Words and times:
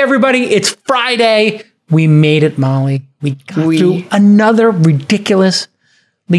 everybody. 0.00 0.44
It's 0.44 0.70
Friday. 0.86 1.62
We 1.90 2.06
made 2.06 2.42
it, 2.42 2.56
Molly. 2.56 3.02
We 3.20 3.32
got 3.32 3.66
We- 3.66 3.78
through 3.78 4.04
another 4.10 4.70
ridiculously 4.70 5.68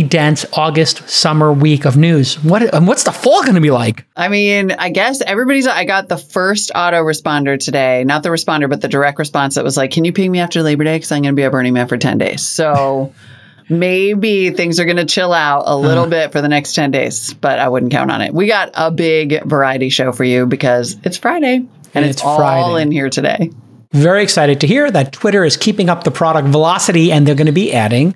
dense 0.08 0.46
August 0.54 1.08
summer 1.08 1.53
week 1.53 1.85
of 1.85 1.95
news. 1.95 2.43
What 2.43 2.74
and 2.74 2.87
what's 2.87 3.03
the 3.03 3.11
fall 3.11 3.43
going 3.43 3.55
to 3.55 3.61
be 3.61 3.69
like? 3.69 4.05
I 4.16 4.29
mean, 4.29 4.71
I 4.71 4.89
guess 4.89 5.21
everybody's. 5.21 5.67
I 5.67 5.85
got 5.85 6.08
the 6.08 6.17
first 6.17 6.71
autoresponder 6.74 7.59
today, 7.59 8.04
not 8.04 8.23
the 8.23 8.29
responder, 8.29 8.68
but 8.68 8.82
the 8.82 8.88
direct 8.88 9.20
response 9.20 9.55
that 9.55 9.64
was 9.64 9.78
like, 9.78 9.91
"Can 9.91 10.05
you 10.05 10.14
ping 10.14 10.32
me 10.32 10.39
after 10.39 10.64
Labor 10.64 10.86
Day? 10.86 10.96
Because 10.96 11.12
I'm 11.12 11.21
going 11.21 11.36
to 11.36 11.39
be 11.39 11.43
at 11.43 11.52
Burning 11.52 11.73
Man 11.73 11.88
for 11.88 11.98
ten 11.98 12.18
days." 12.18 12.41
So 12.41 13.14
maybe 13.70 14.50
things 14.50 14.80
are 14.80 14.86
going 14.86 14.98
to 14.98 15.05
chill 15.05 15.34
out 15.34 15.66
a 15.68 15.78
little 15.78 16.05
uh-huh. 16.05 16.09
bit 16.09 16.32
for 16.32 16.41
the 16.41 16.50
next 16.50 16.73
ten 16.73 16.89
days, 16.89 17.36
but 17.36 17.59
I 17.59 17.70
wouldn't 17.70 17.91
count 17.91 18.09
on 18.09 18.21
it. 18.21 18.34
We 18.34 18.48
got 18.48 18.71
a 18.73 18.89
big 18.89 19.43
variety 19.43 19.89
show 19.89 20.14
for 20.14 20.23
you 20.23 20.48
because 20.48 20.98
it's 21.04 21.18
Friday 21.18 21.68
and 21.94 22.05
it's, 22.05 22.18
It's 22.18 22.23
all 22.23 22.76
in 22.76 22.92
here 22.92 23.10
today. 23.10 23.52
Very 23.91 24.23
excited 24.23 24.62
to 24.62 24.68
hear 24.68 24.90
that 24.91 25.12
Twitter 25.12 25.44
is 25.44 25.58
keeping 25.58 25.90
up 25.90 26.04
the 26.05 26.12
product 26.12 26.48
velocity 26.48 27.12
and 27.12 27.27
they're 27.27 27.36
going 27.36 27.48
to 27.48 27.52
be 27.52 27.73
adding 27.73 28.16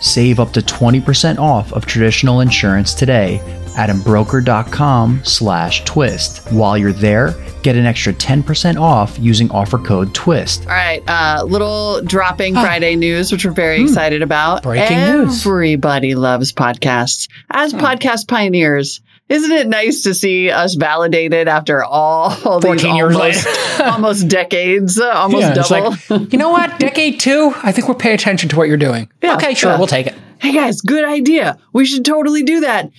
Save 0.00 0.38
up 0.38 0.52
to 0.52 0.60
20% 0.60 1.38
off 1.38 1.72
of 1.72 1.86
traditional 1.86 2.40
insurance 2.40 2.92
today 2.92 3.40
at 3.76 3.88
embroker.com 3.90 5.20
slash 5.24 5.82
twist. 5.84 6.46
While 6.52 6.76
you're 6.76 6.92
there, 6.92 7.34
get 7.62 7.74
an 7.74 7.86
extra 7.86 8.12
10% 8.12 8.78
off 8.78 9.18
using 9.18 9.50
offer 9.50 9.78
code 9.78 10.14
TWIST. 10.14 10.62
All 10.66 10.72
right, 10.72 11.02
uh, 11.08 11.42
little 11.44 12.02
dropping 12.02 12.52
Friday 12.54 12.96
news, 12.96 13.32
which 13.32 13.46
we're 13.46 13.50
very 13.52 13.80
excited 13.80 14.20
about. 14.20 14.62
Breaking 14.62 14.98
news. 14.98 15.44
Everybody 15.46 16.14
loves 16.14 16.52
podcasts. 16.52 17.28
As 17.50 17.72
Hmm. 17.72 17.78
podcast 17.78 18.28
pioneers, 18.28 19.00
isn't 19.28 19.52
it 19.52 19.66
nice 19.66 20.02
to 20.02 20.14
see 20.14 20.50
us 20.50 20.74
validated 20.74 21.48
after 21.48 21.82
all 21.82 22.28
these 22.34 22.44
14 22.44 22.94
years 22.96 23.14
almost, 23.16 23.46
later. 23.46 23.84
almost 23.90 24.28
decades, 24.28 25.00
uh, 25.00 25.08
almost 25.10 25.42
Yeah, 25.42 25.54
double? 25.54 25.96
like, 26.18 26.32
you 26.32 26.38
know 26.38 26.50
what? 26.50 26.78
Decade 26.78 27.20
two, 27.20 27.52
I 27.62 27.72
think 27.72 27.88
we'll 27.88 27.96
pay 27.96 28.14
attention 28.14 28.48
to 28.50 28.56
what 28.56 28.68
you're 28.68 28.76
doing. 28.76 29.08
Yeah, 29.22 29.36
okay, 29.36 29.54
sure, 29.54 29.72
yeah. 29.72 29.78
we'll 29.78 29.86
take 29.86 30.06
it. 30.06 30.14
hey 30.40 30.52
guys, 30.52 30.80
good 30.82 31.04
idea. 31.04 31.58
We 31.72 31.86
should 31.86 32.04
totally 32.04 32.42
do 32.42 32.60
that. 32.60 32.90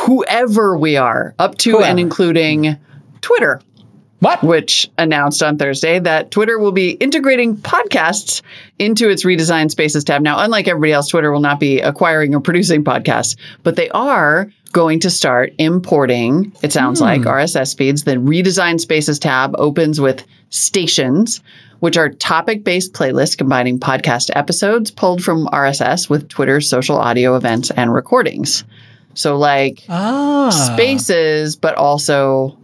Whoever 0.00 0.76
we 0.76 0.96
are, 0.96 1.34
up 1.38 1.56
to 1.58 1.70
Whoever. 1.72 1.84
and 1.86 2.00
including 2.00 2.76
Twitter, 3.20 3.60
What? 4.18 4.42
which 4.42 4.90
announced 4.98 5.42
on 5.42 5.58
Thursday 5.58 5.98
that 6.00 6.30
Twitter 6.32 6.58
will 6.58 6.72
be 6.72 6.90
integrating 6.90 7.56
podcasts 7.56 8.42
into 8.78 9.08
its 9.08 9.24
redesigned 9.24 9.70
Spaces 9.70 10.02
tab. 10.04 10.22
Now, 10.22 10.40
unlike 10.40 10.66
everybody 10.68 10.92
else, 10.92 11.08
Twitter 11.08 11.30
will 11.30 11.40
not 11.40 11.60
be 11.60 11.80
acquiring 11.80 12.34
or 12.34 12.40
producing 12.40 12.82
podcasts, 12.84 13.36
but 13.62 13.76
they 13.76 13.88
are 13.90 14.50
going 14.76 15.00
to 15.00 15.08
start 15.08 15.54
importing, 15.56 16.52
it 16.60 16.70
sounds 16.70 17.00
like, 17.00 17.22
RSS 17.22 17.74
feeds. 17.78 18.04
The 18.04 18.16
redesigned 18.16 18.78
Spaces 18.78 19.18
tab 19.18 19.54
opens 19.56 20.02
with 20.02 20.22
stations, 20.50 21.40
which 21.80 21.96
are 21.96 22.10
topic 22.10 22.62
based 22.62 22.92
playlists 22.92 23.38
combining 23.38 23.80
podcast 23.80 24.28
episodes 24.34 24.90
pulled 24.90 25.24
from 25.24 25.46
RSS 25.46 26.10
with 26.10 26.28
Twitter, 26.28 26.60
social 26.60 26.98
audio 26.98 27.36
events 27.36 27.70
and 27.70 27.94
recordings. 27.94 28.64
So, 29.14 29.38
like 29.38 29.82
Ah. 29.88 30.50
spaces, 30.50 31.56
but 31.56 31.74
also 31.76 32.58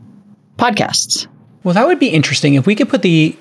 podcasts. 0.59 1.27
Well, 1.65 1.73
that 1.73 1.87
would 1.87 1.99
be 1.99 2.09
interesting 2.09 2.53
if 2.55 2.67
we 2.67 2.75
could 2.75 2.91
put 2.91 3.01
the. 3.01 3.35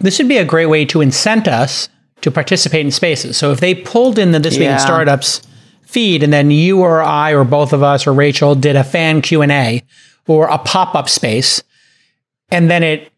This 0.00 0.18
would 0.18 0.28
be 0.28 0.36
a 0.36 0.44
great 0.44 0.66
way 0.66 0.84
to 0.84 0.98
incent 0.98 1.48
us 1.48 1.88
to 2.20 2.30
participate 2.30 2.84
in 2.84 2.92
spaces. 2.92 3.38
So 3.38 3.52
if 3.52 3.60
they 3.60 3.74
pulled 3.74 4.18
in 4.18 4.32
the 4.32 4.38
This 4.38 4.58
Week 4.58 4.68
in 4.68 4.78
Startups 4.78 5.40
feed, 5.88 6.22
and 6.22 6.32
then 6.32 6.50
you 6.50 6.80
or 6.80 7.02
I 7.02 7.32
or 7.32 7.44
both 7.44 7.72
of 7.72 7.82
us 7.82 8.06
or 8.06 8.12
Rachel 8.12 8.54
did 8.54 8.76
a 8.76 8.84
fan 8.84 9.22
Q 9.22 9.42
and 9.42 9.50
A 9.50 9.82
or 10.26 10.46
a 10.46 10.58
pop 10.58 10.94
up 10.94 11.08
space, 11.08 11.62
and 12.50 12.70
then 12.70 12.82
it 12.82 13.10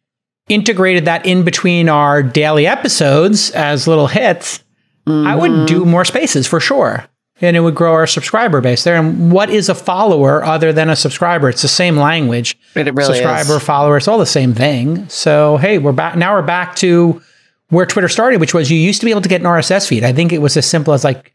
integrated 0.49 1.05
that 1.05 1.27
in 1.27 1.45
between 1.45 1.89
our 1.89 2.23
daily 2.23 2.67
episodes 2.67 3.51
as 3.51 3.87
little 3.87 4.07
hits, 4.07 4.63
I 5.07 5.35
would 5.35 5.51
mm-hmm. 5.51 5.67
do 5.67 5.85
more 5.85 6.05
spaces 6.05 6.47
for 6.47 6.61
sure. 6.61 7.05
And 7.41 7.57
it 7.57 7.61
would 7.61 7.75
grow 7.75 7.95
our 7.95 8.07
subscriber 8.07 8.61
base 8.61 8.85
there. 8.85 8.97
And 8.97 9.33
what 9.33 9.49
is 9.49 9.69
a 9.69 9.75
follower 9.75 10.45
other 10.45 10.73
than 10.73 10.91
a 10.91 10.95
subscriber? 10.95 11.49
It's 11.49 11.63
the 11.63 11.69
same 11.69 11.97
language 11.97 12.57
It 12.75 12.95
really 12.95 13.15
subscriber, 13.15 13.57
is. 13.57 13.63
follower, 13.63 13.97
it's 13.97 14.07
all 14.07 14.19
the 14.19 14.27
same 14.27 14.53
thing. 14.53 15.09
So 15.09 15.57
hey, 15.57 15.79
we're 15.79 15.93
back 15.93 16.17
now 16.17 16.35
we're 16.35 16.43
back 16.43 16.77
to 16.77 17.23
where 17.71 17.87
Twitter 17.87 18.09
started, 18.09 18.41
which 18.41 18.53
was 18.53 18.71
you 18.71 18.79
used 18.79 19.01
to 19.01 19.07
be 19.07 19.11
able 19.11 19.23
to 19.23 19.29
get 19.29 19.41
an 19.41 19.47
RSS 19.47 19.89
feed. 19.89 20.05
I 20.05 20.13
think 20.13 20.33
it 20.33 20.43
was 20.43 20.57
as 20.57 20.67
simple 20.67 20.93
as 20.93 21.03
like 21.03 21.33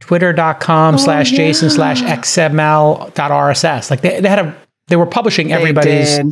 twitter.com 0.00 0.98
slash 0.98 1.30
jason 1.30 1.70
slash 1.70 2.02
xml.rss. 2.02 3.90
Like 3.90 4.00
they, 4.00 4.20
they 4.20 4.28
had 4.28 4.38
a 4.40 4.56
they 4.88 4.96
were 4.96 5.06
publishing 5.06 5.52
everybody's 5.52 6.16
They. 6.16 6.22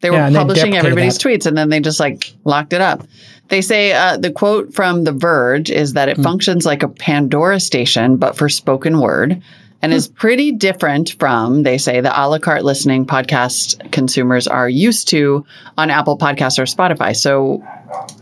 They 0.00 0.10
were 0.10 0.16
Yeah, 0.16 0.26
and 0.26 0.34
they 0.34 0.38
publishing 0.38 0.76
everybody's 0.76 1.18
that. 1.18 1.28
tweets 1.28 1.46
and 1.46 1.56
then 1.56 1.68
they 1.70 1.80
just 1.80 2.00
like 2.00 2.32
locked 2.44 2.72
it 2.72 2.80
up. 2.80 3.06
They 3.48 3.60
say 3.60 3.92
uh, 3.92 4.16
the 4.16 4.30
quote 4.30 4.72
from 4.74 5.04
The 5.04 5.12
Verge 5.12 5.70
is 5.70 5.92
that 5.94 6.08
it 6.08 6.16
functions 6.18 6.64
like 6.64 6.82
a 6.82 6.88
Pandora 6.88 7.60
station, 7.60 8.16
but 8.16 8.36
for 8.38 8.48
spoken 8.48 9.00
word, 9.00 9.42
and 9.82 9.92
is 9.92 10.06
Hmm. 10.06 10.14
pretty 10.14 10.52
different 10.52 11.14
from, 11.18 11.62
they 11.62 11.76
say, 11.76 12.00
the 12.00 12.08
a 12.18 12.24
la 12.26 12.38
carte 12.38 12.64
listening 12.64 13.04
podcast 13.04 13.92
consumers 13.92 14.46
are 14.48 14.68
used 14.68 15.08
to 15.08 15.44
on 15.76 15.90
Apple 15.90 16.16
Podcasts 16.16 16.58
or 16.58 16.62
Spotify. 16.64 17.14
So 17.14 17.62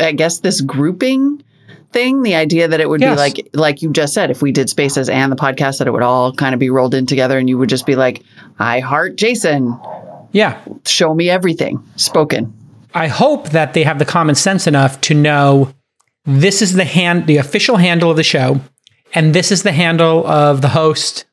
I 0.01 0.11
guess 0.13 0.41
this 0.41 0.61
grouping 0.61 1.43
thing, 1.93 2.23
the 2.23 2.35
idea 2.35 2.69
that 2.69 2.81
it 2.81 2.89
would 2.89 3.01
Yes. 3.01 3.15
be 3.15 3.19
like, 3.19 3.49
like 3.55 3.83
you 3.83 3.91
just 3.93 4.15
said, 4.15 4.31
if 4.31 4.43
we 4.43 4.53
did 4.53 4.69
spaces 4.69 5.09
and 5.09 5.31
the 5.31 5.37
podcast, 5.37 5.79
that 5.79 5.87
it 5.87 5.91
would 5.93 6.03
all 6.03 6.33
kind 6.33 6.55
of 6.55 6.61
be 6.61 6.71
rolled 6.71 6.95
in 6.95 7.07
together 7.07 7.39
and 7.39 7.49
you 7.49 7.59
would 7.59 7.69
just 7.69 7.87
be 7.87 7.97
like, 7.97 8.23
I 8.59 8.81
heart 8.81 9.17
Jason 9.17 9.79
yeah. 10.33 10.61
show 10.87 11.15
me 11.15 11.29
everything 11.31 11.83
spoken. 11.97 12.53
I 12.95 13.09
hope 13.09 13.51
that 13.51 13.75
they 13.75 13.85
have 13.85 13.99
the 13.99 14.05
common 14.05 14.35
sense 14.35 14.67
enough 14.67 15.01
to 15.03 15.15
know 15.15 15.73
this 16.25 16.63
is 16.63 16.75
the 16.75 16.85
hand 16.85 17.27
the 17.27 17.39
official 17.39 17.77
handle 17.77 18.11
of 18.11 18.17
the 18.17 18.23
show, 18.23 18.61
and 19.15 19.35
this 19.35 19.51
is 19.51 19.63
the 19.63 19.73
handle 19.73 20.27
of 20.27 20.61
the 20.61 20.69
host 20.69 21.25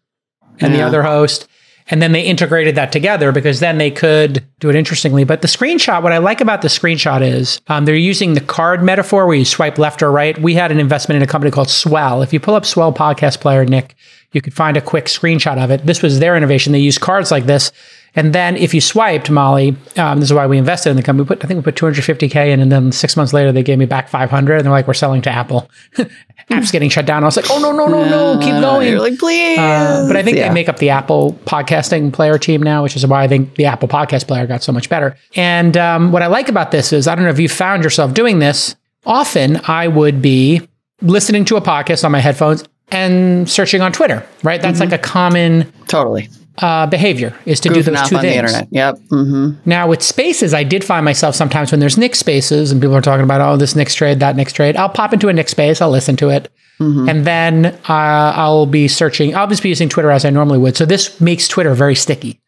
and 0.60 0.74
the 0.74 0.82
other 0.82 1.04
host. 1.04 1.48
And 1.90 2.02
then 2.02 2.12
they 2.12 2.22
integrated 2.22 2.76
that 2.76 2.92
together 2.92 3.32
because 3.32 3.60
then 3.60 3.80
they 3.80 3.90
could 3.90 4.46
do 4.60 4.70
it 4.70 4.76
interestingly. 4.76 5.24
But 5.24 5.42
the 5.42 5.48
screenshot, 5.48 6.04
what 6.04 6.12
I 6.12 6.20
like 6.20 6.40
about 6.40 6.62
the 6.62 6.68
screenshot 6.68 7.22
is 7.22 7.60
um, 7.68 7.86
they're 7.86 7.96
using 7.96 8.36
the 8.36 8.42
card 8.42 8.84
metaphor 8.84 9.26
where 9.26 9.36
you 9.36 9.46
swipe 9.46 9.80
left 9.80 10.04
or 10.04 10.12
right. 10.12 10.38
We 10.40 10.54
had 10.54 10.72
an 10.72 10.80
investment 10.80 11.18
in 11.18 11.24
a 11.24 11.28
company 11.28 11.50
called 11.52 11.70
Swell. 11.70 12.22
If 12.22 12.32
you 12.32 12.40
pull 12.40 12.54
up 12.54 12.66
Swell 12.66 12.94
Podcast 12.94 13.42
Player, 13.42 13.66
Nick, 13.66 13.96
you 14.32 14.42
could 14.42 14.54
find 14.54 14.78
a 14.78 14.82
quick 14.82 15.06
screenshot 15.06 15.62
of 15.62 15.72
it. 15.72 15.86
This 15.86 16.04
was 16.04 16.20
their 16.20 16.38
innovation. 16.38 16.74
They 16.74 16.80
use 16.80 17.00
cards 17.00 17.32
like 17.32 17.46
this. 17.46 17.72
And 18.16 18.34
then 18.34 18.58
if 18.58 18.74
you 18.74 18.82
swiped, 18.82 19.30
Molly, 19.30 19.76
um, 19.98 20.20
this 20.20 20.30
is 20.30 20.34
why 20.34 20.48
we 20.48 20.58
invested 20.58 20.90
in 20.90 20.96
the 20.96 21.04
company. 21.04 21.24
We 21.24 21.28
put, 21.36 21.44
I 21.46 21.48
think 21.48 21.58
we 21.60 21.72
put 21.72 21.76
250K 21.76 22.48
in, 22.50 22.60
and 22.60 22.72
then 22.72 22.92
six 22.92 23.16
months 23.16 23.34
later, 23.34 23.52
they 23.52 23.64
gave 23.64 23.78
me 23.78 23.86
back 23.86 24.10
500. 24.10 24.56
And 24.56 24.66
they're 24.66 24.72
like, 24.72 24.88
we're 24.88 24.94
selling 24.96 25.22
to 25.24 25.30
Apple. 25.30 25.70
App's 26.52 26.72
getting 26.72 26.90
shut 26.90 27.06
down. 27.06 27.24
I 27.24 27.28
was 27.28 27.36
like, 27.38 27.46
oh, 27.52 27.60
no, 27.60 27.72
no, 27.72 27.86
no, 27.88 28.10
no, 28.10 28.40
keep 28.40 28.60
going. 28.60 28.88
You're 28.90 29.00
like, 29.00 29.20
please. 29.20 29.60
Uh, 29.60 30.06
but 30.08 30.16
I 30.18 30.24
think 30.24 30.38
Yeah. 30.38 30.48
they 30.48 30.54
make 30.54 30.68
up 30.68 30.78
the 30.78 30.90
Apple 30.90 31.34
podcasting 31.46 32.12
player 32.12 32.40
team 32.40 32.64
now, 32.64 32.82
which 32.82 32.96
is 32.96 33.06
why 33.06 33.24
I 33.24 33.28
think 33.28 33.54
the 33.56 33.66
Apple 33.66 33.88
podcast 33.88 34.28
player 34.28 34.48
got 34.48 34.64
so 34.64 34.72
much 34.72 34.90
better. 34.90 35.16
And 35.36 35.78
um, 35.78 36.12
what 36.12 36.24
I 36.24 36.28
like 36.28 36.50
about 36.50 36.72
this 36.72 36.92
is, 36.92 37.08
I 37.08 37.14
don't 37.14 37.24
know 37.26 37.30
if 37.30 37.40
you 37.40 37.50
found 37.50 37.84
yourself 37.84 38.14
doing 38.16 38.40
this. 38.40 38.76
Often 39.06 39.62
I 39.68 39.88
would 39.88 40.22
be 40.22 40.68
listening 41.02 41.46
to 41.46 41.56
a 41.58 41.62
podcast 41.62 42.04
on 42.04 42.12
my 42.12 42.20
headphones 42.20 42.64
and 42.92 43.48
searching 43.48 43.82
on 43.82 43.92
Twitter, 43.92 44.26
right? 44.44 44.60
That's 44.62 44.80
like 44.80 44.92
a 44.92 44.98
common 44.98 45.72
totally 45.88 46.30
uh, 46.62 46.86
behavior 46.88 47.34
is 47.46 47.60
to 47.62 47.70
do 47.70 47.76
goofing 47.76 47.98
those 47.98 48.10
two 48.10 48.16
on 48.16 48.22
things. 48.22 48.34
the 48.34 48.38
internet. 48.38 48.68
Yep. 48.72 48.98
hmm 49.10 49.52
Now 49.66 49.88
with 49.88 50.02
spaces, 50.02 50.54
I 50.54 50.64
did 50.64 50.84
find 50.84 51.04
myself 51.06 51.36
sometimes 51.36 51.72
when 51.72 51.80
there's 51.80 51.98
Nick 51.98 52.16
spaces 52.16 52.72
and 52.72 52.82
people 52.82 52.96
are 52.96 53.02
talking 53.02 53.24
about, 53.24 53.42
oh, 53.42 53.56
this 53.58 53.76
Knicks 53.76 53.96
trade, 53.96 54.20
that 54.20 54.36
Knicks 54.36 54.54
trade. 54.54 54.76
I'll 54.76 54.90
pop 54.90 55.14
into 55.14 55.28
a 55.30 55.34
Nick 55.34 55.50
space, 55.50 55.82
I'll 55.82 55.90
listen 55.92 56.16
to 56.18 56.30
it. 56.30 56.52
And 56.82 57.26
then 57.26 57.66
uh, 57.90 58.34
I'll 58.36 58.66
be 58.66 58.88
searching, 58.88 59.36
I'll 59.36 59.48
just 59.48 59.62
be 59.64 59.68
using 59.70 59.90
Twitter 59.90 60.12
as 60.12 60.24
I 60.24 60.30
normally 60.30 60.60
would. 60.60 60.78
So 60.78 60.86
this 60.86 61.20
makes 61.20 61.46
Twitter 61.50 61.74
very 61.74 61.94
sticky. 61.96 62.40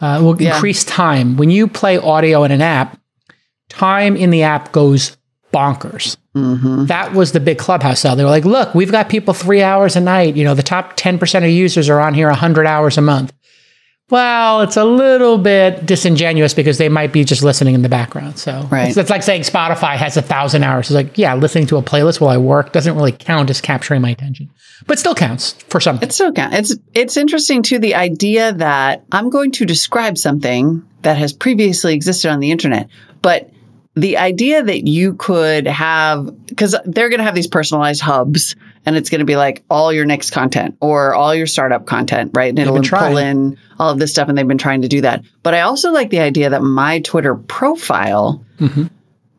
Uh, 0.00 0.18
it 0.20 0.24
will 0.24 0.40
Yeah. 0.40 0.54
increase 0.54 0.84
time. 0.84 1.36
When 1.36 1.50
you 1.50 1.66
play 1.66 1.98
audio 1.98 2.44
in 2.44 2.52
an 2.52 2.62
app, 2.62 2.96
time 3.68 4.16
in 4.16 4.30
the 4.30 4.42
app 4.44 4.70
goes 4.72 5.16
bonkers. 5.52 6.16
hmm 6.34 6.84
That 6.86 7.12
was 7.12 7.32
the 7.32 7.40
big 7.40 7.58
clubhouse 7.58 8.00
sell. 8.00 8.14
They 8.16 8.22
were 8.24 8.30
like, 8.30 8.44
look, 8.44 8.74
we've 8.74 8.92
got 8.92 9.08
people 9.08 9.34
three 9.34 9.62
hours 9.62 9.96
a 9.96 10.00
night. 10.00 10.36
You 10.36 10.44
know, 10.44 10.54
the 10.54 10.62
top 10.62 10.96
10% 10.96 11.44
of 11.44 11.50
users 11.50 11.88
are 11.88 12.00
on 12.00 12.14
here 12.14 12.28
100 12.28 12.66
hours 12.66 12.96
a 12.98 13.02
month. 13.02 13.32
Well, 14.12 14.60
it's 14.60 14.76
a 14.76 14.84
little 14.84 15.38
bit 15.38 15.86
disingenuous 15.86 16.52
because 16.52 16.76
they 16.76 16.90
might 16.90 17.14
be 17.14 17.24
just 17.24 17.42
listening 17.42 17.74
in 17.74 17.80
the 17.80 17.88
background. 17.88 18.38
So 18.38 18.68
Right. 18.70 18.88
it's, 18.88 18.98
it's 18.98 19.08
like 19.08 19.22
saying 19.22 19.40
Spotify 19.40 19.96
has 19.96 20.18
a 20.18 20.22
thousand 20.22 20.64
hours. 20.64 20.90
It's 20.90 20.94
like, 20.94 21.16
yeah, 21.16 21.34
listening 21.34 21.66
to 21.68 21.78
a 21.78 21.82
playlist 21.82 22.20
while 22.20 22.28
I 22.28 22.36
work 22.36 22.72
doesn't 22.74 22.94
really 22.94 23.12
count 23.12 23.48
as 23.48 23.62
capturing 23.62 24.02
my 24.02 24.10
attention, 24.10 24.50
but 24.86 24.98
still 24.98 25.14
counts 25.14 25.52
for 25.68 25.80
something. 25.80 26.06
It's 26.06 26.16
so 26.16 26.30
count. 26.30 26.52
It's 26.52 26.76
it's 26.92 27.16
interesting 27.16 27.62
too 27.62 27.78
the 27.78 27.94
idea 27.94 28.52
that 28.52 29.02
I'm 29.12 29.30
going 29.30 29.50
to 29.52 29.64
describe 29.64 30.18
something 30.18 30.82
that 31.00 31.16
has 31.16 31.32
previously 31.32 31.94
existed 31.94 32.30
on 32.30 32.40
the 32.40 32.50
internet, 32.50 32.90
but 33.22 33.48
the 33.94 34.16
idea 34.16 34.62
that 34.62 34.86
you 34.88 35.14
could 35.14 35.66
have 35.66 36.30
because 36.46 36.74
they're 36.86 37.10
going 37.10 37.18
to 37.18 37.24
have 37.24 37.34
these 37.34 37.46
personalized 37.46 38.00
hubs 38.00 38.56
and 38.86 38.96
it's 38.96 39.10
going 39.10 39.18
to 39.18 39.24
be 39.24 39.36
like 39.36 39.62
all 39.70 39.92
your 39.92 40.06
next 40.06 40.30
content 40.30 40.76
or 40.80 41.14
all 41.14 41.34
your 41.34 41.46
startup 41.46 41.84
content 41.86 42.30
right 42.34 42.48
and 42.48 42.58
it'll 42.58 42.80
pull 42.82 43.18
in 43.18 43.58
all 43.78 43.90
of 43.90 43.98
this 43.98 44.10
stuff 44.10 44.28
and 44.28 44.38
they've 44.38 44.48
been 44.48 44.56
trying 44.58 44.80
to 44.82 44.88
do 44.88 45.02
that 45.02 45.22
but 45.42 45.52
i 45.54 45.60
also 45.60 45.92
like 45.92 46.08
the 46.10 46.20
idea 46.20 46.48
that 46.48 46.62
my 46.62 47.00
twitter 47.00 47.34
profile 47.34 48.42
Mhm. 48.60 48.88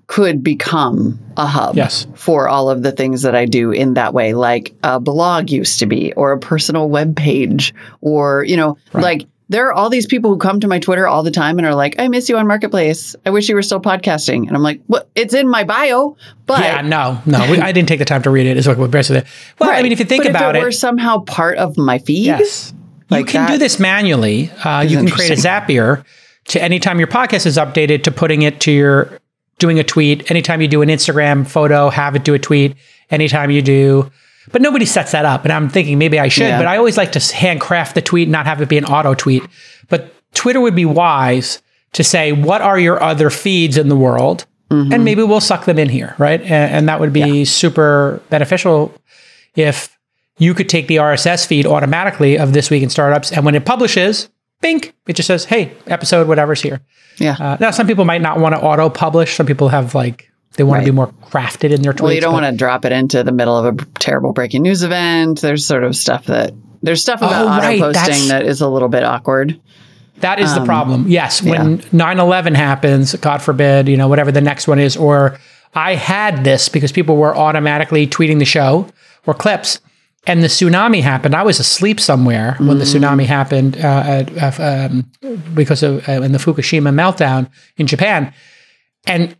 could 0.08 0.44
become 0.44 1.18
a 1.38 1.46
hub 1.48 1.76
Yes. 1.76 2.06
for 2.14 2.48
all 2.48 2.70
of 2.70 2.84
the 2.84 2.92
things 2.92 3.24
that 3.24 3.34
I 3.36 3.46
do 3.46 3.72
in 3.72 3.96
that 3.96 4.14
way, 4.14 4.34
like 4.36 4.76
a 4.84 5.00
blog 5.00 5.50
used 5.50 5.80
to 5.80 5.88
be, 5.88 6.14
or 6.14 6.32
a 6.34 6.38
personal 6.40 6.88
web 6.90 7.16
page, 7.16 7.74
or, 8.02 8.44
you 8.44 8.56
know, 8.58 8.78
like 8.94 9.26
there 9.54 9.68
are 9.68 9.74
all 9.74 9.90
these 9.90 10.06
people 10.06 10.32
who 10.32 10.38
come 10.38 10.60
to 10.60 10.68
my 10.68 10.80
Twitter 10.80 11.08
all 11.08 11.24
the 11.24 11.32
time 11.32 11.58
and 11.58 11.68
are 11.68 11.76
like, 11.76 11.96
I 12.00 12.08
miss 12.08 12.28
you 12.28 12.38
on 12.38 12.48
Marketplace. 12.48 13.16
I 13.26 13.30
wish 13.30 13.48
you 13.48 13.56
were 13.56 13.62
still 13.62 13.80
podcasting. 13.82 14.48
And 14.48 14.56
I'm 14.56 14.64
like, 14.64 14.82
what? 14.88 15.10
It's 15.16 15.34
in 15.34 15.48
my 15.48 15.64
bio, 15.64 16.18
but. 16.46 16.60
yeah, 16.62 16.82
no, 16.82 17.22
no, 17.26 17.38
I 17.40 17.72
didn't 17.72 17.88
take 17.88 18.00
the 18.00 18.06
time 18.06 18.24
to 18.24 18.30
read 18.30 18.48
it. 18.48 18.52
it. 18.52 18.58
Is 18.58 18.68
what 18.68 18.78
we're 18.78 18.88
basically. 18.88 19.30
Well, 19.60 19.70
I 19.70 19.82
mean, 19.84 19.92
if 19.92 20.00
you 20.00 20.06
think 20.06 20.24
But 20.24 20.32
about 20.32 20.56
if 20.56 20.60
it, 20.60 20.64
it, 20.64 20.66
were 20.66 20.72
somehow 20.72 21.20
part 21.20 21.58
of 21.58 21.78
my 21.78 22.00
feed, 22.00 22.26
Yes. 22.26 22.74
you 23.10 23.18
Like 23.18 23.28
can 23.28 23.50
do 23.50 23.58
this 23.58 23.80
manually. 23.80 24.50
Uh, 24.64 24.82
you 24.82 24.98
can 24.98 25.10
create 25.10 25.32
a 25.32 25.36
Zapier 25.36 26.04
to 26.46 26.62
anytime 26.62 27.00
your 27.00 27.08
podcast 27.08 27.46
is 27.46 27.58
updated 27.58 28.04
to 28.04 28.12
putting 28.12 28.42
it 28.42 28.60
to 28.62 28.72
your 28.72 29.20
doing 29.60 29.80
a 29.80 29.84
tweet. 29.84 30.30
Anytime 30.32 30.62
you 30.62 30.68
do 30.68 30.82
an 30.82 30.90
Instagram 30.90 31.48
photo, 31.48 31.90
have 31.90 32.16
it 32.16 32.24
do 32.24 32.34
a 32.34 32.40
tweet. 32.40 32.76
Anytime 33.10 33.52
you 33.52 33.62
do, 33.62 34.12
but 34.52 34.62
nobody 34.62 34.86
sets 34.86 35.12
that 35.14 35.26
up. 35.26 35.44
And 35.44 35.52
I'm 35.54 35.70
thinking 35.70 35.98
maybe 35.98 36.20
I 36.20 36.28
should, 36.28 36.44
Yeah. 36.48 36.58
but 36.58 36.68
I 36.68 36.78
always 36.78 36.98
like 36.98 37.12
to 37.14 37.36
handcraft 37.36 37.96
the 37.96 38.02
tweet, 38.02 38.28
not 38.30 38.46
have 38.46 38.62
it 38.62 38.70
be 38.70 38.78
an 38.78 38.86
auto 38.86 39.14
tweet. 39.14 39.44
But 39.90 40.14
Twitter 40.34 40.60
would 40.62 40.76
be 40.76 40.86
wise 40.86 41.62
to 41.94 42.04
say, 42.04 42.32
what 42.32 42.62
are 42.62 42.80
your 42.80 43.02
other 43.02 43.30
feeds 43.30 43.78
in 43.78 43.88
the 43.90 43.96
world? 43.96 44.46
And 44.72 45.06
maybe 45.06 45.22
we'll 45.22 45.40
suck 45.40 45.66
them 45.66 45.78
in 45.78 45.88
here, 45.88 46.16
right? 46.18 46.42
And, 46.42 46.52
and 46.52 46.90
that 46.90 47.00
would 47.00 47.14
be 47.14 47.46
super 47.46 48.24
beneficial 48.32 48.92
if 49.56 49.96
you 50.40 50.56
could 50.56 50.68
take 50.68 50.88
the 50.88 50.96
RSS 50.96 51.46
feed 51.46 51.68
automatically 51.68 52.40
of 52.40 52.54
This 52.54 52.72
Week 52.72 52.82
in 52.82 52.90
Startups, 52.90 53.32
and 53.32 53.46
when 53.46 53.54
it 53.54 53.66
publishes, 53.66 54.30
bink, 54.62 54.96
it 55.06 55.14
just 55.16 55.28
says, 55.28 55.46
hey, 55.46 55.74
episode 55.86 56.28
whatever's 56.28 56.60
here. 56.60 56.82
yeah. 57.20 57.36
Uh, 57.40 57.58
now, 57.60 57.70
some 57.70 57.86
people 57.86 58.04
might 58.04 58.24
not 58.24 58.40
want 58.40 58.56
to 58.56 58.62
auto 58.62 58.90
publish. 58.90 59.36
Some 59.36 59.46
people 59.46 59.70
have 59.70 59.94
like, 59.94 60.32
they 60.56 60.64
want 60.64 60.80
Right. 60.80 60.86
to 60.86 60.92
be 60.92 60.96
more 60.96 61.12
crafted 61.32 61.72
in 61.72 61.82
their 61.82 61.94
tweets. 61.94 62.02
well, 62.02 62.14
you 62.14 62.22
don't 62.22 62.34
but- 62.34 62.44
want 62.44 62.54
to 62.54 62.58
drop 62.58 62.86
it 62.86 62.92
into 62.92 63.24
the 63.24 63.32
middle 63.32 63.58
of 63.58 63.66
a 63.80 63.86
terrible 64.00 64.34
breaking 64.34 64.62
news 64.64 64.84
event. 64.84 65.42
There's 65.42 65.66
sort 65.66 65.84
of 65.84 65.96
stuff 65.96 66.26
that, 66.26 66.54
there's 66.82 67.02
stuff 67.02 67.22
about 67.22 67.46
Oh, 67.46 67.50
auto 67.50 67.80
posting 67.80 67.92
that's- 67.94 68.28
that 68.30 68.44
is 68.46 68.62
a 68.62 68.68
little 68.68 68.90
bit 68.90 69.04
awkward. 69.04 69.60
That 70.20 70.40
is 70.40 70.52
Um, 70.54 70.60
the 70.60 70.66
problem. 70.66 71.06
Yes, 71.08 71.42
when 71.42 71.82
9/11 71.92 72.54
happens, 72.56 73.16
God 73.16 73.42
forbid, 73.42 73.90
you 73.90 73.98
know, 73.98 74.08
whatever 74.08 74.32
the 74.32 74.42
next 74.42 74.68
one 74.68 74.80
is 74.80 74.96
or 74.96 75.38
I 75.76 75.96
had 75.96 76.44
this 76.44 76.70
because 76.70 76.92
people 76.92 77.18
were 77.18 77.36
automatically 77.36 78.06
tweeting 78.06 78.38
the 78.40 78.46
show 78.46 78.86
or 79.26 79.34
clips 79.34 79.80
and 80.28 80.44
the 80.44 80.48
tsunami 80.48 81.02
happened. 81.02 81.36
I 81.36 81.42
was 81.42 81.60
asleep 81.60 82.00
somewhere 82.00 82.56
when 82.60 82.78
the 82.78 82.86
Mm. 82.86 83.02
tsunami 83.02 83.26
happened 83.26 83.78
uh, 83.84 84.24
uh, 84.40 84.52
um, 84.92 85.06
because 85.56 85.82
of 85.84 86.08
uh, 86.08 86.22
in 86.22 86.32
the 86.32 86.38
Fukushima 86.38 86.94
meltdown 86.94 87.48
in 87.78 87.88
Japan. 87.88 88.32
And 89.08 89.36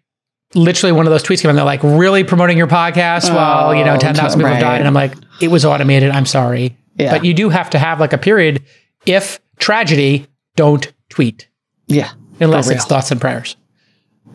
literally 0.56 0.92
one 0.92 1.06
of 1.08 1.12
those 1.12 1.24
tweets 1.24 1.42
came 1.42 1.50
in. 1.50 1.56
They're 1.56 1.66
like, 1.66 1.84
really 1.84 2.24
promoting 2.24 2.58
your 2.58 2.68
podcast 2.68 3.34
while, 3.34 3.74
you 3.76 3.84
know, 3.84 3.96
Oh, 3.96 4.00
10,000 4.00 4.40
people 4.40 4.52
right. 4.52 4.60
died. 4.60 4.80
And 4.80 4.88
I'm 4.88 4.94
like, 4.94 5.14
it 5.42 5.50
was 5.50 5.66
automated. 5.66 6.12
I'm 6.12 6.26
sorry. 6.26 6.78
Yeah. 6.96 7.12
But 7.12 7.26
you 7.26 7.34
do 7.34 7.50
have 7.50 7.70
to 7.72 7.80
have 7.80 8.00
like 8.00 8.14
a 8.14 8.18
period. 8.18 8.64
If 9.06 9.40
tragedy, 9.60 10.28
don't 10.56 10.92
tweet 11.10 11.48
Yeah. 11.88 12.12
unless 12.40 12.70
it's 12.70 12.86
thoughts 12.86 13.12
and 13.12 13.20
prayers. 13.20 13.56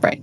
Right. 0.00 0.22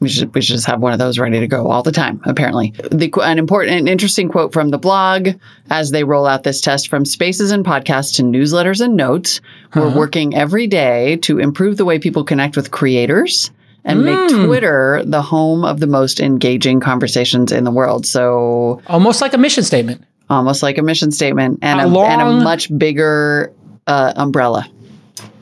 We 0.00 0.08
should 0.08 0.34
we 0.34 0.40
should 0.40 0.56
just 0.56 0.66
have 0.66 0.80
one 0.80 0.92
of 0.92 0.98
those 0.98 1.16
ready 1.20 1.38
to 1.38 1.46
go 1.46 1.68
all 1.68 1.84
the 1.84 1.92
time. 1.92 2.20
Apparently, 2.24 2.72
the 2.90 3.08
an 3.22 3.38
important 3.38 3.76
and 3.78 3.88
interesting 3.88 4.28
quote 4.28 4.52
from 4.52 4.70
the 4.70 4.78
blog 4.78 5.28
as 5.70 5.92
they 5.92 6.02
roll 6.02 6.26
out 6.26 6.42
this 6.42 6.60
test 6.60 6.88
from 6.88 7.04
spaces 7.04 7.52
and 7.52 7.64
podcasts 7.64 8.16
to 8.16 8.24
newsletters 8.24 8.80
and 8.80 8.96
notes. 8.96 9.40
We're 9.76 9.86
Uh-huh. 9.86 9.96
working 9.98 10.34
every 10.34 10.66
day 10.66 11.18
to 11.22 11.38
improve 11.38 11.76
the 11.76 11.84
way 11.84 12.00
people 12.00 12.24
connect 12.24 12.56
with 12.56 12.72
creators 12.72 13.52
and 13.84 14.04
make 14.04 14.16
Mm. 14.18 14.46
Twitter 14.46 15.02
the 15.04 15.22
home 15.22 15.64
of 15.64 15.80
the 15.80 15.86
most 15.86 16.20
engaging 16.20 16.80
conversations 16.80 17.50
in 17.52 17.64
the 17.64 17.70
world. 17.70 18.06
So 18.06 18.80
Almost 18.86 19.20
like 19.20 19.34
a 19.34 19.38
mission 19.38 19.64
statement. 19.64 20.02
almost 20.30 20.62
like 20.62 20.78
a 20.78 20.82
mission 20.82 21.10
statement 21.10 21.58
and 21.62 21.80
a, 21.80 21.84
A 21.84 22.04
and 22.06 22.22
a 22.22 22.32
much 22.44 22.76
bigger 22.78 23.52
uh, 23.86 24.12
umbrella. 24.16 24.68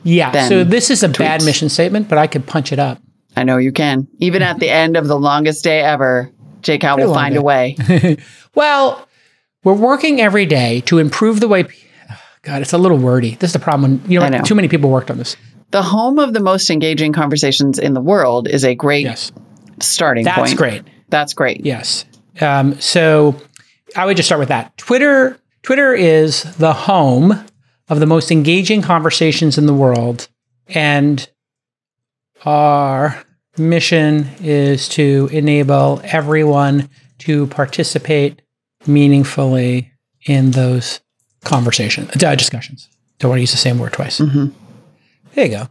Yeah. 0.03 0.47
So 0.49 0.63
this 0.63 0.89
is 0.89 1.03
a 1.03 1.09
bad 1.09 1.43
mission 1.45 1.69
statement, 1.69 2.09
but 2.09 2.17
I 2.17 2.27
could 2.27 2.45
punch 2.47 2.71
it 2.71 2.79
up. 2.79 2.97
I 3.35 3.43
know 3.43 3.57
you 3.57 3.71
can. 3.71 4.07
Even 4.19 4.41
at 4.41 4.59
the 4.59 4.69
end 4.69 4.97
of 4.97 5.07
the 5.07 5.17
longest 5.17 5.63
day 5.63 5.81
ever, 5.81 6.31
J-Cal 6.63 6.97
will 6.97 7.13
find 7.13 7.33
day. 7.33 7.39
a 7.39 7.41
way. 7.41 7.75
Well, 8.53 9.07
we're 9.63 9.73
working 9.73 10.19
every 10.19 10.45
day 10.45 10.81
to 10.81 10.97
improve 10.97 11.39
the 11.39 11.47
way. 11.47 11.63
God, 12.41 12.61
it's 12.61 12.73
a 12.73 12.77
little 12.77 12.97
wordy. 12.97 13.35
This 13.35 13.49
is 13.51 13.53
the 13.53 13.59
problem. 13.59 13.99
When, 14.01 14.11
you 14.11 14.19
know, 14.19 14.27
know. 14.27 14.41
too 14.41 14.55
many 14.55 14.67
people 14.67 14.89
worked 14.89 15.09
on 15.09 15.17
this. 15.17 15.37
The 15.71 15.81
home 15.81 16.19
of 16.19 16.33
the 16.33 16.39
most 16.39 16.69
engaging 16.69 17.13
conversations 17.13 17.79
in 17.79 17.93
the 17.93 18.01
world 18.01 18.47
is 18.47 18.63
a 18.63 18.75
great 18.75 19.03
Yes, 19.03 19.31
starting 19.79 20.25
that's 20.25 20.37
point. 20.37 20.49
That's 20.49 20.57
great. 20.59 20.83
That's 21.09 21.33
great. 21.33 21.65
Yes. 21.65 22.05
Um, 22.39 22.79
so 22.79 23.41
I 23.95 24.05
would 24.05 24.17
just 24.17 24.27
start 24.27 24.39
with 24.39 24.49
that. 24.49 24.75
Twitter. 24.77 25.37
Twitter 25.63 25.93
is 25.93 26.43
the 26.57 26.73
home 26.73 27.45
of 27.87 27.99
the 27.99 28.05
most 28.05 28.31
engaging 28.31 28.81
conversations 28.81 29.57
in 29.57 29.65
the 29.65 29.73
world, 29.73 30.27
and 30.67 31.29
our 32.45 33.23
mission 33.57 34.27
is 34.41 34.89
to 34.89 35.29
enable 35.31 36.01
everyone 36.03 36.89
to 37.19 37.47
participate 37.47 38.41
meaningfully 38.87 39.91
in 40.25 40.51
those 40.51 41.01
conversations, 41.43 42.23
uh, 42.23 42.35
discussions. 42.35 42.89
Don't 43.19 43.29
want 43.29 43.37
to 43.37 43.41
use 43.41 43.51
the 43.51 43.57
same 43.57 43.77
word 43.77 43.93
twice. 43.93 44.19
Mm-hmm. 44.19 44.47
There 45.33 45.45
you 45.45 45.51
go. 45.51 45.67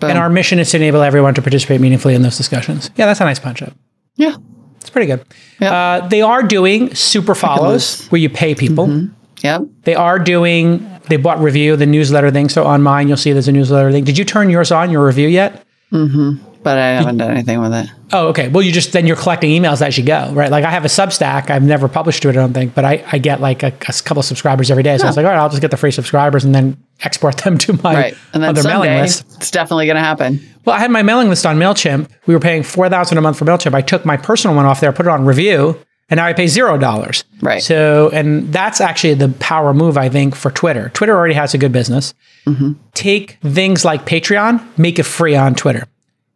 Boom. 0.00 0.10
And 0.10 0.18
our 0.18 0.28
mission 0.28 0.58
is 0.58 0.70
to 0.72 0.76
enable 0.76 1.02
everyone 1.02 1.34
to 1.34 1.42
participate 1.42 1.80
meaningfully 1.80 2.14
in 2.14 2.22
those 2.22 2.36
discussions. 2.36 2.90
Yeah, 2.96 3.06
that's 3.06 3.20
a 3.20 3.24
nice 3.24 3.38
punch 3.38 3.62
up. 3.62 3.72
yeah. 4.16 4.36
It's 4.80 4.90
pretty 4.90 5.06
good. 5.06 5.24
Yep. 5.60 5.72
Uh, 5.72 6.08
they 6.08 6.20
are 6.20 6.42
doing 6.42 6.94
super 6.94 7.34
follows 7.34 8.06
where 8.08 8.20
you 8.20 8.28
pay 8.28 8.54
people. 8.54 8.86
Mm-hmm. 8.86 9.14
Yep. 9.42 9.62
They 9.84 9.94
are 9.94 10.18
doing, 10.18 10.86
they 11.08 11.16
bought 11.16 11.38
Revue, 11.38 11.76
the 11.76 11.86
newsletter 11.86 12.30
thing. 12.30 12.50
So 12.50 12.64
on 12.66 12.82
mine, 12.82 13.08
you'll 13.08 13.16
see 13.16 13.32
there's 13.32 13.48
a 13.48 13.52
newsletter 13.52 13.90
thing. 13.92 14.04
Did 14.04 14.18
you 14.18 14.26
turn 14.26 14.50
yours 14.50 14.70
on, 14.70 14.90
your 14.90 15.06
Revue 15.06 15.28
yet? 15.28 15.64
Mm-hmm. 15.90 16.36
But 16.64 16.78
I 16.78 16.86
haven't 16.92 17.18
done 17.18 17.30
anything 17.30 17.60
with 17.60 17.74
it. 17.74 17.90
Oh, 18.10 18.28
okay. 18.28 18.48
Well, 18.48 18.62
you 18.62 18.72
just 18.72 18.92
then 18.92 19.06
you're 19.06 19.16
collecting 19.16 19.50
emails 19.50 19.82
as 19.86 19.98
you 19.98 20.04
go, 20.04 20.32
right? 20.32 20.50
Like 20.50 20.64
I 20.64 20.70
have 20.70 20.84
a 20.86 20.88
Substack. 20.88 21.50
I've 21.50 21.62
never 21.62 21.88
published 21.88 22.22
to 22.22 22.30
it, 22.30 22.32
I 22.32 22.34
don't 22.36 22.54
think, 22.54 22.74
but 22.74 22.86
I, 22.86 23.04
I 23.12 23.18
get 23.18 23.40
like 23.42 23.62
a, 23.62 23.66
a 23.66 23.70
couple 24.02 24.20
of 24.20 24.24
subscribers 24.24 24.70
every 24.70 24.82
day. 24.82 24.96
So 24.96 25.04
I 25.04 25.08
was 25.08 25.16
like, 25.18 25.26
all 25.26 25.32
right, 25.32 25.38
I'll 25.38 25.50
just 25.50 25.60
get 25.60 25.70
the 25.70 25.76
free 25.76 25.90
subscribers 25.90 26.42
and 26.42 26.54
then 26.54 26.78
export 27.02 27.36
them 27.36 27.58
to 27.58 27.74
my 27.82 27.94
Right. 27.94 28.14
And 28.32 28.42
then 28.42 28.50
other 28.50 28.66
mailing 28.66 28.98
list. 28.98 29.26
it's 29.36 29.50
definitely 29.50 29.84
going 29.86 29.96
to 29.96 30.00
happen. 30.02 30.40
Well, 30.64 30.74
I 30.74 30.78
had 30.78 30.90
my 30.90 31.02
mailing 31.02 31.28
list 31.28 31.44
on 31.44 31.58
Mailchimp. 31.58 32.08
We 32.26 32.32
were 32.32 32.40
paying 32.40 32.62
four 32.62 32.88
thousand 32.88 33.18
a 33.18 33.20
month 33.20 33.38
for 33.38 33.44
Mailchimp. 33.44 33.74
I 33.74 33.82
took 33.82 34.06
my 34.06 34.16
personal 34.16 34.56
one 34.56 34.64
off 34.64 34.80
there, 34.80 34.90
put 34.92 35.04
it 35.04 35.10
on 35.10 35.26
Revue, 35.26 35.78
and 36.08 36.16
now 36.16 36.24
I 36.24 36.32
pay 36.32 36.46
zero 36.46 36.78
dollars. 36.78 37.24
Right. 37.42 37.62
So, 37.62 38.08
and 38.12 38.50
that's 38.52 38.80
actually 38.80 39.14
the 39.14 39.28
power 39.40 39.74
move 39.74 39.98
I 39.98 40.08
think 40.08 40.34
for 40.34 40.50
Twitter. 40.50 40.88
Twitter 40.94 41.14
already 41.14 41.34
has 41.34 41.52
a 41.52 41.58
good 41.58 41.72
business. 41.72 42.14
Mm-hmm. 42.46 42.72
Take 42.94 43.32
things 43.42 43.84
like 43.84 44.06
Patreon, 44.06 44.64
make 44.78 44.98
it 44.98 45.02
free 45.02 45.34
on 45.36 45.54
Twitter. 45.54 45.86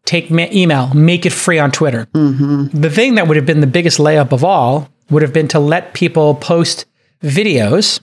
Take 0.09 0.31
ma- 0.31 0.47
email, 0.51 0.89
make 0.95 1.27
it 1.27 1.35
free 1.35 1.59
on 1.59 1.71
Twitter. 1.71 2.07
Mm-hmm. 2.15 2.81
The 2.81 2.89
thing 2.89 3.17
that 3.17 3.29
would 3.29 3.37
have 3.37 3.45
been 3.45 3.61
the 3.61 3.67
biggest 3.67 3.99
layup 3.99 4.33
of 4.33 4.43
all 4.43 4.89
would 5.11 5.21
have 5.21 5.35
been 5.35 5.49
to 5.49 5.59
let 5.59 5.93
people 5.93 6.35
post 6.35 6.87
videos 7.23 8.01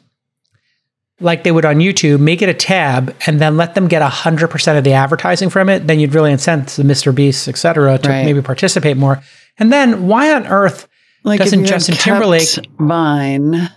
like 1.20 1.44
they 1.44 1.52
would 1.52 1.66
on 1.66 1.78
YouTube, 1.78 2.20
make 2.20 2.44
it 2.44 2.50
a 2.50 2.54
tab, 2.54 3.16
and 3.26 3.40
then 3.40 3.58
let 3.58 3.74
them 3.74 3.88
get 3.88 4.04
100% 4.04 4.78
of 4.78 4.84
the 4.84 4.94
advertising 4.94 5.50
from 5.50 5.68
it, 5.68 5.88
then 5.88 6.00
you'd 6.00 6.14
really 6.14 6.32
incent 6.32 6.76
the 6.76 6.84
Mr. 6.84 7.16
Beasts, 7.16 7.48
et 7.48 7.58
cetera, 7.58 7.98
to 7.98 8.10
Right. 8.10 8.24
maybe 8.24 8.42
participate 8.44 8.98
more. 8.98 9.24
And 9.58 9.74
then 9.74 10.08
why 10.08 10.32
on 10.32 10.46
earth 10.46 10.88
Like 11.24 11.40
doesn't 11.40 11.66
Justin 11.66 11.96
Timberlake 11.96 12.50
Vine 12.78 13.68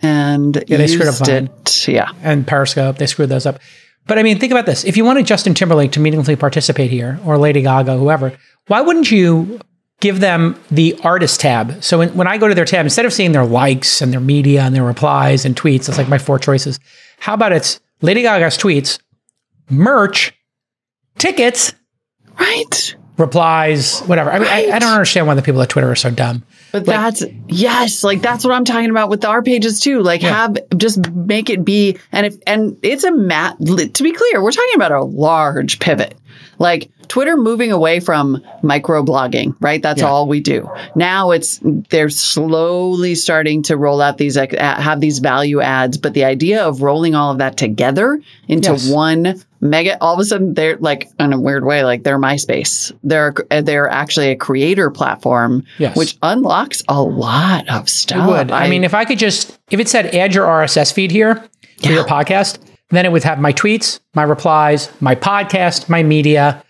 and 0.00 0.64
yeah, 0.68 0.76
they 0.78 0.86
screwed 0.86 1.08
up 1.08 1.16
Vine. 1.16 1.50
it, 1.66 1.88
yeah, 1.88 2.12
and 2.22 2.46
Periscope, 2.46 2.96
they 2.96 3.06
screwed 3.06 3.28
those 3.28 3.44
up. 3.44 3.58
But 4.08 4.18
I 4.18 4.22
mean, 4.24 4.38
think 4.40 4.50
about 4.50 4.66
this. 4.66 4.84
If 4.84 4.96
you 4.96 5.04
wanted 5.04 5.26
Justin 5.26 5.54
Timberlake 5.54 5.92
to 5.92 6.00
meaningfully 6.00 6.34
participate 6.34 6.90
here, 6.90 7.20
or 7.24 7.38
Lady 7.38 7.62
Gaga, 7.62 7.96
whoever, 7.96 8.36
why 8.66 8.80
wouldn't 8.80 9.10
you 9.10 9.60
give 10.00 10.20
them 10.20 10.58
the 10.70 10.98
artist 11.04 11.40
tab? 11.40 11.84
So 11.84 11.98
when, 11.98 12.14
when 12.16 12.26
I 12.26 12.38
go 12.38 12.48
to 12.48 12.54
their 12.54 12.64
tab, 12.64 12.86
instead 12.86 13.04
of 13.04 13.12
seeing 13.12 13.32
their 13.32 13.44
likes 13.44 14.00
and 14.00 14.12
their 14.12 14.20
media 14.20 14.62
and 14.62 14.74
their 14.74 14.82
replies 14.82 15.44
and 15.44 15.54
tweets, 15.54 15.88
it's 15.88 15.98
like 15.98 16.08
my 16.08 16.18
four 16.18 16.38
choices. 16.38 16.80
How 17.18 17.34
about 17.34 17.52
it's 17.52 17.80
Lady 18.00 18.22
Gaga's 18.22 18.56
tweets, 18.56 18.98
merch, 19.68 20.32
tickets, 21.18 21.74
right. 22.40 22.96
Replies, 23.18 24.00
whatever. 24.00 24.30
I 24.30 24.38
mean, 24.38 24.48
I, 24.48 24.76
I 24.76 24.78
don't 24.78 24.92
understand 24.92 25.26
why 25.26 25.34
the 25.34 25.42
people 25.42 25.60
at 25.60 25.68
Twitter 25.68 25.90
are 25.90 25.96
so 25.96 26.10
dumb. 26.10 26.44
But 26.72 26.86
that's 26.86 27.24
yes, 27.48 28.04
like 28.04 28.22
that's 28.22 28.44
what 28.44 28.54
I'm 28.54 28.64
talking 28.64 28.90
about 28.90 29.10
with 29.10 29.24
our 29.24 29.42
pages 29.42 29.80
too. 29.80 30.02
Like 30.02 30.22
have 30.22 30.56
just 30.76 31.10
make 31.10 31.50
it 31.50 31.64
be 31.64 31.98
and 32.12 32.26
if 32.26 32.36
and 32.46 32.76
it's 32.82 33.04
a 33.04 33.12
mat 33.12 33.56
to 33.58 34.02
be 34.02 34.12
clear, 34.12 34.42
we're 34.42 34.52
talking 34.52 34.74
about 34.74 34.92
a 34.92 35.02
large 35.02 35.78
pivot. 35.78 36.14
Like 36.58 36.90
Twitter 37.08 37.36
moving 37.36 37.72
away 37.72 38.00
from 38.00 38.42
microblogging, 38.62 39.54
right? 39.60 39.82
That's 39.82 40.02
Yeah. 40.02 40.08
all 40.08 40.26
we 40.26 40.40
do. 40.40 40.68
Now 40.94 41.30
it's 41.30 41.60
they're 41.62 42.10
slowly 42.10 43.14
starting 43.14 43.62
to 43.64 43.76
roll 43.76 44.00
out 44.00 44.18
these 44.18 44.36
like, 44.36 44.52
have 44.52 45.00
these 45.00 45.18
value 45.18 45.60
ads, 45.60 45.96
but 45.96 46.14
the 46.14 46.24
idea 46.24 46.62
of 46.64 46.82
rolling 46.82 47.14
all 47.14 47.32
of 47.32 47.38
that 47.38 47.56
together 47.56 48.20
into 48.46 48.72
Yes. 48.72 48.88
one 48.90 49.40
mega 49.60 49.96
all 50.00 50.14
of 50.14 50.20
a 50.20 50.24
sudden 50.24 50.54
they're 50.54 50.76
like 50.78 51.08
in 51.18 51.32
a 51.32 51.40
weird 51.40 51.64
way 51.64 51.82
like 51.82 52.04
they're 52.04 52.18
MySpace. 52.18 52.92
They're 53.02 53.34
they're 53.62 53.88
actually 53.88 54.28
a 54.30 54.36
creator 54.36 54.90
platform 54.90 55.64
Yes. 55.78 55.96
which 55.96 56.16
unlocks 56.22 56.82
a 56.88 57.02
lot 57.02 57.68
of 57.68 57.88
stuff. 57.88 58.28
It 58.28 58.30
would. 58.30 58.50
I, 58.52 58.68
mean, 58.68 58.84
if 58.84 58.94
I 58.94 59.04
could 59.04 59.18
just, 59.18 59.58
if 59.70 59.80
it 59.80 59.88
said 59.88 60.14
add 60.14 60.34
your 60.34 60.46
RSS 60.46 60.92
feed 60.92 61.10
here 61.10 61.42
to 61.82 61.92
your 61.92 62.04
podcast, 62.04 62.58
then 62.90 63.04
it 63.04 63.12
would 63.12 63.24
have 63.24 63.38
my 63.40 63.52
tweets, 63.52 64.00
my 64.14 64.22
replies, 64.22 64.90
my 65.00 65.14
podcast, 65.14 65.88
my 65.88 66.02
media, 66.02 66.62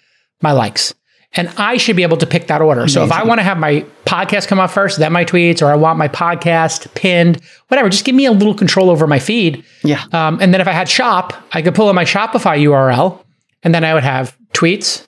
my 0.43 0.53
likes. 0.53 0.95
And 1.35 1.49
I 1.59 1.77
should 1.77 1.95
be 1.95 2.03
able 2.03 2.17
to 2.17 2.27
pick 2.27 2.47
that 2.47 2.63
order. 2.63 2.89
So 2.89 3.05
if 3.05 3.13
I 3.13 3.23
want 3.23 3.39
to 3.39 3.43
have 3.43 3.59
my 3.59 3.85
podcast 4.07 4.49
come 4.49 4.59
up 4.59 4.71
first, 4.71 4.99
then 4.99 5.13
my 5.13 5.27
tweets, 5.27 5.61
or 5.61 5.67
I 5.67 5.77
want 5.77 5.99
my 5.99 6.09
podcast 6.09 6.93
pinned, 6.95 7.41
whatever, 7.69 7.91
just 7.91 8.07
give 8.07 8.15
me 8.15 8.25
a 8.25 8.33
little 8.33 8.55
control 8.55 8.89
over 8.89 9.07
my 9.07 9.19
feed. 9.19 9.63
yeah, 9.85 10.05
Um, 10.13 10.39
and 10.41 10.55
then 10.55 10.61
if 10.63 10.67
I 10.67 10.73
had 10.73 10.89
shop, 10.89 11.35
I 11.53 11.61
could 11.61 11.75
pull 11.75 11.91
in 11.91 11.95
my 11.95 12.07
Shopify 12.07 12.59
URL, 12.59 13.23
and 13.63 13.75
then 13.75 13.85
I 13.85 13.93
would 13.93 14.05
have 14.05 14.37
tweets, 14.55 15.07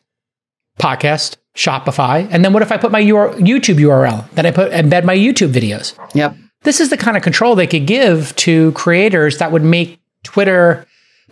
podcast, 0.78 1.36
Shopify. 1.56 2.28
And 2.30 2.44
then 2.44 2.52
what 2.52 2.62
if 2.62 2.70
I 2.70 2.76
put 2.76 2.92
my 2.92 3.02
YouTube 3.02 3.76
URL? 3.76 4.30
Then 4.32 4.44
I 4.46 4.50
put 4.50 4.72
embed 4.72 5.04
my 5.04 5.16
YouTube 5.16 5.52
videos 5.52 5.98
yep, 6.14 6.36
this 6.62 6.80
is 6.80 6.90
the 6.90 6.96
kind 6.96 7.16
of 7.16 7.22
control 7.22 7.54
they 7.54 7.66
could 7.66 7.86
give 7.86 8.34
to 8.36 8.72
creators 8.72 9.38
that 9.38 9.52
would 9.52 9.62
make 9.62 9.98
Twitter 10.22 10.86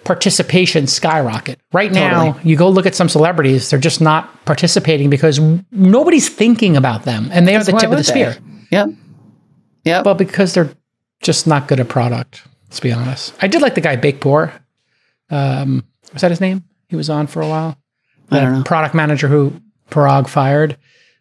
participation 0.04 0.86
skyrocket. 0.86 1.60
Right 1.72 1.92
now, 1.92 2.32
Totally. 2.32 2.50
you 2.50 2.56
go 2.56 2.68
look 2.68 2.86
at 2.86 2.94
some 2.94 3.08
celebrities, 3.08 3.70
they're 3.70 3.78
just 3.78 4.00
not 4.00 4.44
participating 4.44 5.10
because 5.10 5.40
nobody's 5.70 6.28
thinking 6.28 6.76
about 6.76 7.04
them 7.04 7.28
and 7.32 7.46
they 7.46 7.56
are 7.56 7.64
the 7.64 7.72
tip 7.72 7.84
of 7.84 7.90
the 7.90 7.96
they? 7.96 8.02
spear. 8.02 8.36
Yep, 8.70 8.90
yep. 9.84 10.04
Well, 10.04 10.14
because 10.14 10.54
they're 10.54 10.70
just 11.22 11.46
not 11.46 11.68
good 11.68 11.80
at 11.80 11.88
product, 11.88 12.42
let's 12.68 12.80
be 12.80 12.92
honest. 12.92 13.34
I 13.42 13.48
did 13.48 13.62
like 13.62 13.74
the 13.74 13.80
guy 13.80 13.96
Beykpour. 13.96 14.52
Um, 15.30 15.84
was 16.12 16.22
that 16.22 16.30
his 16.30 16.40
name? 16.40 16.64
He 16.88 16.96
was 16.96 17.10
on 17.10 17.26
for 17.26 17.42
a 17.42 17.48
while. 17.48 17.76
I 18.30 18.40
don't 18.40 18.52
know. 18.52 18.62
Product 18.62 18.94
manager 18.94 19.28
who 19.28 19.52
Parag 19.90 20.28
fired. 20.28 20.76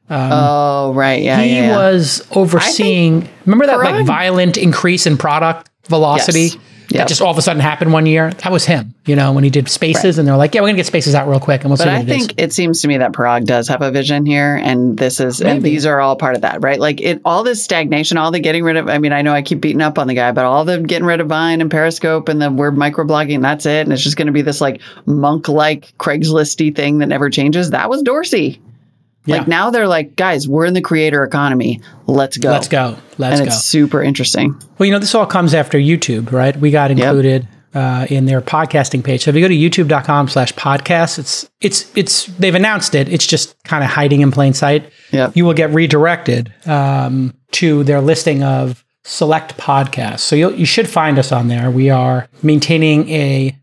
oh 0.09 0.93
right, 0.93 1.21
yeah, 1.21 1.41
he 1.41 1.55
yeah, 1.55 1.67
yeah. 1.67 1.77
was 1.77 2.25
overseeing. 2.31 3.27
Remember 3.45 3.65
that 3.65 3.79
like 3.79 4.05
violent 4.05 4.57
increase 4.57 5.05
in 5.05 5.17
product 5.17 5.69
velocity 5.87 6.41
Yes. 6.41 6.57
Yep. 6.89 6.99
that 6.99 7.07
just 7.07 7.21
all 7.21 7.31
of 7.31 7.37
a 7.37 7.41
sudden 7.41 7.61
happened 7.61 7.91
one 7.91 8.05
year? 8.05 8.31
That 8.31 8.51
was 8.51 8.65
him. 8.65 8.93
You 9.05 9.15
know, 9.15 9.31
when 9.33 9.43
he 9.43 9.49
did 9.49 9.69
Spaces, 9.69 10.17
and 10.17 10.27
they're 10.27 10.37
like, 10.37 10.53
"Yeah, 10.53 10.61
we're 10.61 10.67
gonna 10.67 10.77
get 10.77 10.85
Spaces 10.85 11.15
out 11.15 11.27
real 11.27 11.39
quick, 11.39 11.61
and 11.61 11.69
we'll 11.69 11.77
see 11.77 11.85
But 11.85 11.93
what 11.93 12.01
I 12.01 12.05
think 12.05 12.33
it 12.37 12.53
seems 12.53 12.81
to 12.81 12.87
me 12.87 12.97
that 12.97 13.13
Parag 13.13 13.45
does 13.45 13.67
have 13.67 13.81
a 13.81 13.91
vision 13.91 14.25
here, 14.25 14.55
and 14.55 14.97
this 14.97 15.19
is 15.19 15.41
and 15.41 15.61
these 15.61 15.85
are 15.85 15.99
all 15.99 16.15
part 16.15 16.35
of 16.35 16.41
that, 16.41 16.61
right? 16.63 16.79
Like 16.79 17.01
it, 17.01 17.21
all 17.25 17.43
this 17.43 17.63
stagnation, 17.63 18.17
all 18.17 18.31
the 18.31 18.39
getting 18.39 18.63
rid 18.63 18.77
of. 18.77 18.89
I 18.89 18.97
mean, 18.97 19.13
I 19.13 19.21
know 19.21 19.33
I 19.33 19.41
keep 19.41 19.61
beating 19.61 19.81
up 19.81 19.97
on 19.97 20.07
the 20.07 20.13
guy, 20.13 20.31
but 20.31 20.45
all 20.45 20.65
the 20.65 20.79
getting 20.79 21.05
rid 21.05 21.19
of 21.19 21.27
Vine 21.27 21.61
and 21.61 21.69
Periscope 21.71 22.29
and 22.29 22.41
the 22.41 22.51
we're 22.51 22.71
microblogging, 22.71 23.41
that's 23.41 23.65
it, 23.65 23.81
and 23.81 23.93
it's 23.93 24.03
just 24.03 24.17
going 24.17 24.27
to 24.27 24.33
be 24.33 24.41
this 24.41 24.61
like 24.61 24.81
monk-like 25.05 25.93
Craigslisty 25.97 26.75
thing 26.75 26.99
that 26.99 27.07
never 27.07 27.29
changes. 27.29 27.71
That 27.71 27.89
was 27.89 28.01
Dorsey. 28.01 28.61
Yeah. 29.27 29.37
Like 29.37 29.47
now 29.47 29.69
they're 29.69 29.87
like, 29.87 30.15
guys, 30.15 30.47
we're 30.47 30.65
in 30.65 30.73
the 30.73 30.81
creator 30.81 31.23
economy. 31.23 31.81
Let's 32.07 32.37
go. 32.37 32.49
Let's 32.49 32.67
go. 32.67 32.97
Let's 33.17 33.39
and 33.39 33.49
go. 33.49 33.53
it's 33.53 33.63
super 33.63 34.01
interesting. 34.01 34.59
Well, 34.77 34.87
you 34.87 34.91
know, 34.91 34.99
this 34.99 35.13
all 35.13 35.25
comes 35.25 35.53
after 35.53 35.77
YouTube, 35.77 36.31
right? 36.31 36.55
We 36.55 36.71
got 36.71 36.91
included 36.91 37.47
uh, 37.73 38.07
in 38.09 38.25
their 38.25 38.41
podcasting 38.41 39.03
page. 39.03 39.23
So 39.25 39.29
if 39.29 39.35
you 39.35 39.41
go 39.41 39.47
to 39.49 39.53
youtube.com 39.53 40.29
slash 40.29 40.53
podcast, 40.53 41.19
it's, 41.19 41.49
it's, 41.61 41.95
it's, 41.95 42.25
they've 42.25 42.55
announced 42.55 42.95
it. 42.95 43.09
It's 43.09 43.27
just 43.27 43.61
kind 43.63 43.83
of 43.83 43.89
hiding 43.89 44.21
in 44.21 44.31
plain 44.31 44.53
sight. 44.53 44.91
Yep. 45.11 45.35
You 45.35 45.45
will 45.45 45.53
get 45.53 45.71
redirected 45.71 46.53
um, 46.65 47.35
to 47.51 47.83
their 47.83 47.99
listing 48.01 48.43
of 48.43 48.85
select 49.03 49.57
podcasts. 49.57 50.21
So 50.21 50.35
you'll, 50.35 50.53
you 50.53 50.65
should 50.65 50.89
find 50.89 51.19
us 51.19 51.31
on 51.31 51.49
there. 51.49 51.69
We 51.69 51.89
are 51.89 52.29
maintaining 52.41 53.09
a, 53.09 53.57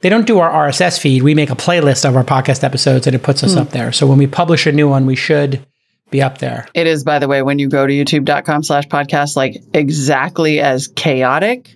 they 0.00 0.08
don't 0.08 0.26
do 0.26 0.38
our 0.38 0.68
RSS 0.68 1.00
feed. 1.00 1.22
We 1.22 1.34
make 1.34 1.50
a 1.50 1.56
playlist 1.56 2.08
of 2.08 2.16
our 2.16 2.24
podcast 2.24 2.62
episodes 2.62 3.06
and 3.06 3.16
it 3.16 3.22
puts 3.22 3.42
us 3.42 3.56
up 3.56 3.70
there. 3.70 3.92
So 3.92 4.06
when 4.06 4.18
we 4.18 4.26
publish 4.26 4.66
a 4.66 4.72
new 4.72 4.88
one, 4.88 5.06
we 5.06 5.16
should 5.16 5.64
be 6.10 6.22
up 6.22 6.38
there. 6.38 6.68
It 6.74 6.86
is, 6.86 7.02
by 7.02 7.18
the 7.18 7.28
way, 7.28 7.42
when 7.42 7.58
you 7.58 7.68
go 7.68 7.86
to 7.86 7.92
youtube.com 7.92 8.62
slash 8.62 8.86
podcast, 8.86 9.36
like 9.36 9.62
exactly 9.72 10.60
as 10.60 10.88
chaotic, 10.88 11.74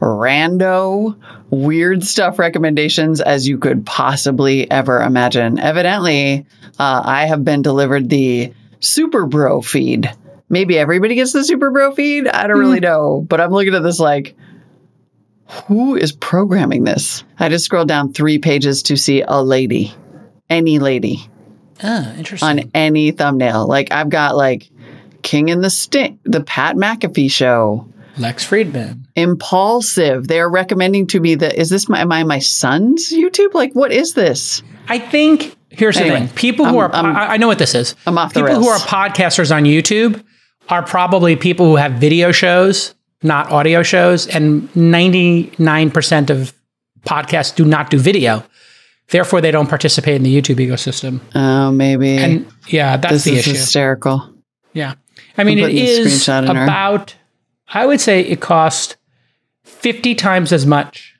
rando, 0.00 1.18
weird 1.50 2.04
stuff 2.04 2.38
recommendations 2.38 3.20
as 3.20 3.46
you 3.46 3.58
could 3.58 3.84
possibly 3.84 4.70
ever 4.70 5.02
imagine. 5.02 5.58
Evidently, 5.58 6.46
uh, 6.78 7.02
I 7.04 7.26
have 7.26 7.44
been 7.44 7.62
delivered 7.62 8.08
the 8.08 8.52
Super 8.80 9.26
Bro 9.26 9.62
feed. 9.62 10.10
Maybe 10.48 10.78
everybody 10.78 11.16
gets 11.16 11.32
the 11.32 11.44
Super 11.44 11.70
Bro 11.70 11.94
feed. 11.94 12.28
I 12.28 12.46
don't 12.46 12.58
really 12.58 12.80
know, 12.80 13.24
but 13.28 13.40
I'm 13.40 13.50
looking 13.50 13.74
at 13.74 13.82
this 13.82 13.98
like, 13.98 14.36
who 15.66 15.96
is 15.96 16.12
programming 16.12 16.84
this? 16.84 17.24
I 17.38 17.48
just 17.48 17.64
scrolled 17.64 17.88
down 17.88 18.12
three 18.12 18.38
pages 18.38 18.82
to 18.84 18.96
see 18.96 19.22
a 19.26 19.42
lady, 19.42 19.94
any 20.50 20.78
lady 20.78 21.28
Ah, 21.82 22.12
interesting. 22.14 22.48
on 22.48 22.70
any 22.74 23.10
thumbnail. 23.12 23.66
Like 23.66 23.92
I've 23.92 24.08
got 24.08 24.36
like 24.36 24.68
King 25.22 25.50
and 25.50 25.62
the 25.62 25.70
Sting, 25.70 26.18
the 26.24 26.42
Pat 26.42 26.76
McAfee 26.76 27.30
show, 27.30 27.88
Lex 28.18 28.46
Fridman. 28.48 29.00
Impulsive. 29.14 30.26
They're 30.26 30.48
recommending 30.48 31.06
to 31.08 31.20
me 31.20 31.34
that 31.36 31.54
is 31.54 31.68
this 31.70 31.88
my 31.88 32.00
am 32.00 32.10
I 32.12 32.24
my 32.24 32.38
son's 32.40 33.12
YouTube? 33.12 33.54
Like 33.54 33.72
what 33.74 33.92
is 33.92 34.14
this? 34.14 34.62
I 34.88 34.98
think 34.98 35.54
here's 35.70 35.96
Anyway, 35.96 36.20
the 36.22 36.26
thing: 36.28 36.34
people 36.36 36.64
who 36.66 36.78
I'm- 36.78 36.90
are 36.90 36.94
I'm- 36.94 37.16
I, 37.16 37.26
I 37.34 37.36
know 37.36 37.46
what 37.46 37.58
this 37.58 37.74
is. 37.74 37.94
I'm 38.06 38.18
off 38.18 38.32
the 38.34 38.40
people 38.42 38.56
who 38.62 38.68
are 38.68 38.78
podcasters 38.78 39.54
on 39.54 39.64
YouTube 39.64 40.22
are 40.68 40.82
probably 40.82 41.36
people 41.36 41.66
who 41.66 41.76
have 41.76 41.92
video 41.92 42.32
shows, 42.32 42.94
not 43.22 43.50
audio 43.50 43.82
shows, 43.82 44.26
and 44.26 44.74
ninety 44.76 45.52
nine 45.58 45.90
percent 45.90 46.30
of 46.30 46.52
podcasts 47.06 47.54
do 47.54 47.64
not 47.64 47.90
do 47.90 47.98
video. 47.98 48.44
Therefore, 49.08 49.40
they 49.40 49.52
don't 49.52 49.68
participate 49.68 50.16
in 50.16 50.24
the 50.24 50.34
YouTube 50.34 50.56
ecosystem. 50.56 51.20
Oh, 51.34 51.70
maybe 51.70 52.16
And 52.18 52.46
yeah, 52.68 52.96
that's 52.96 53.12
this 53.12 53.24
the 53.24 53.32
is 53.34 53.38
issue. 53.40 53.50
hysterical. 53.52 54.34
Yeah. 54.72 54.94
I 55.38 55.44
mean, 55.44 55.58
it 55.58 55.60
is 55.60 55.66
putting 55.68 55.76
the 55.76 56.10
is 56.10 56.22
screenshot 56.22 56.50
in 56.50 56.56
our- 56.56 56.64
about, 56.64 57.14
I 57.72 57.86
would 57.86 58.00
say 58.00 58.20
it 58.20 58.40
cost 58.40 58.96
50 59.64 60.16
times 60.16 60.52
as 60.52 60.66
much 60.66 61.14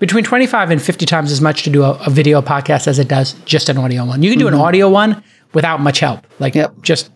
between 0.00 0.24
25 0.24 0.70
and 0.70 0.82
50 0.82 1.06
times 1.06 1.30
as 1.30 1.40
much 1.40 1.62
to 1.62 1.70
do 1.70 1.84
a, 1.84 1.92
a 2.04 2.10
video 2.10 2.42
podcast 2.42 2.88
as 2.88 2.98
it 2.98 3.06
does 3.08 3.34
just 3.44 3.68
an 3.68 3.78
audio 3.78 4.04
one. 4.04 4.22
You 4.24 4.30
can 4.30 4.38
do 4.40 4.48
an 4.48 4.54
mm-hmm. 4.54 4.62
audio 4.62 4.88
one 4.90 5.22
without 5.54 5.80
much 5.80 6.00
help, 6.00 6.26
like 6.40 6.56
Yep. 6.56 6.82
just 6.82 7.10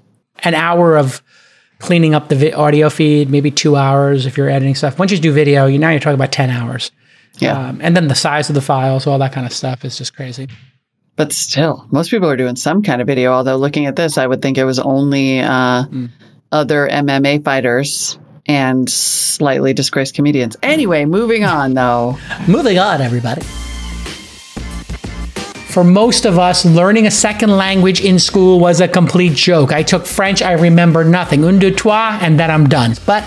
an 0.44 0.54
hour 0.54 0.96
of 0.96 1.20
cleaning 1.80 2.14
up 2.14 2.28
the 2.28 2.36
vi- 2.36 2.52
audio 2.52 2.88
feed, 2.88 3.28
maybe 3.30 3.50
two 3.50 3.74
hours 3.76 4.26
if 4.26 4.36
you're 4.36 4.48
editing 4.48 4.74
stuff. 4.74 4.98
Once 4.98 5.10
you 5.10 5.18
do 5.18 5.32
video, 5.32 5.66
you 5.66 5.78
now 5.78 5.90
you're 5.90 6.00
talking 6.00 6.14
about 6.14 6.30
10 6.32 6.50
hours. 6.50 6.92
Yeah. 7.38 7.58
Um, 7.58 7.80
and 7.82 7.96
then 7.96 8.08
the 8.08 8.14
size 8.14 8.48
of 8.48 8.54
the 8.54 8.60
files, 8.60 9.06
all 9.06 9.18
that 9.18 9.32
kind 9.32 9.46
of 9.46 9.52
stuff 9.52 9.84
is 9.84 9.96
just 9.98 10.14
crazy. 10.14 10.48
But 11.16 11.32
still, 11.32 11.86
most 11.90 12.10
people 12.10 12.28
are 12.30 12.36
doing 12.36 12.56
some 12.56 12.82
kind 12.82 13.00
of 13.00 13.06
video. 13.06 13.32
Although 13.32 13.56
looking 13.56 13.86
at 13.86 13.96
this, 13.96 14.16
I 14.18 14.26
would 14.26 14.40
think 14.40 14.56
it 14.58 14.64
was 14.64 14.78
only 14.78 15.40
uh, 15.40 15.84
other 16.52 16.88
MMA 16.88 17.44
fighters 17.44 18.18
and 18.46 18.88
slightly 18.88 19.72
disgraced 19.74 20.14
comedians. 20.14 20.56
Anyway, 20.62 21.04
moving 21.04 21.44
on 21.44 21.74
though. 21.74 22.18
Moving 22.48 22.78
on, 22.78 23.00
everybody. 23.00 23.42
For 25.70 25.84
most 25.84 26.24
of 26.24 26.36
us, 26.36 26.64
learning 26.64 27.06
a 27.06 27.12
second 27.12 27.50
language 27.50 28.00
in 28.00 28.18
school 28.18 28.58
was 28.58 28.80
a 28.80 28.88
complete 28.88 29.34
joke. 29.34 29.72
I 29.72 29.84
took 29.84 30.04
French, 30.04 30.42
I 30.42 30.54
remember 30.54 31.04
nothing. 31.04 31.44
Un, 31.44 31.60
deux, 31.60 31.72
trois, 31.72 32.18
and 32.20 32.40
then 32.40 32.50
I'm 32.50 32.68
done. 32.68 32.96
But 33.06 33.24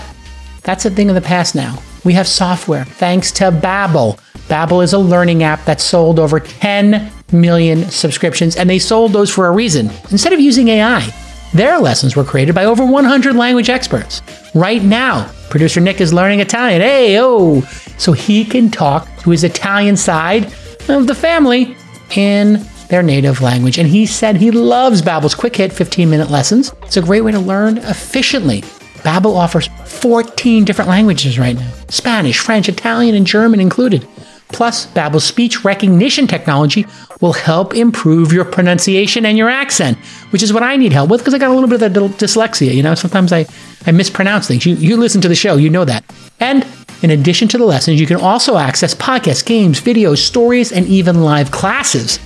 that's 0.62 0.84
a 0.84 0.90
thing 0.90 1.08
of 1.08 1.14
the 1.14 1.22
past 1.22 1.54
now. 1.54 1.82
We 2.04 2.12
have 2.12 2.28
software 2.28 2.84
thanks 2.84 3.32
to 3.32 3.44
Babbel. 3.44 4.18
Babbel 4.48 4.84
is 4.84 4.92
a 4.92 4.98
learning 4.98 5.42
app 5.42 5.64
that 5.64 5.80
sold 5.80 6.18
over 6.18 6.38
10 6.38 7.10
million 7.32 7.88
subscriptions, 7.88 8.56
and 8.56 8.68
they 8.68 8.78
sold 8.78 9.14
those 9.14 9.30
for 9.30 9.46
a 9.46 9.50
reason. 9.50 9.90
Instead 10.10 10.34
of 10.34 10.40
using 10.40 10.68
AI, 10.68 11.10
their 11.54 11.78
lessons 11.78 12.14
were 12.14 12.24
created 12.24 12.54
by 12.54 12.66
over 12.66 12.84
100 12.84 13.34
language 13.34 13.70
experts. 13.70 14.20
Right 14.54 14.82
now, 14.82 15.32
producer 15.48 15.80
Nick 15.80 16.02
is 16.02 16.12
learning 16.12 16.40
Italian. 16.40 16.82
Hey, 16.82 17.18
oh, 17.18 17.62
so 17.96 18.12
he 18.12 18.44
can 18.44 18.70
talk 18.70 19.08
to 19.20 19.30
his 19.30 19.44
Italian 19.44 19.96
side 19.96 20.52
of 20.90 21.06
the 21.06 21.14
family 21.14 21.74
in 22.16 22.64
their 22.88 23.02
native 23.02 23.40
language. 23.40 23.78
And 23.78 23.88
he 23.88 24.06
said 24.06 24.36
he 24.36 24.50
loves 24.50 25.02
Babbel's 25.02 25.34
quick 25.34 25.56
hit 25.56 25.72
15-minute 25.72 26.30
lessons. 26.30 26.72
It's 26.82 26.96
a 26.96 27.02
great 27.02 27.22
way 27.22 27.32
to 27.32 27.40
learn 27.40 27.78
efficiently. 27.78 28.62
Babbel 29.02 29.36
offers 29.36 29.68
14 29.84 30.64
different 30.64 30.88
languages 30.88 31.38
right 31.38 31.56
now. 31.56 31.70
Spanish, 31.88 32.38
French, 32.38 32.68
Italian, 32.68 33.14
and 33.14 33.26
German 33.26 33.60
included. 33.60 34.06
Plus, 34.48 34.86
Babbel's 34.86 35.24
speech 35.24 35.64
recognition 35.64 36.26
technology 36.26 36.86
will 37.20 37.32
help 37.32 37.74
improve 37.74 38.32
your 38.32 38.44
pronunciation 38.44 39.26
and 39.26 39.36
your 39.36 39.48
accent, 39.48 39.98
which 40.30 40.42
is 40.42 40.52
what 40.52 40.62
I 40.62 40.76
need 40.76 40.92
help 40.92 41.10
with 41.10 41.20
because 41.20 41.34
I 41.34 41.38
got 41.38 41.50
a 41.50 41.54
little 41.54 41.68
bit 41.68 41.82
of 41.82 41.92
dyslexia. 41.92 42.74
You 42.74 42.82
know, 42.82 42.94
sometimes 42.94 43.32
I, 43.32 43.46
I 43.86 43.92
mispronounce 43.92 44.46
things. 44.46 44.64
You, 44.64 44.74
you 44.76 44.96
listen 44.96 45.20
to 45.22 45.28
the 45.28 45.34
show, 45.34 45.56
you 45.56 45.70
know 45.70 45.84
that. 45.84 46.04
And 46.40 46.64
in 47.02 47.10
addition 47.10 47.48
to 47.48 47.58
the 47.58 47.64
lessons, 47.64 48.00
you 48.00 48.06
can 48.06 48.16
also 48.16 48.56
access 48.56 48.94
podcasts, 48.94 49.44
games, 49.44 49.80
videos, 49.80 50.18
stories, 50.18 50.72
and 50.72 50.86
even 50.86 51.22
live 51.22 51.50
classes. 51.50 52.18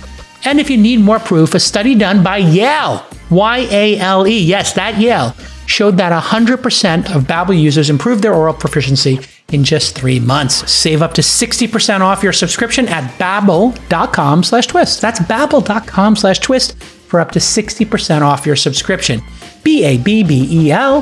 And 0.45 0.59
if 0.59 0.69
you 0.69 0.77
need 0.77 1.01
more 1.01 1.19
proof, 1.19 1.53
a 1.53 1.59
study 1.59 1.95
done 1.95 2.23
by 2.23 2.37
Yale, 2.37 3.05
Y 3.29 3.67
A 3.71 3.99
L 3.99 4.27
E, 4.27 4.39
yes, 4.39 4.73
that 4.73 4.97
Yale, 4.97 5.35
showed 5.65 5.97
that 5.97 6.11
100% 6.11 7.15
of 7.15 7.23
Babbel 7.23 7.59
users 7.59 7.89
improved 7.89 8.23
their 8.23 8.33
oral 8.33 8.53
proficiency 8.53 9.19
in 9.51 9.63
just 9.63 9.95
three 9.95 10.19
months. 10.19 10.69
Save 10.71 11.01
up 11.01 11.13
to 11.13 11.21
60% 11.21 12.01
off 12.01 12.23
your 12.23 12.33
subscription 12.33 12.87
at 12.87 13.03
babbel.com 13.19 14.43
slash 14.43 14.67
twist. 14.67 15.01
That's 15.01 15.19
babbel.com 15.19 16.15
slash 16.15 16.39
twist 16.39 16.81
for 16.81 17.19
up 17.19 17.31
to 17.31 17.39
60% 17.39 18.21
off 18.21 18.45
your 18.45 18.55
subscription. 18.55 19.21
B-A-B-B-E-L, 19.63 21.01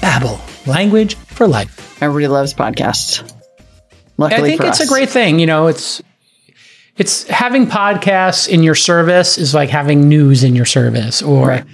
Babbel, 0.00 0.66
language 0.66 1.16
for 1.34 1.46
life. 1.46 2.00
Everybody 2.02 2.28
loves 2.28 2.54
podcasts. 2.54 3.22
I 4.18 4.40
think 4.40 4.60
it's 4.60 4.80
us. 4.80 4.86
a 4.86 4.86
great 4.86 5.10
thing. 5.10 5.38
You 5.38 5.46
know, 5.46 5.66
it's 5.66 6.00
it's 6.96 7.24
having 7.24 7.66
podcasts 7.66 8.48
in 8.48 8.62
your 8.62 8.76
service 8.76 9.36
is 9.38 9.54
like 9.54 9.68
having 9.70 10.08
news 10.08 10.44
in 10.44 10.54
your 10.54 10.64
service 10.64 11.20
or 11.22 11.48
Right. 11.48 11.64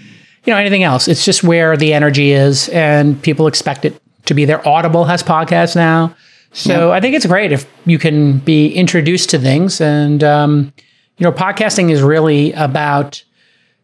you 0.45 0.53
know 0.53 0.59
anything 0.59 0.83
else. 0.83 1.07
It's 1.09 1.25
just 1.25 1.45
where 1.45 1.77
the 1.77 1.93
energy 1.93 2.33
is, 2.33 2.69
and 2.71 3.21
people 3.23 3.47
expect 3.47 3.85
it 3.85 4.01
to 4.27 4.35
be 4.35 4.45
there. 4.47 4.67
Audible 4.67 5.05
has 5.05 5.23
podcasts 5.23 5.77
now, 5.77 6.15
so 6.53 6.91
I 6.93 7.01
think 7.01 7.15
it's 7.15 7.27
great 7.27 7.53
if 7.53 7.67
you 7.85 7.99
can 7.99 8.39
be 8.39 8.73
introduced 8.73 9.29
to 9.31 9.39
things. 9.39 9.81
And 9.83 10.25
um, 10.25 10.73
you 11.19 11.25
know, 11.25 11.33
podcasting 11.33 11.91
is 11.91 12.01
really 12.03 12.53
about 12.55 13.23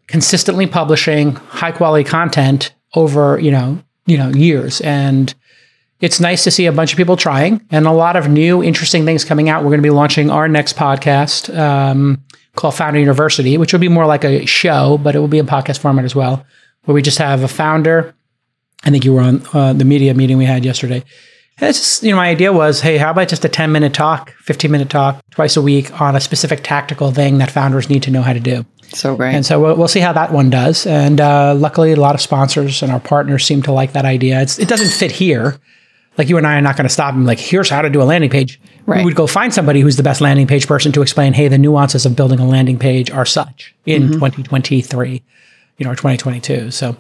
consistently 0.07 0.67
publishing 0.67 1.35
high 1.35 1.73
quality 1.73 2.09
content 2.09 2.73
over 2.95 3.39
you 3.39 3.51
know 3.51 3.83
you 4.07 4.17
know 4.17 4.29
years 4.31 4.81
and 4.81 5.35
it's 6.01 6.21
nice 6.21 6.45
to 6.45 6.51
see 6.51 6.67
a 6.67 6.73
bunch 6.73 6.93
of 6.93 6.97
people 6.97 7.17
trying 7.17 7.65
and 7.71 7.87
a 7.87 7.93
lot 7.93 8.17
of 8.17 8.29
new 8.29 8.63
interesting 8.63 9.05
things 9.05 9.25
coming 9.25 9.49
out 9.49 9.63
we're 9.63 9.71
going 9.71 9.79
to 9.79 9.87
be 9.87 9.91
launching 9.91 10.31
our 10.31 10.49
next 10.49 10.77
podcast 10.77 11.57
um, 11.57 12.23
called 12.55 12.75
founder 12.75 13.01
university 13.01 13.57
which 13.59 13.73
will 13.73 13.81
be 13.81 13.89
more 13.89 14.07
like 14.07 14.25
a 14.25 14.47
show 14.47 14.99
but 14.99 15.15
it 15.15 15.19
will 15.19 15.29
be 15.29 15.39
in 15.39 15.47
podcast 15.47 15.79
format 15.79 16.05
as 16.05 16.15
well 16.15 16.45
where 16.85 16.95
we 16.95 17.03
just 17.03 17.19
have 17.19 17.43
a 17.43 17.49
founder 17.49 18.15
i 18.85 18.91
think 18.91 19.05
you 19.05 19.13
were 19.13 19.23
on 19.23 19.43
uh, 19.53 19.73
the 19.73 19.85
media 19.85 20.15
meeting 20.15 20.39
we 20.39 20.45
had 20.45 20.65
yesterday 20.65 21.03
and 21.59 21.71
it's 21.71 21.79
just, 21.79 22.03
you 22.03 22.11
know 22.11 22.17
my 22.17 22.29
idea 22.29 22.53
was 22.53 22.81
hey 22.81 22.99
how 22.99 23.11
about 23.11 23.29
just 23.29 23.45
a 23.45 23.49
10 23.49 23.73
minute 23.73 23.95
talk 23.95 24.33
15 24.41 24.71
minute 24.71 24.91
talk 24.91 25.23
twice 25.31 25.57
a 25.57 25.63
week 25.63 26.01
on 26.01 26.15
a 26.17 26.21
specific 26.21 26.61
tactical 26.63 27.11
thing 27.11 27.39
that 27.39 27.51
founders 27.51 27.89
need 27.89 28.03
to 28.03 28.11
know 28.11 28.23
how 28.23 28.33
to 28.33 28.41
do 28.41 28.65
so 28.93 29.17
great. 29.17 29.35
and 29.35 29.45
so 29.45 29.61
we'll, 29.61 29.77
we'll 29.77 29.89
see 29.89 30.01
how 30.01 30.13
that 30.13 30.33
one 30.33 30.51
does. 30.51 30.87
And 30.87 31.21
uh, 31.21 31.55
luckily, 31.55 31.93
a 31.93 31.97
lot 31.97 32.15
of 32.15 32.21
sponsors 32.21 32.83
and 32.83 32.93
our 32.93 33.01
partners 33.01 33.45
seem 33.45 33.63
to 33.63 33.73
like 33.73 33.93
that 33.93 34.05
idea. 34.05 34.41
It's, 34.41 34.59
it 34.59 34.69
doesn't 34.69 34.91
fit 34.91 35.11
here. 35.11 35.59
Like 36.19 36.29
you 36.29 36.39
and 36.39 36.47
I 36.47 36.57
are 36.57 36.61
not 36.63 36.77
going 36.77 36.87
to 36.87 36.93
stop 36.93 37.15
and 37.15 37.27
like, 37.27 37.39
here's 37.39 37.69
how 37.69 37.83
to 37.83 37.91
do 37.91 38.01
a 38.01 38.05
landing 38.05 38.31
page. 38.31 38.61
Right. 38.87 38.99
We 38.99 39.05
would 39.05 39.17
go 39.17 39.27
find 39.27 39.53
somebody 39.53 39.81
who's 39.81 39.97
the 39.97 40.03
best 40.03 40.21
landing 40.21 40.47
page 40.47 40.67
person 40.67 40.93
to 40.93 41.03
explain, 41.03 41.33
hey, 41.33 41.49
the 41.49 41.59
nuances 41.59 42.07
of 42.07 42.17
building 42.17 42.39
a 42.39 42.47
landing 42.47 42.79
page 42.79 43.11
are 43.11 43.27
such 43.27 43.75
in 43.85 44.13
2023, 44.13 45.23
you 45.77 45.85
know, 45.85 45.91
or 45.91 45.95
2022. 45.97 46.71
So 46.71 46.97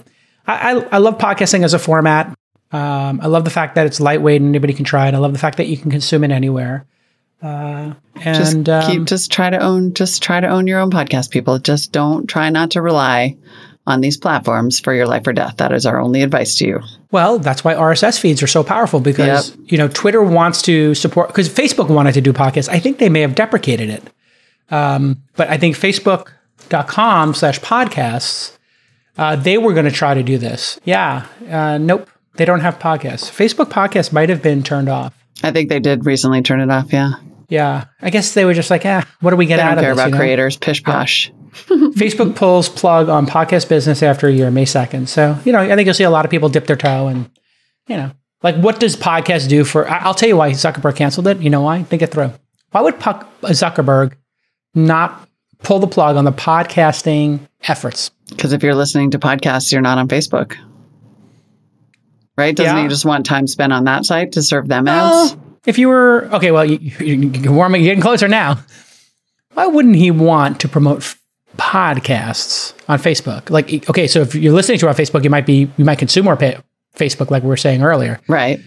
I, 0.46 0.74
I, 0.74 0.88
I 0.92 0.98
love 0.98 1.18
podcasting 1.18 1.64
as 1.64 1.74
a 1.74 1.78
format. 1.78 2.36
Um, 2.72 3.20
I 3.22 3.28
love 3.28 3.44
the 3.44 3.50
fact 3.50 3.76
that 3.76 3.86
it's 3.86 4.00
lightweight 4.00 4.40
and 4.40 4.50
anybody 4.50 4.74
can 4.74 4.84
try 4.84 5.08
it. 5.08 5.14
I 5.14 5.18
love 5.18 5.32
the 5.32 5.38
fact 5.38 5.56
that 5.58 5.68
you 5.68 5.76
can 5.76 5.90
consume 5.90 6.24
it 6.24 6.30
anywhere. 6.30 6.84
Uh, 7.42 7.92
just 8.22 8.54
and 8.54 8.68
um, 8.68 8.90
keep 8.90 9.04
just 9.04 9.30
try 9.30 9.50
to 9.50 9.58
own 9.58 9.92
just 9.92 10.22
try 10.22 10.40
to 10.40 10.48
own 10.48 10.66
your 10.66 10.80
own 10.80 10.90
podcast 10.90 11.30
people 11.30 11.58
just 11.58 11.92
don't 11.92 12.26
try 12.26 12.48
not 12.48 12.70
to 12.70 12.80
rely 12.80 13.36
on 13.86 14.00
these 14.00 14.16
platforms 14.16 14.80
for 14.80 14.92
your 14.92 15.06
life 15.06 15.26
or 15.26 15.32
death 15.32 15.56
that 15.58 15.72
is 15.72 15.86
our 15.86 16.00
only 16.00 16.22
advice 16.22 16.54
to 16.56 16.66
you 16.66 16.80
Well, 17.12 17.38
that's 17.38 17.62
why 17.64 17.74
RSS 17.74 18.18
feeds 18.20 18.42
are 18.42 18.46
so 18.48 18.64
powerful 18.64 19.00
because 19.00 19.50
Yep. 19.50 19.58
you 19.72 19.78
know 19.78 19.88
Twitter 19.88 20.22
wants 20.22 20.62
to 20.62 20.94
support 20.94 21.28
because 21.28 21.48
Facebook 21.48 21.88
wanted 21.88 22.12
to 22.14 22.20
do 22.20 22.32
podcasts. 22.32 22.68
I 22.68 22.78
think 22.80 22.98
they 22.98 23.08
may 23.08 23.20
have 23.20 23.34
deprecated 23.34 23.88
it, 23.90 24.02
um, 24.70 25.22
but 25.36 25.48
I 25.48 25.56
think 25.58 25.76
Facebook.com 25.76 27.34
slash 27.34 27.60
podcasts 27.60 28.52
uh, 29.18 29.34
they 29.36 29.56
were 29.56 29.72
going 29.72 29.86
to 29.86 29.90
try 29.92 30.12
to 30.12 30.22
do 30.22 30.36
this. 30.36 30.78
Yeah, 30.84 31.26
uh, 31.48 31.78
nope, 31.78 32.10
they 32.34 32.44
don't 32.44 32.60
have 32.60 32.78
podcasts. 32.78 33.30
Facebook 33.30 33.70
podcasts 33.70 34.12
might 34.12 34.28
have 34.28 34.42
been 34.42 34.62
turned 34.62 34.88
off. 34.90 35.14
i 35.42 35.50
think 35.50 35.68
they 35.70 35.80
did 35.80 36.04
recently 36.04 36.42
turn 36.42 36.60
it 36.60 36.70
off 36.70 36.92
yeah 36.92 37.12
Yeah, 37.48 37.84
I 38.02 38.10
guess 38.10 38.34
they 38.34 38.44
were 38.44 38.54
just 38.54 38.70
like, 38.70 38.84
ah, 38.84 39.06
what 39.20 39.30
do 39.30 39.36
we 39.36 39.46
get 39.46 39.56
they 39.58 39.62
out 39.62 39.76
don't 39.76 39.78
of 39.78 39.82
care 39.84 39.94
this? 39.94 40.00
about 40.00 40.06
you 40.08 40.12
know? 40.12 40.18
creators 40.18 40.56
pish 40.56 40.82
posh 40.82 41.30
Facebook 41.94 42.36
pulls 42.36 42.68
plug 42.68 43.08
on 43.08 43.26
podcast 43.26 43.68
business 43.68 44.02
after 44.02 44.28
a 44.28 44.32
year, 44.32 44.50
May 44.50 44.64
2nd. 44.64 45.08
So, 45.08 45.38
you 45.44 45.52
know, 45.52 45.60
I 45.60 45.74
think 45.74 45.86
you'll 45.86 45.94
see 45.94 46.04
a 46.04 46.10
lot 46.10 46.24
of 46.24 46.30
people 46.30 46.48
dip 46.48 46.66
their 46.66 46.76
toe 46.76 47.08
and, 47.08 47.30
you 47.88 47.96
know, 47.96 48.10
like 48.42 48.56
what 48.56 48.78
does 48.80 48.96
podcast 48.96 49.48
do 49.48 49.64
for, 49.64 49.88
I'll 49.88 50.14
tell 50.14 50.28
you 50.28 50.36
why 50.36 50.50
Zuckerberg 50.50 50.96
canceled 50.96 51.26
it. 51.28 51.38
You 51.40 51.50
know 51.50 51.62
why? 51.62 51.82
Think 51.82 52.02
it 52.02 52.10
through. 52.12 52.32
Why 52.70 52.80
would 52.82 52.98
Puck, 53.00 53.28
uh, 53.42 53.48
Zuckerberg 53.48 54.14
not 54.74 55.28
pull 55.62 55.78
the 55.78 55.86
plug 55.86 56.16
on 56.16 56.24
the 56.24 56.32
podcasting 56.32 57.40
efforts? 57.62 58.10
because 58.28 58.52
if 58.52 58.62
you're 58.62 58.74
listening 58.74 59.12
to 59.12 59.20
podcasts 59.20 59.70
you're 59.70 59.80
not 59.80 59.98
on 59.98 60.08
facebook 60.08 60.56
right 62.36 62.56
doesn't 62.56 62.76
Yeah. 62.76 62.82
he 62.82 62.88
just 62.88 63.04
want 63.04 63.24
time 63.24 63.46
spent 63.46 63.72
on 63.72 63.84
that 63.84 64.04
site 64.04 64.32
to 64.32 64.42
serve 64.42 64.66
them 64.66 64.88
ads 64.88 65.36
if 65.64 65.78
you 65.78 65.88
were, 65.88 66.28
okay, 66.32 66.52
well, 66.52 66.64
you, 66.64 66.78
you're 67.04 67.52
warming, 67.52 67.82
you're 67.82 67.90
getting 67.90 68.00
closer 68.00 68.28
now. 68.28 68.60
Why 69.54 69.66
wouldn't 69.66 69.96
he 69.96 70.12
want 70.12 70.60
to 70.60 70.68
promote 70.68 71.16
podcasts 71.56 72.72
on 72.88 72.98
Facebook? 72.98 73.50
Like, 73.50 73.88
okay, 73.90 74.06
so 74.06 74.20
if 74.22 74.34
you're 74.34 74.52
listening 74.54 74.78
to 74.78 74.88
on 74.88 74.94
Facebook, 74.94 75.24
you 75.24 75.30
might 75.30 75.46
be, 75.46 75.70
you 75.76 75.84
might 75.84 75.98
consume 75.98 76.24
more 76.24 76.36
pa- 76.36 76.60
Facebook, 76.96 77.30
like 77.30 77.42
we 77.42 77.48
were 77.48 77.56
saying 77.56 77.82
earlier. 77.82 78.20
right 78.28 78.60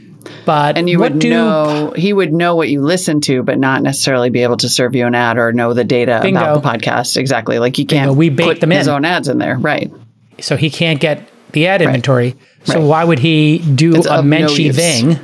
But 0.45 0.77
and 0.77 0.89
you 0.89 0.99
would 0.99 1.19
do 1.19 1.29
know 1.29 1.93
he 1.95 2.13
would 2.13 2.31
know 2.33 2.55
what 2.55 2.69
you 2.69 2.81
listen 2.81 3.21
to 3.21 3.41
but 3.41 3.57
not 3.57 3.81
necessarily 3.81 4.29
be 4.29 4.43
able 4.43 4.57
to 4.57 4.69
serve 4.69 4.93
you 4.93 5.07
an 5.07 5.15
ad 5.15 5.37
or 5.37 5.51
know 5.53 5.73
the 5.73 5.83
data 5.85 6.19
Bingo. 6.21 6.39
about 6.39 6.61
the 6.61 6.67
podcast 6.69 7.15
exactly 7.17 7.57
like 7.57 7.77
you 7.79 7.85
can't 7.85 8.15
we 8.15 8.29
bake 8.29 8.45
put 8.45 8.59
them 8.61 8.69
his 8.71 8.87
own 8.89 9.05
ads 9.05 9.27
in 9.29 9.37
there 9.39 9.57
right 9.57 9.91
so 10.39 10.57
he 10.57 10.69
can't 10.69 10.99
get 10.99 11.27
the 11.53 11.67
ad 11.67 11.81
inventory. 11.81 12.35
So 12.65 12.75
Right. 12.75 12.83
why 12.83 13.03
would 13.03 13.17
he 13.19 13.57
do 13.59 13.95
It's 13.95 14.05
a 14.05 14.19
of 14.19 14.25
no 14.25 14.47
thing 14.47 15.19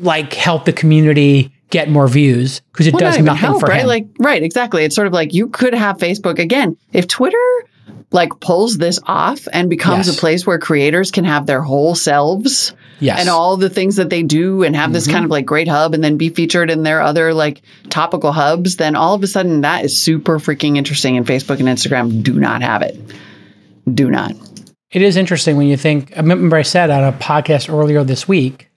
like 0.00 0.32
help 0.32 0.64
the 0.64 0.72
community 0.72 1.52
get 1.76 1.90
more 1.90 2.08
views 2.08 2.60
because 2.72 2.86
it 2.86 2.94
Well, 2.94 3.00
does 3.00 3.18
not 3.18 3.24
nothing 3.24 3.40
help, 3.40 3.60
for 3.60 3.66
right? 3.66 3.80
him. 3.82 3.86
Like, 3.86 4.06
right, 4.18 4.42
exactly. 4.42 4.84
It's 4.84 4.94
sort 4.94 5.06
of 5.06 5.12
like 5.12 5.34
you 5.34 5.48
could 5.48 5.74
have 5.74 5.98
Facebook 5.98 6.38
again. 6.38 6.76
If 6.92 7.06
Twitter 7.06 7.38
like 8.12 8.38
pulls 8.40 8.78
this 8.78 8.98
off 9.04 9.46
and 9.52 9.68
becomes 9.68 10.06
Yes. 10.06 10.16
a 10.16 10.20
place 10.20 10.46
where 10.46 10.58
creators 10.58 11.10
can 11.10 11.24
have 11.24 11.46
their 11.46 11.60
whole 11.60 11.94
selves 11.94 12.72
Yes. 13.00 13.20
and 13.20 13.28
all 13.28 13.56
the 13.56 13.68
things 13.68 13.96
that 13.96 14.10
they 14.10 14.22
do 14.22 14.62
and 14.62 14.74
have 14.76 14.92
this 14.92 15.04
mm-hmm. 15.04 15.12
kind 15.12 15.24
of 15.24 15.30
like 15.30 15.44
great 15.44 15.68
hub 15.68 15.92
and 15.92 16.02
then 16.02 16.16
be 16.16 16.30
featured 16.30 16.70
in 16.70 16.82
their 16.82 17.02
other 17.02 17.34
like 17.34 17.62
topical 17.90 18.32
hubs, 18.32 18.76
then 18.76 18.96
all 18.96 19.14
of 19.14 19.22
a 19.22 19.26
sudden 19.26 19.60
that 19.62 19.84
is 19.84 20.00
super 20.00 20.38
freaking 20.38 20.76
interesting. 20.76 21.16
And 21.16 21.26
Facebook 21.26 21.58
and 21.58 21.68
Instagram 21.68 22.22
do 22.22 22.34
not 22.34 22.62
have 22.62 22.82
it. 22.82 22.96
Do 23.92 24.10
not. 24.10 24.32
It 24.90 25.02
is 25.02 25.16
interesting 25.16 25.56
when 25.56 25.66
you 25.66 25.76
think. 25.76 26.12
I 26.16 26.20
remember 26.20 26.56
I 26.56 26.62
said 26.62 26.90
on 26.90 27.04
a 27.04 27.12
podcast 27.12 27.68
earlier 27.72 28.02
this 28.04 28.26
week. 28.26 28.70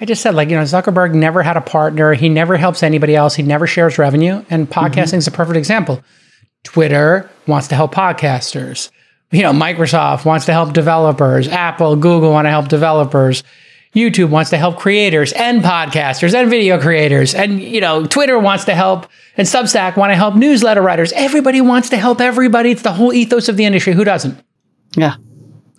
I 0.00 0.06
just 0.06 0.22
said, 0.22 0.34
like, 0.34 0.48
you 0.48 0.56
know, 0.56 0.62
Zuckerberg 0.62 1.14
never 1.14 1.42
had 1.42 1.56
a 1.56 1.60
partner. 1.60 2.14
He 2.14 2.28
never 2.28 2.56
helps 2.56 2.82
anybody 2.82 3.14
else. 3.14 3.34
He 3.34 3.42
never 3.42 3.66
shares 3.66 3.98
revenue. 3.98 4.44
And 4.48 4.68
mm-hmm. 4.68 4.80
podcasting 4.80 5.18
is 5.18 5.26
a 5.26 5.30
perfect 5.30 5.56
example. 5.56 6.02
Twitter 6.64 7.30
wants 7.46 7.68
to 7.68 7.74
help 7.74 7.94
podcasters. 7.94 8.90
You 9.30 9.42
know, 9.42 9.52
Microsoft 9.52 10.24
wants 10.24 10.46
to 10.46 10.52
help 10.52 10.72
developers. 10.72 11.48
Apple, 11.48 11.96
Google 11.96 12.32
want 12.32 12.46
to 12.46 12.50
help 12.50 12.68
developers. 12.68 13.44
YouTube 13.94 14.30
wants 14.30 14.50
to 14.50 14.56
help 14.56 14.78
creators 14.78 15.32
and 15.32 15.62
podcasters 15.62 16.32
and 16.34 16.48
video 16.48 16.80
creators. 16.80 17.34
And, 17.34 17.60
you 17.60 17.80
know, 17.80 18.06
Twitter 18.06 18.38
wants 18.38 18.64
to 18.66 18.74
help 18.74 19.06
and 19.36 19.46
Substack 19.46 19.96
want 19.96 20.10
to 20.10 20.16
help 20.16 20.34
newsletter 20.34 20.80
writers. 20.80 21.12
Everybody 21.12 21.60
wants 21.60 21.90
to 21.90 21.96
help 21.96 22.20
everybody. 22.20 22.70
It's 22.70 22.82
the 22.82 22.92
whole 22.92 23.12
ethos 23.12 23.48
of 23.48 23.56
the 23.56 23.64
industry. 23.64 23.92
Who 23.92 24.04
doesn't? 24.04 24.38
Yeah. 24.96 25.16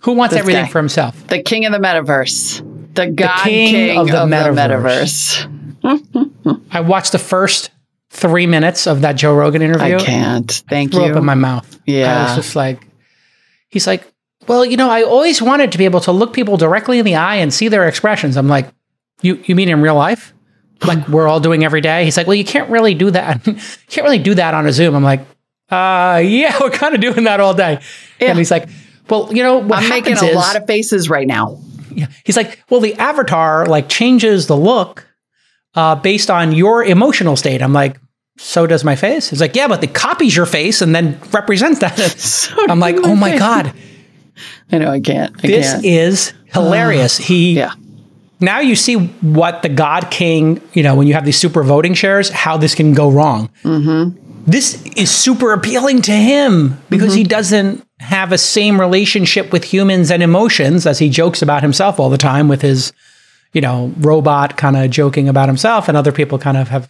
Who 0.00 0.12
wants 0.12 0.34
This 0.34 0.40
everything 0.40 0.66
guy. 0.66 0.70
for 0.70 0.78
himself? 0.78 1.26
The 1.28 1.42
king 1.42 1.64
of 1.64 1.72
the 1.72 1.78
metaverse. 1.78 2.71
The 2.94 3.06
God 3.08 3.44
king 3.44 3.68
king, 3.70 3.98
of 3.98 4.08
of 4.08 4.12
the 4.12 4.26
the, 4.26 4.36
metaverse. 4.36 5.46
metaverse. 5.82 6.66
I 6.70 6.80
watched 6.80 7.12
the 7.12 7.18
first 7.18 7.70
three 8.10 8.46
minutes 8.46 8.86
of 8.86 9.00
that 9.02 9.14
Joe 9.14 9.34
Rogan 9.34 9.62
interview. 9.62 9.96
I 9.96 9.98
can't. 10.00 10.50
Thank 10.68 10.92
Threw 10.92 11.04
you. 11.06 11.10
up 11.10 11.16
in 11.16 11.24
my 11.24 11.34
mouth. 11.34 11.80
Yeah, 11.86 12.18
I 12.20 12.22
was 12.24 12.44
just 12.44 12.56
like, 12.56 12.86
he's 13.68 13.86
like, 13.86 14.06
well, 14.46 14.64
you 14.64 14.76
know, 14.76 14.90
I 14.90 15.02
always 15.02 15.40
wanted 15.40 15.72
to 15.72 15.78
be 15.78 15.84
able 15.84 16.00
to 16.00 16.12
look 16.12 16.32
people 16.32 16.56
directly 16.56 16.98
in 16.98 17.04
the 17.04 17.14
eye 17.16 17.36
and 17.36 17.52
see 17.52 17.68
their 17.68 17.88
expressions. 17.88 18.36
I'm 18.36 18.48
like, 18.48 18.68
you 19.22 19.40
you 19.44 19.54
mean 19.54 19.68
in 19.68 19.80
real 19.80 19.94
life? 19.94 20.32
Like 20.84 21.06
we're 21.08 21.28
all 21.28 21.38
doing 21.40 21.64
every 21.64 21.80
day? 21.80 22.04
He's 22.04 22.16
like, 22.16 22.26
well, 22.26 22.34
you 22.34 22.44
can't 22.44 22.68
really 22.68 22.94
do 22.94 23.10
that. 23.12 23.46
you 23.46 23.54
can't 23.88 24.04
really 24.04 24.18
do 24.18 24.34
that 24.34 24.52
on 24.54 24.66
a 24.66 24.72
Zoom. 24.72 24.94
I'm 24.96 25.04
like, 25.04 25.20
uh, 25.70 26.20
yeah, 26.24 26.58
we're 26.60 26.70
kind 26.70 26.94
of 26.94 27.00
doing 27.00 27.24
that 27.24 27.40
all 27.40 27.54
day. 27.54 27.80
Yeah. 28.20 28.30
And 28.30 28.38
he's 28.38 28.50
like, 28.50 28.68
well, 29.08 29.32
you 29.32 29.42
know, 29.42 29.58
what 29.58 29.82
I'm 29.82 29.88
making 29.88 30.18
a 30.18 30.24
is- 30.24 30.34
lot 30.34 30.56
of 30.56 30.66
faces 30.66 31.08
right 31.08 31.26
now. 31.26 31.60
Yeah. 31.96 32.06
He's 32.24 32.36
like, 32.36 32.62
well, 32.70 32.80
the 32.80 32.94
avatar 32.94 33.66
like 33.66 33.88
changes 33.88 34.46
the 34.46 34.56
look 34.56 35.06
uh, 35.74 35.96
based 35.96 36.30
on 36.30 36.52
your 36.52 36.84
emotional 36.84 37.36
state. 37.36 37.62
I'm 37.62 37.72
like, 37.72 37.98
so 38.38 38.66
does 38.66 38.84
my 38.84 38.96
face? 38.96 39.28
He's 39.30 39.40
like, 39.40 39.54
yeah, 39.54 39.68
but 39.68 39.82
it 39.84 39.94
copies 39.94 40.34
your 40.34 40.46
face 40.46 40.82
and 40.82 40.94
then 40.94 41.18
represents 41.32 41.80
that. 41.80 41.98
I'm 42.70 42.80
like, 42.80 42.96
oh 42.98 43.14
my 43.14 43.36
God, 43.38 43.72
I 44.70 44.78
know 44.78 44.90
I 44.90 45.00
can't. 45.00 45.34
I 45.38 45.46
this 45.46 45.72
can't. 45.72 45.84
is 45.84 46.32
hilarious. 46.46 47.18
He 47.18 47.54
yeah. 47.54 47.74
now 48.40 48.60
you 48.60 48.74
see 48.74 48.96
what 48.96 49.62
the 49.62 49.68
God 49.68 50.10
King, 50.10 50.60
you 50.72 50.82
know, 50.82 50.94
when 50.94 51.06
you 51.06 51.14
have 51.14 51.24
these 51.24 51.38
super 51.38 51.62
voting 51.62 51.94
shares, 51.94 52.30
how 52.30 52.56
this 52.56 52.74
can 52.74 52.94
go 52.94 53.10
wrong. 53.10 53.50
This 54.46 54.82
is 54.96 55.10
super 55.10 55.52
appealing 55.52 56.02
to 56.02 56.12
him 56.12 56.76
because 56.90 57.14
he 57.14 57.22
doesn't 57.22 57.86
have 58.00 58.32
a 58.32 58.38
same 58.38 58.80
relationship 58.80 59.52
with 59.52 59.62
humans 59.64 60.10
and 60.10 60.22
emotions 60.22 60.86
as 60.86 60.98
he 60.98 61.08
jokes 61.08 61.42
about 61.42 61.62
himself 61.62 62.00
all 62.00 62.10
the 62.10 62.18
time 62.18 62.48
with 62.48 62.60
his, 62.60 62.92
you 63.52 63.60
know, 63.60 63.92
robot 63.98 64.56
kind 64.56 64.76
of 64.76 64.90
joking 64.90 65.28
about 65.28 65.48
himself, 65.48 65.86
and 65.88 65.96
other 65.96 66.10
people 66.10 66.38
kind 66.38 66.56
of 66.56 66.68
have, 66.68 66.88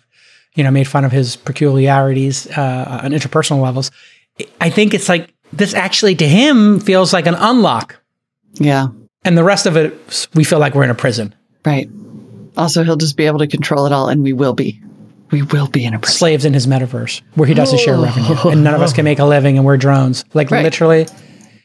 you 0.55 0.65
know, 0.65 0.71
made 0.71 0.89
fun 0.89 1.05
of 1.05 1.13
his 1.13 1.37
peculiarities 1.37 2.47
uh, 2.57 3.01
on 3.05 3.11
interpersonal 3.13 3.61
levels. 3.63 3.91
I 4.61 4.71
think 4.71 4.95
it's 4.95 5.09
like 5.11 5.33
this 5.53 5.75
actually 5.75 6.15
to 6.17 6.27
him 6.27 6.81
feels 6.81 7.13
like 7.13 7.27
an 7.27 7.35
unlock, 7.35 7.99
Yeah. 8.55 8.89
and 9.27 9.37
the 9.37 9.45
rest 9.45 9.67
of 9.67 9.77
it, 9.77 10.29
we 10.35 10.45
feel 10.45 10.59
like 10.59 10.75
we're 10.75 10.85
in 10.85 10.91
a 10.91 10.95
prison. 10.95 11.35
Right. 11.67 11.91
Also, 12.57 12.83
he'll 12.83 12.97
just 12.97 13.17
be 13.19 13.27
able 13.27 13.41
to 13.41 13.47
control 13.47 13.85
it 13.85 13.93
all, 13.93 14.09
and 14.09 14.23
we 14.23 14.33
will 14.33 14.55
be. 14.55 14.81
We 15.33 15.43
will 15.43 15.67
be 15.67 15.85
in 15.85 15.95
a 15.95 15.99
prison. 15.99 16.17
slaves 16.19 16.45
in 16.45 16.55
his 16.55 16.67
metaverse 16.69 17.23
where 17.35 17.49
he 17.49 17.55
doesn't 17.55 17.81
share 17.81 17.97
revenue 17.99 18.37
and 18.51 18.63
none 18.63 18.75
of 18.75 18.83
us 18.83 18.93
can 18.93 19.05
make 19.05 19.19
a 19.19 19.25
living 19.25 19.57
and 19.57 19.67
we're 19.67 19.77
drones. 19.79 20.25
Like 20.35 20.51
Right. 20.51 20.63
literally, 20.63 21.07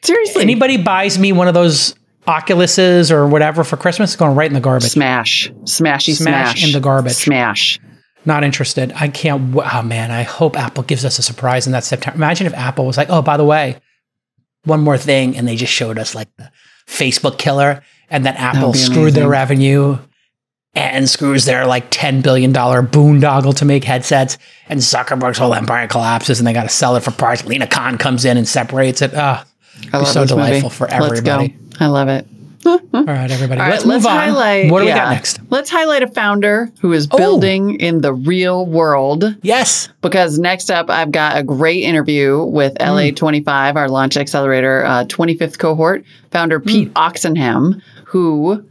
Seriously. 0.03 0.41
anybody 0.41 0.77
buys 0.77 1.19
me 1.19 1.31
one 1.33 1.47
of 1.47 1.53
those 1.53 1.93
Oculuses 2.27 3.09
or 3.11 3.25
whatever 3.27 3.63
for 3.63 3.77
Christmas, 3.77 4.11
it's 4.11 4.17
going 4.19 4.35
right 4.35 4.49
in 4.49 4.53
the 4.53 4.59
garbage. 4.59 4.89
Smash. 4.89 5.49
Smashy 5.63 6.13
Smash 6.13 6.15
smash. 6.15 6.65
in 6.65 6.71
the 6.73 6.79
garbage. 6.79 7.13
Smash. 7.13 7.79
Not 8.25 8.43
interested. 8.43 8.91
I 8.95 9.07
can't. 9.07 9.53
w- 9.53 9.69
Oh 9.73 9.81
man, 9.81 10.11
I 10.11 10.23
hope 10.23 10.57
Apple 10.59 10.83
gives 10.83 11.05
us 11.05 11.19
a 11.19 11.21
surprise 11.23 11.65
in 11.67 11.71
that 11.73 11.85
September. 11.85 12.17
Imagine 12.17 12.45
if 12.47 12.53
Apple 12.53 12.85
was 12.85 12.97
like, 12.97 13.09
oh, 13.09 13.21
by 13.21 13.37
the 13.37 13.45
way, 13.45 13.77
one 14.65 14.81
more 14.81 14.97
thing, 14.97 15.37
and 15.37 15.47
they 15.47 15.55
just 15.55 15.71
showed 15.71 15.97
us 15.97 16.13
like 16.15 16.27
the 16.37 16.51
Facebook 16.87 17.37
killer, 17.37 17.81
and 18.09 18.25
then 18.25 18.35
Apple 18.35 18.73
be 18.73 18.77
screwed 18.79 19.13
their 19.13 19.29
revenue 19.29 19.97
and 20.77 21.09
screws 21.09 21.45
their 21.45 21.65
like 21.65 21.89
$10 21.91 22.21
billion 22.23 22.53
boondoggle 22.53 23.55
to 23.57 23.65
make 23.65 23.83
headsets, 23.83 24.37
and 24.69 24.79
Zuckerberg's 24.79 25.37
whole 25.37 25.53
empire 25.53 25.87
collapses, 25.87 26.39
and 26.39 26.47
they 26.47 26.53
got 26.53 26.63
to 26.63 26.69
sell 26.69 26.95
it 26.95 27.03
for 27.03 27.11
parts. 27.11 27.45
Lina 27.45 27.67
Khan 27.67 27.97
comes 27.97 28.25
in 28.25 28.37
and 28.37 28.47
separates 28.47 29.01
it. 29.01 29.11
Ah, 29.15 29.45
I 29.93 29.97
love 29.97 30.07
so 30.07 30.21
this 30.21 30.31
movie. 30.31 30.43
delightful 30.45 30.69
for 30.69 30.87
everybody. 30.87 31.55
Let's 31.69 31.77
go. 31.79 31.85
I 31.85 31.87
love 31.87 32.07
it. 32.09 32.27
all 32.65 32.79
right, 33.05 33.31
everybody, 33.31 33.61
All 33.61 33.69
let's 33.69 33.85
right, 33.85 33.93
move 33.93 34.05
on. 34.05 34.17
highlight. 34.17 34.71
what 34.71 34.79
do 34.79 34.85
we 34.87 34.91
got 34.91 35.11
next? 35.13 35.39
Let's 35.49 35.69
highlight 35.69 36.03
a 36.03 36.07
founder 36.07 36.69
who 36.81 36.91
is 36.91 37.07
Oh. 37.11 37.17
building 37.17 37.79
in 37.79 38.01
the 38.01 38.13
real 38.13 38.65
world. 38.65 39.35
Yes. 39.41 39.87
Because 40.01 40.37
next 40.37 40.69
up, 40.69 40.89
I've 40.89 41.11
got 41.11 41.37
a 41.37 41.43
great 41.43 41.83
interview 41.83 42.43
with 42.43 42.73
Hmm. 42.79 42.87
LA25, 42.89 43.75
our 43.77 43.87
launch 43.87 44.17
accelerator, 44.17 44.83
uh, 44.85 45.05
25th 45.05 45.59
cohort 45.59 46.03
founder 46.31 46.59
Pete 46.59 46.89
Hmm. 46.89 46.93
Oxenham, 46.97 47.81
who 48.05 48.63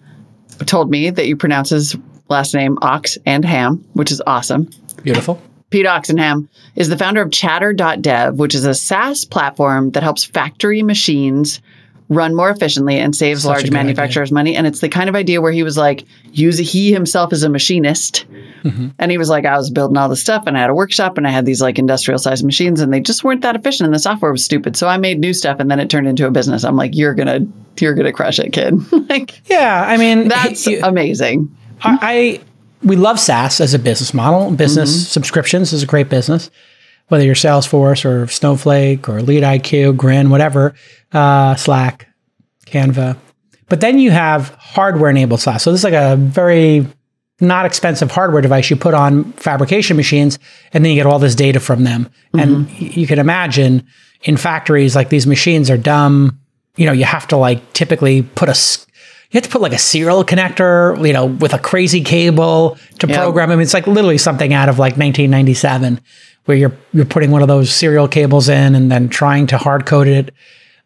told 0.65 0.91
me 0.91 1.11
that 1.11 1.27
you 1.27 1.37
pronounce 1.37 1.71
his 1.71 1.97
last 2.29 2.55
name 2.55 2.79
Ox 2.83 3.19
and 3.27 3.45
Ham, 3.45 3.85
which 3.93 4.11
is 4.11 4.23
awesome. 4.27 4.71
Beautiful. 5.03 5.41
Pete 5.71 5.87
Oxenham 5.87 6.49
is 6.77 6.89
the 6.89 6.97
founder 6.97 7.23
of 7.23 7.33
Chatter.dev, 7.33 8.39
which 8.39 8.55
is 8.55 8.65
a 8.65 8.75
SaaS 8.75 9.25
platform 9.25 9.91
that 9.91 10.03
helps 10.03 10.25
factory 10.25 10.83
machines 10.83 11.61
run 12.09 12.35
more 12.35 12.51
efficiently 12.51 12.99
and 12.99 13.15
saves 13.17 13.43
Such 13.43 13.49
large 13.49 13.71
manufacturers 13.71 14.31
money. 14.31 14.55
And 14.55 14.67
it's 14.67 14.81
the 14.81 14.89
kind 14.89 15.09
of 15.09 15.17
idea 15.17 15.41
where 15.41 15.53
he 15.53 15.63
was 15.63 15.77
like, 15.77 16.05
use 16.33 16.57
he 16.59 16.93
himself 16.93 17.33
is 17.33 17.43
a 17.43 17.49
machinist. 17.49 18.27
Mm-hmm. 18.63 18.89
And 18.99 19.11
he 19.11 19.19
was 19.19 19.29
like, 19.29 19.45
I 19.45 19.57
was 19.57 19.71
building 19.71 19.97
all 19.97 20.09
this 20.09 20.21
stuff 20.21 20.45
and 20.47 20.57
I 20.57 20.61
had 20.61 20.71
a 20.71 20.75
workshop 20.75 21.19
and 21.19 21.27
I 21.27 21.31
had 21.31 21.47
these 21.47 21.61
like 21.61 21.79
industrial 21.79 22.19
sized 22.19 22.45
machines 22.45 22.81
and 22.81 22.93
they 22.93 23.01
just 23.01 23.25
weren't 23.25 23.43
that 23.43 23.57
efficient 23.57 23.87
and 23.87 23.95
the 23.95 23.99
software 23.99 24.31
was 24.31 24.45
stupid. 24.45 24.77
So 24.77 24.87
I 24.87 24.99
made 24.99 25.19
new 25.19 25.33
stuff 25.33 25.59
and 25.59 25.71
then 25.71 25.81
it 25.81 25.91
turned 25.91 26.07
into 26.07 26.27
a 26.27 26.31
business. 26.31 26.65
I'm 26.65 26.77
like, 26.77 26.95
you're 26.95 27.15
gonna 27.15 27.41
you're 27.79 27.95
gonna 27.95 28.13
crush 28.13 28.39
it, 28.39 28.53
kid. 28.53 28.75
like 29.09 29.41
Yeah, 29.49 29.85
I 29.87 29.97
mean, 29.97 30.29
that's 30.29 30.67
you- 30.67 30.81
amazing. 30.83 31.55
I, 31.83 31.99
I 32.03 32.41
we 32.87 32.97
love 32.97 33.19
SaaS 33.19 33.61
as 33.61 33.75
a 33.75 33.79
business 33.79 34.15
model. 34.15 34.51
Business 34.53 35.09
subscriptions 35.11 35.73
is 35.73 35.83
a 35.83 35.87
great 35.87 36.09
business, 36.09 36.51
whether 37.09 37.25
you're 37.25 37.35
Salesforce 37.35 38.05
or 38.05 38.27
Snowflake 38.27 39.09
or 39.09 39.23
Lead 39.23 39.43
IQ, 39.43 39.97
Grin, 39.97 40.31
whatever, 40.31 40.75
uh, 41.13 41.55
Slack, 41.55 42.09
Canva. 42.67 43.17
But 43.69 43.81
then 43.81 43.99
you 43.99 44.11
have 44.11 44.51
hardware 44.59 45.11
enabled 45.11 45.41
SaaS. 45.41 45.63
So 45.63 45.71
this 45.73 45.81
is 45.81 45.85
like 45.85 45.93
a 45.95 46.17
very 46.17 46.87
not 47.41 47.67
expensive 47.67 48.11
hardware 48.11 48.41
device 48.41 48.71
you 48.71 48.77
put 48.77 48.95
on 48.95 49.33
fabrication 49.33 49.97
machines, 49.97 50.39
and 50.73 50.85
then 50.85 50.91
you 50.93 50.97
get 50.97 51.07
all 51.07 51.19
this 51.19 51.35
data 51.35 51.61
from 51.61 51.85
them. 51.85 52.09
And 52.33 52.71
you 52.81 53.07
can 53.07 53.19
imagine 53.19 53.87
in 54.23 54.37
factories 54.37 54.97
like 54.97 55.11
these 55.11 55.27
machines 55.27 55.69
are 55.71 55.77
dumb. 55.77 56.39
You 56.77 56.87
know, 56.87 56.93
you 56.93 57.05
have 57.05 57.27
to 57.29 57.37
like 57.37 57.73
typically 57.73 58.23
put 58.23 58.49
a 58.49 58.57
you 59.31 59.39
have 59.39 59.43
to 59.43 59.51
put 59.51 59.61
like 59.61 59.73
a 59.73 59.79
serial 59.79 60.25
connector, 60.25 61.05
you 61.05 61.13
know, 61.13 61.27
with 61.27 61.53
a 61.53 61.59
crazy 61.59 62.01
cable 62.03 62.79
to 63.01 63.09
Yeah. 63.09 63.17
program. 63.19 63.51
I 63.51 63.57
mean, 63.57 63.63
it's 63.63 63.75
like 63.75 63.87
literally 63.89 64.19
something 64.19 64.55
out 64.55 64.69
of 64.69 64.79
like 64.79 64.97
1997, 64.97 66.01
where 66.47 66.57
you're 66.57 66.77
you're 66.93 67.05
putting 67.05 67.31
one 67.31 67.43
of 67.43 67.49
those 67.49 67.73
serial 67.73 68.09
cables 68.09 68.49
in 68.49 68.75
and 68.75 68.91
then 68.91 69.09
trying 69.09 69.47
to 69.49 69.59
hard 69.59 69.87
code 69.87 70.09
it. 70.09 70.35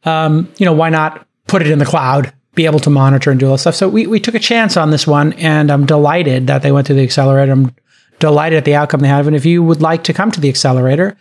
Um, 0.05 0.53
you 0.59 0.67
know, 0.67 0.73
why 0.73 0.91
not 0.91 1.27
put 1.47 1.63
it 1.63 1.71
in 1.71 1.79
the 1.79 1.87
cloud, 1.87 2.33
be 2.55 2.67
able 2.67 2.81
to 2.81 2.91
monitor 2.91 3.31
and 3.31 3.39
do 3.39 3.47
all 3.47 3.53
that 3.53 3.59
stuff? 3.59 3.75
So 3.75 3.89
we 3.89 4.07
we 4.07 4.21
took 4.21 4.35
a 4.35 4.41
chance 4.41 4.77
on 4.77 4.91
this 4.91 5.07
one, 5.07 5.33
and 5.35 5.71
I'm 5.71 5.87
delighted 5.87 6.49
that 6.49 6.63
they 6.63 6.73
went 6.73 6.87
through 6.87 6.97
the 6.97 7.03
accelerator. 7.03 7.53
I'm 7.53 7.75
delighted 8.19 8.59
at 8.59 8.65
the 8.65 8.75
outcome 8.75 9.01
they 9.01 9.09
have. 9.09 9.27
And 9.27 9.37
if 9.37 9.47
you 9.47 9.63
would 9.63 9.81
like 9.81 10.05
to 10.05 10.13
come 10.13 10.31
to 10.31 10.41
the 10.41 10.49
accelerator, 10.49 11.17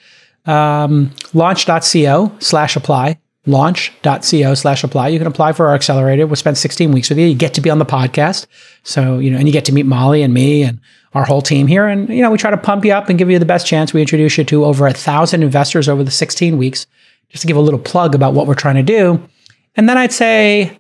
um, 0.46 1.12
launch.co 1.34 2.32
slash 2.40 2.76
apply 2.76 3.20
launch.co 3.46 4.54
slash 4.54 4.84
apply 4.84 5.08
you 5.08 5.18
can 5.18 5.28
apply 5.28 5.54
for 5.54 5.68
our 5.68 5.74
accelerator 5.74 6.28
we'll 6.28 6.36
spend 6.36 6.58
16 6.58 6.92
weeks 6.92 7.10
with 7.10 7.18
you 7.18 7.26
you 7.26 7.36
get 7.36 7.54
to 7.54 7.62
be 7.62 7.70
on 7.70 7.80
the 7.80 7.86
podcast 7.86 8.48
so 8.84 9.18
you 9.18 9.32
know 9.32 9.38
and 9.38 9.48
you 9.48 9.54
get 9.54 9.66
to 9.66 9.72
meet 9.72 9.86
molly 9.86 10.22
and 10.22 10.34
me 10.34 10.62
and 10.62 10.80
our 11.14 11.26
whole 11.26 11.42
team 11.42 11.68
here. 11.68 11.88
And 11.88 12.10
you 12.10 12.22
know 12.22 12.32
we 12.32 12.38
try 12.38 12.52
to 12.52 12.58
pump 12.58 12.86
you 12.86 12.94
up 12.94 13.10
and 13.10 13.18
give 13.18 13.30
you 13.30 13.40
the 13.40 13.46
best 13.46 13.68
chance. 13.68 13.94
We 13.94 14.02
introduce 14.02 14.38
you 14.38 14.44
to 14.46 14.66
over 14.66 14.88
a 14.88 14.94
thousand 14.94 15.44
investors 15.44 15.90
over 15.90 16.04
the 16.04 16.12
16 16.12 16.58
weeks 16.58 16.86
just 17.30 17.42
to 17.42 17.48
give 17.48 17.58
a 17.58 17.62
little 17.62 17.80
plug 17.80 18.16
about 18.16 18.34
what 18.34 18.48
we're 18.48 18.56
trying 18.56 18.76
to 18.76 18.84
do. 18.84 19.24
And 19.76 19.88
then 19.88 19.98
i'd 19.98 20.12
say 20.12 20.78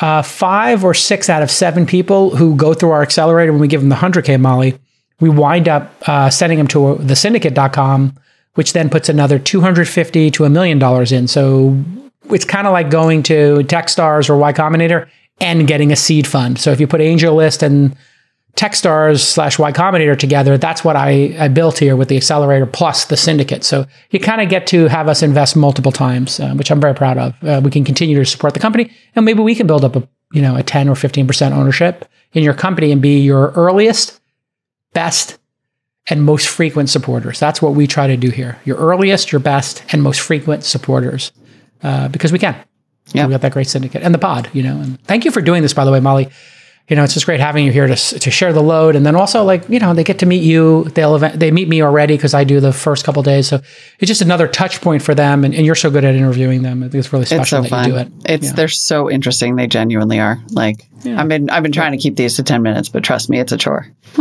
uh, 0.00 0.22
five 0.22 0.84
or 0.84 0.94
six 0.94 1.30
out 1.30 1.42
of 1.42 1.50
seven 1.50 1.86
people 1.86 2.34
who 2.34 2.56
go 2.56 2.74
through 2.74 2.90
our 2.90 3.02
accelerator 3.02 3.52
when 3.52 3.60
we 3.60 3.68
give 3.68 3.80
them 3.80 3.90
the 3.90 3.96
100k 3.96 4.40
molly 4.40 4.78
we 5.20 5.28
wind 5.28 5.68
up 5.68 5.92
uh, 6.08 6.28
sending 6.28 6.58
them 6.58 6.66
to 6.66 6.96
the 6.96 7.14
syndicate.com 7.14 8.18
which 8.54 8.72
then 8.72 8.90
puts 8.90 9.08
another 9.08 9.38
250 9.38 10.30
to 10.30 10.44
a 10.44 10.50
million 10.50 10.78
dollars 10.78 11.12
in. 11.12 11.26
So 11.26 11.76
it's 12.30 12.44
kind 12.44 12.66
of 12.66 12.72
like 12.72 12.90
going 12.90 13.22
to 13.24 13.58
techstars 13.64 14.28
or 14.28 14.36
y 14.36 14.52
combinator 14.52 15.08
and 15.40 15.66
getting 15.66 15.92
a 15.92 15.96
seed 15.96 16.26
fund. 16.26 16.58
So 16.58 16.70
if 16.70 16.80
you 16.80 16.86
put 16.86 17.00
AngelList 17.00 17.62
and 17.62 17.96
Techstars 18.56 19.20
slash 19.20 19.58
Y 19.58 19.72
Combinator 19.72 20.18
together, 20.18 20.58
that's 20.58 20.84
what 20.84 20.94
I, 20.94 21.34
I 21.38 21.48
built 21.48 21.78
here 21.78 21.96
with 21.96 22.08
the 22.08 22.18
accelerator 22.18 22.66
plus 22.66 23.06
the 23.06 23.16
syndicate. 23.16 23.64
So 23.64 23.86
you 24.10 24.20
kind 24.20 24.42
of 24.42 24.50
get 24.50 24.66
to 24.68 24.88
have 24.88 25.08
us 25.08 25.22
invest 25.22 25.56
multiple 25.56 25.90
times, 25.92 26.38
uh, 26.38 26.52
which 26.54 26.70
I'm 26.70 26.80
very 26.80 26.94
proud 26.94 27.16
of. 27.16 27.34
Uh, 27.42 27.60
we 27.64 27.70
can 27.70 27.82
continue 27.82 28.18
to 28.18 28.26
support 28.26 28.52
the 28.52 28.60
company, 28.60 28.92
and 29.16 29.24
maybe 29.24 29.40
we 29.40 29.54
can 29.54 29.66
build 29.66 29.84
up 29.84 29.96
a 29.96 30.06
you 30.32 30.42
know 30.42 30.56
a 30.56 30.62
10 30.62 30.88
or 30.88 30.94
15 30.94 31.26
percent 31.26 31.54
ownership 31.54 32.04
in 32.34 32.42
your 32.42 32.54
company 32.54 32.92
and 32.92 33.00
be 33.00 33.20
your 33.20 33.52
earliest, 33.52 34.20
best, 34.92 35.38
and 36.08 36.22
most 36.22 36.46
frequent 36.46 36.90
supporters. 36.90 37.40
That's 37.40 37.62
what 37.62 37.74
we 37.74 37.86
try 37.86 38.06
to 38.06 38.18
do 38.18 38.30
here. 38.30 38.58
Your 38.64 38.76
earliest, 38.76 39.32
your 39.32 39.40
best, 39.40 39.82
and 39.92 40.02
most 40.02 40.20
frequent 40.20 40.64
supporters, 40.64 41.32
uh, 41.82 42.08
because 42.08 42.32
we 42.32 42.38
can. 42.38 42.54
Yeah, 43.14 43.26
we 43.26 43.32
got 43.32 43.40
that 43.40 43.52
great 43.52 43.66
syndicate 43.66 44.02
and 44.02 44.14
the 44.14 44.18
pod. 44.18 44.50
You 44.52 44.62
know, 44.62 44.78
and 44.78 45.02
thank 45.04 45.24
you 45.24 45.30
for 45.30 45.40
doing 45.40 45.62
this, 45.62 45.72
by 45.72 45.86
the 45.86 45.90
way, 45.90 46.00
Molly 46.00 46.28
you 46.88 46.96
know, 46.96 47.04
it's 47.04 47.14
just 47.14 47.26
great 47.26 47.40
having 47.40 47.64
you 47.64 47.72
here 47.72 47.86
to, 47.86 47.94
to 47.94 48.30
share 48.30 48.52
the 48.52 48.62
load. 48.62 48.96
And 48.96 49.06
then 49.06 49.14
also 49.14 49.44
like, 49.44 49.68
you 49.68 49.78
know, 49.78 49.94
they 49.94 50.04
get 50.04 50.18
to 50.18 50.26
meet 50.26 50.42
you. 50.42 50.84
They'll 50.94 51.14
event, 51.14 51.38
they 51.38 51.50
meet 51.50 51.68
me 51.68 51.80
already 51.80 52.16
because 52.16 52.34
I 52.34 52.44
do 52.44 52.60
the 52.60 52.72
first 52.72 53.04
couple 53.04 53.22
days. 53.22 53.48
So 53.48 53.60
it's 53.98 54.08
just 54.08 54.20
another 54.20 54.48
touch 54.48 54.80
point 54.80 55.02
for 55.02 55.14
them. 55.14 55.44
And, 55.44 55.54
and, 55.54 55.64
you're 55.64 55.76
so 55.76 55.90
good 55.90 56.04
at 56.04 56.14
interviewing 56.14 56.62
them. 56.62 56.82
I 56.82 56.88
think 56.88 56.96
it's 56.96 57.12
really 57.12 57.24
special 57.24 57.40
it's 57.40 57.50
so 57.50 57.62
that 57.62 57.68
fun. 57.68 57.86
you 57.86 57.92
do 57.92 57.98
it. 57.98 58.08
It's, 58.26 58.46
yeah. 58.46 58.52
they're 58.52 58.68
so 58.68 59.10
interesting. 59.10 59.56
They 59.56 59.68
genuinely 59.68 60.18
are 60.18 60.38
like, 60.50 60.86
yeah. 61.02 61.20
I've 61.20 61.28
been, 61.28 61.48
I've 61.50 61.62
been 61.62 61.72
trying 61.72 61.92
to 61.92 61.98
keep 61.98 62.16
these 62.16 62.36
to 62.36 62.42
10 62.42 62.62
minutes, 62.62 62.88
but 62.88 63.04
trust 63.04 63.30
me, 63.30 63.38
it's 63.38 63.52
a 63.52 63.56
chore. 63.56 63.86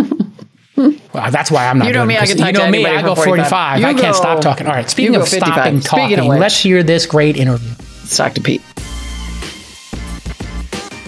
well, 0.77 1.31
that's 1.31 1.49
why 1.49 1.67
I'm 1.67 1.79
not. 1.79 1.87
You 1.87 1.93
know 1.93 2.05
me. 2.05 2.17
I 2.17 2.27
can 2.27 2.37
talk 2.37 2.53
you 2.53 2.59
know 2.59 2.69
me. 2.69 2.85
I 2.85 3.01
go 3.01 3.15
45. 3.15 3.83
I 3.83 3.93
can't 3.95 4.15
stop 4.15 4.41
talking. 4.41 4.67
All 4.67 4.73
right. 4.73 4.89
Speaking 4.89 5.15
of 5.15 5.27
stopping 5.27 5.79
talking, 5.79 6.27
let's 6.27 6.59
hear 6.59 6.83
this 6.83 7.05
great 7.07 7.37
interview. 7.37 7.69
Let's 7.69 8.15
talk 8.15 8.33
to 8.33 8.41
Pete. 8.41 8.61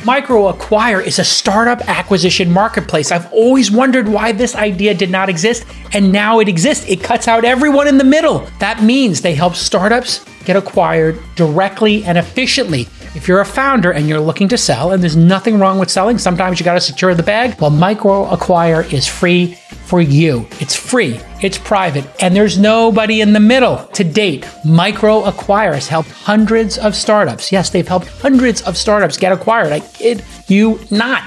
MicroAcquire 0.04 1.02
is 1.02 1.18
a 1.18 1.24
startup 1.24 1.80
acquisition 1.88 2.52
marketplace. 2.52 3.10
I've 3.10 3.32
always 3.32 3.72
wondered 3.72 4.10
why 4.10 4.34
this 4.34 4.54
idea 4.54 4.94
did 4.94 5.10
not 5.10 5.30
exist, 5.30 5.66
and 5.94 6.12
now 6.12 6.40
it 6.40 6.50
exists. 6.50 6.86
It 6.90 7.02
cuts 7.02 7.30
out 7.30 7.46
everyone 7.46 7.88
in 7.88 7.98
the 7.98 8.04
middle. 8.04 8.40
That 8.60 8.84
means 8.84 9.22
they 9.22 9.34
help 9.34 9.56
startups 9.56 10.26
get 10.44 10.58
acquired 10.58 11.18
directly 11.38 12.04
and 12.04 12.18
efficiently. 12.18 12.90
If 13.16 13.28
you're 13.28 13.42
a 13.42 13.46
founder 13.46 13.92
and 13.92 14.10
you're 14.10 14.20
looking 14.20 14.48
to 14.50 14.58
sell, 14.58 14.92
and 14.92 15.02
there's 15.04 15.16
nothing 15.16 15.60
wrong 15.60 15.78
with 15.78 15.92
selling, 15.92 16.18
sometimes 16.18 16.60
you 16.60 16.66
got 16.66 16.74
to 16.74 16.82
secure 16.82 17.14
the 17.14 17.22
bag. 17.22 17.60
Well, 17.62 17.70
Micro 17.70 18.26
Acquire 18.26 18.82
is 18.92 19.08
free 19.08 19.54
for 19.86 20.02
you. 20.02 20.48
It's 20.60 20.76
free, 20.76 21.20
it's 21.40 21.60
private, 21.60 22.06
and 22.20 22.36
there's 22.36 22.58
nobody 22.58 23.22
in 23.22 23.34
the 23.34 23.40
middle. 23.40 23.86
To 23.94 24.04
date, 24.04 24.44
MicroAcquire 24.66 25.76
has 25.76 25.88
helped 25.88 26.10
hundreds 26.10 26.80
of 26.80 26.96
startups. 26.96 27.52
Yes, 27.52 27.70
they've 27.70 27.88
helped 27.88 28.08
hundreds 28.08 28.64
of 28.64 28.78
startups 28.78 29.18
get 29.18 29.32
acquired. 29.32 29.72
I 29.72 29.82
kid 29.82 30.24
you 30.48 30.80
not. 30.90 31.24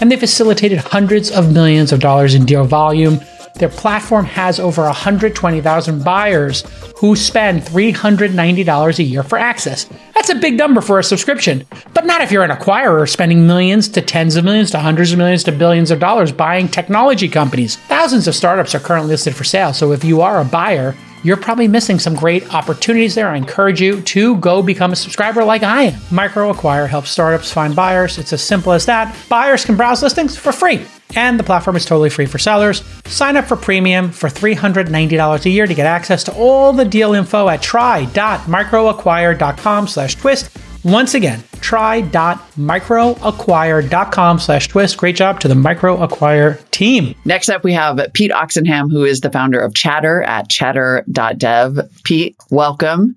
And 0.00 0.10
they 0.10 0.16
facilitated 0.16 0.80
hundreds 0.80 1.30
of 1.30 1.52
millions 1.52 1.92
of 1.92 2.00
dollars 2.00 2.34
in 2.34 2.44
deal 2.44 2.64
volume 2.64 3.20
their 3.56 3.68
platform 3.68 4.24
has 4.24 4.58
over 4.58 4.82
120,000 4.82 6.04
buyers 6.04 6.64
who 6.96 7.16
spend 7.16 7.62
$390 7.62 8.98
a 8.98 9.02
year 9.02 9.22
for 9.22 9.38
access. 9.38 9.88
That's 10.14 10.30
a 10.30 10.36
big 10.36 10.56
number 10.56 10.80
for 10.80 10.98
a 10.98 11.04
subscription, 11.04 11.66
but 11.94 12.06
not 12.06 12.20
if 12.20 12.30
you're 12.30 12.44
an 12.44 12.50
acquirer 12.50 13.08
spending 13.08 13.46
millions 13.46 13.88
to 13.88 14.00
tens 14.00 14.36
of 14.36 14.44
millions 14.44 14.70
to 14.70 14.78
hundreds 14.78 15.12
of 15.12 15.18
millions 15.18 15.44
to 15.44 15.52
billions 15.52 15.90
of 15.90 15.98
dollars 15.98 16.32
buying 16.32 16.68
technology 16.68 17.28
companies. 17.28 17.76
Thousands 17.88 18.28
of 18.28 18.34
startups 18.34 18.74
are 18.74 18.80
currently 18.80 19.10
listed 19.10 19.34
for 19.34 19.44
sale, 19.44 19.72
so 19.72 19.92
if 19.92 20.04
you 20.04 20.20
are 20.20 20.40
a 20.40 20.44
buyer, 20.44 20.94
you're 21.22 21.36
probably 21.36 21.68
missing 21.68 21.98
some 21.98 22.14
great 22.14 22.54
opportunities 22.54 23.14
there. 23.14 23.28
I 23.28 23.36
encourage 23.36 23.80
you 23.80 24.00
to 24.02 24.36
go 24.36 24.62
become 24.62 24.92
a 24.92 24.96
subscriber 24.96 25.44
like 25.44 25.62
I 25.62 25.82
am. 25.82 26.00
MicroAcquire 26.10 26.88
helps 26.88 27.10
startups 27.10 27.52
find 27.52 27.76
buyers. 27.76 28.18
It's 28.18 28.32
as 28.32 28.42
simple 28.42 28.72
as 28.72 28.86
that. 28.86 29.14
Buyers 29.28 29.64
can 29.64 29.76
browse 29.76 30.02
listings 30.02 30.36
for 30.36 30.52
free 30.52 30.84
and 31.14 31.38
the 31.38 31.44
platform 31.44 31.76
is 31.76 31.84
totally 31.84 32.08
free 32.10 32.26
for 32.26 32.38
sellers. 32.38 32.82
Sign 33.06 33.36
up 33.36 33.46
for 33.46 33.56
premium 33.56 34.10
for 34.10 34.28
$390 34.28 35.44
a 35.44 35.50
year 35.50 35.66
to 35.66 35.74
get 35.74 35.86
access 35.86 36.24
to 36.24 36.34
all 36.34 36.72
the 36.72 36.84
deal 36.84 37.14
info 37.14 37.48
at 37.48 37.62
try.microacquire.com 37.62 39.88
slash 39.88 40.16
twist. 40.16 40.50
Once 40.84 41.14
again, 41.14 41.42
try.microacquire.com 41.60 44.38
slash 44.40 44.68
twist. 44.68 44.96
Great 44.96 45.14
job 45.14 45.38
to 45.38 45.46
the 45.46 45.54
MicroAcquire 45.54 46.68
team. 46.70 47.14
Next 47.24 47.48
up, 47.48 47.62
we 47.62 47.72
have 47.72 48.00
Pete 48.14 48.32
Oxenham, 48.32 48.90
who 48.90 49.04
is 49.04 49.20
the 49.20 49.30
founder 49.30 49.60
of 49.60 49.74
Chatter 49.74 50.22
at 50.22 50.48
chatter.dev. 50.48 51.78
Pete, 52.02 52.34
welcome 52.50 53.16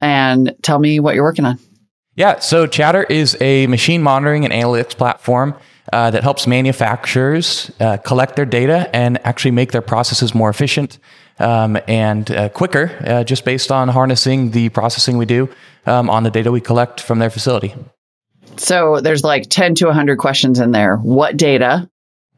and 0.00 0.54
tell 0.62 0.78
me 0.78 1.00
what 1.00 1.14
you're 1.14 1.24
working 1.24 1.46
on. 1.46 1.58
Yeah, 2.16 2.38
so 2.38 2.66
Chatter 2.66 3.04
is 3.04 3.36
a 3.40 3.66
machine 3.66 4.02
monitoring 4.02 4.44
and 4.44 4.52
analytics 4.52 4.94
platform 4.96 5.54
uh, 5.92 6.10
that 6.10 6.22
helps 6.22 6.46
manufacturers 6.46 7.70
uh, 7.80 7.96
collect 7.98 8.36
their 8.36 8.44
data 8.44 8.94
and 8.94 9.24
actually 9.26 9.52
make 9.52 9.72
their 9.72 9.82
processes 9.82 10.34
more 10.34 10.50
efficient 10.50 10.98
um, 11.38 11.78
and 11.86 12.30
uh, 12.30 12.48
quicker, 12.48 12.96
uh, 13.06 13.24
just 13.24 13.44
based 13.44 13.70
on 13.70 13.88
harnessing 13.88 14.50
the 14.50 14.68
processing 14.70 15.18
we 15.18 15.26
do 15.26 15.48
um, 15.86 16.08
on 16.10 16.22
the 16.22 16.30
data 16.30 16.50
we 16.50 16.60
collect 16.60 17.00
from 17.00 17.18
their 17.18 17.30
facility. 17.30 17.74
So 18.56 19.00
there's 19.00 19.22
like 19.22 19.48
10 19.48 19.74
to 19.76 19.86
100 19.86 20.18
questions 20.18 20.60
in 20.60 20.72
there. 20.72 20.96
What 20.96 21.36
data? 21.36 21.88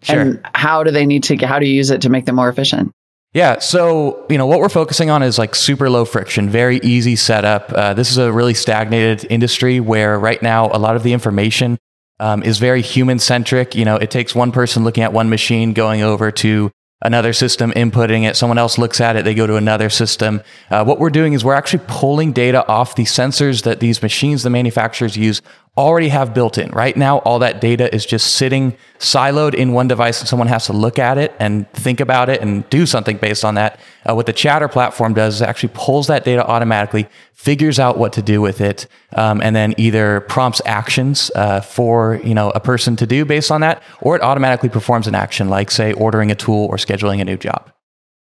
Sure. 0.03 0.21
And 0.21 0.41
how 0.55 0.85
do 0.85 0.91
they 0.91 1.07
need 1.07 1.25
to, 1.25 1.37
how 1.47 1.59
do 1.59 1.67
you 1.67 1.75
use 1.75 1.91
it 1.91 2.03
to 2.03 2.09
make 2.09 2.25
them 2.25 2.37
more 2.37 2.49
efficient? 2.49 2.93
Yeah. 3.35 3.59
So, 3.59 4.27
you 4.31 4.39
know, 4.39 4.47
what 4.47 4.61
we're 4.61 4.69
focusing 4.69 5.11
on 5.11 5.23
is 5.23 5.39
like 5.39 5.55
super 5.55 5.91
low 5.91 6.05
friction, 6.05 6.49
very 6.49 6.79
easy 6.83 7.15
setup. 7.15 7.73
Uh, 7.73 7.95
this 7.95 8.11
is 8.11 8.17
a 8.17 8.33
really 8.33 8.55
stagnated 8.55 9.27
industry 9.31 9.81
where 9.81 10.19
right 10.19 10.43
now 10.43 10.71
a 10.73 10.79
lot 10.79 10.97
of 10.97 11.03
the 11.03 11.13
information 11.13 11.79
um, 12.21 12.43
is 12.43 12.59
very 12.59 12.81
human 12.81 13.19
centric. 13.19 13.75
You 13.75 13.85
know, 13.85 13.97
it 13.97 14.11
takes 14.11 14.35
one 14.35 14.51
person 14.51 14.83
looking 14.83 15.05
at 15.05 15.13
one 15.13 15.29
machine, 15.29 15.73
going 15.73 16.03
over 16.03 16.31
to 16.33 16.71
another 17.03 17.33
system, 17.33 17.71
inputting 17.73 18.29
it. 18.29 18.37
Someone 18.37 18.59
else 18.59 18.79
looks 18.79 19.01
at 19.01 19.17
it, 19.17 19.25
they 19.25 19.35
go 19.35 19.47
to 19.47 19.57
another 19.57 19.91
system. 19.91 20.43
Uh, 20.71 20.85
what 20.85 20.99
we're 20.99 21.11
doing 21.11 21.33
is 21.33 21.45
we're 21.45 21.55
actually 21.55 21.85
pulling 21.87 22.33
data 22.33 22.67
off 22.67 22.97
the 22.97 23.05
sensors 23.05 23.63
that 23.63 23.81
these 23.81 24.03
machines, 24.03 24.43
the 24.43 24.51
manufacturers 24.51 25.17
use 25.17 25.41
already 25.79 26.09
have 26.09 26.35
built 26.35 26.59
in. 26.59 26.71
Right 26.73 26.97
now, 26.97 27.19
all 27.19 27.39
that 27.39 27.61
data 27.61 27.95
is 27.95 28.05
just 28.05 28.35
sitting 28.35 28.77
siloed 28.99 29.55
in 29.55 29.73
one 29.73 29.87
device, 29.87 30.19
and 30.19 30.29
someone 30.29 30.49
has 30.49 30.67
to 30.67 30.73
look 30.73 30.99
at 30.99 31.19
it 31.19 31.35
and 31.39 31.71
think 31.73 32.01
about 32.01 32.29
it 32.29 32.43
and 32.43 32.69
do 32.69 32.85
something 32.85 33.17
based 33.17 33.45
on 33.45 33.55
that. 33.55 33.79
Uh, 34.05 34.15
what 34.15 34.27
the 34.27 34.33
Chatter 34.33 34.67
platform 34.67 35.15
does 35.15 35.37
is 35.37 35.43
actually 35.43 35.71
pulls 35.75 36.09
that 36.09 36.25
data 36.25 36.45
automatically, 36.45 37.07
figures 37.33 37.79
out 37.79 37.97
what 37.97 38.13
to 38.15 38.23
do 38.23 38.41
with 38.41 38.61
it, 38.61 38.89
um, 39.13 39.41
and 39.41 39.55
then 39.55 39.73
either 39.79 40.21
prompts 40.23 40.61
actions 40.67 41.31
uh, 41.37 41.61
for 41.61 42.21
you 42.25 42.35
know 42.35 42.51
a 42.51 42.61
person 42.61 42.97
to 42.97 43.07
do 43.07 43.25
based 43.25 43.53
on 43.53 43.61
that, 43.61 43.81
or 44.01 44.17
it 44.17 44.23
automatically 44.23 44.69
performs 44.69 45.07
an 45.07 45.15
action 45.15 45.49
like 45.49 45.71
say 45.71 45.93
ordering 45.93 46.33
a 46.33 46.35
tool 46.35 46.67
or 46.67 46.77
scheduling 46.77 47.21
a 47.21 47.25
new 47.25 47.37
job. 47.37 47.73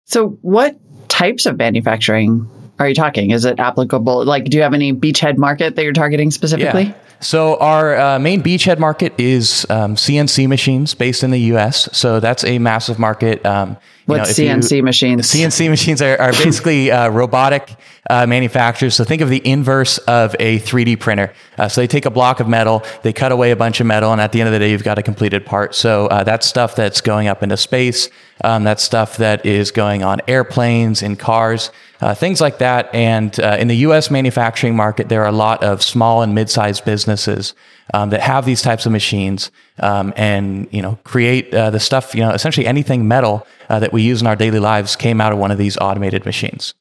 So, 0.07 0.39
what 0.43 0.77
types 1.09 1.47
of 1.47 1.57
manufacturing 1.57 2.51
are 2.79 2.89
you 2.89 2.95
talking? 2.95 3.31
Is 3.31 3.45
it 3.45 3.59
applicable? 3.59 4.25
Like, 4.25 4.45
do 4.45 4.57
you 4.57 4.63
have 4.63 4.75
any 4.75 4.93
beachhead 4.93 5.37
market 5.37 5.77
that 5.77 5.83
you're 5.85 5.93
targeting 5.93 6.31
specifically? 6.31 6.85
Yeah. 6.85 6.95
So 7.21 7.57
our 7.59 7.97
uh, 7.97 8.19
main 8.19 8.43
beachhead 8.43 8.79
market 8.79 9.15
is 9.19 9.67
um, 9.71 9.95
CNC 9.95 10.49
machines 10.49 10.95
based 10.95 11.23
in 11.23 11.31
the 11.31 11.41
U.S. 11.41 11.89
So 11.97 12.21
that's 12.21 12.45
a 12.45 12.59
massive 12.59 12.99
market. 12.99 13.45
Um, 13.47 13.77
what 14.07 14.23
CNC 14.23 14.77
you, 14.77 14.83
machines? 14.83 15.27
CNC 15.33 15.71
machines 15.71 16.03
are, 16.03 16.21
are 16.21 16.33
basically 16.33 16.91
uh, 16.91 17.09
robotic 17.09 17.77
uh, 18.11 18.27
manufacturers. 18.27 18.95
So 18.95 19.05
think 19.05 19.23
of 19.23 19.31
the 19.31 19.47
inverse 19.47 19.99
of 19.99 20.37
a 20.39 20.59
3D 20.61 21.01
printer. 21.01 21.33
Uh, 21.57 21.69
so 21.69 21.81
they 21.81 21.87
take 21.87 22.05
a 22.05 22.11
block 22.11 22.41
of 22.41 22.49
metal, 22.49 22.85
they 23.03 23.13
cut 23.13 23.33
away 23.33 23.51
a 23.51 23.57
bunch 23.57 23.81
of 23.81 23.87
metal, 23.87 24.13
and 24.13 24.21
at 24.21 24.33
the 24.33 24.41
end 24.41 24.49
of 24.49 24.53
the 24.53 24.59
day, 24.59 24.71
you've 24.71 24.85
got 24.85 24.99
a 24.99 25.03
completed 25.03 25.47
part. 25.47 25.75
So 25.75 26.07
uh, 26.09 26.23
that's 26.25 26.47
stuff 26.47 26.77
that's 26.77 27.01
going 27.01 27.29
up 27.29 27.43
into 27.43 27.57
space. 27.57 28.11
Um, 28.43 28.65
that's 28.65 28.83
stuff 28.83 29.17
that 29.19 29.47
is 29.47 29.71
going 29.71 30.03
on 30.03 30.21
airplanes, 30.27 31.03
in 31.03 31.17
cars, 31.17 31.71
uh, 32.01 32.15
things 32.15 32.41
like 32.41 32.59
that. 32.59 32.93
And 32.95 33.39
uh, 33.39 33.57
in 33.59 33.69
the 33.69 33.77
U.S. 33.77 34.11
manufacturing 34.11 34.75
market, 34.77 35.09
there 35.09 35.23
are 35.23 35.29
a 35.29 35.33
lot 35.33 35.63
of 35.63 35.83
small 35.83 36.21
and 36.21 36.35
mid-sized 36.35 36.85
businesses 36.85 37.55
um, 37.93 38.11
that 38.11 38.21
have 38.21 38.45
these 38.45 38.61
types 38.61 38.87
of 38.87 38.93
machines 38.93 39.51
um, 39.79 40.13
and 40.17 40.69
you 40.73 40.81
know 40.83 40.99
create 41.05 41.53
uh, 41.55 41.71
the 41.71 41.81
stuff. 41.81 42.15
You 42.15 42.23
know, 42.23 42.31
essentially 42.31 42.67
anything 42.67 43.07
metal 43.07 43.47
uh, 43.69 43.79
that 43.81 43.93
we 43.93 44.03
use 44.03 44.21
in 44.21 44.27
our 44.27 44.37
daily 44.37 44.61
lives 44.61 44.97
came 44.97 45.21
out 45.21 45.33
of 45.33 45.39
one 45.39 45.51
of 45.51 45.59
these 45.59 45.77
automated 45.79 46.25
machines. 46.25 46.75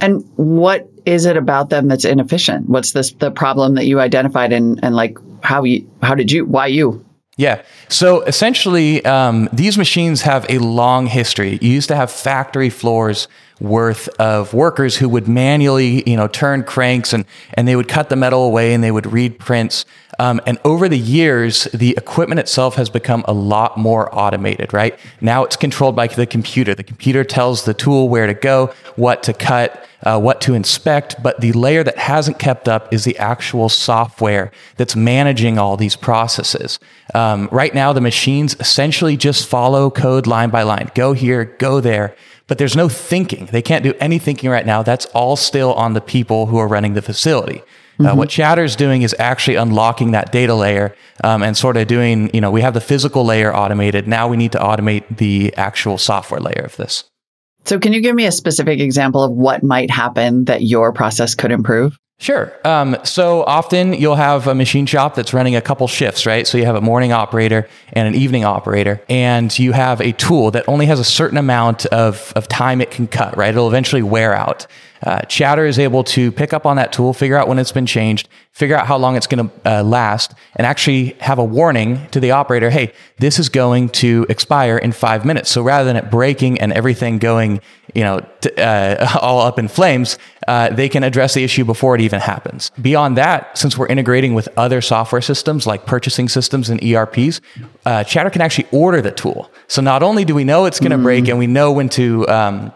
And 0.00 0.24
what 0.36 0.88
is 1.06 1.24
it 1.24 1.36
about 1.36 1.70
them 1.70 1.88
that's 1.88 2.04
inefficient? 2.04 2.68
What's 2.68 2.92
this 2.92 3.12
the 3.12 3.30
problem 3.30 3.74
that 3.74 3.86
you 3.86 4.00
identified 4.00 4.52
and 4.52 4.80
and 4.82 4.94
like 4.94 5.18
how 5.42 5.64
you 5.64 5.88
how 6.02 6.14
did 6.14 6.32
you 6.32 6.44
why 6.44 6.66
you? 6.66 7.04
Yeah. 7.36 7.62
So 7.88 8.22
essentially, 8.22 9.04
um, 9.04 9.48
these 9.52 9.76
machines 9.76 10.22
have 10.22 10.46
a 10.48 10.58
long 10.58 11.06
history. 11.06 11.58
You 11.60 11.70
used 11.70 11.88
to 11.88 11.96
have 11.96 12.10
factory 12.10 12.70
floors 12.70 13.28
worth 13.60 14.08
of 14.20 14.52
workers 14.52 14.96
who 14.96 15.08
would 15.08 15.28
manually, 15.28 16.08
you 16.08 16.16
know, 16.16 16.26
turn 16.26 16.64
cranks 16.64 17.12
and, 17.12 17.24
and 17.54 17.68
they 17.68 17.76
would 17.76 17.88
cut 17.88 18.08
the 18.08 18.16
metal 18.16 18.44
away 18.44 18.74
and 18.74 18.82
they 18.82 18.90
would 18.90 19.06
read 19.06 19.38
prints. 19.38 19.84
Um, 20.18 20.40
and 20.46 20.58
over 20.64 20.88
the 20.88 20.98
years, 20.98 21.64
the 21.74 21.90
equipment 21.96 22.38
itself 22.38 22.76
has 22.76 22.88
become 22.88 23.24
a 23.26 23.32
lot 23.32 23.76
more 23.76 24.14
automated, 24.14 24.72
right? 24.72 24.98
Now 25.20 25.44
it's 25.44 25.56
controlled 25.56 25.96
by 25.96 26.06
the 26.06 26.26
computer. 26.26 26.74
The 26.74 26.84
computer 26.84 27.24
tells 27.24 27.64
the 27.64 27.74
tool 27.74 28.08
where 28.08 28.26
to 28.26 28.34
go, 28.34 28.72
what 28.96 29.22
to 29.24 29.32
cut, 29.32 29.86
uh, 30.04 30.20
what 30.20 30.40
to 30.42 30.54
inspect. 30.54 31.16
But 31.22 31.40
the 31.40 31.52
layer 31.52 31.82
that 31.82 31.98
hasn't 31.98 32.38
kept 32.38 32.68
up 32.68 32.92
is 32.92 33.04
the 33.04 33.18
actual 33.18 33.68
software 33.68 34.52
that's 34.76 34.94
managing 34.94 35.58
all 35.58 35.76
these 35.76 35.96
processes. 35.96 36.78
Um, 37.14 37.48
right 37.50 37.74
now, 37.74 37.92
the 37.92 38.00
machines 38.00 38.54
essentially 38.60 39.16
just 39.16 39.48
follow 39.48 39.90
code 39.90 40.26
line 40.26 40.50
by 40.50 40.62
line. 40.62 40.90
Go 40.94 41.12
here, 41.12 41.44
go 41.44 41.80
there. 41.80 42.14
But 42.46 42.58
there's 42.58 42.76
no 42.76 42.88
thinking. 42.88 43.46
They 43.46 43.62
can't 43.62 43.82
do 43.82 43.94
any 44.00 44.18
thinking 44.18 44.50
right 44.50 44.66
now. 44.66 44.82
That's 44.82 45.06
all 45.06 45.36
still 45.36 45.72
on 45.74 45.94
the 45.94 46.00
people 46.00 46.46
who 46.46 46.58
are 46.58 46.68
running 46.68 46.94
the 46.94 47.02
facility. 47.02 47.62
Uh, 47.98 48.02
mm-hmm. 48.02 48.18
what 48.18 48.28
Chatter's 48.28 48.74
doing 48.74 49.02
is 49.02 49.14
actually 49.18 49.56
unlocking 49.56 50.10
that 50.10 50.32
data 50.32 50.54
layer 50.54 50.94
um, 51.22 51.42
and 51.42 51.56
sort 51.56 51.76
of 51.76 51.86
doing, 51.86 52.28
you 52.34 52.40
know, 52.40 52.50
we 52.50 52.60
have 52.60 52.74
the 52.74 52.80
physical 52.80 53.24
layer 53.24 53.54
automated. 53.54 54.08
Now 54.08 54.26
we 54.26 54.36
need 54.36 54.52
to 54.52 54.58
automate 54.58 55.16
the 55.16 55.54
actual 55.56 55.96
software 55.96 56.40
layer 56.40 56.64
of 56.64 56.76
this. 56.76 57.04
So, 57.64 57.78
can 57.78 57.92
you 57.94 58.02
give 58.02 58.14
me 58.14 58.26
a 58.26 58.32
specific 58.32 58.80
example 58.80 59.22
of 59.22 59.32
what 59.32 59.62
might 59.62 59.90
happen 59.90 60.44
that 60.46 60.62
your 60.62 60.92
process 60.92 61.34
could 61.34 61.50
improve? 61.50 61.96
Sure. 62.18 62.54
Um, 62.64 62.96
so 63.04 63.42
often 63.42 63.92
you'll 63.92 64.14
have 64.14 64.46
a 64.46 64.54
machine 64.54 64.86
shop 64.86 65.14
that's 65.14 65.34
running 65.34 65.56
a 65.56 65.60
couple 65.60 65.86
shifts, 65.88 66.26
right? 66.26 66.46
So 66.46 66.56
you 66.56 66.64
have 66.64 66.76
a 66.76 66.80
morning 66.80 67.12
operator 67.12 67.68
and 67.92 68.06
an 68.06 68.14
evening 68.14 68.44
operator, 68.44 69.02
and 69.08 69.56
you 69.58 69.72
have 69.72 70.00
a 70.00 70.12
tool 70.12 70.52
that 70.52 70.64
only 70.68 70.86
has 70.86 71.00
a 71.00 71.04
certain 71.04 71.36
amount 71.36 71.86
of, 71.86 72.32
of 72.36 72.46
time 72.48 72.80
it 72.80 72.90
can 72.90 73.08
cut, 73.08 73.36
right? 73.36 73.50
It'll 73.50 73.68
eventually 73.68 74.02
wear 74.02 74.32
out. 74.32 74.66
Uh, 75.04 75.20
Chatter 75.22 75.66
is 75.66 75.78
able 75.78 76.02
to 76.02 76.32
pick 76.32 76.54
up 76.54 76.64
on 76.64 76.76
that 76.76 76.90
tool, 76.90 77.12
figure 77.12 77.36
out 77.36 77.46
when 77.46 77.58
it's 77.58 77.72
been 77.72 77.84
changed, 77.84 78.26
figure 78.52 78.74
out 78.74 78.86
how 78.86 78.96
long 78.96 79.16
it's 79.16 79.26
going 79.26 79.48
to 79.48 79.70
uh, 79.70 79.82
last, 79.82 80.32
and 80.56 80.66
actually 80.66 81.10
have 81.20 81.38
a 81.38 81.44
warning 81.44 82.06
to 82.08 82.20
the 82.20 82.30
operator 82.30 82.70
hey, 82.70 82.90
this 83.18 83.38
is 83.38 83.50
going 83.50 83.90
to 83.90 84.24
expire 84.30 84.78
in 84.78 84.92
five 84.92 85.26
minutes. 85.26 85.50
So 85.50 85.62
rather 85.62 85.84
than 85.84 85.96
it 85.96 86.10
breaking 86.10 86.58
and 86.58 86.72
everything 86.72 87.18
going, 87.18 87.60
you 87.94 88.02
know, 88.02 88.26
t- 88.40 88.50
uh, 88.56 89.18
all 89.20 89.42
up 89.42 89.58
in 89.58 89.68
flames, 89.68 90.18
uh, 90.48 90.70
they 90.70 90.88
can 90.88 91.04
address 91.04 91.34
the 91.34 91.44
issue 91.44 91.66
before 91.66 91.94
it 91.94 92.00
even 92.00 92.20
happens. 92.20 92.70
Beyond 92.80 93.18
that, 93.18 93.58
since 93.58 93.76
we're 93.76 93.88
integrating 93.88 94.32
with 94.32 94.48
other 94.56 94.80
software 94.80 95.20
systems 95.20 95.66
like 95.66 95.84
purchasing 95.84 96.30
systems 96.30 96.70
and 96.70 96.82
ERPs, 96.82 97.42
uh, 97.84 98.04
Chatter 98.04 98.30
can 98.30 98.40
actually 98.40 98.68
order 98.72 99.02
the 99.02 99.12
tool. 99.12 99.50
So 99.68 99.82
not 99.82 100.02
only 100.02 100.24
do 100.24 100.34
we 100.34 100.44
know 100.44 100.64
it's 100.64 100.80
going 100.80 100.92
to 100.92 100.96
mm. 100.96 101.02
break 101.02 101.28
and 101.28 101.38
we 101.38 101.46
know 101.46 101.72
when 101.72 101.90
to 101.90 102.26
um, 102.28 102.72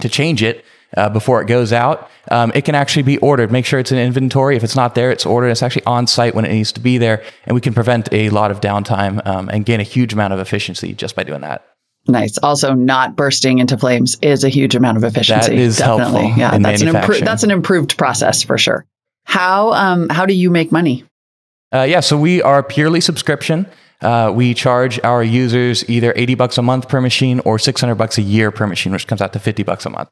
to 0.00 0.08
change 0.08 0.42
it, 0.42 0.64
uh, 0.96 1.08
before 1.08 1.40
it 1.40 1.46
goes 1.46 1.72
out. 1.72 2.10
Um, 2.30 2.52
it 2.54 2.64
can 2.64 2.74
actually 2.74 3.02
be 3.02 3.18
ordered. 3.18 3.50
Make 3.50 3.66
sure 3.66 3.78
it's 3.78 3.92
in 3.92 3.98
inventory. 3.98 4.56
If 4.56 4.64
it's 4.64 4.76
not 4.76 4.94
there, 4.94 5.10
it's 5.10 5.26
ordered. 5.26 5.48
It's 5.48 5.62
actually 5.62 5.84
on 5.84 6.06
site 6.06 6.34
when 6.34 6.44
it 6.44 6.52
needs 6.52 6.72
to 6.72 6.80
be 6.80 6.98
there, 6.98 7.22
and 7.44 7.54
we 7.54 7.60
can 7.60 7.74
prevent 7.74 8.08
a 8.12 8.30
lot 8.30 8.50
of 8.50 8.60
downtime 8.60 9.24
um, 9.26 9.48
and 9.48 9.64
gain 9.64 9.80
a 9.80 9.84
huge 9.84 10.12
amount 10.12 10.32
of 10.32 10.38
efficiency 10.38 10.92
just 10.94 11.16
by 11.16 11.24
doing 11.24 11.40
that. 11.42 11.66
Nice. 12.08 12.38
Also, 12.38 12.74
not 12.74 13.14
bursting 13.14 13.58
into 13.58 13.76
flames 13.76 14.16
is 14.22 14.42
a 14.42 14.48
huge 14.48 14.74
amount 14.74 14.96
of 14.96 15.04
efficiency. 15.04 15.50
That 15.50 15.58
is 15.58 15.78
definitely. 15.78 16.22
helpful. 16.22 16.38
Yeah, 16.38 16.58
that's 16.58 16.82
an 16.82 16.88
improved 16.88 17.24
that's 17.24 17.42
an 17.42 17.50
improved 17.50 17.98
process 17.98 18.42
for 18.42 18.58
sure. 18.58 18.86
How 19.24 19.72
um 19.72 20.08
how 20.08 20.26
do 20.26 20.34
you 20.34 20.50
make 20.50 20.72
money? 20.72 21.04
Uh, 21.72 21.82
yeah, 21.82 22.00
so 22.00 22.18
we 22.18 22.42
are 22.42 22.62
purely 22.62 23.00
subscription. 23.00 23.66
Uh, 24.00 24.32
we 24.34 24.54
charge 24.54 24.98
our 25.04 25.22
users 25.22 25.88
either 25.88 26.12
80 26.16 26.34
bucks 26.34 26.58
a 26.58 26.62
month 26.62 26.88
per 26.88 27.00
machine 27.00 27.38
or 27.40 27.58
600 27.58 27.94
bucks 27.94 28.18
a 28.18 28.22
year 28.22 28.50
per 28.50 28.66
machine, 28.66 28.92
which 28.92 29.06
comes 29.06 29.20
out 29.20 29.32
to 29.34 29.38
50 29.38 29.62
bucks 29.62 29.86
a 29.86 29.90
month. 29.90 30.08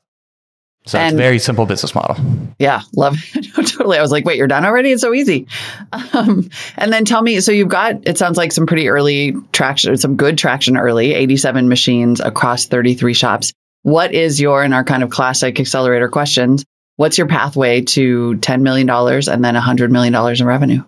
So 0.87 0.99
and, 0.99 1.09
it's 1.09 1.21
a 1.21 1.23
very 1.23 1.39
simple 1.39 1.67
business 1.67 1.95
model. 1.95 2.17
Yeah, 2.59 2.81
love 2.97 3.17
it. 3.35 3.43
totally. 3.55 3.99
I 3.99 4.03
was 4.03 4.11
like, 4.11 4.25
wait, 4.25 4.39
you're 4.39 4.47
done 4.47 4.65
already? 4.65 4.93
It's 4.93 5.03
so 5.03 5.13
easy. 5.13 5.47
Um, 5.93 6.49
and 6.77 6.93
then 6.93 7.05
tell 7.05 7.23
me, 7.23 7.41
so 7.41 7.53
you've 7.53 7.69
got, 7.69 8.07
it 8.07 8.17
sounds 8.17 8.39
like 8.39 8.53
some 8.53 8.67
pretty 8.67 8.89
early 8.89 9.35
traction, 9.53 9.97
some 9.97 10.17
good 10.17 10.39
traction 10.39 10.77
early, 10.77 11.13
87 11.13 11.69
machines 11.69 12.21
across 12.21 12.67
33 12.67 13.13
shops. 13.13 13.53
What 13.83 14.13
is 14.13 14.41
your, 14.41 14.65
in 14.65 14.73
our 14.73 14.85
kind 14.85 15.03
of 15.03 15.11
classic 15.11 15.61
accelerator 15.61 16.09
questions, 16.09 16.65
what's 16.97 17.19
your 17.19 17.29
pathway 17.29 17.83
to 17.83 18.37
$10 18.37 18.63
million 18.63 18.89
and 18.89 19.45
then 19.45 19.55
$100 19.55 19.91
million 19.91 20.15
in 20.15 20.47
revenue? 20.47 20.83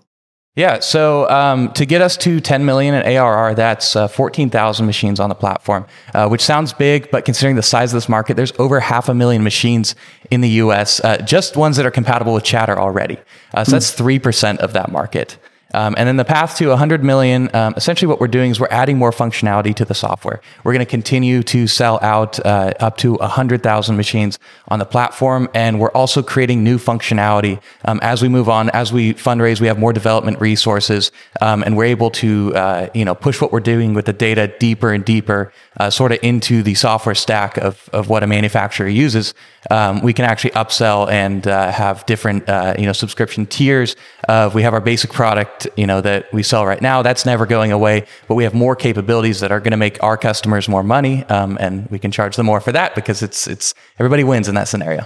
Yeah. 0.57 0.81
So 0.81 1.31
um, 1.31 1.73
to 1.75 1.87
get 1.87 2.03
us 2.03 2.17
to 2.19 2.41
10 2.41 2.65
million 2.65 2.95
in 2.95 3.17
ARR, 3.17 3.55
that's 3.55 3.95
uh, 3.95 4.09
14,000 4.09 4.85
machines 4.85 5.21
on 5.21 5.29
the 5.29 5.35
platform, 5.35 5.87
uh, 6.13 6.29
which 6.29 6.43
sounds 6.43 6.73
big, 6.73 7.11
but 7.11 7.25
considering 7.25 7.55
the 7.55 7.63
size 7.63 7.93
of 7.93 7.97
this 7.97 8.09
market, 8.09 8.37
there's 8.37 8.53
over 8.59 8.81
half 8.81 9.09
a 9.09 9.15
million 9.15 9.45
machines 9.45 9.95
in 10.31 10.41
the 10.41 10.49
US, 10.49 11.01
uh, 11.05 11.19
just 11.19 11.57
ones 11.57 11.77
that 11.77 11.87
are 11.87 11.91
compatible 11.91 12.35
with 12.35 12.43
Chatter 12.43 12.79
already. 12.79 13.19
Uh, 13.55 13.63
so 13.63 13.73
that's 13.73 13.95
3% 13.95 14.59
of 14.59 14.73
that 14.73 14.91
market. 14.91 15.39
Um, 15.73 15.95
and 15.97 16.09
then 16.09 16.17
the 16.17 16.25
path 16.25 16.57
to 16.57 16.69
100 16.69 17.05
million, 17.05 17.55
um, 17.55 17.75
essentially 17.77 18.09
what 18.09 18.21
we're 18.21 18.29
doing 18.29 18.51
is 18.51 18.59
we're 18.59 18.69
adding 18.71 18.99
more 18.99 19.11
functionality 19.11 19.75
to 19.77 19.85
the 19.85 19.95
software. 19.95 20.41
We're 20.65 20.73
going 20.73 20.85
to 20.85 20.91
continue 20.91 21.43
to 21.45 21.67
sell 21.67 21.99
out 22.03 22.45
uh, 22.45 22.75
up 22.81 22.97
to 22.99 23.15
100,000 23.15 23.97
machines 23.97 24.39
on 24.69 24.79
the 24.79 24.85
platform. 24.85 25.49
And 25.55 25.79
we're 25.79 25.91
also 25.93 26.23
creating 26.23 26.65
new 26.65 26.79
functionality 26.79 27.61
um, 27.85 28.01
as 28.03 28.23
we 28.23 28.29
move 28.29 28.49
on. 28.49 28.71
As 28.71 28.93
we 28.93 29.15
fundraise, 29.15 29.61
we 29.61 29.69
have 29.69 29.79
more 29.79 29.93
development 29.93 30.41
resources 30.41 31.13
um, 31.41 31.63
and 31.63 31.77
we're 31.77 31.85
able 31.85 32.11
to 32.11 32.55
uh, 32.55 32.89
you 32.95 33.05
know, 33.05 33.15
push 33.15 33.41
what 33.41 33.53
we're 33.53 33.61
doing 33.61 33.95
with 33.95 34.07
the 34.07 34.13
data 34.13 34.53
deeper 34.59 34.93
and 34.93 35.05
deeper, 35.05 35.53
uh, 35.79 35.91
sort 35.91 36.13
of 36.13 36.19
into 36.23 36.63
the 36.63 36.75
software 36.75 37.15
stack 37.15 37.57
of, 37.59 37.89
of 37.93 38.09
what 38.09 38.23
a 38.23 38.27
manufacturer 38.27 38.89
uses. 38.89 39.35
Um, 39.71 40.01
we 40.03 40.13
can 40.13 40.25
actually 40.25 40.51
upsell 40.53 41.11
and 41.11 41.47
uh, 41.47 41.71
have 41.71 42.07
different 42.07 42.49
uh, 42.49 42.75
you 42.79 42.87
know, 42.87 42.93
subscription 42.93 43.47
tiers. 43.47 43.95
Of, 44.29 44.55
we 44.55 44.63
have 44.63 44.75
our 44.75 44.81
basic 44.81 45.13
product 45.13 45.60
you 45.77 45.87
know, 45.87 46.01
that 46.01 46.33
we 46.33 46.43
sell 46.43 46.67
right 46.67 46.81
now. 46.81 47.03
That's 47.03 47.25
never 47.25 47.47
going 47.47 47.73
away, 47.73 48.07
but 48.29 48.35
we 48.35 48.45
have 48.45 48.55
more 48.55 48.77
capabilities 48.77 49.41
that 49.41 49.53
are 49.53 49.61
going 49.61 49.73
to 49.73 49.77
make 49.77 50.03
our 50.03 50.17
customers 50.17 50.69
more 50.69 50.83
money, 50.83 51.25
um, 51.25 51.57
and 51.61 51.89
we 51.91 51.99
can 51.99 52.11
charge 52.11 52.37
them 52.37 52.47
more 52.47 52.61
for 52.61 52.73
that 52.73 52.95
because 52.95 53.23
it's 53.23 53.47
it's 53.47 53.75
everybody 53.99 54.25
wins 54.25 54.49
in 54.49 54.55
that 54.55 54.69
scenario. 54.69 55.05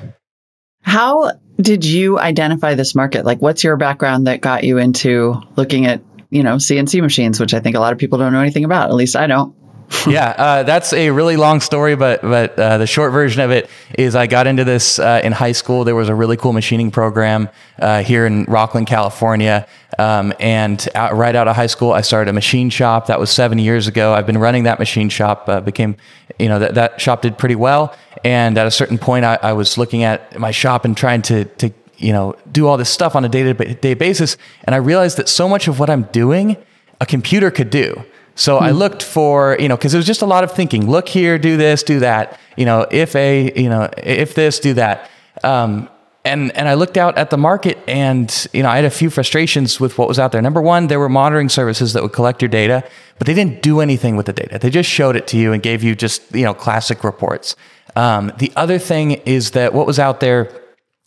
How 0.82 1.32
did 1.60 1.84
you 1.84 2.18
identify 2.18 2.74
this 2.74 2.94
market? 2.94 3.24
Like, 3.24 3.40
what's 3.40 3.64
your 3.64 3.76
background 3.76 4.26
that 4.26 4.40
got 4.40 4.64
you 4.64 4.78
into 4.78 5.40
looking 5.56 5.86
at 5.86 6.02
you 6.30 6.42
know 6.42 6.56
CNC 6.56 7.00
machines, 7.00 7.38
which 7.38 7.54
I 7.54 7.60
think 7.60 7.76
a 7.76 7.80
lot 7.80 7.92
of 7.92 7.98
people 7.98 8.18
don't 8.18 8.32
know 8.32 8.40
anything 8.40 8.64
about. 8.64 8.90
At 8.90 8.96
least 8.96 9.16
I 9.16 9.26
don't. 9.26 9.54
yeah, 10.06 10.34
uh, 10.36 10.62
that's 10.62 10.92
a 10.92 11.10
really 11.10 11.36
long 11.36 11.60
story, 11.60 11.94
but 11.96 12.22
but 12.22 12.58
uh, 12.58 12.78
the 12.78 12.86
short 12.86 13.12
version 13.12 13.42
of 13.42 13.50
it 13.50 13.68
is 13.98 14.14
I 14.14 14.26
got 14.26 14.46
into 14.46 14.64
this 14.64 14.98
uh, 14.98 15.20
in 15.22 15.32
high 15.32 15.52
school. 15.52 15.84
There 15.84 15.94
was 15.94 16.08
a 16.08 16.14
really 16.14 16.36
cool 16.36 16.52
machining 16.52 16.90
program 16.90 17.48
uh, 17.78 18.02
here 18.02 18.26
in 18.26 18.46
Rocklin, 18.46 18.86
California, 18.86 19.66
um, 19.98 20.32
and 20.40 20.86
out, 20.94 21.14
right 21.14 21.34
out 21.34 21.48
of 21.48 21.56
high 21.56 21.66
school, 21.66 21.92
I 21.92 22.00
started 22.00 22.30
a 22.30 22.32
machine 22.32 22.70
shop. 22.70 23.06
That 23.06 23.20
was 23.20 23.30
seven 23.30 23.58
years 23.58 23.86
ago. 23.86 24.12
I've 24.14 24.26
been 24.26 24.38
running 24.38 24.64
that 24.64 24.78
machine 24.78 25.08
shop. 25.08 25.48
Uh, 25.48 25.60
became, 25.60 25.96
you 26.38 26.48
know, 26.48 26.58
that 26.58 26.74
that 26.74 27.00
shop 27.00 27.22
did 27.22 27.38
pretty 27.38 27.56
well. 27.56 27.94
And 28.24 28.56
at 28.56 28.66
a 28.66 28.70
certain 28.70 28.98
point, 28.98 29.24
I, 29.24 29.38
I 29.42 29.52
was 29.52 29.76
looking 29.76 30.02
at 30.02 30.38
my 30.38 30.50
shop 30.50 30.84
and 30.84 30.96
trying 30.96 31.22
to 31.22 31.44
to 31.44 31.72
you 31.98 32.12
know 32.12 32.34
do 32.50 32.66
all 32.66 32.76
this 32.76 32.90
stuff 32.90 33.14
on 33.14 33.24
a 33.24 33.28
day 33.28 33.42
to 33.42 33.74
day 33.74 33.94
basis, 33.94 34.36
and 34.64 34.74
I 34.74 34.78
realized 34.78 35.18
that 35.18 35.28
so 35.28 35.48
much 35.48 35.68
of 35.68 35.78
what 35.78 35.90
I'm 35.90 36.04
doing, 36.04 36.56
a 37.00 37.06
computer 37.06 37.50
could 37.50 37.70
do. 37.70 38.04
So 38.34 38.58
hmm. 38.58 38.64
I 38.64 38.70
looked 38.70 39.02
for, 39.02 39.56
you 39.60 39.68
know, 39.68 39.76
because 39.76 39.94
it 39.94 39.96
was 39.96 40.06
just 40.06 40.22
a 40.22 40.26
lot 40.26 40.44
of 40.44 40.52
thinking. 40.52 40.88
Look 40.88 41.08
here, 41.08 41.38
do 41.38 41.56
this, 41.56 41.82
do 41.82 42.00
that. 42.00 42.38
You 42.56 42.64
know, 42.64 42.86
if 42.90 43.14
a, 43.16 43.52
you 43.60 43.68
know, 43.68 43.88
if 43.96 44.34
this, 44.34 44.60
do 44.60 44.74
that. 44.74 45.10
Um, 45.42 45.88
and 46.24 46.56
and 46.56 46.68
I 46.68 46.74
looked 46.74 46.96
out 46.96 47.18
at 47.18 47.30
the 47.30 47.36
market, 47.36 47.78
and 47.86 48.46
you 48.52 48.62
know, 48.62 48.70
I 48.70 48.76
had 48.76 48.86
a 48.86 48.90
few 48.90 49.10
frustrations 49.10 49.78
with 49.78 49.98
what 49.98 50.08
was 50.08 50.18
out 50.18 50.32
there. 50.32 50.40
Number 50.40 50.62
one, 50.62 50.86
there 50.86 50.98
were 50.98 51.10
monitoring 51.10 51.50
services 51.50 51.92
that 51.92 52.02
would 52.02 52.12
collect 52.12 52.40
your 52.40 52.48
data, 52.48 52.82
but 53.18 53.26
they 53.26 53.34
didn't 53.34 53.62
do 53.62 53.80
anything 53.80 54.16
with 54.16 54.26
the 54.26 54.32
data. 54.32 54.58
They 54.58 54.70
just 54.70 54.88
showed 54.88 55.16
it 55.16 55.26
to 55.28 55.36
you 55.36 55.52
and 55.52 55.62
gave 55.62 55.82
you 55.82 55.94
just 55.94 56.22
you 56.34 56.44
know 56.44 56.54
classic 56.54 57.04
reports. 57.04 57.56
Um, 57.94 58.32
the 58.38 58.50
other 58.56 58.78
thing 58.78 59.12
is 59.26 59.50
that 59.50 59.74
what 59.74 59.86
was 59.86 59.98
out 59.98 60.20
there 60.20 60.50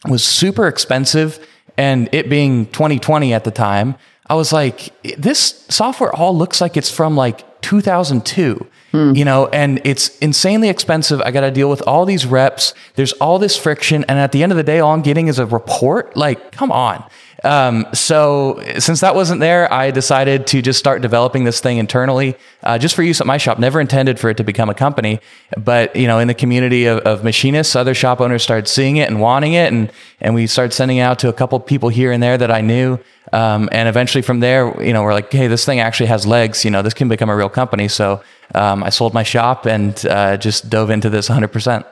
was 0.07 0.23
super 0.23 0.67
expensive, 0.67 1.45
and 1.77 2.09
it 2.11 2.29
being 2.29 2.67
2020 2.67 3.33
at 3.33 3.43
the 3.43 3.51
time, 3.51 3.95
I 4.29 4.35
was 4.35 4.51
like, 4.51 4.93
this 5.17 5.65
software 5.69 6.13
all 6.13 6.37
looks 6.37 6.59
like 6.59 6.77
it's 6.77 6.91
from 6.91 7.15
like 7.15 7.61
2002. 7.61 8.67
Hmm. 8.91 9.13
You 9.15 9.25
know, 9.25 9.47
and 9.47 9.81
it's 9.83 10.17
insanely 10.19 10.69
expensive. 10.69 11.21
I 11.21 11.31
got 11.31 11.41
to 11.41 11.51
deal 11.51 11.69
with 11.69 11.81
all 11.81 12.05
these 12.05 12.25
reps. 12.25 12.73
There's 12.95 13.11
all 13.13 13.37
this 13.37 13.57
friction. 13.57 14.05
And 14.07 14.17
at 14.17 14.31
the 14.31 14.43
end 14.43 14.53
of 14.53 14.57
the 14.57 14.63
day, 14.63 14.79
all 14.79 14.93
I'm 14.93 15.01
getting 15.01 15.27
is 15.27 15.39
a 15.39 15.45
report. 15.45 16.15
Like, 16.15 16.51
come 16.53 16.71
on. 16.71 17.03
Um, 17.43 17.86
so 17.93 18.62
since 18.80 19.02
that 19.02 19.13
wasn't 19.13 19.41
there, 19.41 19.71
I 19.71 19.91
decided 19.91 20.47
to 20.47 20.62
just 20.62 20.80
start 20.80 21.02
developing 21.02 21.43
this 21.43 21.60
thing 21.60 21.78
internally, 21.78 22.36
uh, 22.63 22.78
just 22.78 22.95
for 22.95 23.04
use 23.04 23.21
at 23.21 23.28
my 23.28 23.38
shop. 23.38 23.60
Never 23.60 23.80
intended 23.80 24.19
for 24.19 24.30
it 24.30 24.38
to 24.38 24.43
become 24.43 24.69
a 24.69 24.73
company, 24.73 25.19
but 25.56 25.95
you 25.95 26.08
know, 26.08 26.19
in 26.19 26.28
the 26.28 26.34
community 26.34 26.86
of, 26.86 27.00
of, 27.00 27.23
machinists, 27.23 27.76
other 27.76 27.93
shop 27.93 28.21
owners 28.21 28.41
started 28.41 28.67
seeing 28.67 28.97
it 28.97 29.10
and 29.10 29.21
wanting 29.21 29.54
it, 29.54 29.71
and 29.71 29.91
and 30.19 30.34
we 30.34 30.47
started 30.47 30.73
sending 30.73 30.97
it 30.97 31.02
out 31.02 31.19
to 31.19 31.30
a 31.30 31.34
couple 31.34 31.60
people 31.60 31.89
here 31.89 32.12
and 32.12 32.23
there 32.23 32.38
that 32.38 32.52
I 32.52 32.62
knew. 32.62 33.00
Um, 33.34 33.69
and 33.71 33.89
eventually 33.89 34.21
from 34.21 34.39
there, 34.39 34.82
you 34.82 34.93
know, 34.93 35.04
we're 35.04 35.13
like, 35.13 35.32
hey, 35.32 35.47
this 35.47 35.65
thing 35.65 35.80
actually 35.80 36.08
has 36.08 36.26
legs. 36.26 36.63
You 36.63 36.71
know, 36.71 36.82
this 36.82 36.93
can 36.93 37.10
become 37.10 37.30
a 37.30 37.36
real 37.36 37.50
company. 37.50 37.88
So 37.88 38.21
um, 38.56 38.84
I 38.84 38.89
sold 38.89 39.13
my 39.13 39.23
shop 39.23 39.65
and 39.65 40.04
uh, 40.06 40.38
just 40.38 40.69
dove 40.69 40.89
into 40.89 41.10
this 41.10 41.28
100%. 41.28 41.86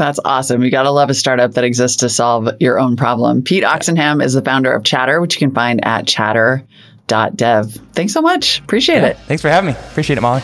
That's 0.00 0.18
awesome. 0.24 0.62
You 0.62 0.70
got 0.70 0.84
to 0.84 0.90
love 0.90 1.10
a 1.10 1.14
startup 1.14 1.52
that 1.52 1.64
exists 1.64 1.98
to 1.98 2.08
solve 2.08 2.48
your 2.58 2.80
own 2.80 2.96
problem. 2.96 3.42
Pete 3.42 3.64
Oxenham 3.64 4.24
is 4.24 4.32
the 4.32 4.40
founder 4.40 4.72
of 4.72 4.82
Chatter, 4.82 5.20
which 5.20 5.34
you 5.34 5.40
can 5.40 5.54
find 5.54 5.84
at 5.84 6.06
chatter.dev. 6.06 7.78
Thanks 7.92 8.14
so 8.14 8.22
much. 8.22 8.60
Appreciate 8.60 9.04
it. 9.04 9.18
Thanks 9.18 9.42
for 9.42 9.50
having 9.50 9.74
me. 9.74 9.78
Appreciate 9.90 10.16
it, 10.16 10.22
Molly. 10.22 10.42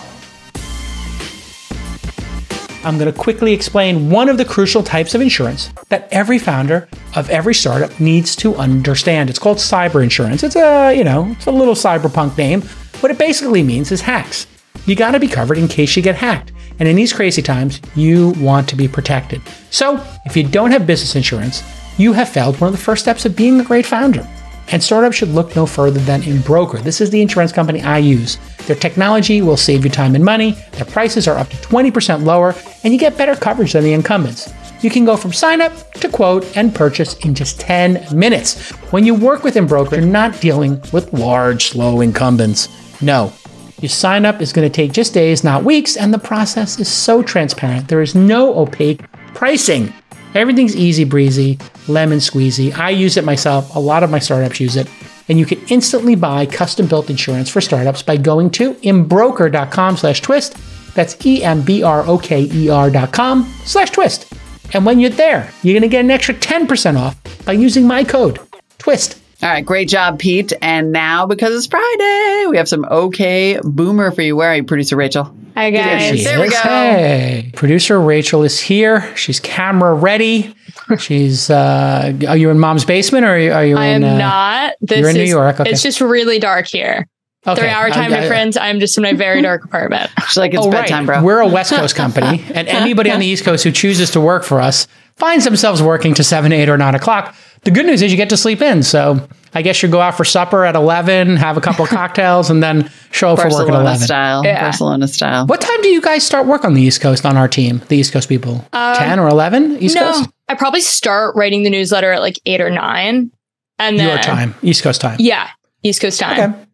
I'm 2.84 2.98
going 2.98 3.10
to 3.10 3.18
quickly 3.18 3.54
explain 3.54 4.10
one 4.10 4.28
of 4.28 4.36
the 4.36 4.44
crucial 4.44 4.82
types 4.82 5.14
of 5.14 5.22
insurance 5.22 5.70
that 5.88 6.06
every 6.12 6.38
founder 6.38 6.86
of 7.14 7.30
every 7.30 7.54
startup 7.54 7.98
needs 7.98 8.36
to 8.36 8.56
understand. 8.56 9.30
It's 9.30 9.38
called 9.38 9.56
cyber 9.56 10.02
insurance. 10.02 10.42
It's 10.42 10.56
a, 10.56 10.92
you 10.92 11.02
know, 11.02 11.28
it's 11.30 11.46
a 11.46 11.50
little 11.50 11.72
cyberpunk 11.74 12.36
name. 12.36 12.60
What 13.00 13.10
it 13.10 13.16
basically 13.16 13.62
means 13.62 13.90
is 13.90 14.02
hacks. 14.02 14.46
You 14.84 14.94
got 14.96 15.12
to 15.12 15.18
be 15.18 15.28
covered 15.28 15.56
in 15.56 15.66
case 15.66 15.96
you 15.96 16.02
get 16.02 16.16
hacked. 16.16 16.52
And 16.78 16.88
in 16.88 16.96
these 16.96 17.12
crazy 17.12 17.42
times, 17.42 17.80
you 17.94 18.30
want 18.38 18.68
to 18.68 18.76
be 18.76 18.88
protected. 18.88 19.40
So, 19.70 20.02
if 20.24 20.36
you 20.36 20.42
don't 20.42 20.72
have 20.72 20.86
business 20.86 21.16
insurance, 21.16 21.62
you 21.98 22.12
have 22.12 22.28
failed 22.28 22.60
one 22.60 22.68
of 22.68 22.72
the 22.72 22.82
first 22.82 23.02
steps 23.02 23.24
of 23.24 23.36
being 23.36 23.60
a 23.60 23.64
great 23.64 23.86
founder. 23.86 24.26
And 24.68 24.82
startups 24.82 25.16
should 25.16 25.28
look 25.28 25.54
no 25.54 25.64
further 25.64 26.00
than 26.00 26.22
Embroker. 26.22 26.78
This 26.82 27.00
is 27.00 27.10
the 27.10 27.22
insurance 27.22 27.52
company 27.52 27.82
I 27.82 27.98
use. 27.98 28.36
Their 28.66 28.76
technology 28.76 29.40
will 29.40 29.56
save 29.56 29.84
you 29.84 29.90
time 29.90 30.14
and 30.14 30.24
money, 30.24 30.52
their 30.72 30.84
prices 30.84 31.28
are 31.28 31.38
up 31.38 31.48
to 31.50 31.56
20% 31.56 32.24
lower, 32.24 32.54
and 32.82 32.92
you 32.92 32.98
get 32.98 33.16
better 33.16 33.36
coverage 33.36 33.72
than 33.74 33.84
the 33.84 33.92
incumbents. 33.92 34.52
You 34.82 34.90
can 34.90 35.04
go 35.04 35.16
from 35.16 35.32
sign 35.32 35.62
up 35.62 35.92
to 35.94 36.08
quote 36.08 36.56
and 36.56 36.74
purchase 36.74 37.14
in 37.24 37.34
just 37.34 37.60
10 37.60 38.06
minutes. 38.12 38.70
When 38.92 39.06
you 39.06 39.14
work 39.14 39.44
with 39.44 39.56
Embroker, 39.56 39.96
you're 39.96 40.04
not 40.04 40.40
dealing 40.40 40.80
with 40.92 41.12
large, 41.12 41.68
slow 41.68 42.00
incumbents. 42.00 42.68
No. 43.00 43.32
Your 43.80 43.90
sign 43.90 44.24
up 44.24 44.40
is 44.40 44.52
going 44.52 44.66
to 44.66 44.74
take 44.74 44.92
just 44.92 45.12
days, 45.12 45.44
not 45.44 45.64
weeks, 45.64 45.96
and 45.96 46.12
the 46.12 46.18
process 46.18 46.80
is 46.80 46.88
so 46.88 47.22
transparent. 47.22 47.88
There 47.88 48.00
is 48.00 48.14
no 48.14 48.58
opaque 48.58 49.02
pricing. 49.34 49.92
Everything's 50.34 50.74
easy 50.74 51.04
breezy, 51.04 51.58
lemon 51.86 52.18
squeezy. 52.18 52.76
I 52.76 52.90
use 52.90 53.16
it 53.16 53.24
myself. 53.24 53.74
A 53.76 53.78
lot 53.78 54.02
of 54.02 54.10
my 54.10 54.18
startups 54.18 54.60
use 54.60 54.76
it. 54.76 54.88
And 55.28 55.38
you 55.38 55.44
can 55.44 55.60
instantly 55.68 56.14
buy 56.14 56.46
custom 56.46 56.86
built 56.86 57.10
insurance 57.10 57.50
for 57.50 57.60
startups 57.60 58.02
by 58.02 58.16
going 58.16 58.50
to 58.52 58.74
embroker.com 58.82 59.96
slash 59.96 60.20
twist. 60.20 60.56
That's 60.94 61.16
E-M-B-R-O-K-E-R 61.24 62.90
dot 62.90 63.12
com 63.12 63.44
slash 63.64 63.90
twist. 63.90 64.32
And 64.72 64.86
when 64.86 65.00
you're 65.00 65.10
there, 65.10 65.50
you're 65.62 65.74
going 65.74 65.82
to 65.82 65.88
get 65.88 66.04
an 66.04 66.10
extra 66.10 66.34
10% 66.34 66.98
off 66.98 67.16
by 67.44 67.52
using 67.52 67.86
my 67.86 68.04
code, 68.04 68.40
TWIST. 68.78 69.20
All 69.42 69.50
right, 69.50 69.64
great 69.64 69.88
job, 69.88 70.18
Pete. 70.18 70.52
And 70.62 70.92
now, 70.92 71.26
because 71.26 71.54
it's 71.54 71.66
Friday, 71.66 72.46
we 72.48 72.56
have 72.56 72.68
some 72.68 72.84
okay 72.86 73.60
boomer 73.62 74.10
for 74.10 74.22
you. 74.22 74.34
Where 74.34 74.48
are 74.50 74.56
you, 74.56 74.64
producer 74.64 74.96
Rachel? 74.96 75.34
Hi 75.54 75.70
guys. 75.70 76.18
she 76.18 76.24
There 76.24 76.40
we 76.40 76.48
go. 76.48 76.56
Hey, 76.56 77.50
producer 77.54 78.00
Rachel 78.00 78.42
is 78.42 78.60
here. 78.60 79.14
She's 79.16 79.38
camera 79.40 79.94
ready. 79.94 80.54
She's. 80.98 81.50
Uh, 81.50 82.12
are 82.28 82.36
you 82.36 82.48
in 82.50 82.58
mom's 82.58 82.84
basement 82.84 83.24
or 83.24 83.30
are 83.34 83.38
you, 83.38 83.52
are 83.52 83.64
you 83.66 83.76
I 83.76 83.86
in? 83.88 84.04
am 84.04 84.14
uh, 84.14 84.18
not. 84.18 84.74
This 84.80 85.00
you're 85.00 85.08
in 85.10 85.16
New 85.16 85.22
York, 85.24 85.60
okay. 85.60 85.70
It's 85.70 85.82
just 85.82 86.00
really 86.00 86.38
dark 86.38 86.66
here. 86.66 87.06
okay. 87.46 87.60
Three 87.60 87.68
hour 87.68 87.90
time 87.90 88.12
I- 88.12 88.16
I- 88.16 88.20
difference. 88.20 88.56
I'm 88.56 88.80
just 88.80 88.96
in 88.96 89.02
my 89.02 89.12
very 89.12 89.42
dark 89.42 89.64
apartment. 89.64 90.10
She's 90.28 90.36
like, 90.38 90.54
it's 90.54 90.66
Oh, 90.66 90.70
bedtime, 90.70 91.06
right. 91.08 91.16
bro. 91.20 91.24
We're 91.24 91.40
a 91.40 91.46
West 91.48 91.72
Coast 91.74 91.94
company, 91.94 92.42
and 92.54 92.68
anybody 92.68 93.10
on 93.10 93.20
the 93.20 93.26
East 93.26 93.44
Coast 93.44 93.64
who 93.64 93.70
chooses 93.72 94.10
to 94.12 94.20
work 94.20 94.44
for 94.44 94.60
us 94.62 94.86
finds 95.16 95.44
themselves 95.44 95.82
working 95.82 96.14
to 96.14 96.24
seven, 96.24 96.52
eight, 96.52 96.68
or 96.70 96.76
nine 96.78 96.94
o'clock. 96.94 97.34
The 97.66 97.72
good 97.72 97.84
news 97.86 98.00
is 98.00 98.12
you 98.12 98.16
get 98.16 98.28
to 98.30 98.36
sleep 98.36 98.62
in. 98.62 98.84
So 98.84 99.28
I 99.52 99.60
guess 99.60 99.82
you 99.82 99.88
go 99.88 100.00
out 100.00 100.16
for 100.16 100.24
supper 100.24 100.64
at 100.64 100.76
eleven, 100.76 101.36
have 101.36 101.56
a 101.56 101.60
couple 101.60 101.82
of 101.84 101.90
cocktails, 102.00 102.48
and 102.48 102.62
then 102.62 102.88
show 103.10 103.30
up 103.32 103.40
for 103.40 103.46
work 103.46 103.54
at 103.54 103.56
Barcelona 103.58 103.80
eleven. 103.80 104.06
style. 104.06 104.44
Yeah. 104.44 104.60
Barcelona 104.60 105.08
style. 105.08 105.46
What 105.48 105.60
time 105.60 105.82
do 105.82 105.88
you 105.88 106.00
guys 106.00 106.24
start 106.24 106.46
work 106.46 106.64
on 106.64 106.74
the 106.74 106.82
East 106.82 107.00
Coast 107.00 107.26
on 107.26 107.36
our 107.36 107.48
team? 107.48 107.82
The 107.88 107.96
East 107.96 108.12
Coast 108.12 108.28
people, 108.28 108.64
ten 108.72 109.18
or 109.18 109.26
eleven 109.28 109.78
East 109.82 109.96
Um, 109.96 110.04
no, 110.04 110.12
Coast. 110.12 110.30
I 110.48 110.54
probably 110.54 110.80
start 110.80 111.34
writing 111.34 111.64
the 111.64 111.70
newsletter 111.70 112.12
at 112.12 112.20
like 112.20 112.38
eight 112.46 112.60
or 112.60 112.70
nine, 112.70 113.32
and 113.80 113.98
then 113.98 114.06
Your 114.14 114.22
time, 114.22 114.54
East 114.62 114.84
Coast 114.84 115.00
time. 115.00 115.16
Yeah, 115.18 115.48
East 115.82 116.00
Coast 116.00 116.20
time. 116.20 116.52
Okay. 116.54 116.64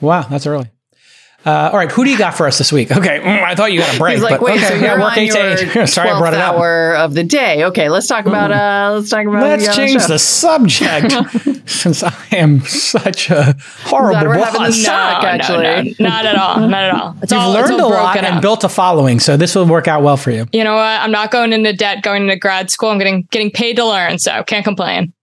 Wow, 0.00 0.22
that's 0.22 0.46
early. 0.46 0.70
Uh, 1.46 1.70
all 1.72 1.78
right, 1.78 1.90
who 1.90 2.04
do 2.04 2.10
you 2.10 2.18
got 2.18 2.34
for 2.34 2.46
us 2.46 2.58
this 2.58 2.70
week? 2.70 2.92
Okay, 2.94 3.18
mm, 3.18 3.42
I 3.42 3.54
thought 3.54 3.72
you 3.72 3.80
got 3.80 3.94
a 3.94 3.98
break. 3.98 4.14
He's 4.14 4.22
like, 4.22 4.40
but 4.40 4.42
wait, 4.42 4.58
okay, 4.58 4.68
so 4.68 4.74
yeah, 4.74 4.80
you're 4.92 5.00
work 5.00 5.12
on 5.12 5.18
eight 5.18 5.32
to 5.32 5.38
your 5.72 5.82
eight. 5.84 5.86
Sorry, 5.88 6.10
I 6.10 6.18
brought 6.18 6.34
12th 6.34 6.36
it 6.36 6.40
up. 6.42 6.54
hour 6.56 6.96
of 6.96 7.14
the 7.14 7.24
day. 7.24 7.64
Okay, 7.64 7.88
let's 7.88 8.06
talk 8.06 8.26
about 8.26 8.52
uh, 8.52 8.92
let's 8.94 9.08
talk 9.08 9.24
about 9.26 9.42
Let's 9.42 9.66
the, 9.66 9.72
change 9.72 10.02
show. 10.02 10.06
the 10.08 10.18
subject 10.18 11.12
since 11.70 12.02
I 12.02 12.12
am 12.32 12.60
such 12.60 13.30
a 13.30 13.56
horrible 13.84 14.32
Glad 14.32 14.44
having 14.44 14.60
boss. 14.60 14.76
this 14.76 14.86
No, 14.86 14.92
no, 14.92 15.28
actually. 15.28 15.96
no, 15.98 16.08
not 16.10 16.26
at 16.26 16.36
all. 16.36 16.60
Not 16.68 16.84
at 16.84 16.90
all. 16.94 17.16
It's 17.22 17.32
You've 17.32 17.40
all, 17.40 17.56
it's 17.56 17.70
learned 17.70 17.80
a 17.80 17.86
lot 17.86 18.12
broken 18.12 18.26
and 18.26 18.36
up. 18.36 18.42
built 18.42 18.64
a 18.64 18.68
following, 18.68 19.18
so 19.18 19.38
this 19.38 19.54
will 19.54 19.66
work 19.66 19.88
out 19.88 20.02
well 20.02 20.18
for 20.18 20.30
you. 20.30 20.46
you 20.52 20.62
know 20.62 20.74
what? 20.74 20.82
I'm 21.00 21.10
not 21.10 21.30
going 21.30 21.54
into 21.54 21.72
debt, 21.72 22.02
going 22.02 22.24
into 22.24 22.36
grad 22.36 22.70
school. 22.70 22.90
I'm 22.90 22.98
getting 22.98 23.22
getting 23.30 23.50
paid 23.50 23.76
to 23.76 23.86
learn, 23.86 24.18
so 24.18 24.42
can't 24.44 24.64
complain. 24.64 25.14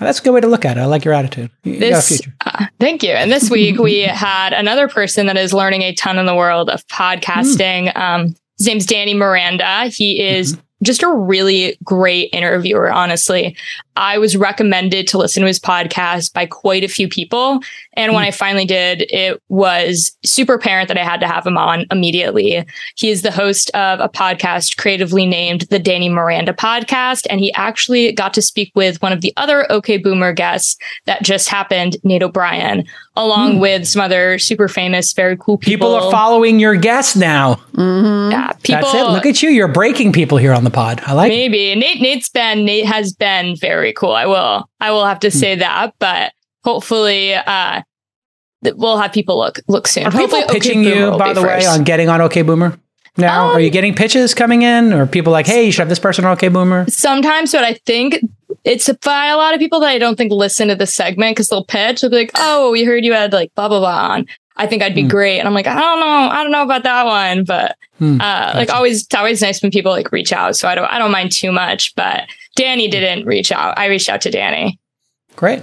That's 0.00 0.18
a 0.18 0.22
good 0.22 0.32
way 0.32 0.40
to 0.40 0.46
look 0.48 0.64
at 0.64 0.78
it. 0.78 0.80
I 0.80 0.86
like 0.86 1.04
your 1.04 1.14
attitude. 1.14 1.50
You 1.62 1.74
got 1.74 1.86
a 1.86 1.90
this 1.90 2.08
future. 2.08 2.34
uh, 2.44 2.66
thank 2.78 3.02
you. 3.02 3.10
And 3.10 3.30
this 3.30 3.50
week 3.50 3.78
we 3.78 4.00
had 4.02 4.52
another 4.52 4.88
person 4.88 5.26
that 5.26 5.36
is 5.36 5.52
learning 5.52 5.82
a 5.82 5.94
ton 5.94 6.18
in 6.18 6.26
the 6.26 6.34
world 6.34 6.70
of 6.70 6.86
podcasting. 6.88 7.94
Um, 7.96 8.34
his 8.58 8.66
name's 8.66 8.86
danny 8.86 9.14
miranda. 9.14 9.86
He 9.86 10.22
is 10.22 10.56
just 10.82 11.02
a 11.02 11.08
really 11.10 11.76
great 11.84 12.30
interviewer 12.32 12.90
honestly. 12.90 13.56
I 13.96 14.18
was 14.18 14.36
recommended 14.36 15.06
to 15.08 15.18
listen 15.18 15.42
to 15.42 15.46
his 15.46 15.60
podcast 15.60 16.32
by 16.32 16.46
quite 16.46 16.84
a 16.84 16.88
few 16.88 17.06
people 17.08 17.60
and 17.94 18.12
when 18.12 18.22
hmm. 18.22 18.28
i 18.28 18.30
finally 18.30 18.64
did 18.64 19.02
it 19.10 19.42
was 19.48 20.16
super 20.24 20.54
apparent 20.54 20.88
that 20.88 20.98
i 20.98 21.04
had 21.04 21.20
to 21.20 21.26
have 21.26 21.46
him 21.46 21.56
on 21.56 21.86
immediately 21.90 22.64
he 22.96 23.10
is 23.10 23.22
the 23.22 23.30
host 23.30 23.70
of 23.70 24.00
a 24.00 24.08
podcast 24.08 24.76
creatively 24.76 25.26
named 25.26 25.62
the 25.62 25.78
danny 25.78 26.08
miranda 26.08 26.52
podcast 26.52 27.26
and 27.30 27.40
he 27.40 27.52
actually 27.54 28.12
got 28.12 28.34
to 28.34 28.42
speak 28.42 28.72
with 28.74 29.00
one 29.02 29.12
of 29.12 29.20
the 29.20 29.32
other 29.36 29.70
okay 29.70 29.96
boomer 29.96 30.32
guests 30.32 30.76
that 31.06 31.22
just 31.22 31.48
happened, 31.48 31.96
Nate 32.04 32.22
O'Brien, 32.22 32.84
along 33.16 33.54
hmm. 33.54 33.60
with 33.60 33.86
some 33.86 34.00
other 34.00 34.38
super 34.38 34.68
famous, 34.68 35.12
very 35.12 35.36
cool 35.36 35.58
people. 35.58 35.88
People 35.88 35.94
are 35.94 36.10
following 36.10 36.58
your 36.58 36.76
guest 36.76 37.16
now. 37.16 37.54
Mm-hmm. 37.72 38.32
Yeah, 38.32 38.52
people. 38.62 38.82
That's 38.82 38.94
it. 38.94 39.10
Look 39.10 39.26
at 39.26 39.42
you. 39.42 39.50
You're 39.50 39.68
breaking 39.68 40.12
people 40.12 40.38
here 40.38 40.52
on 40.52 40.64
the 40.64 40.70
pod. 40.70 41.00
I 41.06 41.12
like 41.12 41.30
it. 41.30 41.34
maybe 41.34 41.74
Nate. 41.74 42.00
Nate's 42.00 42.28
been 42.28 42.64
Nate 42.64 42.86
has 42.86 43.12
been 43.12 43.56
very 43.56 43.92
cool. 43.92 44.12
I 44.12 44.26
will. 44.26 44.68
I 44.80 44.90
will 44.90 45.02
Hmm. 45.02 45.08
have 45.08 45.20
to 45.20 45.30
hmm. 45.30 45.38
say 45.38 45.54
that, 45.56 45.94
but 45.98 46.32
hopefully, 46.64 47.34
uh, 47.34 47.82
we'll 48.76 48.98
have 48.98 49.12
people 49.12 49.38
look 49.38 49.60
look 49.68 49.86
soon. 49.86 50.04
Are 50.04 50.10
people 50.10 50.22
Hopefully, 50.22 50.42
OK 50.44 50.52
pitching 50.54 50.82
Boomer 50.82 51.12
you, 51.12 51.18
by 51.18 51.32
the 51.32 51.42
way, 51.42 51.64
on 51.66 51.84
getting 51.84 52.08
on 52.08 52.20
OK 52.20 52.42
Boomer? 52.42 52.78
Now, 53.16 53.48
Um, 53.50 53.56
are 53.56 53.60
you 53.60 53.70
getting 53.70 53.94
pitches 53.94 54.34
coming 54.34 54.62
in, 54.62 54.92
or 54.92 55.04
people 55.06 55.32
like, 55.32 55.46
hey, 55.46 55.64
you 55.64 55.72
should 55.72 55.80
have 55.80 55.88
this 55.88 55.98
person 55.98 56.24
on 56.24 56.32
OK 56.32 56.48
Boomer? 56.48 56.86
sometimes, 56.88 57.52
but 57.52 57.64
I 57.64 57.74
think 57.84 58.20
it's 58.64 58.88
by 59.04 59.26
a 59.26 59.36
lot 59.36 59.52
of 59.54 59.58
people 59.60 59.80
that 59.80 59.88
I 59.88 59.98
don't 59.98 60.16
think 60.16 60.32
listen 60.32 60.68
to 60.68 60.76
the 60.76 60.86
segment 60.86 61.34
because 61.36 61.48
they'll 61.48 61.64
pitch. 61.64 62.00
They'll 62.00 62.10
be 62.10 62.16
like, 62.16 62.30
"Oh, 62.36 62.70
we 62.70 62.84
heard 62.84 63.04
you 63.04 63.12
had 63.12 63.32
like 63.32 63.52
blah 63.54 63.68
blah 63.68 63.80
blah." 63.80 64.08
On. 64.14 64.26
I 64.56 64.66
think 64.66 64.82
I'd 64.82 64.94
be 64.94 65.02
Hmm. 65.02 65.08
great, 65.08 65.38
and 65.38 65.48
I'm 65.48 65.54
like, 65.54 65.66
I 65.66 65.74
don't 65.80 66.00
know, 66.00 66.06
I 66.06 66.42
don't 66.42 66.52
know 66.52 66.62
about 66.62 66.82
that 66.82 67.06
one, 67.06 67.44
but 67.44 67.76
Hmm. 67.98 68.20
uh, 68.20 68.52
like 68.54 68.68
always, 68.70 69.04
it's 69.04 69.14
always 69.14 69.40
nice 69.42 69.62
when 69.62 69.70
people 69.70 69.90
like 69.92 70.12
reach 70.12 70.32
out. 70.32 70.54
So 70.56 70.68
I 70.68 70.74
don't, 70.74 70.84
I 70.86 70.98
don't 70.98 71.10
mind 71.10 71.32
too 71.32 71.50
much. 71.50 71.94
But 71.96 72.24
Danny 72.56 72.86
didn't 72.88 73.24
reach 73.26 73.50
out. 73.52 73.78
I 73.78 73.86
reached 73.86 74.08
out 74.10 74.20
to 74.22 74.30
Danny. 74.30 74.78
Great. 75.36 75.62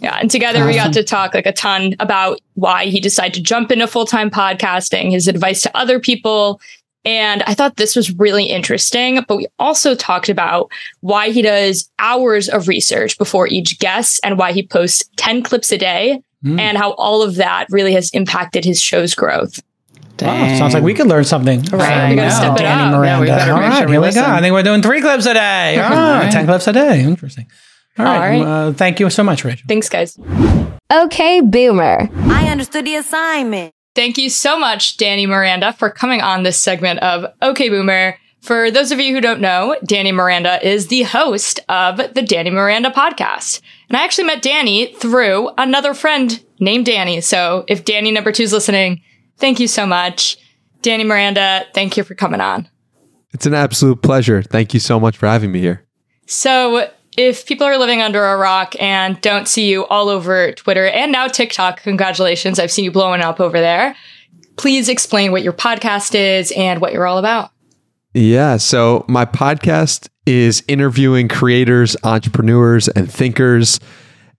Yeah, 0.00 0.16
and 0.20 0.30
together 0.30 0.66
we 0.66 0.74
got 0.74 0.92
to 0.94 1.04
talk 1.04 1.34
like 1.34 1.46
a 1.46 1.52
ton 1.52 1.94
about 2.00 2.40
why 2.54 2.86
he 2.86 3.00
decided 3.00 3.34
to 3.34 3.42
jump 3.42 3.70
into 3.70 3.86
full 3.86 4.06
time 4.06 4.28
podcasting, 4.30 5.10
his 5.12 5.28
advice 5.28 5.62
to 5.62 5.76
other 5.76 5.98
people. 6.00 6.60
And 7.06 7.42
I 7.44 7.54
thought 7.54 7.76
this 7.76 7.94
was 7.94 8.10
really 8.18 8.44
interesting. 8.46 9.22
But 9.28 9.36
we 9.36 9.46
also 9.58 9.94
talked 9.94 10.28
about 10.28 10.70
why 11.00 11.30
he 11.30 11.42
does 11.42 11.88
hours 11.98 12.48
of 12.48 12.66
research 12.66 13.18
before 13.18 13.46
each 13.46 13.78
guest 13.78 14.20
and 14.24 14.38
why 14.38 14.52
he 14.52 14.66
posts 14.66 15.04
10 15.16 15.42
clips 15.42 15.70
a 15.72 15.78
day 15.78 16.20
Mm. 16.44 16.60
and 16.60 16.76
how 16.76 16.90
all 16.98 17.22
of 17.22 17.36
that 17.36 17.66
really 17.70 17.94
has 17.94 18.10
impacted 18.10 18.66
his 18.66 18.78
show's 18.78 19.14
growth. 19.14 19.62
Wow, 20.20 20.58
sounds 20.58 20.74
like 20.74 20.82
we 20.82 20.92
could 20.92 21.06
learn 21.06 21.24
something. 21.24 21.62
Right, 21.62 22.00
from, 22.02 22.10
we 22.10 22.16
gotta 22.16 22.30
step 22.32 22.52
it 22.56 22.58
Danny 22.58 22.82
up. 22.82 22.90
Miranda. 23.00 23.06
Yeah, 23.06 23.20
we 23.20 23.26
better 23.28 23.52
All 23.54 23.60
make 23.60 23.72
sure 23.72 23.86
we 23.86 23.92
here 23.92 24.00
go. 24.02 24.06
listen. 24.08 24.24
I 24.24 24.40
think 24.42 24.52
we're 24.52 24.62
doing 24.62 24.82
three 24.82 25.00
clips 25.00 25.24
a 25.24 25.32
day. 25.32 25.76
Ah, 25.80 26.16
All 26.16 26.20
right. 26.20 26.30
10 26.30 26.44
clips 26.44 26.66
a 26.66 26.72
day. 26.74 27.00
Interesting. 27.02 27.46
All 27.98 28.04
right. 28.04 28.38
All 28.38 28.44
right. 28.44 28.68
Uh, 28.68 28.72
thank 28.72 29.00
you 29.00 29.08
so 29.10 29.22
much, 29.22 29.44
Rachel. 29.44 29.64
Thanks, 29.68 29.88
guys. 29.88 30.18
Okay, 30.92 31.40
Boomer. 31.40 32.08
I 32.12 32.48
understood 32.48 32.84
the 32.86 32.96
assignment. 32.96 33.72
Thank 33.94 34.18
you 34.18 34.28
so 34.28 34.58
much, 34.58 34.96
Danny 34.96 35.26
Miranda, 35.26 35.72
for 35.72 35.88
coming 35.90 36.20
on 36.20 36.42
this 36.42 36.58
segment 36.58 37.00
of 37.00 37.26
OK 37.40 37.68
Boomer. 37.68 38.18
For 38.40 38.70
those 38.70 38.92
of 38.92 39.00
you 39.00 39.14
who 39.14 39.20
don't 39.22 39.40
know, 39.40 39.76
Danny 39.86 40.12
Miranda 40.12 40.64
is 40.66 40.88
the 40.88 41.04
host 41.04 41.60
of 41.68 41.96
the 41.96 42.20
Danny 42.20 42.50
Miranda 42.50 42.90
podcast. 42.90 43.62
And 43.88 43.96
I 43.96 44.04
actually 44.04 44.24
met 44.24 44.42
Danny 44.42 44.92
through 44.94 45.50
another 45.56 45.94
friend 45.94 46.44
named 46.60 46.84
Danny. 46.86 47.22
So 47.22 47.64
if 47.68 47.84
Danny 47.86 48.10
number 48.10 48.32
two 48.32 48.42
is 48.42 48.52
listening, 48.52 49.00
thank 49.38 49.60
you 49.60 49.66
so 49.68 49.86
much. 49.86 50.36
Danny 50.82 51.04
Miranda, 51.04 51.64
thank 51.72 51.96
you 51.96 52.04
for 52.04 52.14
coming 52.14 52.42
on. 52.42 52.68
It's 53.32 53.46
an 53.46 53.54
absolute 53.54 54.02
pleasure. 54.02 54.42
Thank 54.42 54.74
you 54.74 54.80
so 54.80 55.00
much 55.00 55.16
for 55.16 55.26
having 55.26 55.50
me 55.50 55.60
here. 55.60 55.86
So, 56.26 56.90
if 57.16 57.46
people 57.46 57.66
are 57.66 57.78
living 57.78 58.02
under 58.02 58.24
a 58.24 58.36
rock 58.36 58.74
and 58.80 59.20
don't 59.20 59.46
see 59.46 59.68
you 59.68 59.86
all 59.86 60.08
over 60.08 60.52
Twitter 60.52 60.86
and 60.86 61.12
now 61.12 61.28
TikTok, 61.28 61.82
congratulations. 61.82 62.58
I've 62.58 62.72
seen 62.72 62.84
you 62.84 62.90
blowing 62.90 63.20
up 63.20 63.40
over 63.40 63.60
there. 63.60 63.96
Please 64.56 64.88
explain 64.88 65.32
what 65.32 65.42
your 65.42 65.52
podcast 65.52 66.14
is 66.14 66.52
and 66.52 66.80
what 66.80 66.92
you're 66.92 67.06
all 67.06 67.18
about. 67.18 67.50
Yeah. 68.14 68.56
So 68.56 69.04
my 69.08 69.24
podcast 69.24 70.08
is 70.26 70.62
interviewing 70.68 71.28
creators, 71.28 71.96
entrepreneurs, 72.04 72.88
and 72.88 73.10
thinkers. 73.10 73.80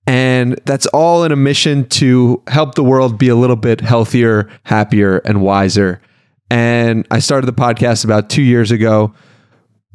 And 0.07 0.59
that's 0.65 0.85
all 0.87 1.23
in 1.23 1.31
a 1.31 1.35
mission 1.35 1.87
to 1.89 2.41
help 2.47 2.75
the 2.75 2.83
world 2.83 3.17
be 3.17 3.27
a 3.27 3.35
little 3.35 3.55
bit 3.55 3.81
healthier, 3.81 4.49
happier, 4.63 5.17
and 5.19 5.41
wiser. 5.41 6.01
And 6.49 7.07
I 7.11 7.19
started 7.19 7.47
the 7.47 7.53
podcast 7.53 8.05
about 8.05 8.29
two 8.29 8.43
years 8.43 8.71
ago, 8.71 9.13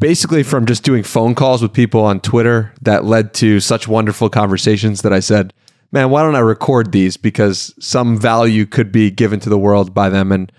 basically 0.01 0.42
from 0.42 0.66
just 0.66 0.82
doing 0.82 1.03
phone 1.03 1.34
calls 1.34 1.62
with 1.62 1.72
people 1.72 2.03
on 2.03 2.20
Twitter 2.20 2.72
that 2.82 3.05
led 3.05 3.32
to 3.34 3.61
such 3.61 3.86
wonderful 3.86 4.28
conversations 4.28 5.03
that 5.03 5.12
I 5.12 5.20
said, 5.20 5.53
man, 5.92 6.11
why 6.11 6.22
don't 6.22 6.34
I 6.34 6.40
record 6.40 6.90
these? 6.90 7.16
Because 7.16 7.74
some 7.78 8.18
value 8.18 8.66
could 8.66 8.90
be 8.90 9.11
given 9.11 9.38
to 9.40 9.48
the 9.48 9.59
world 9.59 9.94
by 9.94 10.09
them. 10.09 10.32
And 10.32 10.51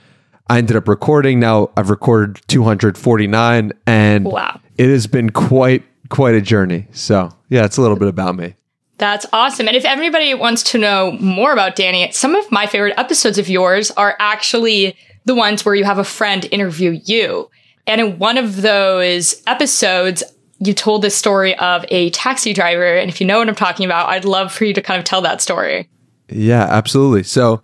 I 0.50 0.60
ended 0.60 0.76
up 0.78 0.88
recording. 0.88 1.40
Now 1.40 1.72
I've 1.76 1.90
recorded 1.90 2.42
249 2.48 3.72
and 3.88 4.26
Wow. 4.26 4.60
it 4.78 4.90
has 4.90 5.08
been 5.08 5.32
quite 5.32 5.84
quite 6.10 6.36
a 6.36 6.42
journey. 6.42 6.88
So, 6.92 7.32
yeah, 7.50 7.64
it's 7.66 7.78
a 7.78 7.82
little 7.82 7.96
bit 7.98 8.10
about 8.10 8.36
me. 8.36 8.56
That's 8.98 9.26
awesome. 9.34 9.68
And 9.68 9.78
if 9.78 9.86
anybody 9.86 10.34
wants 10.34 10.62
to 10.72 10.78
know 10.78 11.14
more 11.14 11.54
about 11.54 11.76
Danny, 11.76 12.12
some 12.12 12.36
of 12.36 12.52
my 12.52 12.68
favorite 12.68 12.94
episodes 12.98 13.38
of 13.40 13.50
yours 13.50 13.90
are 13.92 14.16
actually 14.20 14.96
the 15.26 15.34
ones 15.34 15.64
where 15.66 15.74
you 15.74 15.86
have 15.86 15.98
a 15.98 16.04
friend 16.04 16.48
interview 16.52 17.00
you. 17.06 17.50
And 17.88 18.02
in 18.02 18.20
one 18.20 18.38
of 18.38 18.62
those 18.62 19.42
episodes, 19.48 20.24
you 20.60 20.74
told 20.74 21.02
this 21.02 21.16
story 21.16 21.58
of 21.58 21.86
a 21.90 22.12
taxi 22.12 22.54
driver. 22.54 22.96
And 22.96 23.10
if 23.10 23.20
you 23.20 23.28
know 23.28 23.40
what 23.40 23.50
I'm 23.50 23.56
talking 23.56 23.86
about, 23.86 24.10
I'd 24.10 24.26
love 24.26 24.52
for 24.52 24.66
you 24.66 24.74
to 24.74 24.82
kind 24.82 25.00
of 25.00 25.06
tell 25.06 25.22
that 25.22 25.42
story. 25.42 25.90
Yeah, 26.30 26.64
absolutely. 26.64 27.24
So 27.24 27.62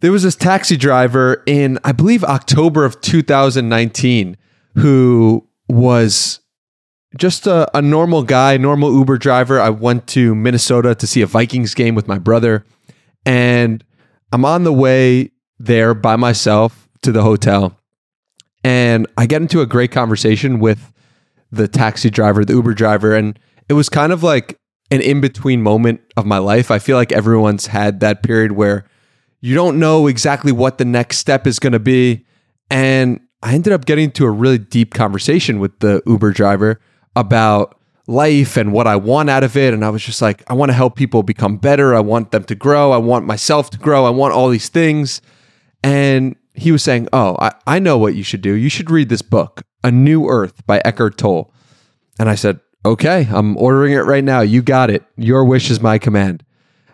there 0.00 0.10
was 0.10 0.22
this 0.22 0.34
taxi 0.34 0.76
driver 0.76 1.42
in, 1.46 1.78
I 1.84 1.92
believe, 1.92 2.24
October 2.24 2.84
of 2.84 3.00
2019 3.00 4.36
who 4.76 5.46
was 5.68 6.40
just 7.16 7.46
a, 7.46 7.76
a 7.76 7.82
normal 7.82 8.22
guy, 8.22 8.56
normal 8.56 8.92
Uber 8.94 9.18
driver. 9.18 9.60
I 9.60 9.70
went 9.70 10.06
to 10.08 10.34
Minnesota 10.34 10.94
to 10.94 11.06
see 11.06 11.22
a 11.22 11.26
Vikings 11.26 11.74
game 11.74 11.94
with 11.94 12.08
my 12.08 12.18
brother, 12.18 12.64
and 13.26 13.84
I'm 14.32 14.44
on 14.44 14.64
the 14.64 14.72
way 14.72 15.32
there 15.58 15.92
by 15.92 16.16
myself 16.16 16.88
to 17.02 17.12
the 17.12 17.22
hotel. 17.22 17.76
And 18.62 19.06
I 19.16 19.26
get 19.26 19.42
into 19.42 19.60
a 19.60 19.66
great 19.66 19.90
conversation 19.90 20.60
with 20.60 20.92
the 21.50 21.66
taxi 21.66 22.10
driver, 22.10 22.44
the 22.44 22.52
Uber 22.54 22.74
driver, 22.74 23.14
and 23.14 23.38
it 23.68 23.72
was 23.74 23.88
kind 23.88 24.12
of 24.12 24.22
like 24.22 24.56
an 24.90 25.00
in 25.00 25.20
between 25.20 25.62
moment 25.62 26.00
of 26.16 26.26
my 26.26 26.38
life. 26.38 26.70
I 26.70 26.78
feel 26.78 26.96
like 26.96 27.12
everyone's 27.12 27.66
had 27.66 28.00
that 28.00 28.22
period 28.22 28.52
where 28.52 28.84
you 29.40 29.54
don't 29.54 29.78
know 29.78 30.06
exactly 30.06 30.52
what 30.52 30.78
the 30.78 30.84
next 30.84 31.18
step 31.18 31.46
is 31.46 31.58
going 31.58 31.72
to 31.72 31.78
be. 31.78 32.26
And 32.70 33.20
I 33.42 33.54
ended 33.54 33.72
up 33.72 33.86
getting 33.86 34.10
to 34.12 34.26
a 34.26 34.30
really 34.30 34.58
deep 34.58 34.92
conversation 34.92 35.60
with 35.60 35.78
the 35.78 36.02
Uber 36.06 36.32
driver 36.32 36.80
about 37.16 37.78
life 38.06 38.56
and 38.56 38.72
what 38.72 38.86
I 38.86 38.96
want 38.96 39.30
out 39.30 39.44
of 39.44 39.56
it. 39.56 39.72
And 39.72 39.84
I 39.84 39.90
was 39.90 40.04
just 40.04 40.20
like, 40.20 40.42
I 40.50 40.54
want 40.54 40.70
to 40.70 40.74
help 40.74 40.96
people 40.96 41.22
become 41.22 41.56
better. 41.56 41.94
I 41.94 42.00
want 42.00 42.32
them 42.32 42.44
to 42.44 42.54
grow. 42.54 42.92
I 42.92 42.98
want 42.98 43.24
myself 43.24 43.70
to 43.70 43.78
grow. 43.78 44.04
I 44.04 44.10
want 44.10 44.34
all 44.34 44.48
these 44.48 44.68
things. 44.68 45.22
And 45.82 46.36
he 46.60 46.72
was 46.72 46.82
saying, 46.82 47.08
Oh, 47.12 47.36
I, 47.40 47.52
I 47.66 47.78
know 47.78 47.96
what 47.96 48.14
you 48.14 48.22
should 48.22 48.42
do. 48.42 48.52
You 48.52 48.68
should 48.68 48.90
read 48.90 49.08
this 49.08 49.22
book, 49.22 49.62
A 49.82 49.90
New 49.90 50.28
Earth 50.28 50.66
by 50.66 50.82
Eckhart 50.84 51.16
Tolle. 51.16 51.52
And 52.18 52.28
I 52.28 52.34
said, 52.34 52.60
Okay, 52.84 53.26
I'm 53.30 53.56
ordering 53.56 53.94
it 53.94 54.00
right 54.00 54.22
now. 54.22 54.40
You 54.42 54.60
got 54.62 54.90
it. 54.90 55.02
Your 55.16 55.44
wish 55.44 55.70
is 55.70 55.80
my 55.80 55.98
command. 55.98 56.44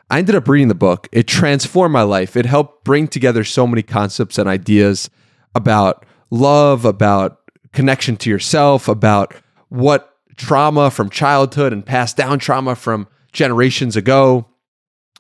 I 0.09 0.19
ended 0.19 0.37
up 0.37 0.47
reading 0.47 0.69
the 0.69 0.75
book. 0.75 1.09
It 1.11 1.27
transformed 1.27 1.93
my 1.93 2.03
life. 2.03 2.37
It 2.37 2.47
helped 2.47 2.85
bring 2.85 3.09
together 3.09 3.43
so 3.43 3.67
many 3.67 3.83
concepts 3.83 4.39
and 4.39 4.49
ideas 4.49 5.11
about 5.55 6.07
love, 6.31 6.85
about 6.85 7.41
connection 7.73 8.17
to 8.19 8.31
yourself, 8.31 8.87
about 8.87 9.35
what 9.69 10.14
trauma 10.37 10.93
from 10.93 11.11
childhood 11.11 11.73
and 11.73 11.85
passed 11.85 12.17
down 12.17 12.39
trauma 12.39 12.77
from 12.77 13.09
generations 13.33 13.97
ago. 13.97 14.47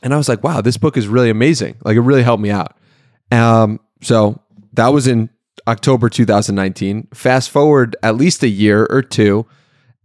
And 0.02 0.14
I 0.14 0.16
was 0.18 0.28
like, 0.28 0.44
wow, 0.44 0.60
this 0.60 0.76
book 0.76 0.96
is 0.96 1.08
really 1.08 1.30
amazing. 1.30 1.76
Like, 1.82 1.96
it 1.96 2.02
really 2.02 2.22
helped 2.22 2.42
me 2.42 2.50
out. 2.50 2.76
Um, 3.32 3.80
so 4.02 4.40
that 4.72 4.88
was 4.88 5.06
in 5.06 5.30
October 5.66 6.08
2019. 6.08 7.08
Fast 7.14 7.50
forward 7.50 7.96
at 8.02 8.16
least 8.16 8.42
a 8.42 8.48
year 8.48 8.86
or 8.90 9.02
two, 9.02 9.46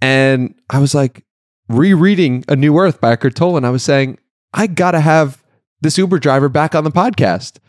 and 0.02 0.56
I 0.70 0.80
was 0.80 0.96
like 0.96 1.26
rereading 1.70 2.44
A 2.48 2.56
New 2.56 2.78
Earth 2.78 3.00
by 3.00 3.12
Eckhart 3.12 3.36
Tolle, 3.36 3.58
and 3.58 3.66
I 3.66 3.70
was 3.70 3.84
saying, 3.84 4.18
I 4.54 4.68
got 4.68 4.92
to 4.92 5.00
have 5.00 5.44
this 5.82 5.98
Uber 5.98 6.20
driver 6.20 6.50
back 6.50 6.76
on 6.76 6.84
the 6.84 6.92
podcast. 6.92 7.60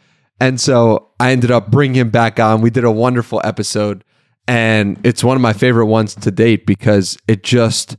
And 0.41 0.61
so 0.61 1.11
I 1.21 1.31
ended 1.33 1.51
up 1.51 1.71
bringing 1.71 1.97
him 1.97 2.11
back 2.11 2.41
on. 2.41 2.61
We 2.61 2.71
did 2.71 2.85
a 2.85 2.91
wonderful 2.91 3.41
episode, 3.45 4.03
and 4.49 4.99
it's 5.05 5.23
one 5.23 5.37
of 5.37 5.41
my 5.41 5.53
favorite 5.53 5.87
ones 5.87 6.15
to 6.17 6.31
date 6.31 6.67
because 6.67 7.17
it 7.29 7.45
just 7.45 7.97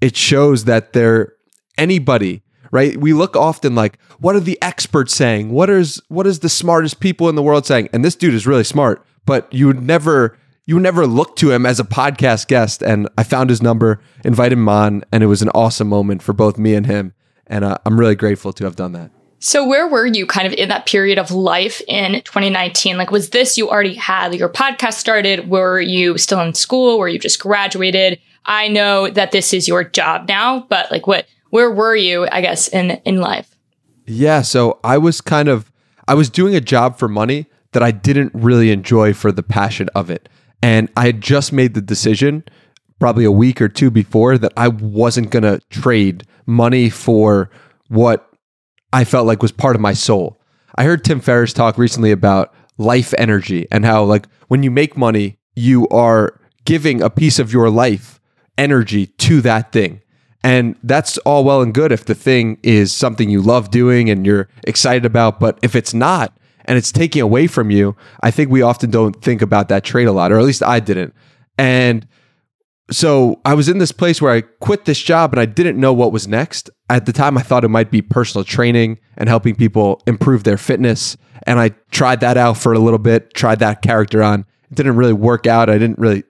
it 0.00 0.16
shows 0.16 0.64
that 0.64 0.94
there 0.94 1.34
anybody 1.76 2.42
right 2.72 2.96
we 2.96 3.12
look 3.12 3.36
often 3.36 3.76
like 3.76 4.00
what 4.18 4.34
are 4.34 4.40
the 4.40 4.58
experts 4.60 5.14
saying 5.14 5.50
what 5.50 5.70
is 5.70 6.02
what 6.08 6.26
is 6.26 6.40
the 6.40 6.48
smartest 6.48 6.98
people 6.98 7.28
in 7.28 7.36
the 7.36 7.42
world 7.42 7.64
saying 7.64 7.88
and 7.92 8.04
this 8.04 8.16
dude 8.16 8.34
is 8.34 8.46
really 8.46 8.64
smart 8.64 9.04
but 9.24 9.52
you 9.52 9.68
would 9.68 9.82
never 9.82 10.36
you 10.66 10.74
would 10.76 10.82
never 10.82 11.06
look 11.06 11.36
to 11.36 11.50
him 11.52 11.64
as 11.64 11.78
a 11.78 11.84
podcast 11.84 12.48
guest 12.48 12.82
and 12.82 13.08
i 13.16 13.22
found 13.22 13.48
his 13.50 13.62
number 13.62 14.00
invited 14.24 14.58
him 14.58 14.68
on 14.68 15.04
and 15.12 15.22
it 15.22 15.26
was 15.26 15.42
an 15.42 15.50
awesome 15.50 15.88
moment 15.88 16.22
for 16.22 16.32
both 16.32 16.58
me 16.58 16.74
and 16.74 16.86
him 16.86 17.14
and 17.46 17.64
uh, 17.64 17.78
i'm 17.86 18.00
really 18.00 18.16
grateful 18.16 18.52
to 18.52 18.64
have 18.64 18.74
done 18.74 18.92
that 18.92 19.10
So 19.44 19.66
where 19.66 19.88
were 19.88 20.06
you 20.06 20.24
kind 20.24 20.46
of 20.46 20.52
in 20.52 20.68
that 20.68 20.86
period 20.86 21.18
of 21.18 21.32
life 21.32 21.82
in 21.88 22.22
2019? 22.22 22.96
Like 22.96 23.10
was 23.10 23.30
this 23.30 23.58
you 23.58 23.68
already 23.68 23.94
had 23.94 24.32
your 24.36 24.48
podcast 24.48 24.94
started? 24.94 25.50
Were 25.50 25.80
you 25.80 26.16
still 26.16 26.40
in 26.40 26.54
school? 26.54 26.96
Were 26.96 27.08
you 27.08 27.18
just 27.18 27.40
graduated? 27.40 28.20
I 28.46 28.68
know 28.68 29.10
that 29.10 29.32
this 29.32 29.52
is 29.52 29.66
your 29.66 29.82
job 29.82 30.28
now, 30.28 30.60
but 30.68 30.92
like 30.92 31.08
what 31.08 31.26
where 31.52 31.70
were 31.70 31.94
you, 31.94 32.26
I 32.32 32.40
guess, 32.40 32.66
in 32.66 32.92
in 33.04 33.20
life? 33.20 33.54
Yeah, 34.06 34.40
so 34.40 34.80
I 34.82 34.96
was 34.96 35.20
kind 35.20 35.48
of 35.48 35.70
I 36.08 36.14
was 36.14 36.30
doing 36.30 36.56
a 36.56 36.60
job 36.60 36.98
for 36.98 37.08
money 37.08 37.46
that 37.72 37.82
I 37.82 37.90
didn't 37.90 38.32
really 38.34 38.70
enjoy 38.70 39.12
for 39.12 39.30
the 39.30 39.42
passion 39.42 39.90
of 39.94 40.10
it. 40.10 40.30
And 40.62 40.90
I 40.96 41.06
had 41.06 41.20
just 41.20 41.52
made 41.52 41.74
the 41.74 41.82
decision 41.82 42.44
probably 42.98 43.24
a 43.24 43.30
week 43.30 43.60
or 43.60 43.68
two 43.68 43.90
before 43.90 44.38
that 44.38 44.52
I 44.56 44.68
wasn't 44.68 45.30
going 45.30 45.42
to 45.42 45.60
trade 45.68 46.24
money 46.46 46.88
for 46.88 47.50
what 47.88 48.30
I 48.92 49.04
felt 49.04 49.26
like 49.26 49.42
was 49.42 49.52
part 49.52 49.76
of 49.76 49.82
my 49.82 49.92
soul. 49.92 50.40
I 50.76 50.84
heard 50.84 51.04
Tim 51.04 51.20
Ferriss 51.20 51.52
talk 51.52 51.76
recently 51.76 52.12
about 52.12 52.54
life 52.78 53.12
energy 53.18 53.66
and 53.70 53.84
how 53.84 54.04
like 54.04 54.26
when 54.48 54.62
you 54.62 54.70
make 54.70 54.96
money, 54.96 55.38
you 55.54 55.86
are 55.88 56.40
giving 56.64 57.02
a 57.02 57.10
piece 57.10 57.38
of 57.38 57.52
your 57.52 57.68
life 57.68 58.20
energy 58.56 59.06
to 59.06 59.42
that 59.42 59.70
thing. 59.72 60.00
And 60.44 60.76
that's 60.82 61.18
all 61.18 61.44
well 61.44 61.62
and 61.62 61.72
good 61.72 61.92
if 61.92 62.04
the 62.04 62.14
thing 62.14 62.58
is 62.62 62.92
something 62.92 63.30
you 63.30 63.40
love 63.40 63.70
doing 63.70 64.10
and 64.10 64.26
you're 64.26 64.48
excited 64.64 65.04
about. 65.04 65.38
But 65.38 65.58
if 65.62 65.76
it's 65.76 65.94
not 65.94 66.36
and 66.64 66.76
it's 66.76 66.90
taking 66.92 67.22
away 67.22 67.46
from 67.46 67.70
you, 67.70 67.96
I 68.22 68.30
think 68.30 68.50
we 68.50 68.62
often 68.62 68.90
don't 68.90 69.20
think 69.22 69.40
about 69.40 69.68
that 69.68 69.84
trade 69.84 70.08
a 70.08 70.12
lot, 70.12 70.32
or 70.32 70.38
at 70.38 70.44
least 70.44 70.62
I 70.62 70.80
didn't. 70.80 71.14
And 71.58 72.06
so 72.90 73.40
I 73.44 73.54
was 73.54 73.68
in 73.68 73.78
this 73.78 73.92
place 73.92 74.20
where 74.20 74.32
I 74.32 74.40
quit 74.40 74.84
this 74.84 75.00
job 75.00 75.32
and 75.32 75.40
I 75.40 75.46
didn't 75.46 75.78
know 75.78 75.92
what 75.92 76.12
was 76.12 76.26
next. 76.26 76.70
At 76.90 77.06
the 77.06 77.12
time, 77.12 77.38
I 77.38 77.42
thought 77.42 77.64
it 77.64 77.68
might 77.68 77.90
be 77.90 78.02
personal 78.02 78.44
training 78.44 78.98
and 79.16 79.28
helping 79.28 79.54
people 79.54 80.02
improve 80.06 80.44
their 80.44 80.58
fitness. 80.58 81.16
And 81.46 81.58
I 81.58 81.70
tried 81.90 82.20
that 82.20 82.36
out 82.36 82.58
for 82.58 82.72
a 82.72 82.78
little 82.78 82.98
bit, 82.98 83.32
tried 83.34 83.60
that 83.60 83.82
character 83.82 84.22
on. 84.22 84.44
It 84.70 84.74
didn't 84.74 84.96
really 84.96 85.12
work 85.12 85.46
out. 85.46 85.70
I 85.70 85.78
didn't 85.78 85.98
really 85.98 86.24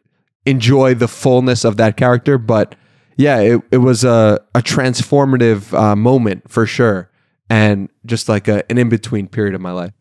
enjoy 0.44 0.94
the 0.94 1.08
fullness 1.08 1.64
of 1.64 1.78
that 1.78 1.96
character, 1.96 2.38
but 2.38 2.74
yeah, 3.16 3.38
it, 3.40 3.62
it 3.70 3.78
was 3.78 4.04
a, 4.04 4.40
a 4.54 4.60
transformative 4.60 5.72
uh, 5.78 5.96
moment 5.96 6.50
for 6.50 6.66
sure. 6.66 7.10
And 7.48 7.90
just 8.06 8.28
like 8.28 8.48
a, 8.48 8.68
an 8.70 8.78
in 8.78 8.88
between 8.88 9.28
period 9.28 9.54
of 9.54 9.60
my 9.60 9.72
life. 9.72 9.92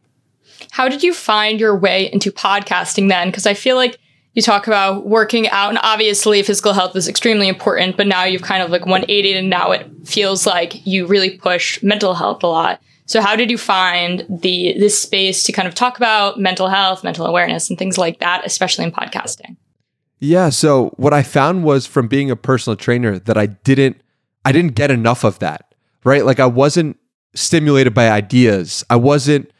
How 0.71 0.87
did 0.87 1.03
you 1.03 1.13
find 1.13 1.59
your 1.59 1.75
way 1.75 2.11
into 2.11 2.31
podcasting 2.31 3.09
then? 3.09 3.27
Because 3.27 3.45
I 3.45 3.53
feel 3.53 3.75
like 3.75 3.97
you 4.33 4.41
talk 4.41 4.67
about 4.67 5.05
working 5.05 5.49
out, 5.49 5.69
and 5.69 5.79
obviously 5.81 6.41
physical 6.43 6.71
health 6.71 6.95
is 6.95 7.09
extremely 7.09 7.49
important, 7.49 7.97
but 7.97 8.07
now 8.07 8.23
you've 8.23 8.43
kind 8.43 8.63
of 8.63 8.69
like 8.69 8.85
180 8.85 9.33
and 9.33 9.49
now 9.49 9.71
it 9.71 9.89
feels 10.05 10.47
like 10.47 10.85
you 10.87 11.05
really 11.05 11.37
push 11.37 11.81
mental 11.83 12.13
health 12.13 12.41
a 12.43 12.47
lot. 12.47 12.81
So 13.05 13.19
how 13.19 13.35
did 13.35 13.51
you 13.51 13.57
find 13.57 14.25
the 14.29 14.73
this 14.79 15.01
space 15.01 15.43
to 15.43 15.51
kind 15.51 15.67
of 15.67 15.75
talk 15.75 15.97
about 15.97 16.39
mental 16.39 16.69
health, 16.69 17.03
mental 17.03 17.25
awareness, 17.25 17.69
and 17.69 17.77
things 17.77 17.97
like 17.97 18.19
that, 18.19 18.45
especially 18.45 18.85
in 18.85 18.91
podcasting? 18.93 19.57
Yeah. 20.21 20.49
So 20.49 20.89
what 20.97 21.13
I 21.13 21.23
found 21.23 21.63
was 21.63 21.87
from 21.87 22.07
being 22.07 22.31
a 22.31 22.35
personal 22.35 22.77
trainer 22.77 23.19
that 23.19 23.37
I 23.37 23.47
didn't 23.47 23.99
I 24.45 24.51
didn't 24.51 24.75
get 24.75 24.91
enough 24.91 25.23
of 25.23 25.39
that. 25.39 25.73
Right. 26.03 26.25
Like 26.25 26.39
I 26.39 26.45
wasn't 26.45 26.97
stimulated 27.35 27.93
by 27.93 28.09
ideas. 28.09 28.85
I 28.89 28.95
wasn't 28.95 29.51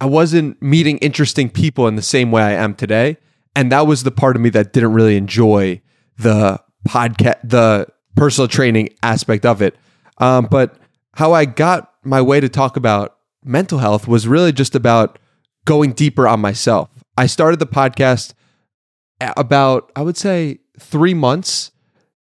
I 0.00 0.06
wasn't 0.06 0.60
meeting 0.60 0.98
interesting 0.98 1.50
people 1.50 1.86
in 1.86 1.96
the 1.96 2.02
same 2.02 2.30
way 2.30 2.42
I 2.42 2.52
am 2.52 2.74
today. 2.74 3.18
And 3.54 3.70
that 3.72 3.86
was 3.86 4.02
the 4.02 4.10
part 4.10 4.36
of 4.36 4.42
me 4.42 4.50
that 4.50 4.72
didn't 4.72 4.92
really 4.94 5.16
enjoy 5.16 5.80
the 6.18 6.60
podcast 6.88 7.40
the 7.44 7.86
personal 8.16 8.48
training 8.48 8.88
aspect 9.02 9.44
of 9.44 9.60
it. 9.60 9.76
Um, 10.18 10.48
but 10.50 10.76
how 11.14 11.34
I 11.34 11.44
got 11.44 11.92
my 12.04 12.22
way 12.22 12.40
to 12.40 12.48
talk 12.48 12.76
about 12.76 13.18
mental 13.44 13.78
health 13.78 14.08
was 14.08 14.26
really 14.26 14.52
just 14.52 14.74
about 14.74 15.18
going 15.66 15.92
deeper 15.92 16.26
on 16.26 16.40
myself. 16.40 16.88
I 17.18 17.26
started 17.26 17.58
the 17.58 17.66
podcast 17.66 18.32
about, 19.20 19.90
I 19.96 20.02
would 20.02 20.16
say, 20.16 20.58
three 20.78 21.14
months 21.14 21.72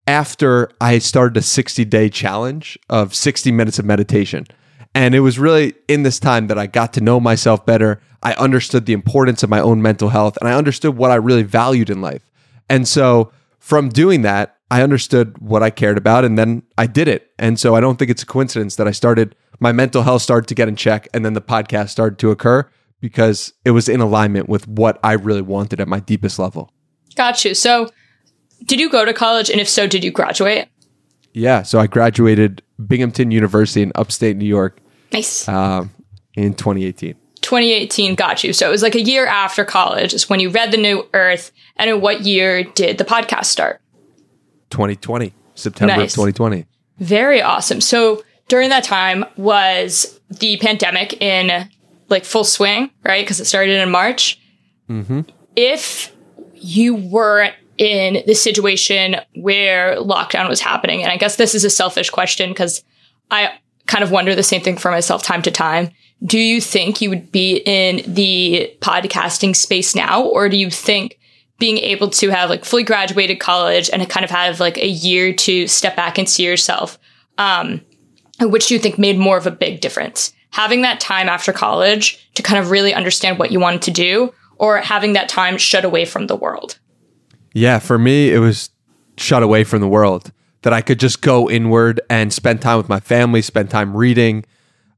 after 0.06 0.70
I 0.80 0.98
started 0.98 1.36
a 1.36 1.42
60 1.42 1.84
day 1.84 2.08
challenge 2.08 2.78
of 2.88 3.14
60 3.14 3.50
minutes 3.52 3.78
of 3.78 3.84
meditation. 3.84 4.46
And 4.94 5.14
it 5.14 5.20
was 5.20 5.38
really 5.38 5.74
in 5.88 6.02
this 6.02 6.20
time 6.20 6.46
that 6.48 6.58
I 6.58 6.66
got 6.66 6.92
to 6.94 7.00
know 7.00 7.18
myself 7.18 7.66
better. 7.66 8.00
I 8.22 8.34
understood 8.34 8.86
the 8.86 8.92
importance 8.92 9.42
of 9.42 9.50
my 9.50 9.60
own 9.60 9.82
mental 9.82 10.10
health 10.10 10.36
and 10.40 10.48
I 10.48 10.54
understood 10.54 10.96
what 10.96 11.10
I 11.10 11.16
really 11.16 11.42
valued 11.42 11.90
in 11.90 12.00
life. 12.00 12.30
And 12.68 12.86
so 12.86 13.32
from 13.58 13.88
doing 13.88 14.22
that, 14.22 14.56
I 14.70 14.82
understood 14.82 15.38
what 15.38 15.62
I 15.62 15.70
cared 15.70 15.98
about 15.98 16.24
and 16.24 16.38
then 16.38 16.62
I 16.78 16.86
did 16.86 17.08
it. 17.08 17.30
And 17.38 17.58
so 17.58 17.74
I 17.74 17.80
don't 17.80 17.98
think 17.98 18.10
it's 18.10 18.22
a 18.22 18.26
coincidence 18.26 18.76
that 18.76 18.88
I 18.88 18.92
started, 18.92 19.34
my 19.58 19.72
mental 19.72 20.02
health 20.02 20.22
started 20.22 20.48
to 20.48 20.54
get 20.54 20.68
in 20.68 20.76
check 20.76 21.08
and 21.12 21.24
then 21.24 21.34
the 21.34 21.42
podcast 21.42 21.90
started 21.90 22.18
to 22.20 22.30
occur 22.30 22.68
because 23.00 23.52
it 23.64 23.70
was 23.72 23.88
in 23.88 24.00
alignment 24.00 24.48
with 24.48 24.66
what 24.68 24.98
I 25.02 25.12
really 25.12 25.42
wanted 25.42 25.80
at 25.80 25.88
my 25.88 26.00
deepest 26.00 26.38
level. 26.38 26.70
Got 27.16 27.44
you. 27.44 27.54
So, 27.54 27.88
did 28.64 28.80
you 28.80 28.88
go 28.90 29.04
to 29.04 29.12
college? 29.12 29.50
And 29.50 29.60
if 29.60 29.68
so, 29.68 29.86
did 29.86 30.02
you 30.04 30.10
graduate? 30.10 30.68
Yeah. 31.32 31.62
So 31.62 31.78
I 31.80 31.86
graduated 31.86 32.62
Binghamton 32.86 33.30
University 33.30 33.82
in 33.82 33.92
upstate 33.94 34.36
New 34.36 34.46
York 34.46 34.78
Nice. 35.12 35.46
um, 35.48 35.90
in 36.34 36.54
2018. 36.54 37.14
2018 37.42 38.14
got 38.14 38.42
you. 38.42 38.52
So 38.54 38.66
it 38.68 38.70
was 38.70 38.82
like 38.82 38.94
a 38.94 39.02
year 39.02 39.26
after 39.26 39.64
college 39.64 40.14
is 40.14 40.30
when 40.30 40.40
you 40.40 40.48
read 40.48 40.70
The 40.72 40.76
New 40.78 41.06
Earth. 41.12 41.50
And 41.76 41.90
in 41.90 42.00
what 42.00 42.22
year 42.22 42.62
did 42.64 42.96
the 42.98 43.04
podcast 43.04 43.46
start? 43.46 43.80
2020, 44.70 45.32
September 45.54 45.96
Nice. 45.96 46.12
of 46.12 46.16
2020. 46.16 46.66
Very 46.98 47.42
awesome. 47.42 47.80
So 47.80 48.22
during 48.48 48.70
that 48.70 48.84
time 48.84 49.24
was 49.36 50.18
the 50.30 50.56
pandemic 50.58 51.20
in 51.20 51.68
like 52.08 52.24
full 52.24 52.44
swing, 52.44 52.90
right? 53.04 53.24
Because 53.24 53.40
it 53.40 53.46
started 53.46 53.80
in 53.80 53.90
March. 53.90 54.40
If 55.56 56.14
you 56.54 56.94
were 56.94 57.50
in 57.78 58.22
the 58.26 58.34
situation 58.34 59.16
where 59.34 59.96
lockdown 59.96 60.48
was 60.48 60.60
happening, 60.60 61.02
and 61.02 61.10
I 61.10 61.16
guess 61.16 61.36
this 61.36 61.54
is 61.54 61.64
a 61.64 61.70
selfish 61.70 62.10
question 62.10 62.50
because 62.50 62.84
I 63.30 63.58
kind 63.86 64.04
of 64.04 64.10
wonder 64.10 64.34
the 64.34 64.42
same 64.42 64.62
thing 64.62 64.76
for 64.76 64.90
myself 64.90 65.22
time 65.22 65.42
to 65.42 65.50
time. 65.50 65.90
Do 66.24 66.38
you 66.38 66.60
think 66.60 67.00
you 67.00 67.10
would 67.10 67.30
be 67.32 67.56
in 67.66 68.02
the 68.12 68.72
podcasting 68.80 69.54
space 69.54 69.94
now, 69.94 70.24
or 70.24 70.48
do 70.48 70.56
you 70.56 70.70
think 70.70 71.18
being 71.58 71.78
able 71.78 72.10
to 72.10 72.30
have 72.30 72.50
like 72.50 72.64
fully 72.64 72.82
graduated 72.82 73.40
college 73.40 73.90
and 73.90 74.08
kind 74.08 74.24
of 74.24 74.30
have 74.30 74.60
like 74.60 74.78
a 74.78 74.88
year 74.88 75.32
to 75.32 75.66
step 75.66 75.96
back 75.96 76.18
and 76.18 76.28
see 76.28 76.44
yourself, 76.44 76.98
um, 77.38 77.80
which 78.40 78.68
do 78.68 78.74
you 78.74 78.80
think 78.80 78.98
made 78.98 79.18
more 79.18 79.36
of 79.36 79.46
a 79.46 79.50
big 79.50 79.80
difference? 79.80 80.32
Having 80.54 80.82
that 80.82 81.00
time 81.00 81.28
after 81.28 81.52
college 81.52 82.30
to 82.34 82.42
kind 82.42 82.62
of 82.62 82.70
really 82.70 82.94
understand 82.94 83.40
what 83.40 83.50
you 83.50 83.58
wanted 83.58 83.82
to 83.82 83.90
do, 83.90 84.32
or 84.56 84.78
having 84.78 85.14
that 85.14 85.28
time 85.28 85.58
shut 85.58 85.84
away 85.84 86.04
from 86.04 86.28
the 86.28 86.36
world? 86.36 86.78
Yeah, 87.54 87.80
for 87.80 87.98
me, 87.98 88.32
it 88.32 88.38
was 88.38 88.70
shut 89.16 89.42
away 89.42 89.64
from 89.64 89.80
the 89.80 89.88
world 89.88 90.30
that 90.62 90.72
I 90.72 90.80
could 90.80 91.00
just 91.00 91.22
go 91.22 91.50
inward 91.50 92.00
and 92.08 92.32
spend 92.32 92.62
time 92.62 92.76
with 92.76 92.88
my 92.88 93.00
family, 93.00 93.42
spend 93.42 93.68
time 93.68 93.96
reading. 93.96 94.44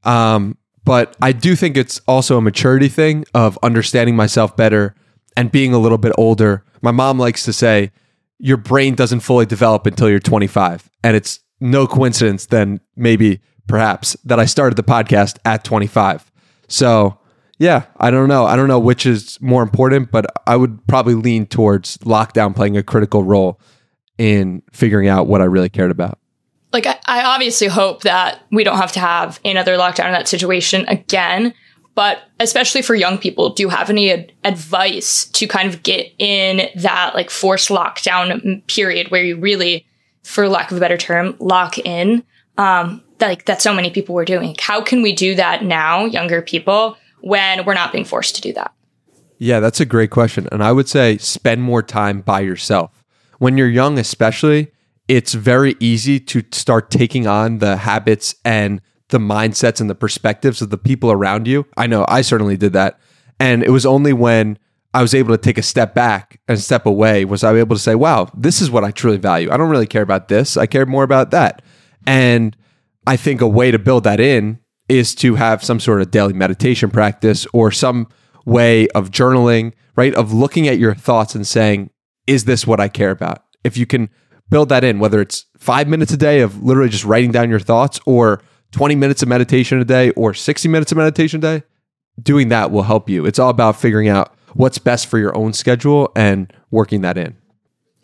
Um, 0.04 0.58
but 0.84 1.16
I 1.22 1.32
do 1.32 1.56
think 1.56 1.78
it's 1.78 2.02
also 2.06 2.36
a 2.36 2.42
maturity 2.42 2.88
thing 2.88 3.24
of 3.34 3.58
understanding 3.62 4.14
myself 4.14 4.56
better 4.56 4.94
and 5.38 5.50
being 5.50 5.72
a 5.72 5.78
little 5.78 5.98
bit 5.98 6.12
older. 6.18 6.64
My 6.82 6.90
mom 6.90 7.18
likes 7.18 7.44
to 7.46 7.52
say, 7.52 7.92
your 8.38 8.58
brain 8.58 8.94
doesn't 8.94 9.20
fully 9.20 9.46
develop 9.46 9.86
until 9.86 10.10
you're 10.10 10.20
25. 10.20 10.90
And 11.02 11.16
it's 11.16 11.40
no 11.60 11.86
coincidence 11.86 12.44
then 12.46 12.80
maybe 12.94 13.40
perhaps 13.66 14.16
that 14.24 14.38
I 14.38 14.44
started 14.44 14.76
the 14.76 14.82
podcast 14.82 15.38
at 15.44 15.64
25. 15.64 16.30
So, 16.68 17.18
yeah, 17.58 17.84
I 17.98 18.10
don't 18.10 18.28
know. 18.28 18.44
I 18.44 18.56
don't 18.56 18.68
know 18.68 18.78
which 18.78 19.06
is 19.06 19.38
more 19.40 19.62
important, 19.62 20.10
but 20.10 20.26
I 20.46 20.56
would 20.56 20.86
probably 20.86 21.14
lean 21.14 21.46
towards 21.46 21.98
lockdown 21.98 22.54
playing 22.54 22.76
a 22.76 22.82
critical 22.82 23.24
role 23.24 23.60
in 24.18 24.62
figuring 24.72 25.08
out 25.08 25.26
what 25.26 25.40
I 25.40 25.44
really 25.44 25.68
cared 25.68 25.90
about. 25.90 26.18
like 26.72 26.86
I, 26.86 27.22
obviously 27.24 27.68
hope 27.68 28.02
that 28.02 28.40
we 28.50 28.64
don't 28.64 28.76
have 28.78 28.92
to 28.92 29.00
have 29.00 29.40
another 29.44 29.76
lockdown 29.76 30.06
in 30.06 30.12
that 30.12 30.28
situation 30.28 30.84
again 30.88 31.54
but 31.94 32.18
especially 32.40 32.82
for 32.82 32.94
young 32.94 33.16
people 33.16 33.50
do 33.50 33.62
you 33.62 33.68
have 33.70 33.88
any 33.88 34.10
ad- 34.10 34.32
advice 34.44 35.26
to 35.26 35.46
kind 35.46 35.68
of 35.68 35.82
get 35.82 36.12
in 36.18 36.68
that 36.76 37.14
like 37.14 37.30
forced 37.30 37.68
lockdown 37.70 38.66
period 38.66 39.10
where 39.10 39.22
you 39.22 39.38
really 39.38 39.86
for 40.22 40.48
lack 40.48 40.70
of 40.70 40.76
a 40.76 40.80
better 40.80 40.96
term 40.98 41.34
lock 41.38 41.78
in 41.78 42.22
um 42.58 43.02
like 43.20 43.44
that 43.46 43.62
so 43.62 43.72
many 43.72 43.90
people 43.90 44.14
were 44.14 44.24
doing 44.24 44.54
how 44.60 44.80
can 44.80 45.02
we 45.02 45.14
do 45.14 45.34
that 45.34 45.64
now 45.64 46.04
younger 46.04 46.42
people 46.42 46.96
when 47.20 47.64
we're 47.64 47.74
not 47.74 47.92
being 47.92 48.04
forced 48.04 48.34
to 48.34 48.40
do 48.40 48.52
that 48.52 48.72
Yeah, 49.38 49.60
that's 49.60 49.80
a 49.80 49.84
great 49.84 50.10
question. 50.10 50.48
And 50.50 50.62
I 50.62 50.72
would 50.72 50.88
say 50.88 51.18
spend 51.18 51.62
more 51.62 51.82
time 51.82 52.22
by 52.22 52.40
yourself. 52.40 53.04
When 53.38 53.58
you're 53.58 53.68
young, 53.68 53.98
especially, 53.98 54.72
it's 55.08 55.34
very 55.34 55.76
easy 55.78 56.18
to 56.20 56.42
start 56.52 56.90
taking 56.90 57.26
on 57.26 57.58
the 57.58 57.76
habits 57.76 58.34
and 58.44 58.80
the 59.08 59.18
mindsets 59.18 59.80
and 59.80 59.88
the 59.88 59.94
perspectives 59.94 60.62
of 60.62 60.70
the 60.70 60.78
people 60.78 61.12
around 61.12 61.46
you. 61.46 61.66
I 61.76 61.86
know 61.86 62.04
I 62.08 62.22
certainly 62.22 62.56
did 62.56 62.72
that. 62.72 62.98
And 63.38 63.62
it 63.62 63.70
was 63.70 63.86
only 63.86 64.12
when 64.12 64.58
I 64.94 65.02
was 65.02 65.14
able 65.14 65.36
to 65.36 65.40
take 65.40 65.58
a 65.58 65.62
step 65.62 65.94
back 65.94 66.40
and 66.48 66.58
step 66.58 66.86
away 66.86 67.24
was 67.24 67.44
I 67.44 67.54
able 67.56 67.76
to 67.76 67.82
say, 67.82 67.94
wow, 67.94 68.30
this 68.34 68.62
is 68.62 68.70
what 68.70 68.84
I 68.84 68.90
truly 68.90 69.18
value. 69.18 69.50
I 69.52 69.58
don't 69.58 69.68
really 69.68 69.86
care 69.86 70.02
about 70.02 70.28
this. 70.28 70.56
I 70.56 70.66
care 70.66 70.86
more 70.86 71.04
about 71.04 71.30
that. 71.32 71.62
And 72.06 72.56
I 73.06 73.16
think 73.16 73.40
a 73.40 73.48
way 73.48 73.70
to 73.70 73.78
build 73.78 74.04
that 74.04 74.20
in 74.20 74.58
is 74.88 75.14
to 75.16 75.34
have 75.34 75.64
some 75.64 75.80
sort 75.80 76.00
of 76.00 76.10
daily 76.10 76.32
meditation 76.32 76.90
practice 76.90 77.46
or 77.52 77.70
some 77.70 78.08
way 78.44 78.88
of 78.88 79.10
journaling, 79.10 79.72
right? 79.96 80.14
Of 80.14 80.32
looking 80.32 80.68
at 80.68 80.78
your 80.78 80.94
thoughts 80.94 81.34
and 81.34 81.46
saying, 81.46 81.90
is 82.26 82.44
this 82.44 82.66
what 82.66 82.80
I 82.80 82.88
care 82.88 83.10
about? 83.10 83.44
If 83.64 83.76
you 83.76 83.86
can 83.86 84.08
build 84.48 84.68
that 84.68 84.84
in, 84.84 84.98
whether 84.98 85.20
it's 85.20 85.44
five 85.58 85.88
minutes 85.88 86.12
a 86.12 86.16
day 86.16 86.40
of 86.40 86.62
literally 86.62 86.88
just 86.88 87.04
writing 87.04 87.32
down 87.32 87.50
your 87.50 87.60
thoughts 87.60 87.98
or 88.06 88.42
20 88.72 88.94
minutes 88.94 89.22
of 89.22 89.28
meditation 89.28 89.80
a 89.80 89.84
day 89.84 90.10
or 90.10 90.34
60 90.34 90.68
minutes 90.68 90.92
of 90.92 90.98
meditation 90.98 91.38
a 91.38 91.58
day, 91.58 91.66
doing 92.20 92.48
that 92.48 92.70
will 92.70 92.84
help 92.84 93.08
you. 93.08 93.26
It's 93.26 93.38
all 93.38 93.50
about 93.50 93.76
figuring 93.76 94.08
out 94.08 94.34
what's 94.54 94.78
best 94.78 95.06
for 95.06 95.18
your 95.18 95.36
own 95.36 95.52
schedule 95.52 96.12
and 96.16 96.52
working 96.70 97.02
that 97.02 97.18
in. 97.18 97.36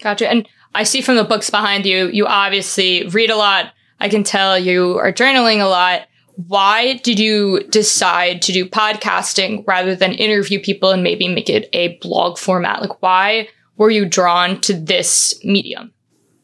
Gotcha. 0.00 0.28
And 0.28 0.48
I 0.74 0.82
see 0.82 1.00
from 1.00 1.16
the 1.16 1.24
books 1.24 1.50
behind 1.50 1.86
you, 1.86 2.08
you 2.08 2.26
obviously 2.26 3.06
read 3.08 3.30
a 3.30 3.36
lot. 3.36 3.72
I 4.02 4.08
can 4.08 4.24
tell 4.24 4.58
you 4.58 4.98
are 4.98 5.12
journaling 5.12 5.62
a 5.62 5.68
lot. 5.68 6.08
Why 6.34 6.94
did 6.94 7.20
you 7.20 7.62
decide 7.68 8.42
to 8.42 8.52
do 8.52 8.64
podcasting 8.66 9.62
rather 9.64 9.94
than 9.94 10.10
interview 10.14 10.58
people 10.60 10.90
and 10.90 11.04
maybe 11.04 11.28
make 11.28 11.48
it 11.48 11.68
a 11.72 11.98
blog 11.98 12.36
format? 12.36 12.80
Like, 12.80 13.00
why 13.00 13.48
were 13.76 13.90
you 13.90 14.04
drawn 14.04 14.60
to 14.62 14.74
this 14.74 15.40
medium? 15.44 15.92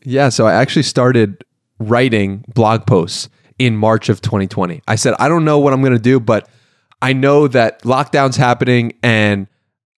Yeah, 0.05 0.29
so 0.29 0.47
I 0.47 0.53
actually 0.53 0.85
started 0.85 1.45
writing 1.81 2.45
blog 2.55 2.87
posts 2.87 3.29
in 3.59 3.77
March 3.77 4.09
of 4.09 4.23
2020. 4.23 4.81
I 4.87 4.95
said, 4.95 5.15
I 5.19 5.27
don't 5.27 5.45
know 5.45 5.59
what 5.59 5.73
I'm 5.73 5.81
going 5.81 5.93
to 5.95 5.99
do, 5.99 6.21
but 6.21 6.49
I 7.03 7.13
know 7.13 7.49
that 7.49 7.83
lockdown's 7.83 8.37
happening 8.37 8.93
and 9.03 9.49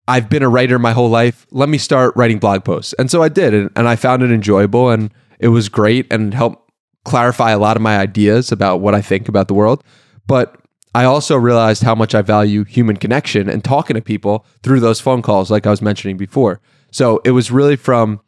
I've 0.07 0.29
been 0.29 0.43
a 0.43 0.49
writer 0.49 0.79
my 0.79 0.93
whole 0.93 1.09
life. 1.09 1.45
Let 1.51 1.67
me 1.67 1.77
start 1.77 2.15
writing 2.15 2.39
blog 2.39 2.63
posts. 2.63 2.93
And 2.97 3.11
so 3.11 3.21
I 3.21 3.27
did, 3.27 3.53
and, 3.53 3.69
and 3.75 3.85
I 3.85 3.97
found 3.97 4.23
it 4.23 4.31
enjoyable 4.31 4.89
and 4.89 5.11
it 5.39 5.49
was 5.49 5.67
great 5.67 6.07
and 6.09 6.33
helped 6.33 6.68
clarify 7.05 7.51
a 7.51 7.59
lot 7.59 7.75
of 7.75 7.81
my 7.81 7.97
ideas 7.97 8.51
about 8.51 8.81
what 8.81 8.95
I 8.95 9.01
think 9.01 9.27
about 9.27 9.47
the 9.47 9.53
world. 9.53 9.83
But 10.27 10.55
I 10.95 11.05
also 11.05 11.35
realized 11.35 11.83
how 11.83 11.95
much 11.95 12.15
I 12.15 12.21
value 12.21 12.63
human 12.63 12.97
connection 12.97 13.49
and 13.49 13.63
talking 13.63 13.95
to 13.95 14.01
people 14.01 14.45
through 14.63 14.79
those 14.79 14.99
phone 14.99 15.21
calls, 15.21 15.51
like 15.51 15.67
I 15.67 15.69
was 15.69 15.81
mentioning 15.81 16.17
before. 16.17 16.61
So 16.91 17.21
it 17.23 17.31
was 17.31 17.51
really 17.51 17.75
from 17.75 18.21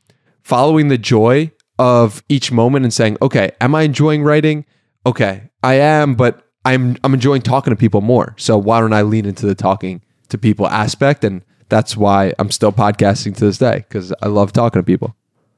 following 0.44 0.88
the 0.88 0.98
joy 0.98 1.52
of 1.80 2.24
each 2.30 2.52
moment 2.52 2.86
and 2.86 2.94
saying, 2.94 3.18
okay, 3.22 3.52
am 3.60 3.74
I 3.74 3.84
enjoying 3.84 4.24
writing? 4.24 4.66
Okay, 5.06 5.50
I 5.64 5.76
am, 5.76 6.14
but 6.14 6.48
I'm 6.64 6.98
I'm 7.04 7.14
enjoying 7.14 7.42
talking 7.42 7.72
to 7.72 7.78
people 7.78 8.02
more. 8.02 8.36
So 8.38 8.58
why 8.58 8.80
don't 8.80 8.94
I 8.94 9.02
lean 9.02 9.26
into 9.26 9.48
the 9.48 9.56
talking 9.56 10.02
to 10.30 10.38
people 10.38 10.68
aspect? 10.68 11.24
And 11.24 11.44
that's 11.70 11.98
why 11.98 12.34
I'm 12.38 12.52
still 12.52 12.72
podcasting 12.72 13.36
to 13.38 13.46
this 13.46 13.58
day 13.58 13.78
because 13.78 14.14
I 14.22 14.28
love 14.28 14.54
talking 14.54 14.80
to 14.80 14.86
people. 14.86 15.16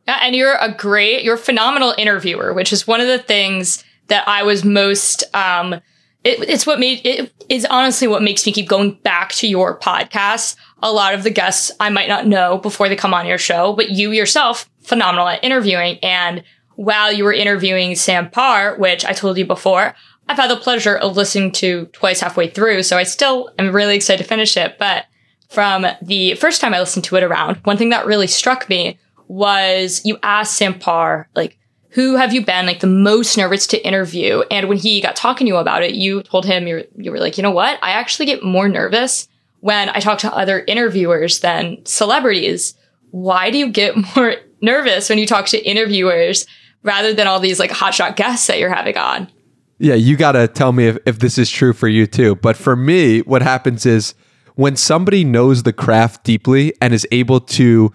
Yeah, 0.08 0.20
and 0.22 0.36
you're 0.36 0.58
a 0.60 0.74
great, 0.74 1.24
you're 1.24 1.36
a 1.36 1.38
phenomenal 1.38 1.96
interviewer, 1.98 2.54
which 2.54 2.74
is 2.74 2.88
one 2.88 3.00
of 3.00 3.08
the 3.08 3.20
things 3.20 3.84
that 4.08 4.28
I 4.28 4.44
was 4.44 4.66
most. 4.66 5.24
Um, 5.34 5.76
it, 6.24 6.50
it's 6.50 6.66
what 6.66 6.80
made 6.80 7.06
it 7.06 7.34
is 7.50 7.66
honestly 7.70 8.08
what 8.08 8.22
makes 8.22 8.46
me 8.46 8.52
keep 8.52 8.68
going 8.68 8.94
back 9.04 9.32
to 9.34 9.48
your 9.48 9.78
podcast. 9.80 10.56
A 10.82 10.92
lot 10.92 11.14
of 11.14 11.24
the 11.24 11.30
guests 11.30 11.72
I 11.80 11.90
might 11.90 12.10
not 12.10 12.28
know 12.28 12.58
before 12.58 12.90
they 12.90 12.96
come 12.96 13.14
on 13.14 13.26
your 13.26 13.38
show, 13.38 13.74
but 13.74 13.92
you 13.92 14.12
yourself 14.12 14.70
phenomenal 14.82 15.28
at 15.28 15.44
interviewing. 15.44 16.00
And 16.04 16.44
while 16.76 17.12
you 17.12 17.24
were 17.24 17.34
interviewing 17.34 17.96
Sam 17.96 18.30
Parr, 18.30 18.78
which 18.78 19.06
I 19.06 19.14
told 19.14 19.38
you 19.38 19.46
before, 19.46 19.96
I've 20.28 20.38
had 20.38 20.50
the 20.50 20.58
pleasure 20.58 20.96
of 20.96 21.18
listening 21.18 21.52
to 21.54 21.86
twice 21.88 22.22
halfway 22.22 22.50
through, 22.50 22.84
so 22.84 22.98
I 22.98 23.04
still 23.04 23.52
am 23.60 23.76
really 23.76 23.96
excited 23.96 24.24
to 24.24 24.28
finish 24.28 24.56
it. 24.56 24.78
But 24.80 25.06
from 25.50 25.86
the 26.02 26.36
first 26.36 26.62
time 26.62 26.74
I 26.74 26.80
listened 26.80 27.06
to 27.06 27.16
it 27.18 27.24
around, 27.24 27.58
one 27.64 27.78
thing 27.78 27.90
that 27.90 28.06
really 28.06 28.28
struck 28.28 28.70
me 28.70 28.98
was 29.34 30.02
you 30.06 30.18
asked 30.22 30.56
Sam 30.58 30.78
Parr, 30.78 31.28
like, 31.36 31.58
who 31.90 32.16
have 32.16 32.34
you 32.34 32.46
been 32.46 32.68
like 32.68 32.82
the 32.82 32.88
most 32.88 33.36
nervous 33.36 33.66
to 33.68 33.86
interview? 33.86 34.44
And 34.52 34.70
when 34.70 34.78
he 34.78 35.02
got 35.02 35.16
talking 35.16 35.46
to 35.46 35.50
you 35.50 35.58
about 35.58 35.84
it, 35.84 35.96
you 35.96 36.22
told 36.24 36.46
him 36.46 36.68
you 36.68 36.76
were, 36.76 36.84
you 36.98 37.12
were 37.12 37.20
like, 37.20 37.38
you 37.38 37.44
know 37.44 37.52
what? 37.52 37.80
I 37.82 37.92
actually 37.92 38.28
get 38.28 38.44
more 38.44 38.70
nervous 38.70 39.28
when 39.60 39.90
I 39.90 40.00
talk 40.00 40.20
to 40.20 40.36
other 40.36 40.64
interviewers 40.68 41.40
than 41.40 41.84
celebrities. 41.86 42.76
why 43.10 43.50
do 43.50 43.58
you 43.58 43.70
get 43.70 43.96
more 44.16 44.36
nervous 44.62 45.10
when 45.10 45.18
you 45.18 45.26
talk 45.26 45.48
to 45.48 45.64
interviewers 45.64 46.46
rather 46.84 47.14
than 47.14 47.28
all 47.28 47.40
these 47.40 47.60
like 47.60 47.72
hotshot 47.72 48.16
guests 48.16 48.48
that 48.48 48.60
you're 48.60 48.74
having 48.74 48.98
on? 48.98 49.32
Yeah, 49.80 49.96
you 49.96 50.16
got 50.16 50.34
to 50.34 50.48
tell 50.48 50.72
me 50.72 50.88
if, 50.88 50.98
if 51.08 51.20
this 51.20 51.40
is 51.40 51.50
true 51.50 51.74
for 51.74 51.88
you 51.88 52.06
too. 52.06 52.36
But 52.36 52.56
for 52.56 52.76
me, 52.76 53.22
what 53.22 53.42
happens 53.42 53.86
is 53.86 54.14
when 54.56 54.76
somebody 54.76 55.24
knows 55.24 55.64
the 55.64 55.74
craft 55.74 56.24
deeply 56.24 56.74
and 56.80 56.94
is 56.94 57.08
able 57.12 57.40
to 57.40 57.92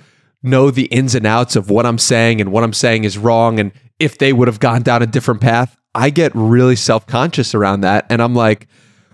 know 0.48 0.70
the 0.70 0.86
ins 0.86 1.14
and 1.14 1.26
outs 1.26 1.56
of 1.56 1.70
what 1.70 1.86
I'm 1.86 1.98
saying 1.98 2.40
and 2.40 2.52
what 2.52 2.64
I'm 2.64 2.72
saying 2.72 3.04
is 3.04 3.18
wrong 3.18 3.60
and 3.60 3.72
if 3.98 4.18
they 4.18 4.32
would 4.32 4.48
have 4.48 4.60
gone 4.60 4.82
down 4.82 5.02
a 5.02 5.06
different 5.06 5.40
path, 5.40 5.76
I 5.94 6.10
get 6.10 6.32
really 6.34 6.76
self 6.76 7.06
conscious 7.06 7.54
around 7.54 7.80
that. 7.80 8.06
And 8.10 8.22
I'm 8.22 8.34
like, 8.34 8.68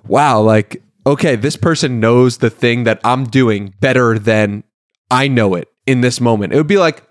wow, 0.06 0.40
like, 0.40 0.82
okay, 1.06 1.36
this 1.36 1.56
person 1.56 2.00
knows 2.00 2.38
the 2.38 2.50
thing 2.50 2.84
that 2.84 3.00
I'm 3.04 3.24
doing 3.24 3.74
better 3.80 4.18
than 4.18 4.64
I 5.10 5.28
know 5.28 5.54
it 5.54 5.68
in 5.86 6.00
this 6.00 6.20
moment. 6.20 6.52
It 6.52 6.56
would 6.56 6.66
be 6.66 6.78
like 6.78 7.02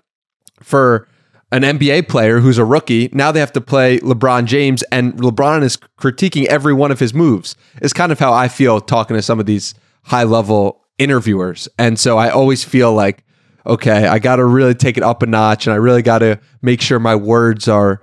for 0.62 1.08
an 1.52 1.62
NBA 1.62 2.08
player 2.08 2.40
who's 2.40 2.58
a 2.58 2.64
rookie, 2.64 3.08
now 3.12 3.30
they 3.30 3.40
have 3.40 3.52
to 3.52 3.60
play 3.60 3.98
LeBron 4.00 4.46
James, 4.46 4.82
and 4.90 5.14
LeBron 5.14 5.62
is 5.62 5.78
critiquing 5.98 6.46
every 6.46 6.74
one 6.74 6.90
of 6.90 6.98
his 6.98 7.14
moves. 7.14 7.54
It's 7.80 7.92
kind 7.92 8.10
of 8.10 8.18
how 8.18 8.32
I 8.32 8.48
feel 8.48 8.80
talking 8.80 9.16
to 9.16 9.22
some 9.22 9.38
of 9.38 9.46
these 9.46 9.74
high 10.02 10.24
level 10.24 10.84
interviewers. 10.98 11.68
And 11.78 11.98
so 11.98 12.18
I 12.18 12.28
always 12.28 12.64
feel 12.64 12.92
like, 12.92 13.24
okay, 13.66 14.06
I 14.06 14.18
got 14.18 14.36
to 14.36 14.44
really 14.44 14.74
take 14.74 14.96
it 14.96 15.02
up 15.02 15.22
a 15.22 15.26
notch 15.26 15.66
and 15.66 15.74
I 15.74 15.76
really 15.76 16.02
got 16.02 16.18
to 16.18 16.38
make 16.62 16.80
sure 16.80 16.98
my 16.98 17.16
words 17.16 17.68
are 17.68 18.00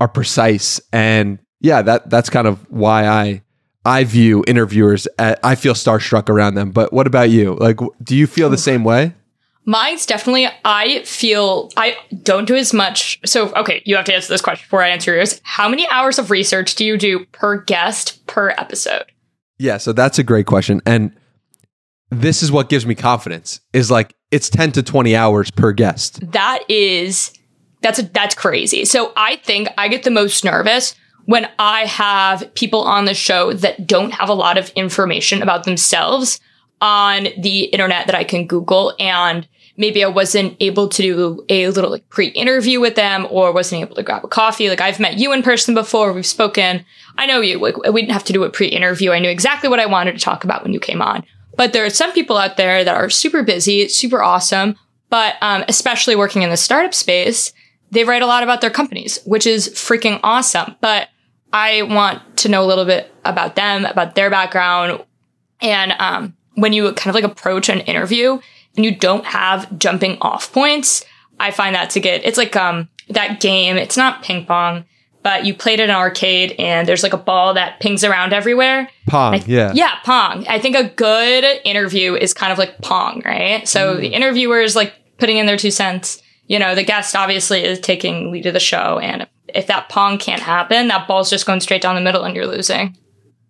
are 0.00 0.08
precise. 0.08 0.80
And 0.92 1.38
yeah, 1.60 1.82
that 1.82 2.10
that's 2.10 2.30
kind 2.30 2.46
of 2.46 2.70
why 2.70 3.06
I 3.06 3.42
I 3.84 4.04
view 4.04 4.44
interviewers 4.46 5.06
at, 5.18 5.38
I 5.44 5.54
feel 5.54 5.74
starstruck 5.74 6.28
around 6.28 6.54
them. 6.54 6.70
But 6.70 6.92
what 6.92 7.06
about 7.06 7.30
you? 7.30 7.54
Like 7.54 7.78
do 8.02 8.16
you 8.16 8.26
feel 8.26 8.48
the 8.48 8.54
oh. 8.54 8.56
same 8.56 8.84
way? 8.84 9.14
Mine's 9.66 10.04
definitely, 10.04 10.46
I 10.64 11.02
feel 11.04 11.70
I 11.76 11.96
don't 12.22 12.44
do 12.44 12.54
as 12.54 12.74
much. 12.74 13.18
So, 13.24 13.50
okay, 13.54 13.82
you 13.86 13.96
have 13.96 14.04
to 14.06 14.14
answer 14.14 14.28
this 14.28 14.42
question 14.42 14.64
before 14.64 14.82
I 14.82 14.90
answer 14.90 15.14
yours. 15.14 15.40
How 15.42 15.70
many 15.70 15.88
hours 15.88 16.18
of 16.18 16.30
research 16.30 16.74
do 16.74 16.84
you 16.84 16.98
do 16.98 17.24
per 17.32 17.62
guest 17.62 18.26
per 18.26 18.50
episode? 18.50 19.04
Yeah, 19.58 19.78
so 19.78 19.94
that's 19.94 20.18
a 20.18 20.22
great 20.22 20.44
question. 20.44 20.82
And 20.84 21.16
this 22.10 22.42
is 22.42 22.52
what 22.52 22.68
gives 22.68 22.84
me 22.84 22.94
confidence 22.94 23.60
is 23.72 23.90
like 23.90 24.14
it's 24.34 24.50
10 24.50 24.72
to 24.72 24.82
20 24.82 25.14
hours 25.14 25.52
per 25.52 25.70
guest. 25.70 26.32
That 26.32 26.68
is, 26.68 27.32
that's, 27.82 28.02
that's 28.02 28.34
crazy. 28.34 28.84
So 28.84 29.12
I 29.16 29.36
think 29.36 29.68
I 29.78 29.86
get 29.86 30.02
the 30.02 30.10
most 30.10 30.44
nervous 30.44 30.96
when 31.26 31.48
I 31.60 31.86
have 31.86 32.52
people 32.54 32.80
on 32.80 33.04
the 33.04 33.14
show 33.14 33.52
that 33.52 33.86
don't 33.86 34.12
have 34.12 34.28
a 34.28 34.34
lot 34.34 34.58
of 34.58 34.70
information 34.70 35.40
about 35.40 35.62
themselves 35.62 36.40
on 36.80 37.28
the 37.38 37.66
internet 37.66 38.06
that 38.06 38.16
I 38.16 38.24
can 38.24 38.48
Google 38.48 38.92
and 38.98 39.46
maybe 39.76 40.02
I 40.02 40.08
wasn't 40.08 40.56
able 40.58 40.88
to 40.88 41.02
do 41.02 41.44
a 41.48 41.68
little 41.68 41.90
like 41.90 42.08
pre-interview 42.08 42.80
with 42.80 42.96
them 42.96 43.28
or 43.30 43.52
wasn't 43.52 43.82
able 43.82 43.94
to 43.94 44.02
grab 44.02 44.24
a 44.24 44.28
coffee. 44.28 44.68
Like 44.68 44.80
I've 44.80 44.98
met 44.98 45.18
you 45.18 45.32
in 45.32 45.44
person 45.44 45.74
before. 45.74 46.12
We've 46.12 46.26
spoken. 46.26 46.84
I 47.16 47.26
know 47.26 47.40
you. 47.40 47.60
Like, 47.60 47.76
we 47.76 48.00
didn't 48.00 48.14
have 48.14 48.24
to 48.24 48.32
do 48.32 48.42
a 48.42 48.50
pre-interview. 48.50 49.12
I 49.12 49.20
knew 49.20 49.30
exactly 49.30 49.68
what 49.68 49.78
I 49.78 49.86
wanted 49.86 50.12
to 50.12 50.18
talk 50.18 50.42
about 50.42 50.64
when 50.64 50.72
you 50.72 50.80
came 50.80 51.00
on. 51.00 51.24
But 51.56 51.72
there 51.72 51.84
are 51.84 51.90
some 51.90 52.12
people 52.12 52.36
out 52.36 52.56
there 52.56 52.84
that 52.84 52.94
are 52.94 53.10
super 53.10 53.42
busy, 53.42 53.88
super 53.88 54.22
awesome, 54.22 54.76
but 55.10 55.36
um, 55.40 55.64
especially 55.68 56.16
working 56.16 56.42
in 56.42 56.50
the 56.50 56.56
startup 56.56 56.94
space, 56.94 57.52
they 57.90 58.04
write 58.04 58.22
a 58.22 58.26
lot 58.26 58.42
about 58.42 58.60
their 58.60 58.70
companies, 58.70 59.20
which 59.24 59.46
is 59.46 59.68
freaking 59.68 60.18
awesome. 60.22 60.74
But 60.80 61.08
I 61.52 61.82
want 61.82 62.36
to 62.38 62.48
know 62.48 62.64
a 62.64 62.66
little 62.66 62.84
bit 62.84 63.14
about 63.24 63.54
them, 63.54 63.84
about 63.84 64.14
their 64.14 64.30
background. 64.30 65.04
And 65.60 65.92
um, 65.98 66.36
when 66.54 66.72
you 66.72 66.92
kind 66.94 67.08
of 67.08 67.14
like 67.14 67.30
approach 67.30 67.68
an 67.68 67.80
interview, 67.80 68.40
and 68.76 68.84
you 68.84 68.94
don't 68.94 69.24
have 69.24 69.78
jumping 69.78 70.18
off 70.20 70.52
points, 70.52 71.04
I 71.38 71.52
find 71.52 71.76
that 71.76 71.90
to 71.90 72.00
get, 72.00 72.24
it's 72.24 72.38
like, 72.38 72.56
um, 72.56 72.88
that 73.08 73.40
game. 73.40 73.76
It's 73.76 73.96
not 73.96 74.22
ping 74.22 74.46
pong, 74.46 74.84
but 75.24 75.46
you 75.46 75.54
played 75.54 75.80
it 75.80 75.84
in 75.84 75.90
an 75.90 75.96
arcade 75.96 76.54
and 76.58 76.86
there's 76.86 77.02
like 77.02 77.14
a 77.14 77.18
ball 77.18 77.54
that 77.54 77.80
pings 77.80 78.04
around 78.04 78.34
everywhere. 78.34 78.88
Pong, 79.08 79.42
yeah. 79.46 79.72
Yeah, 79.74 79.94
Pong. 80.04 80.46
I 80.46 80.58
think 80.58 80.76
a 80.76 80.90
good 80.90 81.44
interview 81.64 82.14
is 82.14 82.34
kind 82.34 82.52
of 82.52 82.58
like 82.58 82.78
Pong, 82.82 83.22
right? 83.24 83.66
So 83.66 83.96
mm. 83.96 84.00
the 84.00 84.08
interviewer 84.08 84.60
is 84.60 84.76
like 84.76 84.92
putting 85.16 85.38
in 85.38 85.46
their 85.46 85.56
two 85.56 85.70
cents. 85.70 86.22
You 86.46 86.58
know, 86.58 86.74
the 86.74 86.84
guest 86.84 87.16
obviously 87.16 87.64
is 87.64 87.80
taking 87.80 88.30
lead 88.30 88.44
of 88.44 88.52
the 88.52 88.60
show. 88.60 88.98
And 88.98 89.26
if 89.48 89.66
that 89.66 89.88
Pong 89.88 90.18
can't 90.18 90.42
happen, 90.42 90.88
that 90.88 91.08
ball's 91.08 91.30
just 91.30 91.46
going 91.46 91.60
straight 91.60 91.80
down 91.80 91.94
the 91.94 92.02
middle 92.02 92.22
and 92.22 92.36
you're 92.36 92.46
losing. 92.46 92.94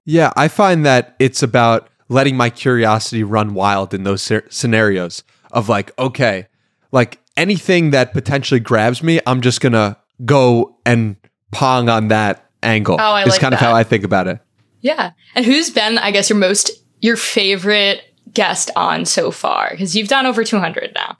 Yeah, 0.05 0.33
I 0.37 0.47
find 0.47 0.87
that 0.87 1.17
it's 1.19 1.43
about 1.43 1.89
letting 2.09 2.37
my 2.37 2.51
curiosity 2.51 3.25
run 3.25 3.53
wild 3.53 3.93
in 3.93 4.05
those 4.05 4.31
scenarios 4.49 5.25
of 5.51 5.69
like, 5.69 5.91
okay, 5.99 6.47
like 6.93 7.19
anything 7.37 7.91
that 7.91 8.13
potentially 8.13 8.61
grabs 8.61 9.03
me, 9.03 9.19
I'm 9.27 9.41
just 9.41 9.61
gonna 9.61 9.97
go 10.25 10.77
and 10.87 11.17
pong 11.55 11.89
on 11.89 12.09
that 12.09 12.51
angle. 12.63 12.97
Oh, 12.99 13.13
I 13.13 13.23
is 13.23 13.31
like 13.31 13.41
kind 13.41 13.53
that. 13.53 13.63
of 13.63 13.67
how 13.67 13.75
I 13.75 13.85
think 13.85 14.05
about 14.05 14.27
it. 14.29 14.41
Yeah. 14.81 15.13
And 15.35 15.47
who's 15.47 15.71
been, 15.71 15.99
I 15.99 16.11
guess, 16.11 16.29
your 16.29 16.39
most 16.39 16.71
your 17.01 17.17
favorite 17.17 18.03
guest 18.33 18.71
on 18.77 19.05
so 19.05 19.31
far? 19.31 19.71
Because 19.71 19.97
you've 19.97 20.09
done 20.09 20.27
over 20.27 20.45
200 20.45 20.93
now. 20.95 21.17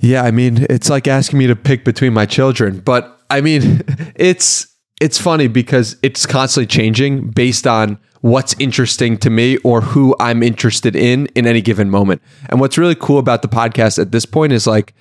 Yeah, 0.00 0.22
I 0.22 0.30
mean, 0.30 0.66
it's 0.68 0.90
like 0.90 1.06
asking 1.06 1.38
me 1.38 1.46
to 1.46 1.56
pick 1.56 1.84
between 1.84 2.12
my 2.12 2.26
children, 2.26 2.80
but 2.80 3.20
I 3.30 3.40
mean, 3.40 3.82
it's 4.16 4.66
it's 5.00 5.18
funny 5.18 5.48
because 5.48 5.96
it's 6.02 6.24
constantly 6.24 6.66
changing 6.66 7.30
based 7.30 7.66
on 7.66 7.98
what's 8.20 8.54
interesting 8.58 9.18
to 9.18 9.28
me 9.28 9.58
or 9.58 9.82
who 9.82 10.16
I'm 10.18 10.42
interested 10.42 10.96
in 10.96 11.26
in 11.34 11.46
any 11.46 11.60
given 11.60 11.90
moment. 11.90 12.22
And 12.48 12.60
what's 12.60 12.78
really 12.78 12.94
cool 12.94 13.18
about 13.18 13.42
the 13.42 13.48
podcast 13.48 13.98
at 13.98 14.12
this 14.12 14.24
point 14.24 14.52
is 14.52 14.66
like 14.66 14.94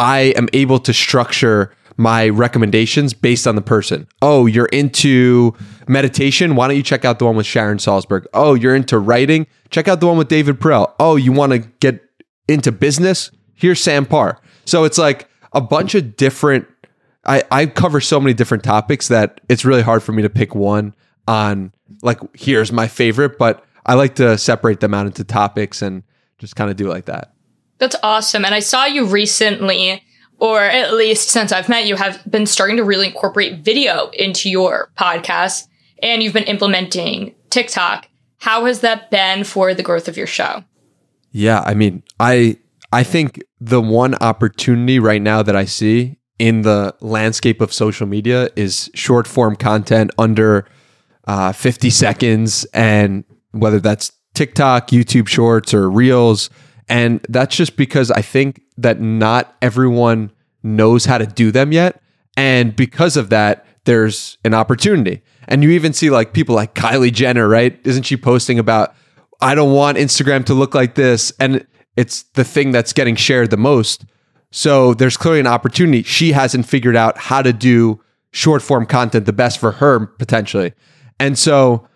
I 0.00 0.34
am 0.36 0.48
able 0.52 0.78
to 0.80 0.92
structure 0.92 1.72
my 1.98 2.28
recommendations 2.28 3.12
based 3.12 3.46
on 3.46 3.56
the 3.56 3.60
person. 3.60 4.06
Oh, 4.22 4.46
you're 4.46 4.66
into 4.66 5.54
meditation? 5.86 6.54
Why 6.54 6.68
don't 6.68 6.76
you 6.76 6.82
check 6.82 7.04
out 7.04 7.18
the 7.18 7.26
one 7.26 7.36
with 7.36 7.44
Sharon 7.44 7.78
Salzberg? 7.78 8.24
Oh, 8.32 8.54
you're 8.54 8.74
into 8.74 8.98
writing? 8.98 9.46
Check 9.70 9.88
out 9.88 10.00
the 10.00 10.06
one 10.06 10.16
with 10.16 10.28
David 10.28 10.60
Perell. 10.60 10.94
Oh, 10.98 11.16
you 11.16 11.32
want 11.32 11.52
to 11.52 11.58
get 11.58 12.02
into 12.48 12.72
business? 12.72 13.30
Here's 13.54 13.80
Sam 13.80 14.06
Parr. 14.06 14.40
So 14.64 14.84
it's 14.84 14.96
like 14.96 15.28
a 15.52 15.60
bunch 15.60 15.94
of 15.94 16.16
different 16.16 16.66
I, 17.24 17.42
I 17.50 17.66
cover 17.66 18.00
so 18.00 18.18
many 18.20 18.32
different 18.32 18.64
topics 18.64 19.08
that 19.08 19.40
it's 19.48 19.64
really 19.64 19.82
hard 19.82 20.02
for 20.02 20.12
me 20.12 20.22
to 20.22 20.30
pick 20.30 20.54
one 20.54 20.94
on 21.26 21.72
like 22.02 22.20
here's 22.34 22.72
my 22.72 22.88
favorite, 22.88 23.38
but 23.38 23.64
I 23.84 23.94
like 23.94 24.14
to 24.16 24.38
separate 24.38 24.80
them 24.80 24.94
out 24.94 25.06
into 25.06 25.24
topics 25.24 25.82
and 25.82 26.04
just 26.38 26.56
kind 26.56 26.70
of 26.70 26.76
do 26.76 26.86
it 26.86 26.90
like 26.90 27.04
that. 27.06 27.34
That's 27.78 27.96
awesome. 28.02 28.44
And 28.44 28.54
I 28.54 28.60
saw 28.60 28.86
you 28.86 29.04
recently, 29.04 30.02
or 30.38 30.60
at 30.62 30.94
least 30.94 31.28
since 31.28 31.52
I've 31.52 31.68
met 31.68 31.86
you, 31.86 31.96
have 31.96 32.22
been 32.30 32.46
starting 32.46 32.76
to 32.76 32.84
really 32.84 33.06
incorporate 33.06 33.60
video 33.60 34.10
into 34.10 34.48
your 34.48 34.90
podcast 34.98 35.66
and 36.02 36.22
you've 36.22 36.32
been 36.32 36.44
implementing 36.44 37.34
TikTok. 37.50 38.08
How 38.38 38.66
has 38.66 38.80
that 38.80 39.10
been 39.10 39.44
for 39.44 39.74
the 39.74 39.82
growth 39.82 40.08
of 40.08 40.16
your 40.16 40.26
show? 40.26 40.64
Yeah, 41.32 41.62
I 41.66 41.74
mean, 41.74 42.02
I 42.20 42.58
I 42.92 43.02
think 43.02 43.42
the 43.60 43.82
one 43.82 44.14
opportunity 44.14 44.98
right 44.98 45.20
now 45.20 45.42
that 45.42 45.56
I 45.56 45.64
see 45.64 46.18
in 46.38 46.62
the 46.62 46.94
landscape 47.00 47.60
of 47.60 47.72
social 47.72 48.06
media 48.06 48.48
is 48.56 48.90
short 48.94 49.26
form 49.26 49.56
content 49.56 50.10
under 50.18 50.66
uh, 51.26 51.52
50 51.52 51.90
seconds, 51.90 52.64
and 52.72 53.24
whether 53.50 53.80
that's 53.80 54.12
TikTok, 54.34 54.88
YouTube 54.88 55.28
Shorts, 55.28 55.74
or 55.74 55.90
Reels. 55.90 56.48
And 56.88 57.20
that's 57.28 57.54
just 57.54 57.76
because 57.76 58.10
I 58.10 58.22
think 58.22 58.62
that 58.78 59.00
not 59.00 59.56
everyone 59.60 60.32
knows 60.62 61.04
how 61.04 61.18
to 61.18 61.26
do 61.26 61.50
them 61.50 61.72
yet. 61.72 62.00
And 62.36 62.74
because 62.74 63.16
of 63.16 63.30
that, 63.30 63.66
there's 63.84 64.38
an 64.44 64.54
opportunity. 64.54 65.22
And 65.46 65.62
you 65.62 65.70
even 65.70 65.92
see 65.92 66.10
like 66.10 66.32
people 66.32 66.54
like 66.54 66.74
Kylie 66.74 67.12
Jenner, 67.12 67.48
right? 67.48 67.78
Isn't 67.84 68.04
she 68.04 68.16
posting 68.16 68.58
about, 68.58 68.94
I 69.40 69.54
don't 69.54 69.72
want 69.72 69.98
Instagram 69.98 70.44
to 70.46 70.54
look 70.54 70.74
like 70.74 70.94
this? 70.94 71.32
And 71.40 71.66
it's 71.96 72.22
the 72.34 72.44
thing 72.44 72.70
that's 72.70 72.92
getting 72.92 73.16
shared 73.16 73.50
the 73.50 73.56
most. 73.56 74.04
So 74.52 74.94
there's 74.94 75.16
clearly 75.16 75.40
an 75.40 75.46
opportunity. 75.46 76.02
She 76.02 76.32
hasn't 76.32 76.66
figured 76.66 76.96
out 76.96 77.18
how 77.18 77.42
to 77.42 77.52
do 77.52 78.00
short 78.30 78.62
form 78.62 78.86
content 78.86 79.26
the 79.26 79.32
best 79.32 79.58
for 79.58 79.72
her 79.72 80.06
potentially. 80.06 80.74
And 81.18 81.38
so 81.38 81.87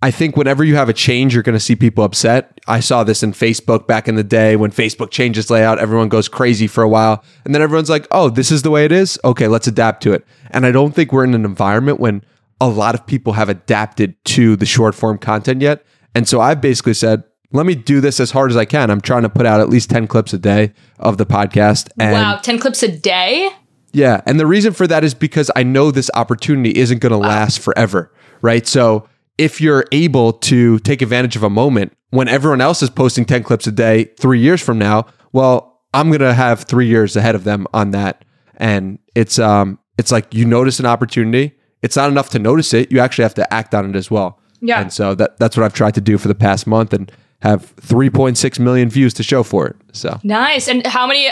I 0.00 0.12
think 0.12 0.36
whenever 0.36 0.62
you 0.62 0.76
have 0.76 0.88
a 0.88 0.92
change, 0.92 1.34
you're 1.34 1.42
going 1.42 1.56
to 1.58 1.60
see 1.60 1.74
people 1.74 2.04
upset. 2.04 2.60
I 2.68 2.78
saw 2.78 3.02
this 3.02 3.22
in 3.24 3.32
Facebook 3.32 3.88
back 3.88 4.06
in 4.06 4.14
the 4.14 4.22
day 4.22 4.54
when 4.54 4.70
Facebook 4.70 5.10
changes 5.10 5.50
layout, 5.50 5.80
everyone 5.80 6.08
goes 6.08 6.28
crazy 6.28 6.68
for 6.68 6.82
a 6.82 6.88
while. 6.88 7.24
And 7.44 7.52
then 7.52 7.62
everyone's 7.62 7.90
like, 7.90 8.06
oh, 8.12 8.30
this 8.30 8.52
is 8.52 8.62
the 8.62 8.70
way 8.70 8.84
it 8.84 8.92
is. 8.92 9.18
Okay, 9.24 9.48
let's 9.48 9.66
adapt 9.66 10.02
to 10.04 10.12
it. 10.12 10.24
And 10.50 10.64
I 10.64 10.70
don't 10.70 10.94
think 10.94 11.12
we're 11.12 11.24
in 11.24 11.34
an 11.34 11.44
environment 11.44 11.98
when 11.98 12.24
a 12.60 12.68
lot 12.68 12.94
of 12.94 13.06
people 13.06 13.32
have 13.32 13.48
adapted 13.48 14.14
to 14.26 14.54
the 14.54 14.66
short 14.66 14.94
form 14.94 15.18
content 15.18 15.62
yet. 15.62 15.84
And 16.14 16.28
so 16.28 16.40
I've 16.40 16.60
basically 16.60 16.94
said, 16.94 17.24
let 17.50 17.66
me 17.66 17.74
do 17.74 18.00
this 18.00 18.20
as 18.20 18.30
hard 18.30 18.50
as 18.50 18.56
I 18.56 18.66
can. 18.66 18.90
I'm 18.90 19.00
trying 19.00 19.22
to 19.22 19.28
put 19.28 19.46
out 19.46 19.60
at 19.60 19.68
least 19.68 19.90
10 19.90 20.06
clips 20.06 20.32
a 20.32 20.38
day 20.38 20.74
of 20.98 21.18
the 21.18 21.26
podcast. 21.26 21.88
And 21.98 22.12
wow, 22.12 22.36
10 22.36 22.58
clips 22.60 22.82
a 22.84 22.88
day? 22.88 23.50
Yeah. 23.92 24.20
And 24.26 24.38
the 24.38 24.46
reason 24.46 24.74
for 24.74 24.86
that 24.86 25.02
is 25.02 25.14
because 25.14 25.50
I 25.56 25.64
know 25.64 25.90
this 25.90 26.10
opportunity 26.14 26.76
isn't 26.78 26.98
going 26.98 27.12
to 27.12 27.18
wow. 27.18 27.28
last 27.28 27.58
forever 27.58 28.12
right? 28.42 28.66
So 28.66 29.08
if 29.38 29.60
you're 29.60 29.84
able 29.92 30.32
to 30.32 30.78
take 30.80 31.00
advantage 31.00 31.36
of 31.36 31.42
a 31.42 31.50
moment 31.50 31.96
when 32.10 32.28
everyone 32.28 32.60
else 32.60 32.82
is 32.82 32.90
posting 32.90 33.24
10 33.24 33.42
clips 33.44 33.66
a 33.66 33.72
day 33.72 34.04
three 34.18 34.40
years 34.40 34.60
from 34.60 34.78
now, 34.78 35.06
well, 35.32 35.80
I'm 35.94 36.10
gonna 36.10 36.34
have 36.34 36.64
three 36.64 36.86
years 36.86 37.16
ahead 37.16 37.34
of 37.34 37.44
them 37.44 37.66
on 37.72 37.92
that. 37.92 38.24
And 38.56 38.98
it's 39.14 39.38
um 39.38 39.78
it's 39.96 40.12
like 40.12 40.32
you 40.34 40.44
notice 40.44 40.80
an 40.80 40.86
opportunity. 40.86 41.54
It's 41.82 41.96
not 41.96 42.10
enough 42.10 42.30
to 42.30 42.38
notice 42.38 42.74
it. 42.74 42.90
You 42.90 42.98
actually 43.00 43.22
have 43.22 43.34
to 43.34 43.54
act 43.54 43.74
on 43.74 43.88
it 43.88 43.96
as 43.96 44.10
well. 44.10 44.40
Yeah. 44.60 44.80
And 44.80 44.92
so 44.92 45.14
that 45.14 45.38
that's 45.38 45.56
what 45.56 45.64
I've 45.64 45.72
tried 45.72 45.94
to 45.94 46.00
do 46.00 46.18
for 46.18 46.28
the 46.28 46.34
past 46.34 46.66
month 46.66 46.92
and 46.92 47.10
have 47.40 47.74
3.6 47.76 48.58
million 48.58 48.90
views 48.90 49.14
to 49.14 49.22
show 49.22 49.42
for 49.42 49.68
it. 49.68 49.76
So 49.92 50.18
Nice. 50.24 50.68
And 50.68 50.86
how 50.86 51.06
many 51.06 51.28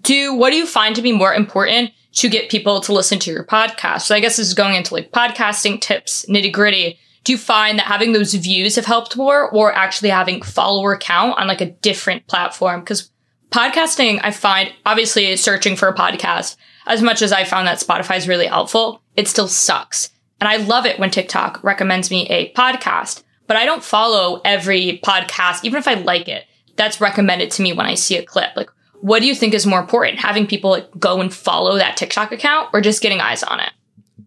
do 0.00 0.34
what 0.34 0.50
do 0.50 0.56
you 0.56 0.66
find 0.66 0.96
to 0.96 1.02
be 1.02 1.12
more 1.12 1.34
important 1.34 1.90
to 2.14 2.28
get 2.28 2.50
people 2.50 2.80
to 2.80 2.92
listen 2.92 3.18
to 3.20 3.30
your 3.30 3.44
podcast? 3.44 4.02
So 4.02 4.14
I 4.14 4.20
guess 4.20 4.36
this 4.36 4.48
is 4.48 4.54
going 4.54 4.74
into 4.74 4.94
like 4.94 5.12
podcasting 5.12 5.80
tips, 5.80 6.24
nitty 6.28 6.52
gritty. 6.52 6.98
Do 7.24 7.32
you 7.32 7.38
find 7.38 7.78
that 7.78 7.86
having 7.86 8.12
those 8.12 8.34
views 8.34 8.76
have 8.76 8.86
helped 8.86 9.16
more 9.16 9.48
or 9.50 9.72
actually 9.72 10.10
having 10.10 10.42
follower 10.42 10.96
count 10.96 11.38
on 11.38 11.46
like 11.46 11.60
a 11.60 11.70
different 11.70 12.26
platform? 12.26 12.80
Because 12.80 13.10
podcasting, 13.50 14.20
I 14.22 14.32
find 14.32 14.72
obviously 14.84 15.36
searching 15.36 15.76
for 15.76 15.88
a 15.88 15.94
podcast, 15.94 16.56
as 16.86 17.02
much 17.02 17.22
as 17.22 17.32
I 17.32 17.44
found 17.44 17.68
that 17.68 17.78
Spotify 17.78 18.16
is 18.16 18.26
really 18.26 18.46
helpful, 18.46 19.02
it 19.16 19.28
still 19.28 19.46
sucks. 19.46 20.10
And 20.40 20.48
I 20.48 20.56
love 20.56 20.86
it 20.86 20.98
when 20.98 21.10
TikTok 21.10 21.62
recommends 21.62 22.10
me 22.10 22.26
a 22.28 22.52
podcast, 22.54 23.22
but 23.46 23.56
I 23.56 23.64
don't 23.64 23.84
follow 23.84 24.40
every 24.44 25.00
podcast, 25.04 25.64
even 25.64 25.78
if 25.78 25.86
I 25.86 25.94
like 25.94 26.26
it, 26.26 26.46
that's 26.74 27.00
recommended 27.00 27.52
to 27.52 27.62
me 27.62 27.72
when 27.72 27.86
I 27.86 27.94
see 27.94 28.16
a 28.16 28.24
clip. 28.24 28.56
Like, 28.56 28.70
what 29.00 29.20
do 29.20 29.26
you 29.26 29.34
think 29.34 29.54
is 29.54 29.66
more 29.66 29.80
important? 29.80 30.18
Having 30.18 30.48
people 30.48 30.70
like 30.70 30.90
go 30.98 31.20
and 31.20 31.32
follow 31.32 31.76
that 31.76 31.96
TikTok 31.96 32.32
account 32.32 32.70
or 32.72 32.80
just 32.80 33.02
getting 33.02 33.20
eyes 33.20 33.42
on 33.44 33.60
it? 33.60 33.70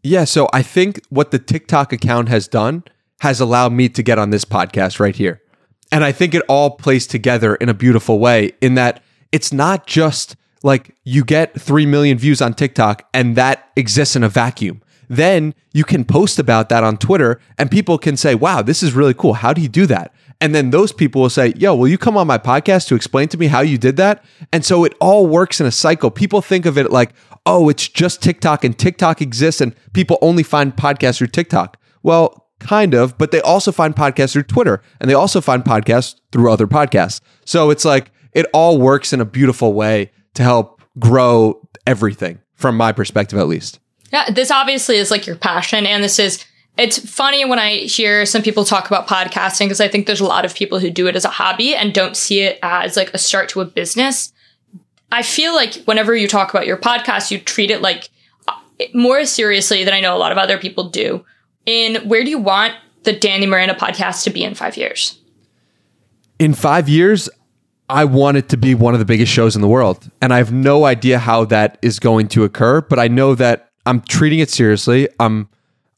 Yeah, 0.05 0.25
so 0.25 0.47
I 0.53 0.61
think 0.61 1.01
what 1.09 1.31
the 1.31 1.39
TikTok 1.39 1.91
account 1.91 2.29
has 2.29 2.47
done 2.47 2.83
has 3.21 3.39
allowed 3.39 3.73
me 3.73 3.89
to 3.89 4.03
get 4.03 4.19
on 4.19 4.29
this 4.29 4.45
podcast 4.45 4.99
right 4.99 5.15
here. 5.15 5.41
And 5.91 6.03
I 6.03 6.11
think 6.11 6.35
it 6.35 6.43
all 6.47 6.69
plays 6.69 7.07
together 7.07 7.55
in 7.55 7.69
a 7.69 7.73
beautiful 7.73 8.19
way 8.19 8.51
in 8.61 8.75
that 8.75 9.01
it's 9.31 9.51
not 9.51 9.87
just 9.87 10.35
like 10.61 10.95
you 11.05 11.25
get 11.25 11.59
3 11.59 11.87
million 11.87 12.19
views 12.19 12.39
on 12.39 12.53
TikTok 12.53 13.09
and 13.15 13.35
that 13.35 13.71
exists 13.75 14.15
in 14.15 14.23
a 14.23 14.29
vacuum. 14.29 14.83
Then 15.09 15.55
you 15.73 15.83
can 15.83 16.05
post 16.05 16.37
about 16.37 16.69
that 16.69 16.83
on 16.83 16.97
Twitter 16.97 17.41
and 17.57 17.71
people 17.71 17.97
can 17.97 18.15
say, 18.15 18.35
wow, 18.35 18.61
this 18.61 18.83
is 18.83 18.93
really 18.93 19.15
cool. 19.15 19.33
How 19.33 19.53
do 19.53 19.61
you 19.61 19.69
do 19.69 19.87
that? 19.87 20.13
And 20.39 20.53
then 20.53 20.69
those 20.69 20.91
people 20.91 21.23
will 21.23 21.29
say, 21.31 21.53
yo, 21.55 21.73
will 21.73 21.87
you 21.87 21.97
come 21.97 22.15
on 22.15 22.27
my 22.27 22.37
podcast 22.37 22.87
to 22.89 22.95
explain 22.95 23.27
to 23.29 23.37
me 23.37 23.47
how 23.47 23.61
you 23.61 23.79
did 23.79 23.97
that? 23.97 24.23
And 24.53 24.63
so 24.63 24.83
it 24.83 24.93
all 24.99 25.25
works 25.25 25.59
in 25.59 25.65
a 25.65 25.71
cycle. 25.71 26.11
People 26.11 26.41
think 26.41 26.67
of 26.67 26.77
it 26.77 26.91
like, 26.91 27.13
oh, 27.45 27.69
it's 27.69 27.87
just 27.87 28.21
TikTok 28.21 28.63
and 28.63 28.77
TikTok 28.77 29.21
exists 29.21 29.61
and 29.61 29.75
people 29.93 30.17
only 30.21 30.43
find 30.43 30.75
podcasts 30.75 31.17
through 31.17 31.27
TikTok. 31.27 31.77
Well, 32.03 32.47
kind 32.59 32.93
of, 32.93 33.17
but 33.17 33.31
they 33.31 33.41
also 33.41 33.71
find 33.71 33.95
podcasts 33.95 34.33
through 34.33 34.43
Twitter 34.43 34.81
and 34.99 35.09
they 35.09 35.13
also 35.13 35.41
find 35.41 35.63
podcasts 35.63 36.15
through 36.31 36.51
other 36.51 36.67
podcasts. 36.67 37.21
So 37.45 37.69
it's 37.69 37.85
like 37.85 38.11
it 38.33 38.45
all 38.53 38.79
works 38.79 39.13
in 39.13 39.21
a 39.21 39.25
beautiful 39.25 39.73
way 39.73 40.11
to 40.33 40.43
help 40.43 40.81
grow 40.99 41.61
everything 41.85 42.39
from 42.53 42.77
my 42.77 42.91
perspective, 42.91 43.37
at 43.37 43.47
least. 43.47 43.79
Yeah, 44.11 44.29
this 44.29 44.51
obviously 44.51 44.97
is 44.97 45.11
like 45.11 45.27
your 45.27 45.35
passion. 45.35 45.85
And 45.85 46.03
this 46.03 46.19
is, 46.19 46.43
it's 46.77 46.97
funny 46.97 47.45
when 47.45 47.59
I 47.59 47.77
hear 47.77 48.25
some 48.25 48.41
people 48.41 48.65
talk 48.65 48.87
about 48.87 49.07
podcasting 49.07 49.65
because 49.65 49.81
I 49.81 49.87
think 49.87 50.07
there's 50.07 50.21
a 50.21 50.25
lot 50.25 50.45
of 50.45 50.55
people 50.55 50.79
who 50.79 50.89
do 50.89 51.07
it 51.07 51.15
as 51.15 51.25
a 51.25 51.29
hobby 51.29 51.75
and 51.75 51.93
don't 51.93 52.17
see 52.17 52.41
it 52.41 52.59
as 52.63 52.97
like 52.97 53.13
a 53.13 53.17
start 53.17 53.49
to 53.49 53.61
a 53.61 53.65
business. 53.65 54.33
I 55.11 55.21
feel 55.21 55.53
like 55.53 55.75
whenever 55.85 56.15
you 56.15 56.27
talk 56.27 56.49
about 56.49 56.65
your 56.65 56.77
podcast, 56.77 57.31
you 57.31 57.39
treat 57.39 57.71
it 57.71 57.81
like 57.81 58.09
uh, 58.47 58.53
more 58.93 59.25
seriously 59.25 59.83
than 59.83 59.93
I 59.93 59.99
know 59.99 60.15
a 60.15 60.19
lot 60.19 60.31
of 60.31 60.37
other 60.37 60.57
people 60.57 60.89
do. 60.89 61.23
In 61.65 62.07
where 62.07 62.23
do 62.23 62.29
you 62.29 62.39
want 62.39 62.73
the 63.03 63.13
Danny 63.13 63.45
Miranda 63.45 63.75
podcast 63.75 64.23
to 64.23 64.29
be 64.29 64.43
in 64.43 64.55
five 64.55 64.77
years? 64.77 65.19
In 66.39 66.53
five 66.53 66.89
years, 66.89 67.29
I 67.87 68.05
want 68.05 68.37
it 68.37 68.49
to 68.49 68.57
be 68.57 68.73
one 68.75 68.93
of 68.93 68.99
the 68.99 69.05
biggest 69.05 69.31
shows 69.31 69.55
in 69.55 69.61
the 69.61 69.67
world. 69.67 70.09
And 70.21 70.33
I 70.33 70.37
have 70.37 70.51
no 70.51 70.85
idea 70.85 71.19
how 71.19 71.45
that 71.45 71.77
is 71.81 71.99
going 71.99 72.27
to 72.29 72.43
occur, 72.43 72.81
but 72.81 72.99
I 72.99 73.07
know 73.07 73.35
that 73.35 73.71
I'm 73.85 74.01
treating 74.01 74.39
it 74.39 74.49
seriously. 74.49 75.07
I'm 75.19 75.49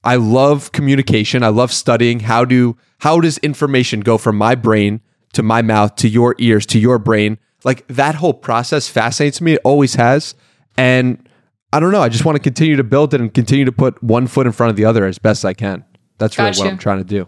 I 0.04 0.16
love 0.16 0.72
communication. 0.72 1.44
I 1.44 1.50
love 1.50 1.74
studying 1.74 2.22
how 2.22 2.46
do 2.46 2.78
how 3.00 3.20
does 3.20 3.38
information 3.40 4.02
go 4.02 4.18
from 4.18 4.38
my 4.38 4.56
brain 4.56 5.02
to 5.34 5.44
my 5.44 5.62
mouth 5.62 5.96
to 5.96 6.10
your 6.10 6.36
ears 6.40 6.66
to 6.68 6.80
your 6.80 7.00
brain. 7.00 7.38
Like 7.68 7.86
that 7.90 8.16
whole 8.16 8.34
process 8.34 8.88
fascinates 8.88 9.42
me. 9.42 9.56
It 9.56 9.62
always 9.66 9.96
has. 9.96 10.36
And 10.78 11.28
I 11.74 11.82
don't 11.82 11.92
know. 11.92 12.02
I 12.02 12.08
just 12.08 12.24
want 12.24 12.38
to 12.38 12.42
continue 12.42 12.78
to 12.78 12.84
build 12.86 13.14
it 13.14 13.20
and 13.20 13.34
continue 13.34 13.66
to 13.66 13.74
put 13.74 14.02
one 14.02 14.28
foot 14.28 14.48
in 14.48 14.54
front 14.54 14.70
of 14.70 14.78
the 14.78 14.86
other 14.86 15.04
as 15.04 15.20
best 15.20 15.44
I 15.44 15.54
can. 15.54 15.84
That's 16.18 16.38
really 16.38 16.52
Gotcha. 16.52 16.64
what 16.64 16.72
I'm 16.72 16.78
trying 16.78 17.00
to 17.00 17.04
do. 17.04 17.28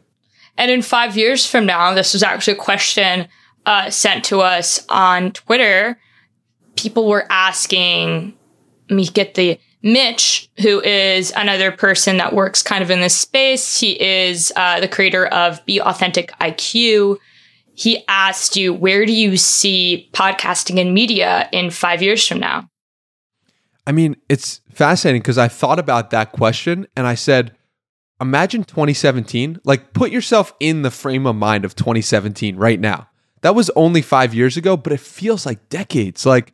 And 0.57 0.71
in 0.71 0.81
five 0.81 1.17
years 1.17 1.45
from 1.45 1.65
now, 1.65 1.93
this 1.93 2.13
was 2.13 2.23
actually 2.23 2.53
a 2.53 2.61
question 2.61 3.27
uh, 3.65 3.89
sent 3.89 4.23
to 4.25 4.39
us 4.39 4.85
on 4.87 5.33
Twitter. 5.33 5.99
People 6.77 7.09
were 7.09 7.27
asking 7.29 8.37
me 8.89 9.07
get 9.07 9.35
the 9.35 9.59
Mitch, 9.83 10.49
who 10.61 10.79
is 10.79 11.33
another 11.35 11.69
person 11.69 12.15
that 12.15 12.33
works 12.33 12.63
kind 12.63 12.81
of 12.81 12.89
in 12.89 13.01
this 13.01 13.15
space. 13.15 13.77
He 13.77 14.01
is 14.01 14.53
uh, 14.55 14.79
the 14.79 14.87
creator 14.87 15.25
of 15.27 15.65
Be 15.65 15.81
Authentic 15.81 16.31
IQ. 16.39 17.17
He 17.79 18.03
asked 18.09 18.57
you, 18.57 18.73
where 18.73 19.05
do 19.05 19.13
you 19.13 19.37
see 19.37 20.09
podcasting 20.11 20.81
and 20.81 20.93
media 20.93 21.47
in 21.53 21.69
five 21.69 22.01
years 22.01 22.27
from 22.27 22.41
now? 22.41 22.67
I 23.87 23.93
mean, 23.93 24.17
it's 24.27 24.59
fascinating 24.69 25.21
because 25.21 25.37
I 25.37 25.47
thought 25.47 25.79
about 25.79 26.09
that 26.09 26.33
question 26.33 26.87
and 26.97 27.07
I 27.07 27.15
said, 27.15 27.55
imagine 28.19 28.65
2017. 28.65 29.61
Like, 29.63 29.93
put 29.93 30.11
yourself 30.11 30.53
in 30.59 30.81
the 30.81 30.91
frame 30.91 31.25
of 31.25 31.37
mind 31.37 31.63
of 31.63 31.73
2017 31.73 32.57
right 32.57 32.81
now. 32.81 33.07
That 33.43 33.55
was 33.55 33.71
only 33.77 34.01
five 34.01 34.33
years 34.33 34.57
ago, 34.57 34.75
but 34.75 34.91
it 34.91 34.99
feels 34.99 35.45
like 35.45 35.69
decades. 35.69 36.25
Like, 36.25 36.51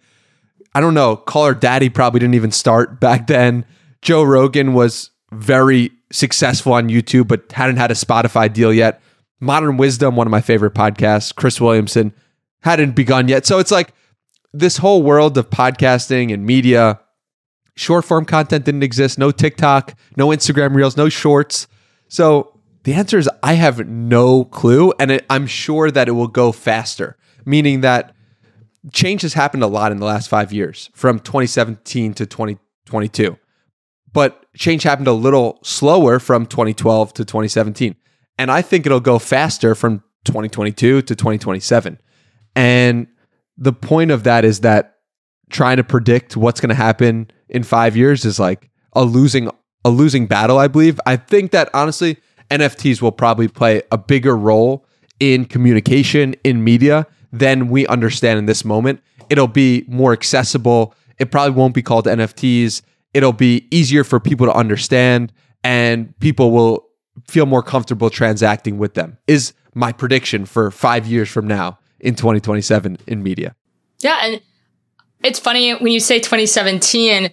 I 0.76 0.80
don't 0.80 0.94
know, 0.94 1.16
Call 1.16 1.48
Her 1.48 1.56
Daddy 1.56 1.90
probably 1.90 2.20
didn't 2.20 2.36
even 2.36 2.52
start 2.52 3.00
back 3.00 3.26
then. 3.26 3.66
Joe 4.04 4.22
Rogan 4.22 4.76
was 4.76 5.10
very 5.32 5.90
successful 6.12 6.74
on 6.74 6.90
YouTube, 6.90 7.28
but 7.28 7.52
hadn't 7.52 7.78
had 7.78 7.90
a 7.90 7.96
Spotify 7.96 8.54
deal 8.54 8.72
yet. 8.72 9.02
Modern 9.40 9.78
Wisdom, 9.78 10.16
one 10.16 10.28
of 10.28 10.32
my 10.32 10.42
favorite 10.42 10.74
podcasts, 10.74 11.34
Chris 11.34 11.60
Williamson, 11.60 12.14
hadn't 12.62 12.96
begun 12.96 13.28
yet. 13.28 13.46
So 13.46 13.60
it's 13.60 13.72
like 13.72 13.94
this 14.54 14.78
whole 14.78 15.04
world 15.04 15.38
of 15.38 15.50
podcasting 15.50 16.34
and 16.34 16.46
media, 16.46 17.00
short 17.76 18.06
form 18.06 18.26
content 18.26 18.66
didn't 18.66 18.84
exist. 18.84 19.20
No 19.20 19.32
TikTok, 19.32 19.98
no 20.16 20.30
Instagram 20.30 20.74
Reels, 20.74 20.98
no 20.98 21.10
shorts. 21.10 21.68
So 22.08 22.60
the 22.84 22.94
answer 22.94 23.18
is 23.18 23.30
I 23.44 23.54
have 23.54 23.88
no 23.88 24.46
clue. 24.46 24.94
And 25.00 25.12
it, 25.12 25.26
I'm 25.30 25.48
sure 25.48 25.92
that 25.92 26.08
it 26.08 26.14
will 26.14 26.28
go 26.28 26.52
faster, 26.52 27.18
meaning 27.46 27.82
that 27.82 28.16
change 28.94 29.24
has 29.24 29.34
happened 29.34 29.64
a 29.64 29.68
lot 29.68 29.92
in 29.92 30.00
the 30.00 30.06
last 30.06 30.30
five 30.30 30.54
years 30.54 30.90
from 30.94 31.20
2017 31.20 32.14
to 32.14 32.26
2022. 32.26 33.38
But 34.14 34.46
change 34.56 34.84
happened 34.84 35.08
a 35.08 35.14
little 35.14 35.60
slower 35.62 36.20
from 36.20 36.46
2012 36.46 37.14
to 37.16 37.26
2017. 37.26 37.96
And 38.38 38.52
I 38.52 38.62
think 38.62 38.86
it'll 38.86 39.00
go 39.00 39.20
faster 39.20 39.76
from 39.76 40.04
2022 40.26 41.02
to 41.04 41.16
2027. 41.16 42.00
And 42.56 43.08
the 43.58 43.74
point 43.74 44.12
of 44.12 44.24
that 44.24 44.44
is 44.44 44.62
that 44.62 44.98
trying 45.50 45.78
to 45.78 45.84
predict 45.84 46.36
what's 46.36 46.60
going 46.60 46.70
to 46.70 46.76
happen 46.76 47.30
in 47.50 47.64
5 47.64 47.96
years 47.96 48.26
is 48.26 48.40
like 48.40 48.70
a 48.94 49.04
losing 49.04 49.50
a 49.86 49.90
losing 49.90 50.26
battle, 50.26 50.58
I 50.58 50.68
believe. 50.68 51.00
I 51.06 51.16
think 51.16 51.52
that 51.52 51.70
honestly 51.74 52.18
NFTs 52.50 53.02
will 53.02 53.12
probably 53.12 53.48
play 53.48 53.84
a 53.92 53.98
bigger 53.98 54.36
role 54.36 54.86
in 55.20 55.46
communication 55.46 56.36
in 56.44 56.64
media 56.64 57.06
than 57.32 57.70
we 57.70 57.86
understand 57.88 58.40
in 58.40 58.48
this 58.48 58.66
moment. 58.66 59.02
It'll 59.30 59.48
be 59.48 59.86
more 59.88 60.12
accessible. 60.12 60.96
It 61.20 61.32
probably 61.32 61.56
won't 61.56 61.76
be 61.76 61.84
called 61.84 62.06
NFTs. 62.06 62.82
It'll 63.14 63.32
be 63.32 63.68
easier 63.72 64.04
for 64.04 64.20
people 64.20 64.48
to 64.48 64.54
understand 64.54 65.32
and 65.64 66.18
people 66.20 66.52
will 66.52 66.85
feel 67.28 67.46
more 67.46 67.64
comfortable 67.64 68.10
transacting 68.10 68.78
with 68.78 68.94
them. 68.94 69.18
Is 69.28 69.54
my 69.74 69.92
prediction 69.92 70.46
for 70.46 70.72
5 70.72 71.06
years 71.06 71.30
from 71.30 71.48
now 71.48 71.78
in 72.00 72.16
2027 72.16 72.98
in 73.08 73.24
media. 73.24 73.56
Yeah, 74.00 74.20
and 74.22 74.42
it's 75.24 75.40
funny 75.40 75.74
when 75.74 75.92
you 75.92 76.00
say 76.00 76.20
2017, 76.20 77.32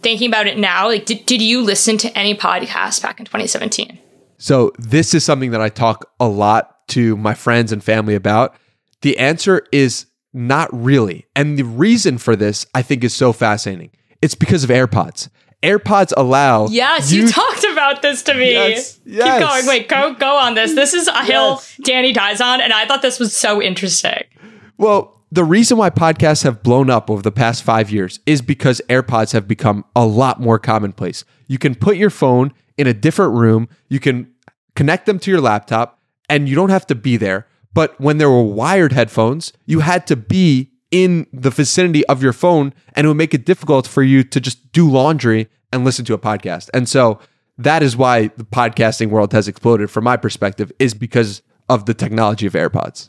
thinking 0.00 0.28
about 0.28 0.46
it 0.46 0.58
now, 0.58 0.88
like 0.88 1.06
did, 1.06 1.26
did 1.26 1.42
you 1.42 1.62
listen 1.62 1.96
to 1.98 2.18
any 2.18 2.34
podcast 2.34 3.02
back 3.02 3.18
in 3.18 3.26
2017? 3.26 3.98
So, 4.38 4.72
this 4.76 5.14
is 5.14 5.24
something 5.24 5.52
that 5.52 5.60
I 5.60 5.68
talk 5.68 6.10
a 6.18 6.26
lot 6.26 6.88
to 6.88 7.16
my 7.16 7.34
friends 7.34 7.70
and 7.70 7.82
family 7.82 8.14
about. 8.14 8.56
The 9.02 9.16
answer 9.18 9.66
is 9.70 10.06
not 10.32 10.68
really. 10.72 11.26
And 11.36 11.56
the 11.58 11.64
reason 11.64 12.18
for 12.18 12.34
this, 12.34 12.66
I 12.74 12.82
think, 12.82 13.04
is 13.04 13.14
so 13.14 13.32
fascinating. 13.32 13.92
It's 14.20 14.34
because 14.34 14.64
of 14.64 14.70
AirPods. 14.70 15.28
AirPods 15.62 16.12
allow. 16.16 16.66
Yes, 16.66 17.12
you, 17.12 17.28
talked 17.28 17.64
about 17.64 18.02
this 18.02 18.22
to 18.24 18.34
me. 18.34 18.52
Yes, 18.52 18.98
Keep 19.04 19.16
going. 19.16 19.66
Wait, 19.66 19.88
go 19.88 20.14
go 20.14 20.36
on 20.36 20.54
this. 20.54 20.74
This 20.74 20.92
is 20.92 21.08
a 21.08 21.24
hill 21.24 21.62
Danny 21.82 22.12
dies 22.12 22.40
on, 22.40 22.60
and 22.60 22.72
I 22.72 22.86
thought 22.86 23.02
this 23.02 23.20
was 23.20 23.36
so 23.36 23.62
interesting. 23.62 24.24
Well, 24.76 25.20
the 25.30 25.44
reason 25.44 25.78
why 25.78 25.90
podcasts 25.90 26.42
have 26.42 26.62
blown 26.62 26.90
up 26.90 27.08
over 27.08 27.22
the 27.22 27.32
past 27.32 27.62
five 27.62 27.90
years 27.90 28.20
is 28.26 28.42
because 28.42 28.82
AirPods 28.88 29.32
have 29.32 29.46
become 29.48 29.84
a 29.94 30.04
lot 30.04 30.40
more 30.40 30.58
commonplace. 30.58 31.24
You 31.46 31.58
can 31.58 31.74
put 31.74 31.96
your 31.96 32.10
phone 32.10 32.52
in 32.76 32.86
a 32.86 32.92
different 32.92 33.34
room, 33.34 33.68
you 33.88 34.00
can 34.00 34.30
connect 34.74 35.06
them 35.06 35.18
to 35.20 35.30
your 35.30 35.40
laptop, 35.40 36.00
and 36.28 36.48
you 36.48 36.56
don't 36.56 36.70
have 36.70 36.86
to 36.88 36.94
be 36.94 37.16
there. 37.16 37.46
But 37.74 37.98
when 38.00 38.18
there 38.18 38.28
were 38.28 38.42
wired 38.42 38.92
headphones, 38.92 39.52
you 39.64 39.80
had 39.80 40.06
to 40.08 40.16
be 40.16 40.71
in 40.92 41.26
the 41.32 41.50
vicinity 41.50 42.06
of 42.06 42.22
your 42.22 42.32
phone 42.32 42.72
and 42.92 43.04
it 43.04 43.08
would 43.08 43.16
make 43.16 43.34
it 43.34 43.44
difficult 43.44 43.88
for 43.88 44.02
you 44.02 44.22
to 44.22 44.40
just 44.40 44.70
do 44.72 44.88
laundry 44.88 45.48
and 45.72 45.84
listen 45.84 46.04
to 46.04 46.14
a 46.14 46.18
podcast. 46.18 46.68
And 46.72 46.88
so 46.88 47.18
that 47.58 47.82
is 47.82 47.96
why 47.96 48.28
the 48.36 48.44
podcasting 48.44 49.08
world 49.08 49.32
has 49.32 49.48
exploded 49.48 49.90
from 49.90 50.04
my 50.04 50.16
perspective 50.16 50.70
is 50.78 50.94
because 50.94 51.42
of 51.68 51.86
the 51.86 51.94
technology 51.94 52.46
of 52.46 52.52
AirPods. 52.52 53.08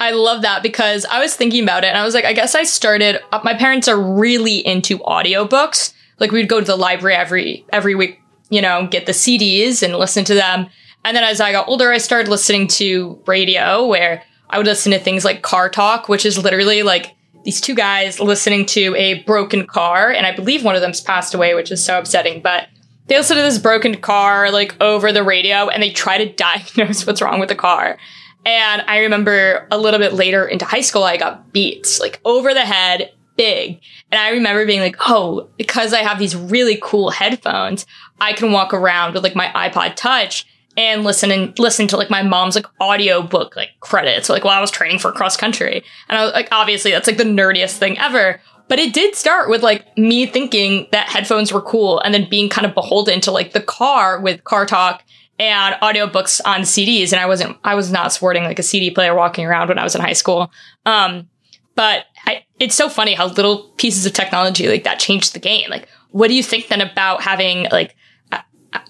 I 0.00 0.10
love 0.12 0.42
that 0.42 0.62
because 0.62 1.04
I 1.04 1.20
was 1.20 1.36
thinking 1.36 1.62
about 1.62 1.84
it 1.84 1.88
and 1.88 1.98
I 1.98 2.04
was 2.04 2.14
like, 2.14 2.24
I 2.24 2.32
guess 2.32 2.54
I 2.54 2.64
started, 2.64 3.20
uh, 3.32 3.40
my 3.44 3.54
parents 3.54 3.86
are 3.86 4.00
really 4.00 4.66
into 4.66 4.98
audiobooks. 5.00 5.92
Like 6.18 6.32
we'd 6.32 6.48
go 6.48 6.58
to 6.58 6.66
the 6.66 6.76
library 6.76 7.14
every, 7.14 7.64
every 7.72 7.94
week, 7.94 8.20
you 8.48 8.60
know, 8.60 8.86
get 8.86 9.06
the 9.06 9.12
CDs 9.12 9.82
and 9.82 9.94
listen 9.94 10.24
to 10.24 10.34
them. 10.34 10.68
And 11.04 11.16
then 11.16 11.24
as 11.24 11.40
I 11.40 11.52
got 11.52 11.68
older, 11.68 11.92
I 11.92 11.98
started 11.98 12.28
listening 12.28 12.66
to 12.68 13.22
radio 13.26 13.86
where 13.86 14.22
I 14.48 14.58
would 14.58 14.66
listen 14.66 14.92
to 14.92 14.98
things 14.98 15.24
like 15.24 15.42
Car 15.42 15.68
Talk, 15.68 16.08
which 16.08 16.26
is 16.26 16.42
literally 16.42 16.82
like 16.82 17.14
these 17.44 17.60
two 17.60 17.74
guys 17.74 18.20
listening 18.20 18.66
to 18.66 18.94
a 18.96 19.22
broken 19.22 19.66
car. 19.66 20.10
And 20.10 20.26
I 20.26 20.34
believe 20.34 20.64
one 20.64 20.74
of 20.74 20.80
them's 20.80 21.00
passed 21.00 21.34
away, 21.34 21.54
which 21.54 21.70
is 21.70 21.84
so 21.84 21.98
upsetting. 21.98 22.40
But 22.42 22.68
they 23.06 23.16
listen 23.16 23.36
to 23.36 23.42
this 23.42 23.58
broken 23.58 23.96
car 23.96 24.50
like 24.50 24.80
over 24.80 25.12
the 25.12 25.24
radio 25.24 25.68
and 25.68 25.82
they 25.82 25.90
try 25.90 26.18
to 26.18 26.32
diagnose 26.34 27.06
what's 27.06 27.22
wrong 27.22 27.40
with 27.40 27.48
the 27.48 27.54
car. 27.54 27.98
And 28.44 28.82
I 28.86 29.00
remember 29.00 29.66
a 29.70 29.78
little 29.78 30.00
bit 30.00 30.14
later 30.14 30.46
into 30.46 30.64
high 30.64 30.80
school, 30.80 31.02
I 31.02 31.16
got 31.16 31.52
beats 31.52 32.00
like 32.00 32.20
over 32.24 32.54
the 32.54 32.64
head, 32.64 33.12
big. 33.36 33.80
And 34.10 34.20
I 34.20 34.30
remember 34.30 34.64
being 34.64 34.80
like, 34.80 34.96
oh, 35.00 35.48
because 35.58 35.92
I 35.92 36.02
have 36.02 36.18
these 36.18 36.34
really 36.34 36.78
cool 36.82 37.10
headphones, 37.10 37.84
I 38.20 38.32
can 38.32 38.52
walk 38.52 38.72
around 38.72 39.14
with 39.14 39.22
like 39.22 39.36
my 39.36 39.48
iPod 39.48 39.94
touch 39.96 40.46
and 40.80 41.04
listen 41.04 41.30
and 41.30 41.56
listen 41.58 41.86
to 41.86 41.98
like 41.98 42.08
my 42.08 42.22
mom's 42.22 42.54
like 42.54 42.64
audio 42.80 43.20
book 43.20 43.54
like 43.54 43.68
credits 43.80 44.30
like 44.30 44.44
while 44.44 44.56
I 44.56 44.62
was 44.62 44.70
training 44.70 44.98
for 44.98 45.12
cross 45.12 45.36
country. 45.36 45.84
And 46.08 46.18
I 46.18 46.24
was 46.24 46.32
like, 46.32 46.48
obviously 46.52 46.90
that's 46.90 47.06
like 47.06 47.18
the 47.18 47.24
nerdiest 47.24 47.76
thing 47.76 47.98
ever. 47.98 48.40
But 48.66 48.78
it 48.78 48.94
did 48.94 49.14
start 49.14 49.50
with 49.50 49.62
like 49.62 49.96
me 49.98 50.24
thinking 50.24 50.86
that 50.92 51.10
headphones 51.10 51.52
were 51.52 51.60
cool 51.60 52.00
and 52.00 52.14
then 52.14 52.30
being 52.30 52.48
kind 52.48 52.66
of 52.66 52.74
beholden 52.74 53.20
to 53.22 53.30
like 53.30 53.52
the 53.52 53.60
car 53.60 54.20
with 54.20 54.42
car 54.44 54.64
talk 54.64 55.04
and 55.38 55.74
audiobooks 55.82 56.40
on 56.46 56.60
CDs. 56.60 57.12
And 57.12 57.20
I 57.20 57.26
wasn't, 57.26 57.58
I 57.62 57.74
was 57.74 57.92
not 57.92 58.12
sporting 58.12 58.44
like 58.44 58.58
a 58.58 58.62
CD 58.62 58.90
player 58.90 59.14
walking 59.14 59.44
around 59.44 59.68
when 59.68 59.78
I 59.78 59.84
was 59.84 59.94
in 59.94 60.00
high 60.00 60.14
school. 60.14 60.50
Um, 60.86 61.28
but 61.74 62.06
I, 62.24 62.44
it's 62.58 62.74
so 62.74 62.88
funny 62.88 63.12
how 63.12 63.26
little 63.26 63.68
pieces 63.76 64.06
of 64.06 64.14
technology 64.14 64.66
like 64.66 64.84
that 64.84 64.98
changed 64.98 65.34
the 65.34 65.40
game. 65.40 65.68
Like, 65.68 65.88
what 66.10 66.28
do 66.28 66.34
you 66.34 66.42
think 66.42 66.68
then 66.68 66.80
about 66.80 67.22
having 67.22 67.66
like, 67.70 67.96
I, 68.32 68.42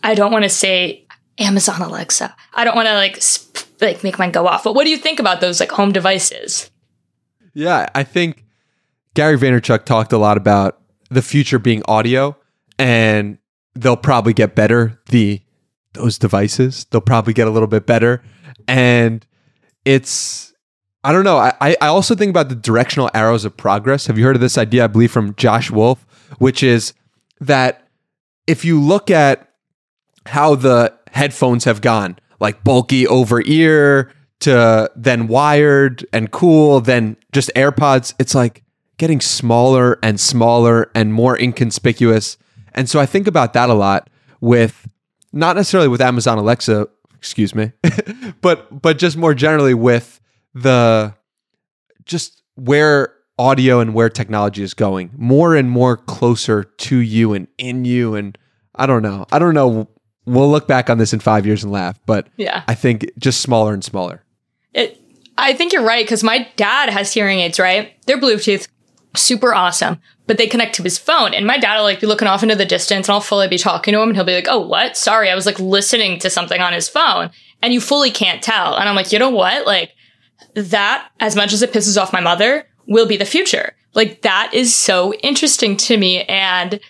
I 0.04 0.14
don't 0.14 0.30
want 0.30 0.44
to 0.44 0.50
say 0.50 1.06
Amazon 1.40 1.80
Alexa. 1.82 2.34
I 2.54 2.64
don't 2.64 2.76
want 2.76 2.86
to 2.86 2.94
like 2.94 3.20
sp- 3.20 3.66
like 3.80 4.04
make 4.04 4.18
mine 4.18 4.30
go 4.30 4.46
off. 4.46 4.64
But 4.64 4.74
what 4.74 4.84
do 4.84 4.90
you 4.90 4.98
think 4.98 5.18
about 5.18 5.40
those 5.40 5.58
like 5.60 5.70
home 5.70 5.92
devices? 5.92 6.70
Yeah, 7.54 7.88
I 7.94 8.02
think 8.04 8.44
Gary 9.14 9.36
Vaynerchuk 9.36 9.84
talked 9.84 10.12
a 10.12 10.18
lot 10.18 10.36
about 10.36 10.80
the 11.10 11.22
future 11.22 11.58
being 11.58 11.82
audio 11.88 12.36
and 12.78 13.38
they'll 13.74 13.96
probably 13.96 14.32
get 14.32 14.54
better 14.54 15.00
the 15.06 15.40
those 15.94 16.18
devices. 16.18 16.84
They'll 16.90 17.00
probably 17.00 17.32
get 17.32 17.48
a 17.48 17.50
little 17.50 17.66
bit 17.66 17.86
better 17.86 18.22
and 18.68 19.26
it's 19.84 20.52
I 21.02 21.12
don't 21.12 21.24
know. 21.24 21.38
I, 21.38 21.54
I 21.60 21.86
also 21.86 22.14
think 22.14 22.28
about 22.28 22.50
the 22.50 22.54
directional 22.54 23.10
arrows 23.14 23.46
of 23.46 23.56
progress. 23.56 24.06
Have 24.06 24.18
you 24.18 24.24
heard 24.24 24.36
of 24.36 24.42
this 24.42 24.58
idea? 24.58 24.84
I 24.84 24.86
believe 24.86 25.10
from 25.10 25.34
Josh 25.36 25.70
Wolfe, 25.70 26.04
which 26.38 26.62
is 26.62 26.92
that 27.40 27.88
if 28.46 28.66
you 28.66 28.80
look 28.80 29.10
at 29.10 29.48
how 30.26 30.54
the 30.54 30.94
headphones 31.12 31.64
have 31.64 31.80
gone, 31.80 32.18
like 32.38 32.64
bulky 32.64 33.06
over 33.06 33.42
ear 33.44 34.12
to 34.40 34.90
then 34.96 35.28
wired 35.28 36.06
and 36.12 36.30
cool, 36.30 36.80
then 36.80 37.16
just 37.32 37.50
AirPods. 37.54 38.14
It's 38.18 38.34
like 38.34 38.64
getting 38.98 39.20
smaller 39.20 39.98
and 40.02 40.18
smaller 40.18 40.90
and 40.94 41.12
more 41.12 41.38
inconspicuous. 41.38 42.36
And 42.74 42.88
so 42.88 43.00
I 43.00 43.06
think 43.06 43.26
about 43.26 43.52
that 43.52 43.70
a 43.70 43.74
lot 43.74 44.10
with 44.40 44.88
not 45.32 45.56
necessarily 45.56 45.88
with 45.88 46.00
Amazon 46.00 46.38
Alexa, 46.38 46.88
excuse 47.14 47.54
me, 47.54 47.72
but 48.40 48.82
but 48.82 48.98
just 48.98 49.16
more 49.16 49.34
generally 49.34 49.74
with 49.74 50.20
the 50.54 51.14
just 52.04 52.42
where 52.56 53.14
audio 53.38 53.80
and 53.80 53.94
where 53.94 54.10
technology 54.10 54.62
is 54.62 54.74
going 54.74 55.10
more 55.16 55.56
and 55.56 55.70
more 55.70 55.96
closer 55.96 56.64
to 56.64 56.98
you 56.98 57.32
and 57.32 57.48
in 57.56 57.84
you 57.84 58.14
and 58.14 58.36
I 58.74 58.86
don't 58.86 59.02
know. 59.02 59.26
I 59.32 59.38
don't 59.38 59.54
know 59.54 59.88
we'll 60.30 60.50
look 60.50 60.68
back 60.68 60.88
on 60.88 60.98
this 60.98 61.12
in 61.12 61.20
five 61.20 61.46
years 61.46 61.62
and 61.62 61.72
laugh, 61.72 61.98
but 62.06 62.28
yeah, 62.36 62.62
I 62.68 62.74
think 62.74 63.10
just 63.18 63.40
smaller 63.40 63.74
and 63.74 63.84
smaller. 63.84 64.24
It, 64.72 65.00
I 65.36 65.52
think 65.54 65.72
you're 65.72 65.84
right 65.84 66.04
because 66.04 66.22
my 66.22 66.48
dad 66.56 66.90
has 66.90 67.12
hearing 67.12 67.40
aids, 67.40 67.58
right? 67.58 67.92
They're 68.06 68.20
Bluetooth, 68.20 68.68
super 69.16 69.54
awesome, 69.54 69.98
but 70.26 70.38
they 70.38 70.46
connect 70.46 70.74
to 70.76 70.82
his 70.82 70.98
phone. 70.98 71.34
And 71.34 71.46
my 71.46 71.58
dad 71.58 71.76
will 71.76 71.84
like 71.84 72.00
be 72.00 72.06
looking 72.06 72.28
off 72.28 72.42
into 72.42 72.56
the 72.56 72.64
distance, 72.64 73.08
and 73.08 73.14
I'll 73.14 73.20
fully 73.20 73.48
be 73.48 73.58
talking 73.58 73.92
to 73.92 74.00
him, 74.00 74.10
and 74.10 74.16
he'll 74.16 74.24
be 74.24 74.34
like, 74.34 74.48
"Oh, 74.48 74.66
what? 74.66 74.96
Sorry, 74.96 75.30
I 75.30 75.34
was 75.34 75.46
like 75.46 75.58
listening 75.58 76.18
to 76.20 76.30
something 76.30 76.60
on 76.60 76.72
his 76.72 76.88
phone," 76.88 77.30
and 77.62 77.72
you 77.72 77.80
fully 77.80 78.10
can't 78.10 78.42
tell. 78.42 78.76
And 78.76 78.88
I'm 78.88 78.96
like, 78.96 79.12
you 79.12 79.18
know 79.18 79.30
what? 79.30 79.66
Like 79.66 79.92
that, 80.54 81.08
as 81.20 81.36
much 81.36 81.52
as 81.52 81.62
it 81.62 81.72
pisses 81.72 82.00
off 82.00 82.12
my 82.12 82.20
mother, 82.20 82.66
will 82.86 83.06
be 83.06 83.16
the 83.16 83.24
future. 83.24 83.74
Like 83.94 84.22
that 84.22 84.52
is 84.54 84.74
so 84.74 85.12
interesting 85.14 85.76
to 85.78 85.96
me, 85.96 86.22
and 86.24 86.80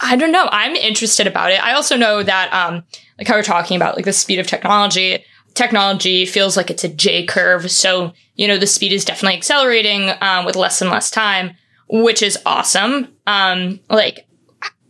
I 0.00 0.16
don't 0.16 0.32
know. 0.32 0.48
I'm 0.50 0.74
interested 0.74 1.26
about 1.26 1.50
it. 1.50 1.62
I 1.62 1.72
also 1.72 1.96
know 1.96 2.22
that, 2.22 2.52
um, 2.52 2.84
like 3.18 3.28
how 3.28 3.34
we're 3.34 3.42
talking 3.42 3.76
about, 3.76 3.96
like 3.96 4.04
the 4.04 4.12
speed 4.12 4.38
of 4.38 4.46
technology. 4.46 5.24
Technology 5.54 6.24
feels 6.26 6.56
like 6.56 6.70
it's 6.70 6.84
a 6.84 6.88
J 6.88 7.26
curve. 7.26 7.70
So, 7.70 8.12
you 8.36 8.48
know, 8.48 8.58
the 8.58 8.66
speed 8.66 8.92
is 8.92 9.04
definitely 9.04 9.36
accelerating 9.36 10.10
um, 10.20 10.44
with 10.44 10.56
less 10.56 10.80
and 10.80 10.90
less 10.90 11.10
time, 11.10 11.56
which 11.88 12.22
is 12.22 12.38
awesome. 12.46 13.08
Um, 13.26 13.80
like, 13.90 14.26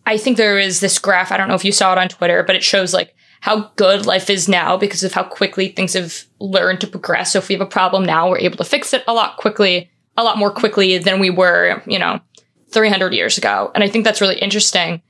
I 0.06 0.18
think 0.18 0.36
there 0.36 0.58
is 0.58 0.80
this 0.80 0.98
graph. 0.98 1.32
I 1.32 1.36
don't 1.36 1.48
know 1.48 1.54
if 1.54 1.64
you 1.64 1.72
saw 1.72 1.92
it 1.92 1.98
on 1.98 2.08
Twitter, 2.08 2.42
but 2.42 2.56
it 2.56 2.62
shows 2.62 2.94
like 2.94 3.14
how 3.40 3.72
good 3.74 4.06
life 4.06 4.30
is 4.30 4.48
now 4.48 4.76
because 4.76 5.02
of 5.02 5.12
how 5.12 5.24
quickly 5.24 5.68
things 5.68 5.94
have 5.94 6.24
learned 6.38 6.80
to 6.80 6.86
progress. 6.86 7.32
So 7.32 7.40
if 7.40 7.48
we 7.48 7.54
have 7.54 7.62
a 7.62 7.66
problem 7.66 8.04
now, 8.04 8.30
we're 8.30 8.38
able 8.38 8.56
to 8.58 8.64
fix 8.64 8.92
it 8.94 9.02
a 9.08 9.12
lot 9.12 9.36
quickly, 9.36 9.90
a 10.16 10.22
lot 10.22 10.38
more 10.38 10.50
quickly 10.50 10.98
than 10.98 11.18
we 11.18 11.30
were, 11.30 11.82
you 11.86 11.98
know, 11.98 12.20
300 12.72 13.12
years 13.12 13.38
ago. 13.38 13.70
And 13.74 13.84
I 13.84 13.88
think 13.88 14.04
that's 14.04 14.20
really 14.20 14.38
interesting. 14.38 15.02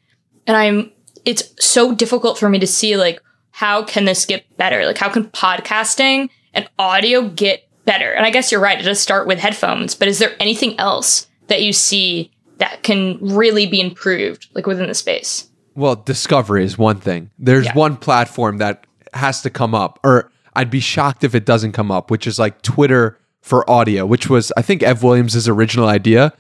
And 0.47 0.57
I'm, 0.57 0.93
it's 1.25 1.55
so 1.65 1.95
difficult 1.95 2.39
for 2.39 2.49
me 2.49 2.59
to 2.59 2.67
see 2.67 2.97
like, 2.97 3.21
how 3.51 3.85
can 3.85 4.05
this 4.05 4.27
get 4.27 4.45
better? 4.57 4.85
Like, 4.85 4.99
how 4.99 5.09
can 5.09 5.25
podcasting 5.25 6.31
and 6.55 6.69
audio 6.79 7.29
get 7.29 7.69
better? 7.85 8.13
And 8.13 8.27
I 8.27 8.31
guess 8.31 8.51
you're 8.51 8.61
right. 8.61 8.81
It 8.81 8.85
does 8.85 9.01
start 9.01 9.27
with 9.27 9.39
headphones, 9.39 9.95
but 9.95 10.09
is 10.09 10.19
there 10.19 10.35
anything 10.41 10.79
else 10.79 11.29
that 11.49 11.63
you 11.63 11.73
see 11.73 12.33
that 12.59 12.83
can 12.83 13.19
really 13.21 13.67
be 13.67 13.81
improved, 13.81 14.49
like 14.55 14.67
within 14.67 14.89
the 14.89 14.95
space? 14.95 15.49
Well, 15.75 15.97
discovery 15.97 16.65
is 16.65 16.77
one 16.77 16.99
thing. 16.99 17.31
There's 17.39 17.67
yeah. 17.67 17.75
one 17.75 17.97
platform 17.97 18.59
that 18.59 18.87
has 19.15 19.43
to 19.43 19.51
come 19.51 19.75
up, 19.75 19.99
or 20.05 20.31
I'd 20.55 20.71
be 20.71 20.81
shocked 20.81 21.25
if 21.25 21.35
it 21.35 21.45
doesn't 21.45 21.73
come 21.73 21.91
up, 21.91 22.11
which 22.11 22.27
is 22.27 22.39
like 22.39 22.63
Twitter 22.63 23.19
for 23.41 23.69
audio, 23.69 24.07
which 24.07 24.31
was, 24.31 24.53
I 24.57 24.63
think, 24.63 24.83
Ev 24.83 25.03
Williams' 25.03 25.49
original 25.49 25.89
idea. 25.89 26.33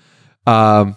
Um, 0.46 0.96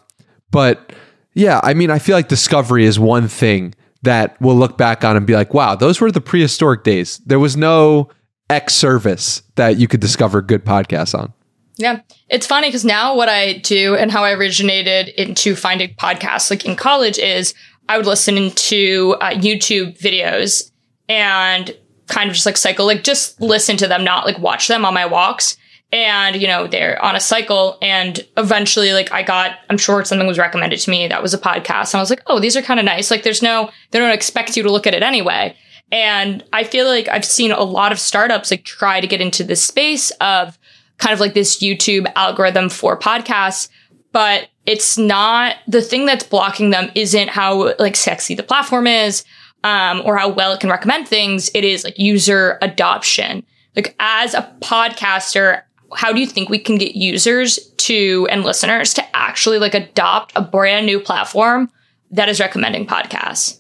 but 0.52 0.94
yeah, 1.34 1.60
I 1.64 1.74
mean, 1.74 1.92
I 1.92 2.00
feel 2.00 2.16
like 2.16 2.28
discovery 2.28 2.86
is 2.86 3.00
one 3.00 3.28
thing 3.28 3.76
that 4.04 4.40
we'll 4.40 4.56
look 4.56 4.78
back 4.78 5.04
on 5.04 5.18
and 5.18 5.28
be 5.28 5.34
like, 5.34 5.54
wow, 5.54 5.76
those 5.76 6.00
were 6.00 6.12
the 6.12 6.22
prehistoric 6.22 6.84
days. 6.84 7.20
There 7.26 7.40
was 7.40 7.58
no 7.58 8.10
X 8.50 8.74
service 8.74 9.42
that 9.56 9.78
you 9.78 9.88
could 9.88 10.00
discover 10.00 10.42
good 10.42 10.64
podcasts 10.64 11.18
on. 11.18 11.34
Yeah. 11.78 12.02
It's 12.30 12.48
funny 12.48 12.70
because 12.70 12.86
now 12.86 13.16
what 13.16 13.28
I 13.28 13.58
do 13.58 13.96
and 13.96 14.12
how 14.12 14.24
I 14.24 14.32
originated 14.32 15.10
into 15.10 15.56
finding 15.56 15.94
podcasts, 15.96 16.50
like 16.50 16.66
in 16.66 16.76
college, 16.76 17.20
is 17.20 17.54
I 17.90 17.98
would 17.98 18.06
listen 18.06 18.52
to 18.52 19.18
uh, 19.20 19.32
YouTube 19.32 20.00
videos 20.00 20.72
and 21.10 21.76
kind 22.08 22.30
of 22.30 22.36
just 22.36 22.46
like 22.46 22.56
cycle, 22.58 22.86
like 22.86 23.04
just 23.04 23.42
listen 23.42 23.76
to 23.78 23.88
them, 23.88 24.04
not 24.04 24.26
like 24.26 24.40
watch 24.40 24.68
them 24.68 24.86
on 24.86 24.94
my 24.94 25.06
walks 25.06 25.58
and 25.96 26.36
you 26.36 26.46
know 26.46 26.68
they're 26.68 27.04
on 27.04 27.16
a 27.16 27.20
cycle. 27.20 27.78
And 27.82 28.20
eventually 28.38 28.92
like 28.94 29.12
i 29.12 29.24
got 29.24 29.58
i'm 29.70 29.78
sure 29.78 30.04
something 30.04 30.28
was 30.28 30.38
recommended 30.38 30.80
to 30.82 30.92
me. 30.92 31.08
That 31.08 31.24
was 31.24 31.34
a 31.34 31.40
podcast. 31.40 31.94
And 31.94 32.00
i 32.00 32.02
was 32.02 32.10
like 32.12 32.22
oh 32.28 32.40
these 32.40 32.56
are 32.56 32.62
kind 32.62 32.80
of 32.80 32.86
nice. 32.86 33.10
Like 33.10 33.24
there's 33.24 33.42
no 33.42 33.72
they 33.92 34.00
don't 34.00 34.12
expect 34.12 34.56
you 34.56 34.64
to 34.64 34.72
look 34.72 34.86
at 34.86 34.94
it 34.94 35.02
anyway. 35.02 35.56
And 35.92 36.44
i 36.54 36.64
feel 36.64 36.86
like 36.86 37.08
i've 37.08 37.26
seen 37.26 37.52
a 37.52 37.64
lot 37.64 37.92
of 37.92 38.00
startups 38.00 38.52
like 38.52 38.66
try 38.66 39.00
to 39.00 39.08
get 39.08 39.22
into 39.22 39.44
this 39.44 39.64
space 39.66 40.12
of 40.22 40.60
kind 40.98 41.14
of 41.14 41.20
like 41.20 41.34
this 41.34 41.64
youtube 41.64 42.12
algorithm 42.16 42.70
for 42.70 43.00
podcasts. 43.00 43.70
But 44.12 44.50
it's 44.66 44.98
not 44.98 45.58
the 45.68 45.82
thing 45.82 46.06
that's 46.06 46.24
blocking 46.24 46.70
them 46.70 46.90
isn't 46.96 47.30
how 47.30 47.74
like 47.80 47.96
sexy 47.96 48.36
the 48.36 48.44
platform 48.44 48.88
is 48.88 49.24
um, 49.64 50.02
or 50.06 50.18
how 50.18 50.30
well 50.30 50.54
it 50.54 50.60
can 50.60 50.70
recommend 50.70 51.08
things. 51.08 51.50
It 51.54 51.64
is 51.64 51.84
like 51.84 52.00
user 52.00 52.58
adoption. 52.62 53.46
Like 53.76 53.94
as 54.00 54.34
a 54.34 54.56
podcaster 54.62 55.64
how 55.94 56.12
do 56.12 56.20
you 56.20 56.28
think 56.28 56.50
we 56.50 56.60
can 56.60 56.78
get 56.78 56.96
users 56.96 57.58
to 57.78 58.28
and 58.32 58.44
listeners 58.44 58.94
to 58.96 59.16
actually 59.16 59.60
like 59.60 59.74
adopt 59.74 60.32
a 60.36 60.42
brand 60.42 60.86
new 60.86 61.00
platform 61.00 61.70
that 62.12 62.30
is 62.30 62.40
recommending 62.40 62.86
podcasts? 62.86 63.60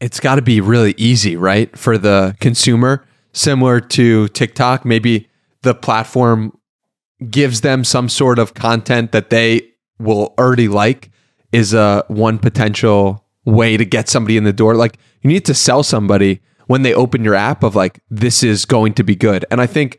It's 0.00 0.20
got 0.20 0.36
to 0.36 0.42
be 0.42 0.60
really 0.60 0.94
easy, 0.96 1.36
right? 1.36 1.76
For 1.78 1.96
the 1.96 2.36
consumer, 2.40 3.04
similar 3.32 3.80
to 3.80 4.28
TikTok, 4.28 4.84
maybe 4.84 5.28
the 5.62 5.74
platform 5.74 6.58
gives 7.30 7.60
them 7.60 7.84
some 7.84 8.08
sort 8.08 8.38
of 8.38 8.54
content 8.54 9.12
that 9.12 9.30
they 9.30 9.68
will 9.98 10.34
already 10.38 10.68
like 10.68 11.10
is 11.52 11.72
a 11.72 12.04
one 12.08 12.38
potential 12.38 13.24
way 13.44 13.76
to 13.76 13.84
get 13.84 14.08
somebody 14.08 14.36
in 14.36 14.44
the 14.44 14.52
door. 14.52 14.74
Like 14.74 14.98
you 15.22 15.28
need 15.28 15.44
to 15.44 15.54
sell 15.54 15.82
somebody 15.82 16.40
when 16.66 16.82
they 16.82 16.94
open 16.94 17.22
your 17.22 17.34
app 17.34 17.62
of 17.62 17.76
like 17.76 18.00
this 18.10 18.42
is 18.42 18.64
going 18.64 18.94
to 18.94 19.04
be 19.04 19.14
good. 19.14 19.44
And 19.50 19.60
I 19.60 19.66
think 19.66 19.98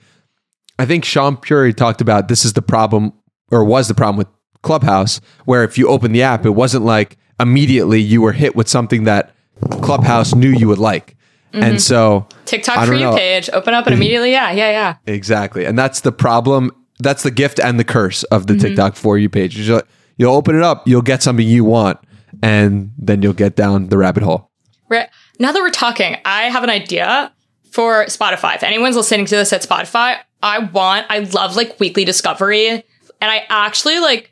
I 0.79 0.85
think 0.85 1.03
Shaan 1.03 1.41
Puri 1.41 1.73
talked 1.73 2.01
about 2.01 2.27
this 2.27 2.45
is 2.45 2.53
the 2.53 2.61
problem 2.61 3.13
or 3.51 3.63
was 3.63 3.87
the 3.87 3.93
problem 3.93 4.17
with 4.17 4.27
Clubhouse 4.61 5.19
where 5.45 5.63
if 5.63 5.77
you 5.77 5.87
open 5.87 6.13
the 6.13 6.23
app 6.23 6.45
it 6.45 6.51
wasn't 6.51 6.85
like 6.85 7.17
immediately 7.39 8.01
you 8.01 8.21
were 8.21 8.31
hit 8.31 8.55
with 8.55 8.67
something 8.67 9.03
that 9.03 9.35
Clubhouse 9.81 10.33
knew 10.33 10.49
you 10.49 10.67
would 10.67 10.79
like. 10.79 11.15
And 11.51 11.63
mm-hmm. 11.63 11.77
so 11.77 12.27
TikTok 12.45 12.87
for 12.87 12.95
you 12.95 13.11
page, 13.11 13.49
open 13.53 13.75
up 13.75 13.85
and 13.85 13.93
immediately, 13.93 14.31
yeah, 14.31 14.51
yeah, 14.51 14.71
yeah. 14.71 14.95
Exactly. 15.05 15.65
And 15.65 15.77
that's 15.77 16.01
the 16.01 16.11
problem. 16.11 16.71
That's 16.99 17.21
the 17.21 17.31
gift 17.31 17.59
and 17.59 17.79
the 17.79 17.83
curse 17.83 18.23
of 18.23 18.47
the 18.47 18.53
mm-hmm. 18.53 18.67
TikTok 18.67 18.95
for 18.95 19.19
you 19.19 19.29
page. 19.29 19.55
You'll, 19.57 19.83
you'll 20.17 20.33
open 20.33 20.55
it 20.55 20.63
up, 20.63 20.87
you'll 20.87 21.03
get 21.03 21.21
something 21.21 21.45
you 21.45 21.63
want, 21.63 21.99
and 22.41 22.91
then 22.97 23.21
you'll 23.21 23.33
get 23.33 23.55
down 23.55 23.89
the 23.89 23.97
rabbit 23.97 24.23
hole. 24.23 24.49
Right. 24.89 25.09
Now 25.39 25.51
that 25.51 25.59
we're 25.59 25.69
talking, 25.69 26.17
I 26.25 26.43
have 26.43 26.63
an 26.63 26.69
idea 26.69 27.32
for 27.73 28.05
Spotify. 28.05 28.53
If 28.53 28.61
anyone's 28.61 28.95
listening 28.95 29.25
to 29.25 29.35
this 29.35 29.51
at 29.51 29.63
Spotify, 29.63 30.19
I 30.43 30.59
want, 30.59 31.07
I 31.09 31.19
love 31.19 31.55
like 31.55 31.79
weekly 31.79 32.05
discovery. 32.05 32.69
And 32.69 32.83
I 33.19 33.45
actually 33.49 33.99
like 33.99 34.29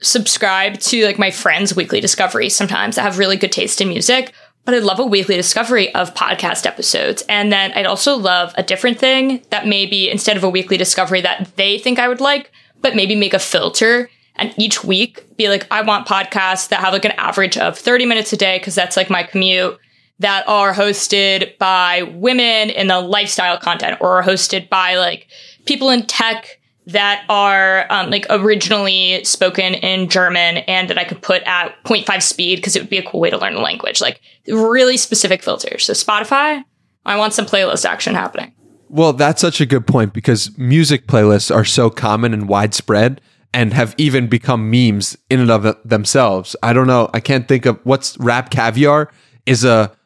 subscribe 0.00 0.78
to 0.78 1.04
like 1.04 1.18
my 1.18 1.32
friends' 1.32 1.74
weekly 1.74 2.00
discovery 2.00 2.48
sometimes 2.48 2.94
that 2.94 3.02
have 3.02 3.18
really 3.18 3.36
good 3.36 3.50
taste 3.50 3.80
in 3.80 3.88
music. 3.88 4.32
But 4.64 4.74
I'd 4.74 4.84
love 4.84 5.00
a 5.00 5.06
weekly 5.06 5.34
discovery 5.34 5.92
of 5.92 6.14
podcast 6.14 6.66
episodes. 6.66 7.24
And 7.28 7.52
then 7.52 7.72
I'd 7.72 7.84
also 7.84 8.14
love 8.14 8.54
a 8.56 8.62
different 8.62 9.00
thing 9.00 9.42
that 9.50 9.66
maybe 9.66 10.08
instead 10.08 10.36
of 10.36 10.44
a 10.44 10.48
weekly 10.48 10.76
discovery 10.76 11.20
that 11.22 11.50
they 11.56 11.78
think 11.78 11.98
I 11.98 12.06
would 12.06 12.20
like, 12.20 12.52
but 12.80 12.94
maybe 12.94 13.16
make 13.16 13.34
a 13.34 13.40
filter 13.40 14.08
and 14.36 14.54
each 14.56 14.84
week 14.84 15.36
be 15.36 15.48
like, 15.48 15.66
I 15.68 15.82
want 15.82 16.06
podcasts 16.06 16.68
that 16.68 16.78
have 16.78 16.92
like 16.92 17.04
an 17.04 17.12
average 17.12 17.58
of 17.58 17.76
30 17.76 18.06
minutes 18.06 18.32
a 18.32 18.36
day 18.36 18.58
because 18.58 18.76
that's 18.76 18.96
like 18.96 19.10
my 19.10 19.24
commute 19.24 19.80
that 20.20 20.48
are 20.48 20.72
hosted 20.72 21.58
by 21.58 22.02
women 22.02 22.70
in 22.70 22.86
the 22.86 23.00
lifestyle 23.00 23.58
content 23.58 23.98
or 24.00 24.18
are 24.18 24.22
hosted 24.22 24.68
by 24.68 24.96
like 24.96 25.28
people 25.66 25.90
in 25.90 26.06
tech 26.06 26.60
that 26.86 27.24
are 27.28 27.86
um, 27.90 28.10
like 28.10 28.26
originally 28.30 29.24
spoken 29.24 29.74
in 29.74 30.08
German 30.08 30.58
and 30.58 30.90
that 30.90 30.98
I 30.98 31.04
could 31.04 31.22
put 31.22 31.42
at 31.44 31.74
0.5 31.84 32.22
speed 32.22 32.56
because 32.56 32.76
it 32.76 32.82
would 32.82 32.90
be 32.90 32.98
a 32.98 33.02
cool 33.02 33.20
way 33.20 33.30
to 33.30 33.38
learn 33.38 33.54
the 33.54 33.60
language. 33.60 34.00
Like 34.00 34.20
really 34.46 34.96
specific 34.96 35.42
filters. 35.42 35.84
So 35.84 35.94
Spotify, 35.94 36.62
I 37.06 37.16
want 37.16 37.32
some 37.32 37.46
playlist 37.46 37.84
action 37.84 38.14
happening. 38.14 38.52
Well, 38.90 39.14
that's 39.14 39.40
such 39.40 39.60
a 39.60 39.66
good 39.66 39.86
point 39.86 40.12
because 40.12 40.56
music 40.58 41.06
playlists 41.06 41.54
are 41.54 41.64
so 41.64 41.90
common 41.90 42.32
and 42.32 42.48
widespread 42.48 43.20
and 43.52 43.72
have 43.72 43.94
even 43.96 44.26
become 44.26 44.70
memes 44.70 45.16
in 45.30 45.40
and 45.40 45.50
of 45.50 45.76
themselves. 45.84 46.54
I 46.62 46.72
don't 46.72 46.86
know. 46.86 47.08
I 47.14 47.20
can't 47.20 47.48
think 47.48 47.66
of 47.66 47.80
what's 47.84 48.18
Rap 48.18 48.50
Caviar 48.50 49.10
is 49.46 49.64
a 49.64 49.96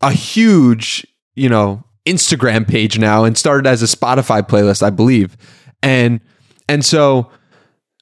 a 0.00 0.12
huge, 0.12 1.06
you 1.34 1.48
know, 1.48 1.84
Instagram 2.06 2.66
page 2.66 2.98
now 2.98 3.24
and 3.24 3.36
started 3.36 3.66
as 3.66 3.82
a 3.82 3.86
Spotify 3.86 4.40
playlist, 4.46 4.82
I 4.82 4.90
believe. 4.90 5.36
And 5.82 6.20
and 6.68 6.84
so 6.84 7.30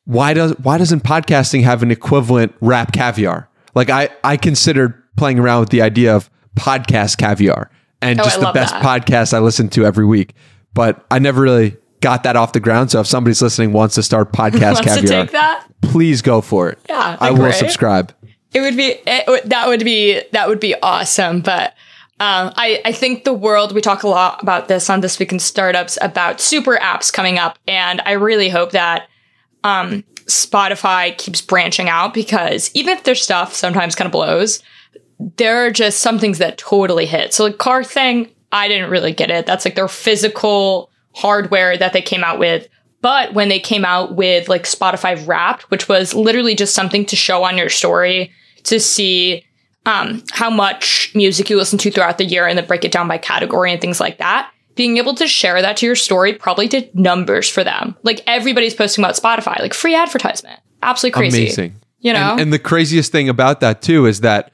why 0.04 0.34
does 0.34 0.52
why 0.58 0.78
doesn't 0.78 1.02
podcasting 1.02 1.62
have 1.64 1.82
an 1.82 1.90
equivalent 1.90 2.54
Rap 2.60 2.92
Caviar? 2.92 3.48
Like 3.74 3.90
I 3.90 4.08
I 4.24 4.36
considered 4.36 4.94
playing 5.16 5.38
around 5.38 5.60
with 5.60 5.70
the 5.70 5.82
idea 5.82 6.14
of 6.14 6.30
podcast 6.56 7.18
caviar 7.18 7.70
and 8.00 8.20
Oh, 8.20 8.24
just 8.24 8.38
I 8.38 8.46
the 8.46 8.52
best 8.52 8.72
that. 8.72 8.82
podcast 8.84 9.34
I 9.34 9.40
listen 9.40 9.68
to 9.70 9.84
every 9.84 10.06
week. 10.06 10.34
But 10.74 11.04
I 11.10 11.18
never 11.18 11.42
really 11.42 11.76
got 12.00 12.22
that 12.22 12.36
off 12.36 12.52
the 12.52 12.60
ground. 12.60 12.90
So 12.92 13.00
if 13.00 13.06
somebody's 13.06 13.42
listening 13.42 13.72
wants 13.72 13.96
to 13.96 14.02
start 14.02 14.32
podcast 14.32 14.82
caviar, 14.82 15.26
that? 15.26 15.66
please 15.82 16.22
go 16.22 16.40
for 16.40 16.68
it. 16.70 16.78
Yeah, 16.88 17.16
I 17.20 17.32
will 17.32 17.44
right? 17.44 17.54
subscribe. 17.54 18.12
It 18.54 18.60
would 18.60 18.76
be 18.76 18.96
it, 19.06 19.48
that 19.50 19.66
would 19.68 19.84
be 19.84 20.22
that 20.32 20.48
would 20.48 20.60
be 20.60 20.74
awesome. 20.82 21.40
But 21.40 21.74
um, 22.20 22.52
I 22.56 22.80
I 22.84 22.92
think 22.92 23.24
the 23.24 23.32
world 23.32 23.72
we 23.72 23.80
talk 23.80 24.02
a 24.02 24.08
lot 24.08 24.42
about 24.42 24.68
this 24.68 24.90
on 24.90 25.00
this 25.00 25.18
week 25.18 25.32
in 25.32 25.38
startups 25.38 25.98
about 26.00 26.40
super 26.40 26.76
apps 26.76 27.12
coming 27.12 27.38
up, 27.38 27.58
and 27.68 28.00
I 28.04 28.12
really 28.12 28.48
hope 28.48 28.72
that 28.72 29.08
um, 29.62 30.02
Spotify 30.26 31.16
keeps 31.16 31.40
branching 31.40 31.88
out 31.88 32.14
because 32.14 32.70
even 32.74 32.96
if 32.96 33.04
their 33.04 33.14
stuff 33.14 33.54
sometimes 33.54 33.94
kind 33.94 34.06
of 34.06 34.12
blows, 34.12 34.62
there 35.36 35.64
are 35.64 35.70
just 35.70 36.00
some 36.00 36.18
things 36.18 36.38
that 36.38 36.58
totally 36.58 37.06
hit. 37.06 37.32
So 37.34 37.44
like 37.44 37.58
car 37.58 37.84
thing, 37.84 38.28
I 38.52 38.68
didn't 38.68 38.90
really 38.90 39.12
get 39.12 39.30
it. 39.30 39.46
That's 39.46 39.64
like 39.64 39.74
their 39.74 39.88
physical 39.88 40.90
hardware 41.14 41.76
that 41.76 41.92
they 41.92 42.02
came 42.02 42.24
out 42.24 42.38
with. 42.38 42.68
But 43.00 43.32
when 43.32 43.48
they 43.48 43.60
came 43.60 43.84
out 43.84 44.16
with 44.16 44.48
like 44.48 44.64
Spotify 44.64 45.24
Wrapped, 45.26 45.70
which 45.70 45.88
was 45.88 46.14
literally 46.14 46.54
just 46.54 46.74
something 46.74 47.06
to 47.06 47.16
show 47.16 47.44
on 47.44 47.56
your 47.56 47.68
story 47.68 48.32
to 48.64 48.80
see 48.80 49.44
um, 49.88 50.22
how 50.32 50.50
much 50.50 51.10
music 51.14 51.48
you 51.48 51.56
listen 51.56 51.78
to 51.78 51.90
throughout 51.90 52.18
the 52.18 52.24
year 52.24 52.46
and 52.46 52.58
then 52.58 52.66
break 52.66 52.84
it 52.84 52.92
down 52.92 53.08
by 53.08 53.16
category 53.16 53.72
and 53.72 53.80
things 53.80 53.98
like 53.98 54.18
that. 54.18 54.52
Being 54.74 54.98
able 54.98 55.14
to 55.14 55.26
share 55.26 55.60
that 55.62 55.78
to 55.78 55.86
your 55.86 55.96
story 55.96 56.34
probably 56.34 56.68
did 56.68 56.94
numbers 56.94 57.48
for 57.48 57.64
them. 57.64 57.96
Like 58.02 58.22
everybody's 58.26 58.74
posting 58.74 59.02
about 59.02 59.16
Spotify, 59.16 59.58
like 59.60 59.72
free 59.72 59.94
advertisement. 59.94 60.60
Absolutely 60.82 61.18
crazy. 61.18 61.42
Amazing. 61.44 61.76
You 62.00 62.12
know? 62.12 62.32
And, 62.32 62.40
and 62.40 62.52
the 62.52 62.58
craziest 62.58 63.10
thing 63.10 63.30
about 63.30 63.60
that 63.60 63.80
too 63.80 64.04
is 64.04 64.20
that 64.20 64.52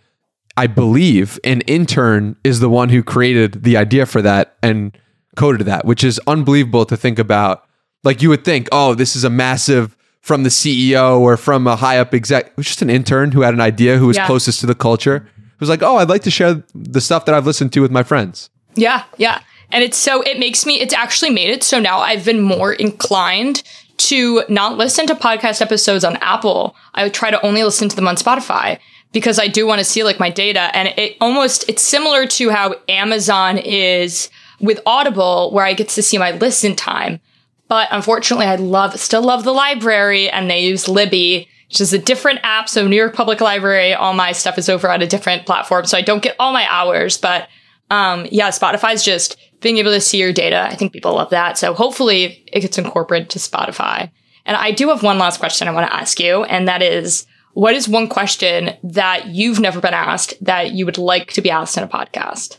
I 0.57 0.69
believe 0.69 1.41
an 1.43 1.63
intern 1.63 2.37
is 2.45 2.61
the 2.61 2.71
one 2.71 2.89
who 2.89 3.03
created 3.03 3.65
the 3.65 3.77
idea 3.77 4.07
for 4.07 4.23
that 4.23 4.57
and 4.63 4.97
coded 5.37 5.67
that, 5.67 5.85
which 5.85 6.05
is 6.05 6.21
unbelievable 6.29 6.87
to 6.87 6.97
think 6.97 7.19
about. 7.19 7.65
Like 8.05 8.23
you 8.23 8.29
would 8.29 8.45
think, 8.45 8.69
oh, 8.71 8.95
this 8.95 9.17
is 9.17 9.25
a 9.25 9.31
massive 9.31 9.97
from 10.25 10.43
the 10.43 10.49
CEO 10.49 11.21
or 11.21 11.37
from 11.37 11.67
a 11.67 11.77
high 11.77 11.99
up 11.99 12.15
exec. 12.15 12.47
It 12.47 12.57
was 12.57 12.65
just 12.67 12.81
an 12.81 12.89
intern 12.89 13.33
who 13.33 13.43
had 13.43 13.53
an 13.53 13.61
idea 13.61 13.99
who 13.99 14.07
was 14.07 14.17
Yeah. 14.17 14.27
closest 14.27 14.61
to 14.61 14.67
the 14.67 14.75
culture. 14.75 15.19
Who 15.37 15.57
was 15.61 15.69
like, 15.69 15.83
oh, 15.83 15.99
I'd 15.99 16.09
like 16.09 16.23
to 16.23 16.31
share 16.31 16.63
the 16.75 17.03
stuff 17.03 17.27
that 17.27 17.35
I've 17.35 17.45
listened 17.45 17.75
to 17.75 17.81
with 17.81 17.91
my 17.91 18.03
friends. 18.03 18.49
Yeah, 18.75 19.03
yeah. 19.19 19.41
And 19.71 19.85
it's 19.85 19.99
so, 19.99 20.23
it 20.23 20.39
makes 20.39 20.65
me, 20.65 20.81
it's 20.81 20.95
actually 20.95 21.29
made 21.29 21.51
it 21.51 21.63
so 21.63 21.79
now 21.79 21.99
I've 21.99 22.25
been 22.25 22.41
more 22.41 22.73
inclined 22.73 23.63
to 23.99 24.45
not 24.49 24.79
listen 24.79 25.07
to 25.09 25.15
podcast 25.15 25.61
episodes 25.61 26.05
on 26.05 26.17
Apple. 26.17 26.75
I 26.95 27.03
would 27.05 27.13
try 27.13 27.31
to 27.31 27.45
only 27.45 27.63
listen 27.63 27.91
to 27.91 27.95
them 27.97 28.09
on 28.09 28.17
Spotify 28.17 28.79
because 29.13 29.39
I 29.39 29.47
do 29.47 29.67
want 29.67 29.81
to 29.81 29.85
see 29.85 30.05
like 30.05 30.19
my 30.19 30.31
data. 30.31 30.75
And 30.75 30.89
it 30.97 31.19
almost, 31.21 31.69
it's 31.69 31.83
similar 31.83 32.27
to 32.29 32.49
how 32.49 32.77
Amazon 32.89 33.59
is 33.59 34.31
with 34.59 34.81
Audible, 34.87 35.51
where 35.53 35.67
I 35.67 35.75
get 35.75 35.91
to 35.91 36.03
see 36.03 36.17
my 36.17 36.31
listen 36.31 36.75
time. 36.75 37.21
But 37.69 37.89
unfortunately, 37.91 38.47
I 38.47 38.57
love, 38.57 38.99
still 38.99 39.23
love 39.23 39.45
the 39.45 39.53
library 39.53 40.29
and 40.29 40.51
they 40.51 40.61
use 40.61 40.89
Libby, 40.89 41.49
which 41.69 41.81
is 41.81 41.93
a 41.93 41.99
different 41.99 42.41
app. 42.43 42.69
So 42.69 42.87
New 42.87 42.97
York 42.97 43.15
Public 43.15 43.41
Library, 43.41 43.95
all 43.95 44.13
my 44.13 44.33
stuff 44.33 44.59
is 44.59 44.69
over 44.69 44.91
on 44.91 45.03
a 45.03 45.07
different 45.07 45.47
platform. 45.47 45.87
So 45.87 45.97
I 45.97 46.03
don't 46.03 46.23
get 46.23 46.37
all 46.39 46.53
my 46.53 46.67
hours, 46.69 47.17
but 47.17 47.49
um, 47.91 48.27
yeah, 48.31 48.49
Spotify's 48.49 49.05
just 49.05 49.37
being 49.61 49.79
able 49.79 49.93
to 49.93 50.01
see 50.01 50.19
your 50.19 50.33
data. 50.33 50.61
I 50.61 50.75
think 50.75 50.93
people 50.93 51.15
love 51.15 51.31
that. 51.31 51.57
So 51.57 51.73
hopefully 51.75 52.45
it 52.53 52.61
gets 52.61 52.77
incorporated 52.77 53.31
to 53.31 53.39
Spotify. 53.39 54.11
And 54.47 54.57
I 54.57 54.73
do 54.73 54.89
have 54.89 55.03
one 55.03 55.19
last 55.19 55.39
question 55.39 55.69
I 55.69 55.71
want 55.71 55.87
to 55.89 55.95
ask 55.95 56.21
you, 56.21 56.45
and 56.45 56.69
that 56.69 56.83
is 56.83 57.27
what 57.55 57.75
is 57.75 57.89
one 57.89 58.09
question 58.09 58.77
that 58.83 59.29
you've 59.29 59.61
never 59.61 59.81
been 59.81 59.95
asked 59.95 60.35
that 60.45 60.73
you 60.73 60.85
would 60.85 60.99
like 60.99 61.33
to 61.33 61.41
be 61.41 61.51
asked 61.51 61.79
in 61.79 61.85
a 61.85 61.89
podcast? 61.89 62.59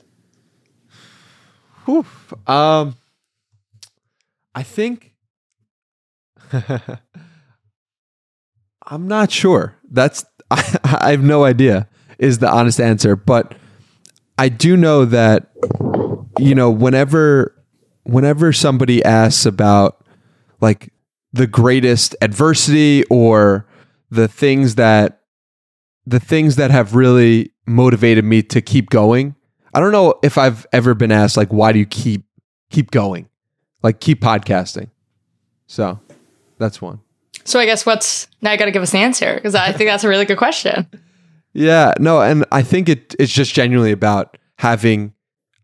Um, 2.48 2.96
I 4.56 4.64
think 4.64 5.14
I'm 8.88 9.08
not 9.08 9.32
sure. 9.32 9.76
That's 9.92 10.26
I, 10.52 10.80
I 10.84 11.12
have 11.12 11.24
no 11.24 11.44
idea 11.44 11.88
is 12.18 12.40
the 12.40 12.50
honest 12.50 12.80
answer, 12.80 13.16
but 13.16 13.56
I 14.38 14.50
do 14.50 14.78
know 14.78 15.06
that 15.06 15.52
you 16.40 16.56
know 16.56 16.72
whenever 16.72 17.54
whenever 18.04 18.54
somebody 18.54 19.04
asks 19.04 19.46
about 19.46 20.06
like 20.62 20.94
the 21.34 21.48
greatest 21.48 22.16
adversity 22.22 23.04
or 23.10 23.68
the 24.10 24.28
things 24.28 24.76
that 24.76 25.22
the 26.06 26.20
things 26.20 26.56
that 26.56 26.72
have 26.72 26.96
really 26.96 27.52
motivated 27.68 28.24
me 28.24 28.44
to 28.44 28.62
keep 28.62 28.90
going. 28.90 29.36
I 29.74 29.82
don't 29.82 29.92
know 29.92 30.20
if 30.24 30.38
I've 30.38 30.66
ever 30.72 30.94
been 30.94 31.12
asked 31.12 31.36
like 31.36 31.52
why 31.52 31.74
do 31.74 31.80
you 31.80 31.86
keep 31.86 32.26
keep 32.70 32.92
going? 32.92 33.28
Like 33.86 34.00
keep 34.00 34.20
podcasting. 34.20 34.90
So, 35.68 36.00
that's 36.58 36.82
one. 36.82 37.02
So 37.44 37.60
I 37.60 37.68
guess 37.68 37.86
what's 37.86 38.28
now 38.42 38.52
you 38.52 38.58
got 38.58 38.66
to 38.66 38.72
give 38.72 38.82
us 38.82 38.90
the 38.90 38.98
answer 38.98 39.36
because 39.36 39.54
I 39.54 39.72
think 39.72 39.88
that's 39.88 40.04
a 40.04 40.10
really 40.10 40.26
good 40.26 40.40
question. 40.40 40.90
Yeah, 41.54 41.94
no, 42.00 42.20
and 42.20 42.46
I 42.52 42.64
think 42.64 42.90
it 42.90 43.14
it's 43.20 43.32
just 43.32 43.54
genuinely 43.54 43.92
about 43.92 44.38
having 44.58 45.14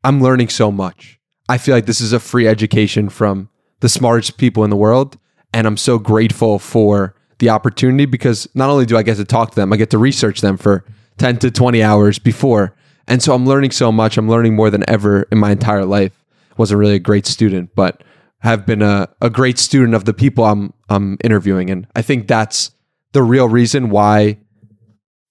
I'm 0.03 0.21
learning 0.21 0.49
so 0.49 0.71
much. 0.71 1.19
I 1.49 1.57
feel 1.57 1.73
like 1.73 1.87
this 1.87 1.99
is 1.99 2.13
a 2.13 2.19
free 2.19 2.47
education 2.47 3.09
from 3.09 3.49
the 3.79 3.89
smartest 3.89 4.37
people 4.37 4.63
in 4.63 4.69
the 4.69 4.75
world 4.75 5.17
and 5.51 5.65
I'm 5.65 5.77
so 5.77 5.97
grateful 5.97 6.59
for 6.59 7.15
the 7.39 7.49
opportunity 7.49 8.05
because 8.05 8.47
not 8.53 8.69
only 8.69 8.85
do 8.85 8.97
I 8.97 9.01
get 9.03 9.17
to 9.17 9.25
talk 9.25 9.49
to 9.49 9.55
them, 9.55 9.73
I 9.73 9.77
get 9.77 9.89
to 9.89 9.97
research 9.97 10.41
them 10.41 10.57
for 10.57 10.85
10 11.17 11.39
to 11.39 11.49
20 11.49 11.81
hours 11.81 12.19
before. 12.19 12.75
And 13.07 13.21
so 13.21 13.33
I'm 13.33 13.47
learning 13.47 13.71
so 13.71 13.91
much. 13.91 14.17
I'm 14.17 14.29
learning 14.29 14.55
more 14.55 14.69
than 14.69 14.87
ever 14.87 15.23
in 15.31 15.39
my 15.39 15.51
entire 15.51 15.85
life. 15.85 16.13
Wasn't 16.57 16.79
really 16.79 16.95
a 16.95 16.99
great 16.99 17.25
student, 17.25 17.71
but 17.75 18.03
have 18.41 18.65
been 18.65 18.81
a, 18.81 19.07
a 19.21 19.29
great 19.29 19.57
student 19.57 19.93
of 19.93 20.05
the 20.05 20.13
people 20.13 20.45
I'm 20.45 20.73
I'm 20.89 21.17
interviewing. 21.23 21.69
And 21.69 21.87
I 21.95 22.01
think 22.01 22.27
that's 22.27 22.71
the 23.13 23.23
real 23.23 23.47
reason 23.47 23.89
why 23.89 24.37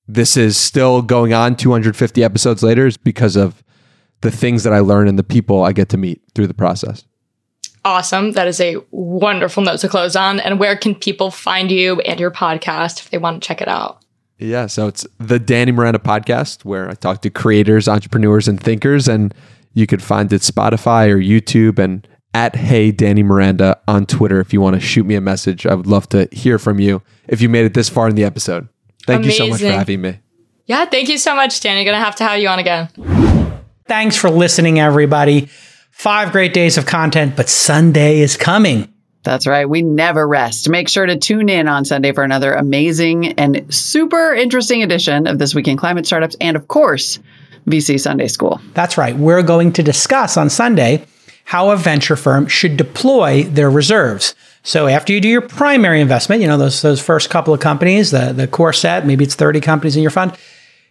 this 0.07 0.37
is 0.37 0.57
still 0.57 1.03
going 1.03 1.33
on 1.33 1.57
250 1.57 2.25
episodes 2.25 2.63
later 2.63 2.87
is 2.87 2.97
because 2.97 3.37
of 3.37 3.63
the 4.23 4.31
things 4.31 4.65
that 4.65 4.73
I 4.73 4.81
learn 4.81 5.09
and 5.09 5.19
the 5.19 5.25
people 5.25 5.65
I 5.65 5.73
get 5.73 5.89
to 5.91 5.97
meet 5.97 6.21
through 6.35 6.47
the 6.47 6.55
process. 6.55 7.05
Awesome. 7.85 8.33
That 8.33 8.47
is 8.47 8.61
a 8.61 8.77
wonderful 8.91 9.63
note 9.63 9.81
to 9.81 9.89
close 9.89 10.15
on. 10.15 10.39
And 10.41 10.59
where 10.59 10.77
can 10.77 10.95
people 10.95 11.31
find 11.31 11.71
you 11.71 12.01
and 12.01 12.21
your 12.21 12.31
podcast 12.31 13.01
if 13.01 13.11
they 13.11 13.19
want 13.19 13.43
to 13.43 13.47
check 13.47 13.63
it 13.63 13.69
out? 13.69 14.05
Yeah, 14.39 14.67
so 14.67 14.87
it's 14.87 15.07
the 15.19 15.39
Danny 15.39 15.73
Miranda 15.73 15.99
podcast 15.99 16.65
where 16.65 16.89
I 16.89 16.95
talk 16.95 17.23
to 17.23 17.31
creators, 17.31 17.89
entrepreneurs, 17.89 18.49
and 18.49 18.59
thinkers, 18.59 19.07
and 19.07 19.35
you 19.75 19.87
could 19.87 20.03
find 20.03 20.33
it 20.33 20.41
Spotify 20.41 21.09
or 21.09 21.19
YouTube 21.19 21.79
and 21.79 22.07
at 22.35 22.57
Hey 22.57 22.91
Danny 22.93 23.23
Miranda 23.23 23.81
on 23.89 24.07
Twitter 24.07 24.41
if 24.41 24.53
you 24.53 24.61
want 24.61 24.75
to 24.75 24.81
shoot 24.81 25.05
me 25.05 25.15
a 25.15 25.21
message. 25.21 25.67
I 25.67 25.75
would 25.75 25.87
love 25.87 26.09
to 26.11 26.29
hear 26.33 26.59
from 26.59 26.79
you 26.79 27.03
if 27.29 27.41
you 27.41 27.49
made 27.49 27.65
it 27.65 27.75
this 27.75 27.89
far 27.89 28.09
in 28.09 28.15
the 28.15 28.25
episode. 28.25 28.69
Thank 29.07 29.25
you 29.25 29.33
so 29.33 29.49
much 29.49 29.61
for 29.61 29.67
having 29.67 30.01
me. 30.01 30.21
Yeah, 30.67 30.85
thank 30.85 31.09
you 31.09 31.19
so 31.19 31.35
much, 31.35 31.61
Danny. 31.61 31.85
Gonna 31.85 31.99
have 31.99 32.17
to 32.17 32.25
have 32.25 32.39
you 32.39 32.49
on 32.49 32.59
again. 32.59 32.89
Thanks 33.87 34.17
for 34.17 34.31
listening, 34.31 34.79
everybody. 34.79 35.49
Five 35.91 36.33
great 36.33 36.55
days 36.55 36.79
of 36.79 36.87
content, 36.87 37.35
but 37.37 37.49
Sunday 37.49 38.21
is 38.21 38.37
coming. 38.37 38.93
That's 39.23 39.47
right. 39.47 39.69
We 39.69 39.83
never 39.83 40.27
rest. 40.27 40.71
Make 40.71 40.89
sure 40.89 41.05
to 41.05 41.19
tune 41.19 41.49
in 41.49 41.69
on 41.69 41.85
Sunday 41.85 42.13
for 42.13 42.25
another 42.25 42.55
amazing 42.55 43.33
and 43.33 43.75
super 43.75 44.33
interesting 44.33 44.83
edition 44.83 45.27
of 45.27 45.39
This 45.39 45.55
Week 45.55 45.69
in 45.69 45.77
Climate 45.77 46.07
Startups 46.07 46.37
and, 46.41 46.57
of 46.57 46.69
course, 46.69 47.19
VC 47.67 48.01
Sunday 48.01 48.29
School. 48.29 48.61
That's 48.73 48.97
right. 48.97 49.15
We're 49.15 49.43
going 49.43 49.73
to 49.75 49.83
discuss 49.83 50.39
on 50.39 50.49
Sunday 50.49 51.05
how 51.51 51.71
a 51.71 51.77
venture 51.77 52.15
firm 52.15 52.47
should 52.47 52.77
deploy 52.77 53.43
their 53.43 53.69
reserves. 53.69 54.37
So 54.63 54.87
after 54.87 55.13
you 55.13 55.21
do 55.21 55.29
your 55.29 55.41
primary 55.41 56.01
investment, 56.01 56.43
you 56.43 56.47
know, 56.47 56.57
those 56.57 56.81
those 56.81 57.03
first 57.03 57.29
couple 57.29 57.53
of 57.53 57.59
companies, 57.59 58.13
the 58.13 58.33
the 58.33 58.47
core 58.47 58.73
set, 58.73 59.05
maybe 59.05 59.25
it's 59.25 59.35
30 59.35 59.61
companies 59.61 59.97
in 59.97 60.03
your 60.03 60.13
fund. 60.13 60.37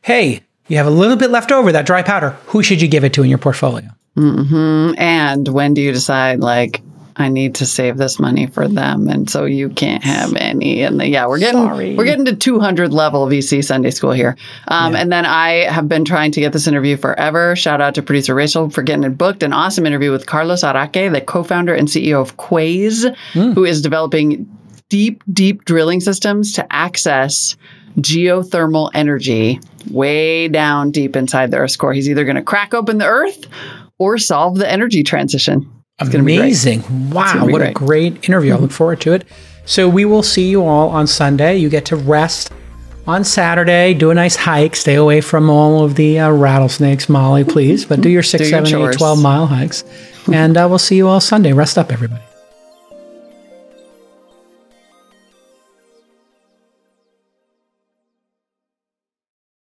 Hey, 0.02 0.42
you 0.68 0.76
have 0.76 0.86
a 0.86 0.90
little 0.90 1.16
bit 1.16 1.32
left 1.32 1.54
over, 1.54 1.72
that 1.72 1.86
dry 1.86 2.02
powder. 2.04 2.32
Who 2.48 2.62
should 2.62 2.82
you 2.82 2.90
give 2.90 3.06
it 3.06 3.14
to 3.14 3.24
in 3.24 3.30
your 3.30 3.38
portfolio? 3.38 3.88
Mm-hmm. 4.18 5.00
And 5.00 5.48
when 5.48 5.74
do 5.76 5.82
you 5.82 5.94
decide, 5.94 6.42
like, 6.42 6.82
I 7.20 7.28
need 7.28 7.56
to 7.56 7.66
save 7.66 7.98
this 7.98 8.20
money 8.20 8.48
for 8.48 8.68
them, 8.68 9.10
and 9.10 9.30
so 9.30 9.46
you 9.46 9.70
can't 9.70 10.04
have 10.04 10.34
any? 10.36 10.84
And 10.84 11.00
the, 11.00 11.08
yeah, 11.08 11.28
we're 11.28 11.38
getting 11.40 11.60
Sorry. 11.60 11.96
we're 11.96 12.06
getting 12.06 12.26
to 12.26 12.36
200 12.36 12.94
level 12.94 13.28
VC 13.28 13.64
Sunday 13.64 13.92
School 13.92 14.12
here. 14.12 14.38
Um, 14.70 14.96
And 14.96 15.12
then 15.12 15.26
I 15.26 15.66
have 15.66 15.90
been 15.90 16.06
trying 16.06 16.32
to 16.32 16.40
get 16.40 16.54
this 16.54 16.66
interview 16.66 16.96
forever. 16.98 17.56
Shout 17.56 17.82
out 17.82 17.96
to 17.96 18.02
producer 18.02 18.34
Rachel 18.34 18.70
for 18.70 18.82
getting 18.82 19.04
it 19.04 19.18
booked. 19.18 19.44
An 19.44 19.52
awesome 19.54 19.86
interview 19.86 20.12
with 20.12 20.26
Carlos 20.26 20.64
Araque, 20.64 21.12
the 21.12 21.22
co-founder 21.22 21.74
and 21.74 21.88
CEO 21.88 22.22
of 22.22 22.38
Quaise, 22.38 23.06
who 23.34 23.66
is 23.66 23.82
developing 23.82 24.50
deep, 24.88 25.22
deep 25.32 25.66
drilling 25.66 26.00
systems 26.00 26.54
to 26.54 26.66
access 26.74 27.58
geothermal 27.98 28.90
energy 28.94 29.60
way 29.92 30.48
down 30.48 30.92
deep 30.92 31.16
inside 31.16 31.52
the 31.52 31.58
Earth's 31.58 31.76
core. 31.76 31.94
He's 31.94 32.10
either 32.10 32.24
going 32.24 32.36
to 32.36 32.42
crack 32.42 32.74
open 32.74 32.98
the 32.98 33.06
Earth 33.06 33.46
or 33.98 34.18
solve 34.18 34.58
the 34.58 34.70
energy 34.72 35.04
transition. 35.04 35.70
It's 36.00 36.10
great. 36.10 36.20
Amazing. 36.20 37.10
Wow, 37.10 37.48
what 37.48 37.62
a 37.62 37.72
great. 37.72 38.14
Mm-hmm. 38.16 38.32
interview. 38.32 38.54
I 38.54 38.58
look 38.58 38.72
forward 38.72 39.02
to 39.02 39.14
it. 39.14 39.26
So 39.66 39.88
we 39.88 40.06
will 40.06 40.24
see 40.24 40.50
you 40.50 40.64
all 40.64 40.90
on 40.90 41.06
Sunday. 41.08 41.58
You 41.58 41.70
get 41.70 41.86
to 41.86 41.96
rest 41.96 42.52
on 43.06 43.24
Saturday, 43.24 43.94
do 43.96 44.12
a 44.12 44.14
nice 44.14 44.36
hike, 44.36 44.76
stay 44.76 44.96
away 44.96 45.20
from 45.22 45.50
all 45.50 45.84
of 45.84 45.96
the 45.96 46.20
uh, 46.20 46.30
rattlesnakes, 46.32 47.10
Molly, 47.10 47.44
please, 47.44 47.86
but 47.86 48.02
do 48.02 48.10
your 48.10 48.22
six, 48.32 48.44
Do 48.44 48.50
your 48.50 48.66
seven, 48.66 48.88
eight, 48.90 48.98
12 48.98 49.22
mile 49.22 49.48
hikes. 49.48 49.84
and 50.32 50.56
uh, 50.56 50.68
we'll 50.70 50.78
see 50.78 50.96
you 50.96 51.08
all 51.08 51.20
Sunday. 51.20 51.52
Rest 51.54 51.78
up, 51.78 51.92
everybody. 51.92 52.22